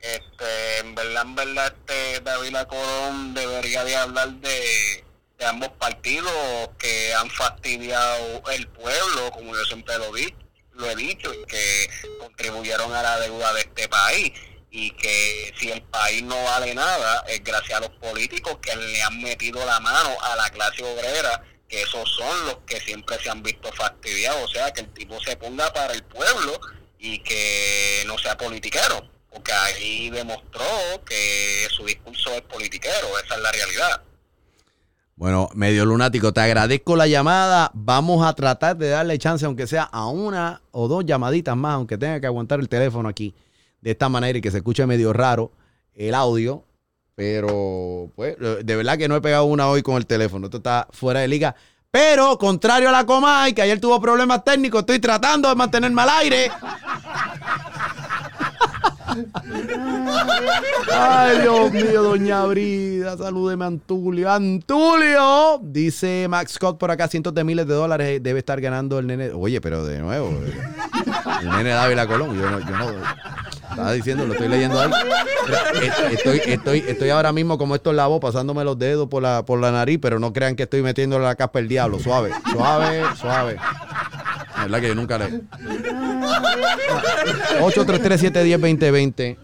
Este, 0.00 0.78
en 0.80 0.94
verdad, 0.94 1.22
en 1.22 1.34
verdad, 1.34 1.74
este 1.74 2.20
David 2.20 2.54
Colón 2.68 3.34
debería 3.34 3.84
de 3.84 3.96
hablar 3.96 4.30
de, 4.34 5.03
de 5.38 5.46
ambos 5.46 5.70
partidos 5.78 6.32
que 6.78 7.14
han 7.14 7.30
fastidiado 7.30 8.42
el 8.50 8.68
pueblo, 8.68 9.30
como 9.32 9.54
yo 9.54 9.64
siempre 9.64 9.98
lo, 9.98 10.12
di, 10.12 10.34
lo 10.72 10.90
he 10.90 10.96
dicho, 10.96 11.32
y 11.34 11.44
que 11.46 11.90
contribuyeron 12.20 12.92
a 12.94 13.02
la 13.02 13.20
deuda 13.20 13.52
de 13.52 13.60
este 13.60 13.88
país. 13.88 14.32
Y 14.70 14.90
que 14.92 15.54
si 15.56 15.70
el 15.70 15.82
país 15.82 16.22
no 16.24 16.42
vale 16.42 16.74
nada, 16.74 17.24
es 17.28 17.44
gracias 17.44 17.78
a 17.78 17.80
los 17.80 17.90
políticos 17.90 18.58
que 18.60 18.74
le 18.74 19.02
han 19.02 19.20
metido 19.22 19.64
la 19.64 19.78
mano 19.78 20.16
a 20.20 20.34
la 20.34 20.50
clase 20.50 20.82
obrera, 20.82 21.44
que 21.68 21.82
esos 21.82 22.10
son 22.10 22.46
los 22.46 22.58
que 22.66 22.80
siempre 22.80 23.16
se 23.22 23.30
han 23.30 23.42
visto 23.42 23.72
fastidiados. 23.72 24.42
O 24.42 24.52
sea, 24.52 24.72
que 24.72 24.80
el 24.80 24.92
tipo 24.92 25.20
se 25.20 25.36
ponga 25.36 25.72
para 25.72 25.92
el 25.92 26.02
pueblo 26.02 26.60
y 26.98 27.20
que 27.20 28.02
no 28.06 28.18
sea 28.18 28.36
politiquero, 28.36 29.08
porque 29.30 29.52
ahí 29.52 30.10
demostró 30.10 30.64
que 31.06 31.68
su 31.70 31.84
discurso 31.84 32.32
es 32.34 32.42
politiquero, 32.42 33.16
esa 33.18 33.36
es 33.36 33.40
la 33.42 33.52
realidad. 33.52 34.02
Bueno, 35.16 35.48
medio 35.54 35.84
lunático, 35.86 36.32
te 36.32 36.40
agradezco 36.40 36.96
la 36.96 37.06
llamada. 37.06 37.70
Vamos 37.72 38.26
a 38.26 38.32
tratar 38.32 38.76
de 38.76 38.88
darle 38.88 39.16
chance, 39.18 39.46
aunque 39.46 39.68
sea 39.68 39.84
a 39.84 40.08
una 40.08 40.60
o 40.72 40.88
dos 40.88 41.04
llamaditas 41.06 41.56
más, 41.56 41.74
aunque 41.74 41.96
tenga 41.96 42.20
que 42.20 42.26
aguantar 42.26 42.58
el 42.58 42.68
teléfono 42.68 43.08
aquí 43.08 43.32
de 43.80 43.92
esta 43.92 44.08
manera 44.08 44.38
y 44.38 44.40
que 44.40 44.50
se 44.50 44.56
escuche 44.56 44.84
medio 44.86 45.12
raro 45.12 45.52
el 45.94 46.14
audio. 46.14 46.64
Pero, 47.14 48.10
pues, 48.16 48.36
de 48.38 48.76
verdad 48.76 48.98
que 48.98 49.06
no 49.06 49.14
he 49.14 49.20
pegado 49.20 49.44
una 49.44 49.68
hoy 49.68 49.82
con 49.82 49.96
el 49.96 50.06
teléfono. 50.06 50.46
Esto 50.46 50.56
está 50.56 50.88
fuera 50.90 51.20
de 51.20 51.28
liga. 51.28 51.54
Pero, 51.92 52.36
contrario 52.36 52.88
a 52.88 52.92
la 52.92 53.06
Comay, 53.06 53.52
que 53.52 53.62
ayer 53.62 53.80
tuvo 53.80 54.00
problemas 54.00 54.42
técnicos, 54.42 54.80
estoy 54.80 54.98
tratando 54.98 55.48
de 55.48 55.54
mantenerme 55.54 56.02
al 56.02 56.08
aire. 56.08 56.50
Ay, 60.92 61.40
Dios 61.40 61.72
mío, 61.72 62.02
doña 62.02 62.44
Brida, 62.46 63.16
salúdeme 63.16 63.64
Antulio. 63.64 64.30
Antulio, 64.30 65.58
dice 65.62 66.26
Max 66.28 66.52
Scott 66.52 66.78
por 66.78 66.90
acá, 66.90 67.08
cientos 67.08 67.34
de 67.34 67.44
miles 67.44 67.66
de 67.66 67.74
dólares 67.74 68.22
debe 68.22 68.38
estar 68.38 68.60
ganando 68.60 68.98
el 68.98 69.06
nene. 69.06 69.30
Oye, 69.30 69.60
pero 69.60 69.84
de 69.84 69.98
nuevo, 70.00 70.30
eh, 70.30 70.52
el 71.42 71.50
nene 71.50 71.70
Dávila 71.70 72.06
Colón, 72.06 72.36
yo 72.36 72.50
no, 72.50 72.58
estaba 72.58 73.92
diciendo, 73.92 74.26
lo 74.26 74.34
estoy 74.34 74.48
leyendo 74.48 74.80
ahí. 74.80 74.90
Eh, 74.90 75.90
Estoy, 76.12 76.40
estoy, 76.46 76.84
estoy 76.86 77.10
ahora 77.10 77.32
mismo 77.32 77.58
como 77.58 77.74
esto 77.74 77.90
en 77.90 77.96
la 77.96 78.06
voz, 78.06 78.20
pasándome 78.20 78.64
los 78.64 78.78
dedos 78.78 79.08
por 79.08 79.22
la, 79.22 79.44
por 79.44 79.60
la 79.60 79.70
nariz, 79.72 79.98
pero 80.00 80.18
no 80.18 80.32
crean 80.32 80.56
que 80.56 80.62
estoy 80.62 80.82
metiéndole 80.82 81.24
la 81.24 81.34
capa 81.34 81.58
el 81.58 81.68
diablo. 81.68 81.98
Suave, 81.98 82.30
suave, 82.50 83.02
suave. 83.20 83.56
La 84.68 84.78
verdad 84.78 84.80
que 84.80 84.88
yo 84.88 84.94
nunca 84.94 85.18
le. 85.18 85.42
833-710-2020. 87.60 89.38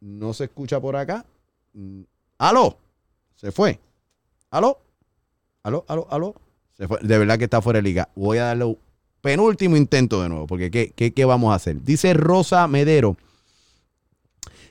No 0.00 0.32
se 0.32 0.44
escucha 0.44 0.80
por 0.80 0.96
acá. 0.96 1.24
Mm, 1.72 2.02
¿Aló? 2.38 2.78
Se 3.36 3.52
fue. 3.52 3.78
¿Aló? 4.50 4.78
¿Aló? 5.62 5.84
¿Aló? 5.88 6.06
¿Aló? 6.10 6.34
Se 6.76 6.88
fue. 6.88 6.98
De 7.02 7.18
verdad 7.18 7.38
que 7.38 7.44
está 7.44 7.62
fuera 7.62 7.78
de 7.78 7.82
liga. 7.82 8.08
Voy 8.14 8.38
a 8.38 8.44
darle 8.46 8.64
un 8.64 8.78
penúltimo 9.20 9.76
intento 9.76 10.22
de 10.22 10.28
nuevo, 10.28 10.46
porque 10.46 10.70
¿qué, 10.70 10.92
qué, 10.94 11.12
qué 11.12 11.24
vamos 11.24 11.52
a 11.52 11.56
hacer? 11.56 11.82
Dice 11.82 12.14
Rosa 12.14 12.66
Medero. 12.66 13.16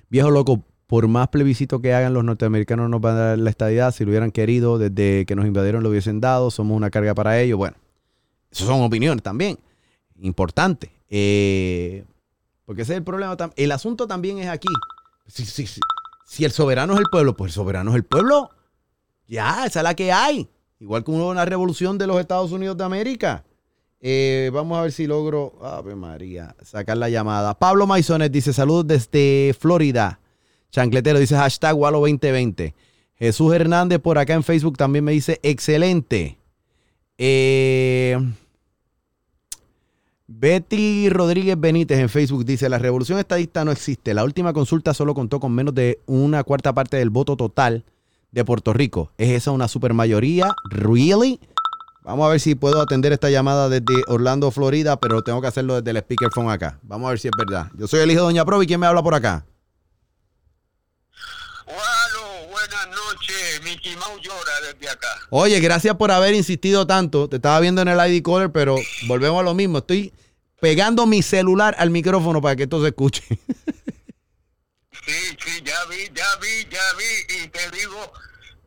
Viejo 0.10 0.30
loco, 0.30 0.62
por 0.92 1.08
más 1.08 1.30
plebiscito 1.30 1.80
que 1.80 1.94
hagan 1.94 2.14
los 2.14 2.26
norteamericanos 2.26 2.90
nos 2.90 3.00
van 3.00 3.16
a 3.16 3.20
dar 3.20 3.40
la 3.40 3.50
estadidad. 3.50 3.94
Si 3.94 4.04
lo 4.04 4.10
hubieran 4.10 4.32
querido, 4.32 4.78
desde 4.78 5.26
que 5.26 5.38
nos 5.38 5.46
invadieron 5.46 5.84
lo 5.84 5.90
hubiesen 5.90 6.20
dado. 6.20 6.52
Somos 6.52 6.76
una 6.76 6.90
carga 6.90 7.16
para 7.16 7.40
ellos. 7.40 7.58
Bueno, 7.58 7.78
eso 8.52 8.66
son 8.66 8.82
opiniones 8.82 9.24
también. 9.24 9.58
Importante. 10.20 10.92
Eh, 11.10 12.04
porque 12.66 12.84
ese 12.84 12.94
es 12.94 12.98
el 12.98 13.04
problema. 13.04 13.36
El 13.56 13.72
asunto 13.72 14.08
también 14.08 14.40
es 14.40 14.48
aquí. 14.48 14.68
Si, 15.28 15.46
si, 15.46 15.66
si, 15.66 15.80
si 16.26 16.46
el 16.46 16.52
soberano 16.52 16.94
es 16.94 17.00
el 17.00 17.06
pueblo, 17.12 17.36
pues 17.36 17.52
el 17.52 17.54
soberano 17.54 17.92
es 17.92 17.96
el 17.96 18.04
pueblo. 18.04 18.50
Ya, 19.28 19.66
esa 19.66 19.80
es 19.80 19.84
la 19.84 19.96
que 19.96 20.12
hay. 20.12 20.50
Igual 20.80 21.04
que 21.04 21.12
una 21.12 21.46
revolución 21.46 21.98
de 21.98 22.08
los 22.08 22.20
Estados 22.20 22.52
Unidos 22.52 22.76
de 22.78 22.84
América. 22.84 23.46
Eh, 24.00 24.50
vamos 24.52 24.80
a 24.80 24.82
ver 24.82 24.92
si 24.92 25.06
logro, 25.06 25.60
Ave 25.62 25.96
María, 25.96 26.56
sacar 26.64 26.98
la 26.98 27.08
llamada. 27.08 27.58
Pablo 27.58 27.86
Maisones 27.86 28.32
dice: 28.32 28.52
Saludos 28.52 28.88
desde 28.88 29.56
Florida. 29.58 30.20
Chancletero 30.72 31.20
dice 31.20 31.36
hashtag 31.36 31.78
Walo 31.78 32.00
2020. 32.00 32.74
Jesús 33.16 33.54
Hernández 33.54 34.00
por 34.00 34.18
acá 34.18 34.34
en 34.34 34.44
Facebook 34.44 34.76
también 34.76 35.06
me 35.06 35.12
dice: 35.12 35.40
Excelente. 35.44 36.41
Eh, 37.24 38.18
Betty 40.26 41.08
Rodríguez 41.10 41.60
Benítez 41.60 42.00
en 42.00 42.10
Facebook 42.10 42.44
dice, 42.46 42.68
la 42.68 42.80
revolución 42.80 43.20
estadista 43.20 43.64
no 43.64 43.72
existe. 43.72 44.16
La 44.16 44.24
última 44.24 44.54
consulta 44.54 44.96
solo 44.96 45.14
contó 45.14 45.40
con 45.40 45.52
menos 45.52 45.76
de 45.76 46.00
una 46.08 46.44
cuarta 46.44 46.74
parte 46.74 46.98
del 46.98 47.12
voto 47.12 47.38
total 47.38 47.86
de 48.32 48.44
Puerto 48.44 48.74
Rico. 48.74 49.12
¿Es 49.20 49.30
esa 49.30 49.52
una 49.52 49.68
supermayoría? 49.68 50.52
¿Really? 50.72 51.40
Vamos 52.04 52.26
a 52.26 52.30
ver 52.30 52.40
si 52.40 52.56
puedo 52.56 52.82
atender 52.82 53.14
esta 53.14 53.30
llamada 53.30 53.70
desde 53.70 54.02
Orlando, 54.08 54.50
Florida, 54.50 55.00
pero 55.00 55.22
tengo 55.22 55.42
que 55.42 55.48
hacerlo 55.48 55.76
desde 55.76 55.92
el 55.92 56.04
speakerphone 56.04 56.50
acá. 56.50 56.80
Vamos 56.82 57.06
a 57.06 57.10
ver 57.12 57.20
si 57.20 57.28
es 57.28 57.34
verdad. 57.38 57.70
Yo 57.78 57.88
soy 57.88 58.00
el 58.00 58.10
hijo 58.10 58.22
de 58.22 58.26
Doña 58.26 58.46
Provi. 58.46 58.66
¿Quién 58.66 58.80
me 58.80 58.88
habla 58.88 59.04
por 59.04 59.14
acá? 59.14 59.46
Buenas 62.62 62.88
noches, 62.90 63.62
Mickey 63.64 63.96
Mouse 63.96 64.22
llora 64.22 64.62
desde 64.62 64.90
acá. 64.90 65.08
Oye, 65.30 65.60
gracias 65.60 65.96
por 65.96 66.12
haber 66.12 66.34
insistido 66.34 66.86
tanto. 66.86 67.28
Te 67.28 67.38
estaba 67.38 67.60
viendo 67.60 67.82
en 67.82 67.88
el 67.88 68.00
ID 68.00 68.24
caller, 68.24 68.52
pero 68.52 68.76
volvemos 69.08 69.40
a 69.40 69.44
lo 69.44 69.54
mismo. 69.54 69.80
Estoy 69.80 70.14
pegando 70.60 71.06
mi 71.06 71.24
celular 71.24 71.76
al 71.80 71.90
micrófono 71.90 72.42
para 72.42 72.56
que 72.56 72.64
esto 72.64 72.82
se 72.82 72.90
escuche. 72.90 73.24
Sí, 75.06 75.38
sí, 75.44 75.64
ya 75.66 75.86
vi, 75.86 76.10
ya 76.14 76.36
vi, 76.40 76.68
ya 76.70 76.94
vi, 76.98 77.44
y 77.44 77.48
te 77.48 77.72
digo, 77.72 78.14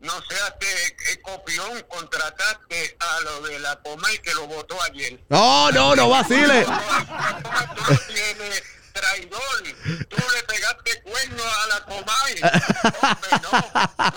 no 0.01 0.13
seas 0.29 0.55
que 0.59 1.23
copión, 1.23 1.81
contrataste 1.89 2.97
a 2.99 3.21
lo 3.21 3.43
de 3.43 3.61
la 3.61 3.77
Comay 3.77 4.19
que 4.19 4.35
lo 4.35 4.49
votó 4.49 4.77
ayer. 4.83 5.21
No, 5.29 5.71
no, 5.71 5.95
no 5.95 6.09
vacile. 6.09 6.67
Traidor, 8.95 9.63
tú 10.09 10.17
le 10.17 10.43
pegaste 10.45 11.03
cuerno 11.03 11.43
a 11.43 11.67
la 11.67 11.85
Comay. 11.85 12.41
Hombre, 13.03 13.31
no, 13.43 13.51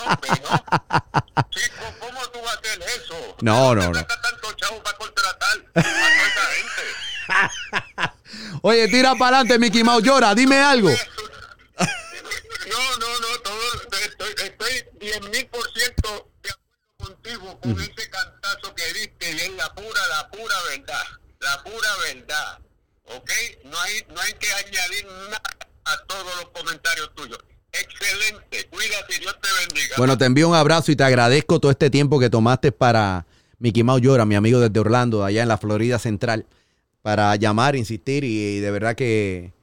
hombre, 0.06 0.30
no. 0.44 0.64
Chico, 1.50 1.86
¿cómo 2.00 2.22
tú 2.30 2.40
vas 2.42 2.56
a 2.56 2.60
hacer 2.60 2.80
eso? 2.84 3.36
No, 3.42 3.74
no, 3.74 3.92
no. 3.92 4.06
tanto 4.06 4.54
chavo 4.54 4.84
para 4.84 4.96
contratar 4.98 5.58
a 5.74 5.80
esa 5.80 6.46
gente. 6.54 6.84
Oye, 8.62 8.88
tira 8.88 9.16
para 9.16 9.40
adelante, 9.40 9.58
Mickey 9.58 9.84
Mouse. 9.84 10.04
Llora, 10.04 10.36
dime 10.36 10.60
algo. 10.60 10.90
No, 10.90 10.96
no, 12.98 13.20
no, 13.20 13.40
todo, 13.42 13.74
estoy, 13.92 14.36
estoy 14.46 14.86
10 15.00 15.22
mil 15.30 15.48
por 15.48 15.68
ciento 15.74 16.30
de 16.44 16.52
acuerdo 16.52 16.98
contigo 16.98 17.60
con 17.62 17.82
ese 17.82 18.10
cantazo 18.12 18.76
que 18.76 18.94
diste 18.94 19.32
y 19.32 19.40
es 19.40 19.50
la 19.54 19.74
pura, 19.74 20.08
la 20.10 20.30
pura 20.30 20.56
verdad, 20.70 21.04
la 21.40 21.64
pura 21.64 21.96
verdad, 22.04 22.60
¿ok? 23.16 23.32
No 23.66 23.80
hay, 23.80 23.94
no 24.14 24.22
hay 24.22 24.34
que 24.34 24.48
añadir 24.54 25.06
nada 25.06 25.42
a 25.86 26.06
todos 26.08 26.36
los 26.38 26.50
comentarios 26.50 27.14
tuyos. 27.16 27.40
Excelente, 27.72 28.68
cuídate 28.70 29.20
Dios 29.20 29.36
te 29.42 29.50
bendiga. 29.60 29.96
Bueno, 29.98 30.18
te 30.18 30.26
envío 30.26 30.50
un 30.50 30.56
abrazo 30.56 30.92
y 30.92 30.96
te 30.96 31.04
agradezco 31.04 31.60
todo 31.60 31.72
este 31.72 31.90
tiempo 31.90 32.20
que 32.20 32.30
tomaste 32.30 32.72
para 32.72 33.26
Mickey 33.60 33.84
Mouse 33.84 34.02
Llora, 34.02 34.26
mi 34.26 34.36
amigo 34.36 34.60
desde 34.60 34.80
Orlando, 34.80 35.24
allá 35.24 35.44
en 35.44 35.48
la 35.48 35.58
Florida 35.58 36.00
Central, 36.00 36.46
para 37.02 37.36
llamar, 37.36 37.76
insistir 37.76 38.24
y, 38.24 38.60
de 38.60 38.72
verdad 38.72 38.96
que, 38.96 39.54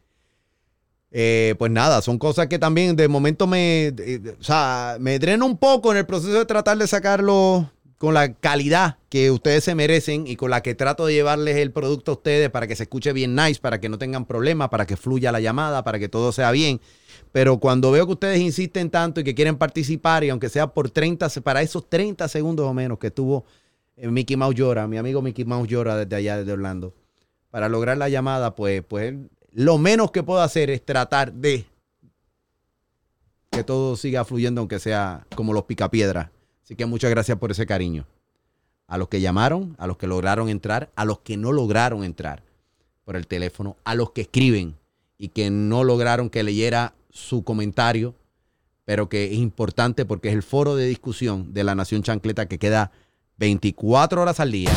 eh, 1.10 1.54
pues 1.58 1.70
nada, 1.70 2.02
son 2.02 2.18
cosas 2.18 2.46
que 2.46 2.58
también 2.58 2.96
de 2.96 3.08
momento 3.08 3.46
me, 3.46 3.86
eh, 3.86 4.36
o 4.38 4.42
sea, 4.42 4.96
me 5.00 5.18
drena 5.18 5.44
un 5.44 5.58
poco 5.58 5.90
en 5.92 5.98
el 5.98 6.06
proceso 6.06 6.38
de 6.38 6.46
tratar 6.46 6.78
de 6.78 6.86
sacarlo 6.86 7.70
con 7.98 8.12
la 8.14 8.34
calidad 8.34 8.98
que 9.08 9.30
ustedes 9.30 9.64
se 9.64 9.74
merecen 9.74 10.26
y 10.26 10.36
con 10.36 10.50
la 10.50 10.62
que 10.62 10.74
trato 10.74 11.06
de 11.06 11.14
llevarles 11.14 11.56
el 11.56 11.70
producto 11.72 12.10
a 12.12 12.14
ustedes 12.14 12.50
para 12.50 12.66
que 12.66 12.76
se 12.76 12.82
escuche 12.82 13.12
bien 13.12 13.34
nice, 13.34 13.60
para 13.60 13.80
que 13.80 13.88
no 13.88 13.98
tengan 13.98 14.24
problemas, 14.26 14.68
para 14.68 14.84
que 14.86 14.96
fluya 14.96 15.32
la 15.32 15.40
llamada, 15.40 15.84
para 15.84 15.98
que 15.98 16.08
todo 16.08 16.32
sea 16.32 16.50
bien. 16.50 16.80
Pero 17.32 17.58
cuando 17.58 17.90
veo 17.92 18.06
que 18.06 18.12
ustedes 18.12 18.40
insisten 18.40 18.90
tanto 18.90 19.20
y 19.20 19.24
que 19.24 19.34
quieren 19.34 19.56
participar, 19.56 20.24
y 20.24 20.30
aunque 20.30 20.48
sea 20.48 20.66
por 20.66 20.90
30, 20.90 21.28
se- 21.30 21.40
para 21.40 21.62
esos 21.62 21.88
30 21.88 22.28
segundos 22.28 22.66
o 22.66 22.74
menos 22.74 22.98
que 22.98 23.06
estuvo 23.08 23.44
eh, 23.96 24.08
Mickey 24.08 24.36
Mouse 24.36 24.54
Llora, 24.56 24.86
mi 24.88 24.98
amigo 24.98 25.22
Mickey 25.22 25.44
Mouse 25.44 25.68
Llora 25.68 25.96
desde 25.96 26.16
allá, 26.16 26.36
desde 26.38 26.52
Orlando, 26.52 26.92
para 27.50 27.68
lograr 27.68 27.96
la 27.96 28.08
llamada, 28.08 28.54
pues, 28.56 28.82
pues 28.86 29.14
lo 29.52 29.78
menos 29.78 30.10
que 30.10 30.22
puedo 30.24 30.42
hacer 30.42 30.68
es 30.70 30.84
tratar 30.84 31.32
de 31.32 31.64
que 33.50 33.62
todo 33.62 33.96
siga 33.96 34.24
fluyendo, 34.24 34.60
aunque 34.60 34.80
sea 34.80 35.26
como 35.36 35.52
los 35.52 35.62
picapiedras. 35.64 36.30
Así 36.64 36.76
que 36.76 36.86
muchas 36.86 37.10
gracias 37.10 37.38
por 37.38 37.50
ese 37.50 37.66
cariño. 37.66 38.06
A 38.86 38.96
los 38.96 39.08
que 39.08 39.20
llamaron, 39.20 39.76
a 39.78 39.86
los 39.86 39.98
que 39.98 40.06
lograron 40.06 40.48
entrar, 40.48 40.90
a 40.96 41.04
los 41.04 41.20
que 41.20 41.36
no 41.36 41.52
lograron 41.52 42.04
entrar 42.04 42.42
por 43.04 43.16
el 43.16 43.26
teléfono, 43.26 43.76
a 43.84 43.94
los 43.94 44.12
que 44.12 44.22
escriben 44.22 44.74
y 45.18 45.28
que 45.28 45.50
no 45.50 45.84
lograron 45.84 46.30
que 46.30 46.42
leyera 46.42 46.94
su 47.10 47.44
comentario, 47.44 48.14
pero 48.86 49.10
que 49.10 49.26
es 49.26 49.38
importante 49.38 50.06
porque 50.06 50.28
es 50.28 50.34
el 50.34 50.42
foro 50.42 50.74
de 50.74 50.86
discusión 50.86 51.52
de 51.52 51.64
la 51.64 51.74
Nación 51.74 52.02
Chancleta 52.02 52.46
que 52.46 52.58
queda 52.58 52.92
24 53.36 54.22
horas 54.22 54.40
al 54.40 54.50
día, 54.50 54.70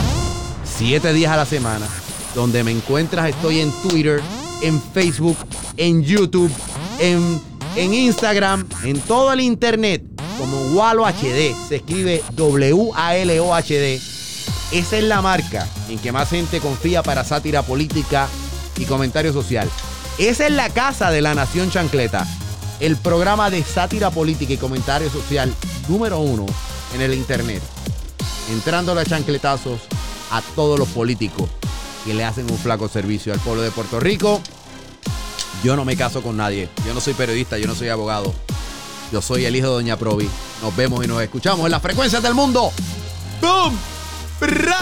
7 0.66 1.14
días 1.14 1.32
a 1.32 1.38
la 1.38 1.46
semana, 1.46 1.88
donde 2.36 2.66
me 2.66 2.72
encuentras, 2.72 3.30
estoy 3.30 3.60
en 3.60 3.72
Twitter, 3.82 4.22
en 4.62 4.82
Facebook, 4.82 5.38
en 5.78 6.04
YouTube, 6.04 6.52
en, 7.00 7.42
en 7.78 7.94
Instagram, 7.94 8.68
en 8.84 9.00
todo 9.00 9.32
el 9.32 9.40
internet, 9.40 10.04
como 10.38 10.58
Walo 10.74 11.06
HD, 11.06 11.56
se 11.68 11.78
escribe 11.78 12.24
W-A-L-O-H-D. 12.34 14.02
Esa 14.72 14.98
es 14.98 15.04
la 15.04 15.22
marca 15.22 15.68
en 15.90 15.98
que 15.98 16.12
más 16.12 16.30
gente 16.30 16.60
confía 16.60 17.02
para 17.02 17.24
sátira 17.24 17.64
política 17.64 18.28
y 18.78 18.86
comentario 18.86 19.34
social. 19.34 19.70
Esa 20.18 20.46
es 20.48 20.52
la 20.52 20.70
casa 20.70 21.10
de 21.12 21.22
la 21.22 21.34
Nación 21.34 21.72
Chancleta, 21.72 22.28
el 22.80 22.98
programa 22.98 23.50
de 23.50 23.64
sátira 23.64 24.12
política 24.12 24.54
y 24.54 24.58
comentario 24.58 25.10
social 25.10 25.54
número 25.88 26.20
uno 26.20 26.46
en 26.94 27.02
el 27.02 27.14
internet. 27.14 27.62
Entrándole 28.52 29.02
a 29.02 29.06
chancletazos 29.06 29.82
a 30.32 30.42
todos 30.56 30.78
los 30.78 30.88
políticos 30.90 31.50
que 32.06 32.14
le 32.14 32.24
hacen 32.24 32.50
un 32.50 32.58
flaco 32.58 32.88
servicio 32.88 33.34
al 33.34 33.40
pueblo 33.40 33.62
de 33.62 33.72
Puerto 33.72 34.00
Rico. 34.00 34.42
Yo 35.64 35.76
no 35.76 35.86
me 35.86 35.98
caso 35.98 36.22
con 36.22 36.38
nadie. 36.38 36.70
Yo 36.86 36.94
no 36.94 37.02
soy 37.02 37.14
periodista, 37.14 37.58
yo 37.58 37.68
no 37.68 37.76
soy 37.76 37.90
abogado. 37.90 38.34
Yo 39.12 39.22
soy 39.22 39.46
el 39.46 39.56
hijo 39.56 39.68
de 39.68 39.74
Doña 39.74 39.98
Provi. 39.98 40.30
Nos 40.62 40.76
vemos 40.76 41.04
y 41.04 41.08
nos 41.08 41.22
escuchamos 41.22 41.66
en 41.66 41.72
las 41.72 41.82
frecuencias 41.82 42.22
del 42.22 42.34
mundo. 42.34 42.72
¡Boom! 43.42 43.78
¡Bra! 44.40 44.78